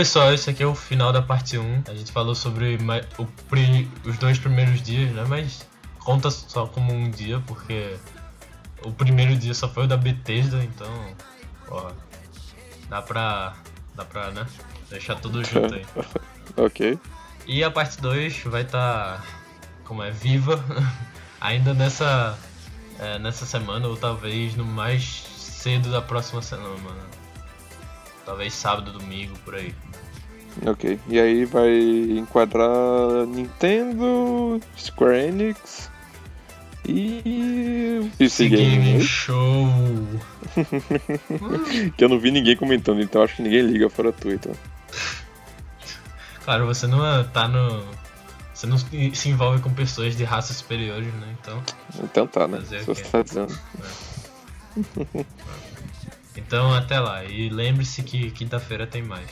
Pessoal, 0.00 0.32
esse 0.32 0.48
aqui 0.48 0.62
é 0.62 0.66
o 0.66 0.74
final 0.74 1.12
da 1.12 1.20
parte 1.20 1.58
1. 1.58 1.82
A 1.86 1.94
gente 1.94 2.10
falou 2.10 2.34
sobre 2.34 2.78
o 3.18 3.28
os 4.08 4.16
dois 4.16 4.38
primeiros 4.38 4.80
dias, 4.80 5.12
né? 5.12 5.26
Mas 5.28 5.68
conta 5.98 6.30
só 6.30 6.66
como 6.66 6.90
um 6.90 7.10
dia, 7.10 7.38
porque 7.46 7.98
o 8.82 8.90
primeiro 8.92 9.36
dia 9.36 9.52
só 9.52 9.68
foi 9.68 9.84
o 9.84 9.86
da 9.86 9.98
Bethesda, 9.98 10.64
então, 10.64 11.14
ó, 11.68 11.92
dá 12.88 13.02
pra, 13.02 13.52
dá 13.94 14.02
pra, 14.06 14.30
né? 14.30 14.46
Deixar 14.88 15.16
tudo 15.16 15.44
junto 15.44 15.74
aí. 15.74 15.84
ok. 16.56 16.98
E 17.46 17.62
a 17.62 17.70
parte 17.70 18.00
2 18.00 18.44
vai 18.44 18.62
estar, 18.62 19.22
como 19.84 20.02
é, 20.02 20.10
viva, 20.10 20.64
ainda 21.38 21.74
nessa, 21.74 22.38
é, 22.98 23.18
nessa 23.18 23.44
semana, 23.44 23.86
ou 23.86 23.98
talvez 23.98 24.56
no 24.56 24.64
mais 24.64 25.26
cedo 25.36 25.90
da 25.90 26.00
próxima 26.00 26.40
semana. 26.40 27.09
Talvez 28.24 28.52
sábado, 28.54 28.92
domingo, 28.92 29.34
por 29.44 29.54
aí. 29.54 29.74
Ok. 30.66 30.98
E 31.08 31.18
aí 31.20 31.44
vai 31.44 31.70
enquadrar 32.18 32.68
Nintendo, 33.26 34.60
Square 34.76 35.28
Enix 35.28 35.90
e. 36.88 38.10
PC 38.18 38.48
Game. 38.48 39.02
show! 39.02 39.66
Que 41.96 42.04
eu 42.04 42.08
não 42.08 42.18
vi 42.18 42.30
ninguém 42.30 42.56
comentando, 42.56 43.00
então 43.00 43.22
acho 43.22 43.36
que 43.36 43.42
ninguém 43.42 43.62
liga 43.62 43.88
fora 43.88 44.12
tu, 44.12 44.30
então. 44.30 44.52
Claro, 46.44 46.66
você 46.66 46.86
não 46.86 47.06
é- 47.06 47.22
tá 47.24 47.46
no. 47.46 47.84
Você 48.52 48.66
não 48.66 48.76
se 48.76 49.28
envolve 49.28 49.62
com 49.62 49.72
pessoas 49.72 50.14
de 50.16 50.24
raças 50.24 50.56
superiores, 50.56 51.12
né? 51.14 51.34
Então. 51.40 51.62
Então 52.02 52.26
tá, 52.26 52.46
né? 52.46 52.58
Fazer 52.58 52.82
Se 52.84 52.90
o 52.90 52.94
você 52.94 53.04
tá 53.04 53.22
dizendo. 53.22 53.58
Então 56.46 56.72
até 56.74 56.98
lá. 56.98 57.24
E 57.24 57.48
lembre-se 57.48 58.02
que 58.02 58.30
quinta-feira 58.30 58.86
tem 58.86 59.02
mais. 59.02 59.30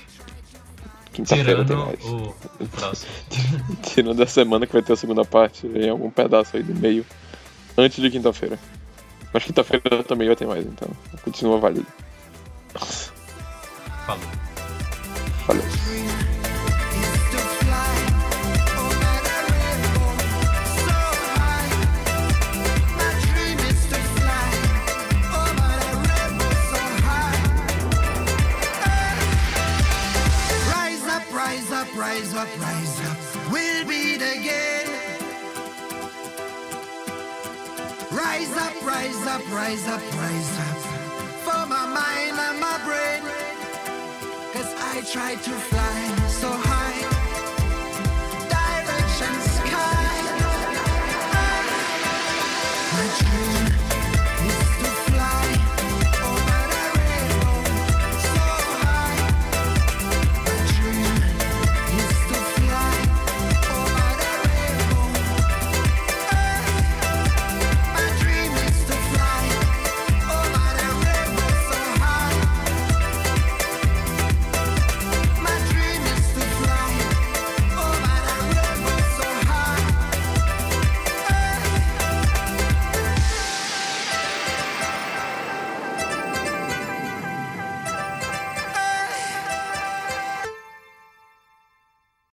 Quinta-feira 1.12 1.64
tem 1.64 1.76
mais. 1.76 2.04
o, 2.04 2.34
o 2.60 2.68
próximo. 2.68 3.10
Tirando 3.82 4.22
a 4.22 4.26
semana 4.26 4.66
que 4.66 4.72
vai 4.72 4.82
ter 4.82 4.92
a 4.92 4.96
segunda 4.96 5.24
parte 5.24 5.66
em 5.66 5.88
algum 5.88 6.10
pedaço 6.10 6.56
aí 6.56 6.62
do 6.62 6.74
meio. 6.74 7.04
Antes 7.76 8.00
de 8.00 8.10
quinta-feira. 8.10 8.58
Mas 9.32 9.44
quinta-feira 9.44 10.02
também 10.04 10.26
vai 10.26 10.36
ter 10.36 10.46
mais, 10.46 10.64
então. 10.64 10.88
Continua 11.22 11.58
válido. 11.58 11.86
Falou. 14.06 14.24
Valeu. 15.46 16.17
Rise 31.98 32.34
up, 32.34 32.48
rise 32.60 33.00
up. 33.10 33.16
We'll 33.50 33.84
beat 33.86 34.22
again. 34.22 34.86
Rise 38.12 38.56
up, 38.56 38.74
rise 38.82 39.26
up, 39.26 39.42
rise 39.52 39.88
up, 39.88 40.02
rise 40.14 40.58
up. 40.66 40.78
For 41.44 41.66
my 41.66 41.86
mind 41.86 42.38
and 42.46 42.60
my 42.60 42.78
brain. 42.86 43.22
Cause 44.52 44.72
I 44.78 45.02
try 45.12 45.34
to 45.34 45.50
fly. 45.50 46.17